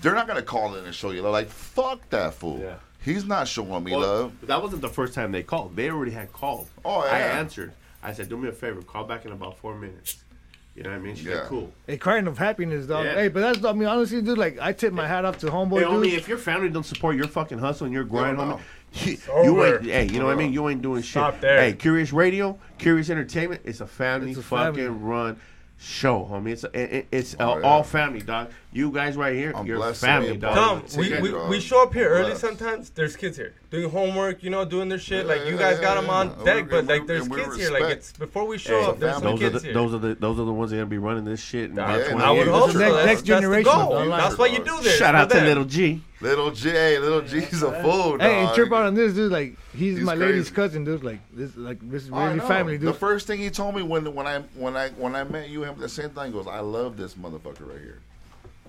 they're 0.00 0.14
not 0.14 0.26
gonna 0.26 0.42
call 0.42 0.74
in 0.74 0.84
and 0.84 0.94
show 0.94 1.10
you 1.10 1.22
love. 1.22 1.32
Like 1.32 1.48
fuck 1.48 2.08
that 2.10 2.34
fool. 2.34 2.60
Yeah. 2.60 2.76
He's 3.04 3.24
not 3.24 3.48
showing 3.48 3.82
me 3.82 3.92
Well, 3.92 4.00
love. 4.00 4.32
That 4.42 4.62
wasn't 4.62 4.82
the 4.82 4.88
first 4.88 5.12
time 5.14 5.32
they 5.32 5.42
called. 5.42 5.74
They 5.74 5.90
already 5.90 6.12
had 6.12 6.32
called. 6.32 6.68
Oh, 6.84 7.04
yeah. 7.04 7.10
I 7.12 7.18
answered. 7.18 7.72
I 8.00 8.12
said, 8.12 8.28
"Do 8.28 8.36
me 8.36 8.48
a 8.48 8.52
favor, 8.52 8.80
call 8.82 9.04
back 9.04 9.24
in 9.24 9.32
about 9.32 9.58
four 9.58 9.74
minutes." 9.76 10.21
You 10.74 10.82
know 10.84 10.90
what 10.90 10.96
I 10.96 11.00
mean? 11.00 11.14
She's 11.16 11.26
Yeah. 11.26 11.34
like, 11.40 11.44
"Cool." 11.48 11.70
A 11.88 11.96
crying 11.98 12.26
of 12.26 12.38
happiness, 12.38 12.86
dog. 12.86 13.04
Yeah. 13.04 13.14
Hey, 13.14 13.28
but 13.28 13.40
that's 13.40 13.64
I 13.64 13.72
mean 13.74 13.88
honestly, 13.88 14.22
dude. 14.22 14.38
Like 14.38 14.58
I 14.60 14.72
tip 14.72 14.92
my 14.94 15.06
hat 15.06 15.24
off 15.26 15.36
to 15.38 15.46
homeboy, 15.46 15.80
Hey, 15.80 15.80
dude. 15.80 15.88
homie, 15.88 16.16
if 16.16 16.28
your 16.28 16.38
family 16.38 16.70
don't 16.70 16.86
support 16.86 17.14
your 17.16 17.28
fucking 17.28 17.58
hustle 17.58 17.84
and 17.84 17.92
your 17.94 18.04
grind, 18.04 18.38
no. 18.38 18.58
homie, 18.94 19.06
you, 19.06 19.44
you 19.44 19.64
ain't. 19.64 19.82
Hey, 19.84 20.06
you 20.10 20.18
know 20.18 20.26
what 20.26 20.32
I 20.34 20.36
mean? 20.38 20.52
You 20.52 20.68
ain't 20.70 20.80
doing 20.80 21.02
shit. 21.02 21.10
Stop 21.10 21.40
there. 21.40 21.60
Hey, 21.60 21.74
Curious 21.74 22.12
Radio, 22.12 22.58
Curious 22.78 23.10
Entertainment, 23.10 23.60
it's 23.64 23.80
a 23.82 23.86
family 23.86 24.30
It's 24.30 24.40
a 24.40 24.42
fucking 24.42 24.74
family. 24.76 24.88
run 24.88 25.36
show, 25.78 26.26
homie. 26.30 26.50
It's 26.52 26.64
a, 26.64 26.96
it, 26.98 27.06
it's 27.12 27.36
Oh, 27.38 27.54
a, 27.54 27.60
yeah. 27.60 27.66
all 27.66 27.82
family, 27.82 28.20
dog. 28.20 28.48
You 28.74 28.90
guys 28.90 29.18
right 29.18 29.34
here, 29.34 29.52
I'm 29.54 29.66
you're 29.66 29.76
blessed 29.76 30.00
to 30.00 30.06
family, 30.06 30.32
be 30.32 30.36
dog. 30.38 30.54
Tom, 30.54 30.82
we, 30.96 31.20
we, 31.20 31.28
it, 31.34 31.48
we 31.48 31.60
show 31.60 31.82
up 31.82 31.92
here 31.92 32.08
early 32.08 32.28
Bless. 32.30 32.40
sometimes. 32.40 32.88
There's 32.88 33.16
kids 33.16 33.36
here 33.36 33.52
doing 33.70 33.90
homework, 33.90 34.42
you 34.42 34.48
know, 34.48 34.64
doing 34.64 34.88
their 34.88 34.98
shit. 34.98 35.26
Like 35.26 35.44
you 35.44 35.52
Yeah, 35.52 35.58
guys 35.58 35.78
got 35.78 35.96
yeah, 35.96 36.00
them 36.00 36.08
on 36.08 36.34
yeah. 36.38 36.44
deck, 36.44 36.70
but 36.70 36.86
like 36.86 37.06
there's 37.06 37.24
and 37.26 37.34
we 37.34 37.42
kids 37.42 37.56
here. 37.56 37.70
Like 37.70 37.82
it's 37.84 38.12
before 38.12 38.46
we 38.46 38.56
show 38.56 38.80
Hey, 38.80 38.86
up, 38.86 38.98
there's 38.98 39.14
some 39.16 39.24
those 39.24 39.34
are 39.34 39.50
kids 39.50 39.60
the 39.60 39.66
here. 39.68 39.74
those 39.74 39.92
are 39.94 39.98
the 39.98 40.14
those 40.14 40.38
are 40.40 40.44
the 40.46 40.52
ones 40.54 40.70
that 40.70 40.78
are 40.78 40.80
gonna 40.80 40.88
be 40.90 40.96
running 40.96 41.26
this 41.26 41.40
shit. 41.42 41.66
In 41.70 41.72
about 41.72 41.98
Yeah, 42.00 42.12
20 42.12 42.24
I 42.24 42.30
would 42.30 42.48
hope 42.48 42.70
so. 42.70 42.78
Next- 42.78 42.92
That's, 42.94 43.06
next 43.06 43.20
that's 43.20 43.22
generation 43.28 43.64
the 43.78 43.84
goal. 43.84 44.08
That's 44.08 44.38
why 44.38 44.46
you 44.46 44.64
do 44.64 44.80
this. 44.80 44.96
Shout 44.96 45.14
out 45.14 45.28
to. 45.30 45.40
Little 45.42 45.64
G. 45.66 46.00
Little 46.22 46.50
J, 46.52 46.98
little 46.98 47.20
G's 47.20 47.62
a 47.62 47.82
fool. 47.82 48.18
Hey, 48.20 48.44
and 48.46 48.54
trip 48.54 48.72
out 48.72 48.86
on 48.86 48.94
this, 48.94 49.12
dude. 49.12 49.30
Like 49.32 49.56
he's, 49.76 49.96
He's 49.98 50.06
my 50.06 50.14
lady's 50.14 50.48
cousin, 50.50 50.84
dude. 50.84 51.04
Like 51.04 51.18
this, 51.34 51.54
like 51.58 51.78
this 51.90 52.04
is 52.04 52.10
really 52.10 52.40
family, 52.40 52.78
dude. 52.78 52.88
The 52.88 52.94
first 52.94 53.26
thing 53.26 53.38
he 53.40 53.50
told 53.50 53.74
me 53.74 53.82
when 53.82 54.14
when 54.14 54.26
I 54.26 54.38
when 54.54 54.76
I 54.78 54.88
when 54.90 55.14
I 55.14 55.24
met 55.24 55.50
you, 55.50 55.62
him 55.64 55.78
the 55.78 55.90
same 55.90 56.08
thing 56.08 56.26
he 56.28 56.32
goes, 56.32 56.46
I 56.46 56.60
love 56.60 56.96
this 56.96 57.14
motherfucker 57.14 57.68
right 57.68 57.80
here. 57.80 57.98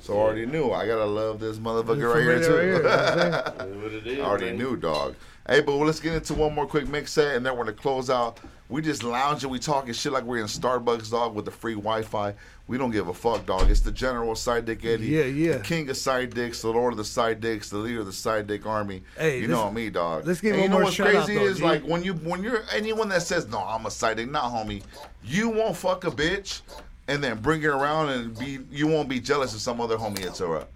So 0.04 0.16
I 0.16 0.18
already 0.18 0.46
knew 0.46 0.72
I 0.72 0.86
gotta 0.86 1.06
love 1.06 1.40
this 1.40 1.58
motherfucker 1.60 2.14
right 2.14 2.22
here 2.24 2.40
familiar 2.42 2.80
too. 2.80 2.86
right 2.88 3.54
here, 3.70 3.82
what 3.82 3.92
it 3.94 4.06
is, 4.06 4.20
I 4.20 4.22
already 4.22 4.46
man. 4.48 4.58
knew, 4.58 4.76
dog. 4.76 5.16
Hey, 5.48 5.62
but 5.62 5.76
let's 5.78 6.02
get 6.02 6.14
into 6.14 6.34
one 6.34 6.54
more 6.54 6.66
quick 6.68 6.88
mix 6.90 7.14
set, 7.14 7.36
and 7.38 7.46
then 7.46 7.54
we're 7.56 7.64
gonna 7.64 7.78
close 7.78 8.10
out. 8.10 8.40
We 8.68 8.82
just 8.82 9.04
lounging, 9.04 9.50
we 9.50 9.60
talking 9.60 9.94
shit 9.94 10.12
like 10.12 10.24
we're 10.26 10.40
in 10.40 10.46
Starbucks, 10.48 11.10
dog, 11.12 11.36
with 11.36 11.46
the 11.46 11.52
free 11.52 11.76
Wi-Fi. 11.76 12.34
We 12.68 12.78
don't 12.78 12.92
give 12.92 13.08
a 13.08 13.14
fuck, 13.14 13.46
dog. 13.46 13.70
It's 13.70 13.82
the 13.82 13.92
General 13.94 14.36
Side 14.36 14.66
Dick 14.66 14.84
Eddie, 14.84 15.06
Yeah, 15.08 15.24
yeah. 15.24 15.58
the 15.58 15.64
King 15.64 15.90
of 15.90 15.96
Side 15.98 16.34
Dicks, 16.34 16.62
the 16.62 16.70
Lord 16.70 16.92
of 16.94 16.98
the 16.98 17.04
Side 17.06 17.40
Dicks, 17.40 17.70
the 17.70 17.78
leader 17.78 18.00
of 18.02 18.06
the 18.06 18.14
Side 18.14 18.48
Dick 18.48 18.66
Army. 18.66 19.04
Hey, 19.18 19.36
you 19.40 19.48
let's- 19.48 19.52
know 19.52 19.72
me, 19.72 19.90
dog. 19.90 20.26
let's 20.28 20.42
give 20.42 20.54
and 20.54 20.62
one 20.62 20.64
you 20.64 20.70
know 20.70 20.76
more 20.76 20.84
what's 20.86 20.96
shout 20.96 21.08
out, 21.08 21.26
crazy 21.26 21.36
though, 21.40 21.46
is 21.46 21.58
G. 21.60 21.64
like 21.64 21.84
when 21.84 22.04
you 22.04 22.14
when 22.16 22.42
you're 22.44 22.64
anyone 22.74 23.08
that 23.10 23.22
says 23.22 23.48
no, 23.48 23.60
I'm 23.60 23.86
a 23.86 23.92
Side 23.92 24.18
Dick, 24.18 24.30
not 24.30 24.46
homie. 24.52 24.82
You 25.24 25.50
won't 25.50 25.78
fuck 25.78 26.04
a 26.06 26.12
bitch, 26.12 26.62
and 27.08 27.24
then 27.24 27.40
bring 27.40 27.62
her 27.62 27.72
around 27.74 28.10
and 28.10 28.38
be 28.38 28.60
you 28.72 28.88
won't 28.88 29.10
be 29.10 29.20
jealous 29.20 29.54
if 29.54 29.60
some 29.62 29.80
other 29.82 29.98
homie 29.98 30.20
hits 30.20 30.40
her 30.40 30.56
up. 30.58 30.70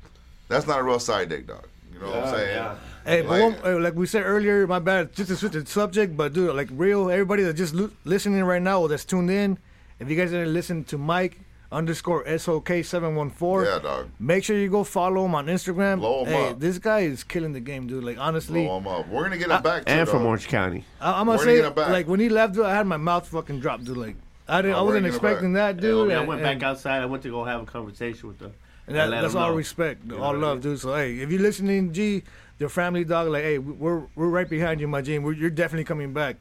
That's 0.49 0.67
not 0.67 0.79
a 0.79 0.83
real 0.83 0.99
Side 0.99 1.29
Dick, 1.29 1.47
dog. 1.47 1.65
You 1.93 1.99
know 1.99 2.07
what 2.09 2.23
I'm 2.25 2.33
saying? 2.35 2.55
Yeah. 2.55 2.75
Hey, 3.05 3.21
but 3.21 3.29
Like- 3.29 3.63
one, 3.63 3.73
uh, 3.75 3.79
like 3.79 3.95
we 3.95 4.05
said 4.05 4.23
earlier, 4.23 4.67
my 4.67 4.79
bad. 4.79 5.13
Just 5.13 5.29
to 5.29 5.35
switch 5.35 5.53
the 5.53 5.65
subject, 5.65 6.15
but 6.17 6.33
dude, 6.33 6.55
like 6.55 6.69
real, 6.71 7.09
everybody 7.09 7.43
that's 7.43 7.57
just 7.57 7.73
lo- 7.73 7.89
listening 8.05 8.43
right 8.43 8.61
now 8.61 8.81
or 8.81 8.89
that's 8.89 9.05
tuned 9.05 9.31
in, 9.31 9.57
if 9.99 10.09
you 10.09 10.15
guys 10.15 10.31
didn't 10.31 10.53
listen 10.53 10.83
to 10.85 10.97
Mike 10.97 11.39
underscore 11.71 12.23
SOK 12.37 12.83
seven 12.83 13.15
one 13.15 13.29
four, 13.29 13.65
Yeah, 13.65 13.79
dog. 13.79 14.09
make 14.19 14.43
sure 14.43 14.57
you 14.57 14.69
go 14.69 14.83
follow 14.83 15.25
him 15.25 15.35
on 15.35 15.47
Instagram. 15.47 15.99
Blow 15.99 16.23
him 16.23 16.27
hey, 16.31 16.47
up. 16.49 16.59
this 16.59 16.77
guy 16.79 16.99
is 16.99 17.23
killing 17.23 17.51
the 17.53 17.59
game, 17.59 17.87
dude. 17.87 18.03
Like 18.03 18.17
honestly, 18.19 18.65
Blow 18.65 18.77
him 18.77 18.87
up. 18.87 19.07
We're 19.09 19.23
gonna 19.23 19.37
get 19.37 19.49
him 19.49 19.61
back 19.63 19.85
too, 19.85 19.91
And 19.91 20.07
from. 20.07 20.25
Orange 20.25 20.47
County. 20.47 20.85
I, 21.01 21.19
am 21.21 21.27
We're 21.27 21.37
gonna 21.37 21.37
gonna 21.37 21.39
say 21.51 21.55
get 21.57 21.65
him 21.65 21.73
back. 21.73 21.89
like 21.89 22.07
when 22.07 22.19
he 22.19 22.29
left, 22.29 22.53
dude, 22.53 22.65
I 22.65 22.75
had 22.75 22.87
my 22.87 22.97
mouth 22.97 23.27
fucking 23.27 23.59
dropped, 23.59 23.85
dude. 23.85 23.97
Like 23.97 24.15
I 24.49 24.61
didn't, 24.61 24.75
Oh, 24.75 24.79
I 24.79 24.81
wasn't 24.81 24.87
gonna 24.87 24.99
get 25.01 25.07
him 25.09 25.15
expecting 25.15 25.53
that, 25.53 25.77
dude. 25.77 26.07
homie, 26.09 26.15
I 26.15 26.19
and- 26.19 26.27
went 26.27 26.41
and- 26.41 26.59
back 26.61 26.67
outside. 26.67 27.01
I 27.01 27.05
went 27.05 27.23
to 27.23 27.29
go 27.29 27.43
have 27.43 27.61
a 27.61 27.65
conversation 27.65 28.29
with 28.29 28.39
them. 28.39 28.53
And 28.87 28.95
that, 28.95 29.09
that's 29.09 29.35
all 29.35 29.49
know. 29.51 29.55
respect, 29.57 30.05
You 30.05 30.11
know 30.11 30.23
all 30.23 30.31
what 30.33 30.35
I 30.35 30.47
love, 30.47 30.63
mean? 30.63 30.73
dude. 30.73 30.79
So 30.79 30.95
hey, 30.95 31.17
if 31.19 31.29
you're 31.29 31.41
listening, 31.41 31.91
G, 31.91 32.23
your 32.57 32.69
family 32.69 33.03
dog, 33.03 33.27
like 33.27 33.43
hey, 33.43 33.57
we're 33.57 34.03
we're 34.15 34.29
right 34.29 34.49
behind 34.49 34.79
you, 34.79 34.87
my 34.87 35.01
G. 35.01 35.19
We're, 35.19 35.33
you're 35.33 35.49
definitely 35.49 35.83
coming 35.83 36.13
back. 36.13 36.37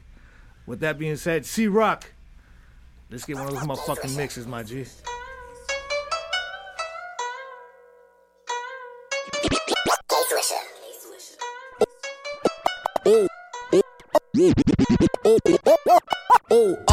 With 0.65 0.79
that 0.79 0.97
being 0.97 1.17
said, 1.17 1.45
C 1.45 1.67
Rock, 1.67 2.11
let's 3.11 3.25
get 3.25 3.35
one 3.37 3.47
of 3.47 3.53
those 3.53 3.63
motherfucking 3.63 4.15
mixes, 4.15 4.47
my 4.47 4.63
G. 4.63 4.85
Oh, 13.05 13.27
all 14.37 14.45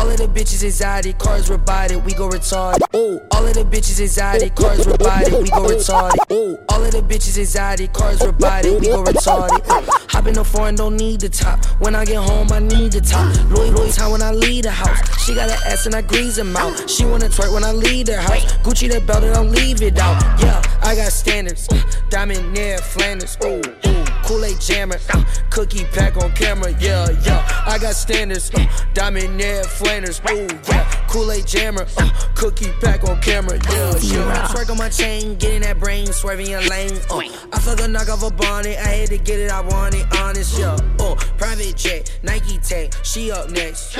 of 0.08 0.16
the 0.16 0.30
bitches 0.34 0.64
anxiety, 0.64 1.12
cars 1.12 1.50
robotic, 1.50 2.02
we 2.04 2.14
go 2.14 2.28
retarded. 2.28 2.80
Oh, 2.94 3.20
all 3.32 3.46
of 3.46 3.52
the 3.52 3.64
bitches 3.64 4.00
anxiety, 4.00 4.48
cars 4.48 4.86
robotic, 4.86 5.32
we 5.34 5.50
go 5.50 5.66
retarded. 5.66 6.16
Oh, 6.30 6.58
all 6.70 6.82
of 6.82 6.90
the 6.92 7.02
bitches 7.02 7.36
anxiety, 7.38 7.88
cars 7.88 8.24
robotic, 8.24 8.80
we 8.80 8.86
go 8.86 9.04
retarded. 9.04 9.62
Hop 10.10 10.24
the 10.24 10.42
foreign, 10.42 10.76
don't 10.76 10.96
need 10.96 11.20
the 11.20 11.28
top. 11.28 11.62
When 11.80 11.94
I 11.94 12.06
get 12.06 12.16
home, 12.16 12.50
I 12.50 12.60
need 12.60 12.92
the 12.92 13.02
top. 13.02 13.34
Louis 13.50 13.70
Louis 13.70 13.94
time 13.94 14.10
when 14.12 14.22
I 14.22 14.32
leave 14.32 14.62
the 14.62 14.70
house. 14.70 15.22
She 15.22 15.34
got 15.34 15.50
an 15.50 15.58
ass 15.66 15.84
and 15.84 15.94
I 15.94 16.00
grease 16.00 16.36
them 16.36 16.56
out. 16.56 16.88
She 16.88 17.04
wanna 17.04 17.28
twerk 17.28 17.52
when 17.52 17.62
I 17.62 17.72
leave 17.72 18.06
the 18.06 18.22
house. 18.22 18.54
Gucci 18.62 18.90
the 18.90 19.02
belt 19.02 19.22
and 19.22 19.34
I'll 19.34 19.44
leave 19.44 19.82
it 19.82 19.98
out. 19.98 20.18
Yeah, 20.40 20.62
I 20.82 20.94
got 20.94 21.12
standards. 21.12 21.68
Diamond 22.08 22.54
near 22.54 22.78
Flanders. 22.78 23.36
Ooh, 23.44 23.60
ooh. 23.86 24.04
Kool-Aid 24.24 24.58
jammer, 24.58 24.98
uh, 25.12 25.22
cookie 25.50 25.84
pack 25.92 26.16
on 26.16 26.32
camera, 26.32 26.70
yeah, 26.80 27.10
yeah. 27.26 27.33
I 27.66 27.78
got 27.80 27.94
standards, 27.94 28.50
uh, 28.54 28.66
diamond 28.92 29.36
near 29.36 29.64
Flanders, 29.64 30.20
ooh, 30.30 30.46
yeah. 30.68 31.06
Kool-Aid 31.08 31.46
jammer, 31.46 31.86
uh, 31.96 32.10
cookie 32.34 32.72
pack 32.80 33.04
on 33.04 33.20
camera, 33.20 33.58
yeah, 33.70 33.96
yeah. 34.00 34.48
Twerk 34.48 34.70
on 34.70 34.78
my 34.78 34.88
chain, 34.88 35.36
getting 35.36 35.62
that 35.62 35.80
brain, 35.80 36.06
swerving 36.06 36.48
your 36.48 36.62
lane, 36.62 36.98
uh. 37.10 37.18
I 37.52 37.58
fuck 37.60 37.80
a 37.80 37.88
knock 37.88 38.08
off 38.08 38.22
a 38.22 38.30
bonnet, 38.30 38.78
I 38.78 38.88
had 38.88 39.08
to 39.08 39.18
get 39.18 39.40
it, 39.40 39.50
I 39.50 39.60
want 39.60 39.94
it, 39.94 40.06
honest, 40.20 40.58
yeah. 40.58 40.76
Uh, 40.98 41.14
private 41.38 41.76
jet, 41.76 42.18
Nike 42.22 42.58
tank, 42.58 42.94
she 43.02 43.30
up 43.30 43.50
next. 43.50 43.98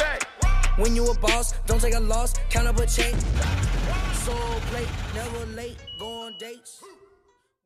When 0.77 0.97
you 0.97 1.07
a 1.07 1.19
boss, 1.19 1.53
don't 1.67 1.81
take 1.81 1.95
a 1.95 2.01
loss, 2.01 2.35
count 2.51 2.67
up 2.67 2.79
a 2.79 2.87
check. 2.87 3.15
Soul 4.25 4.37
plate, 4.71 4.89
never 5.15 5.47
late, 5.55 5.77
go 5.99 6.23
on 6.23 6.35
dates. 6.39 6.83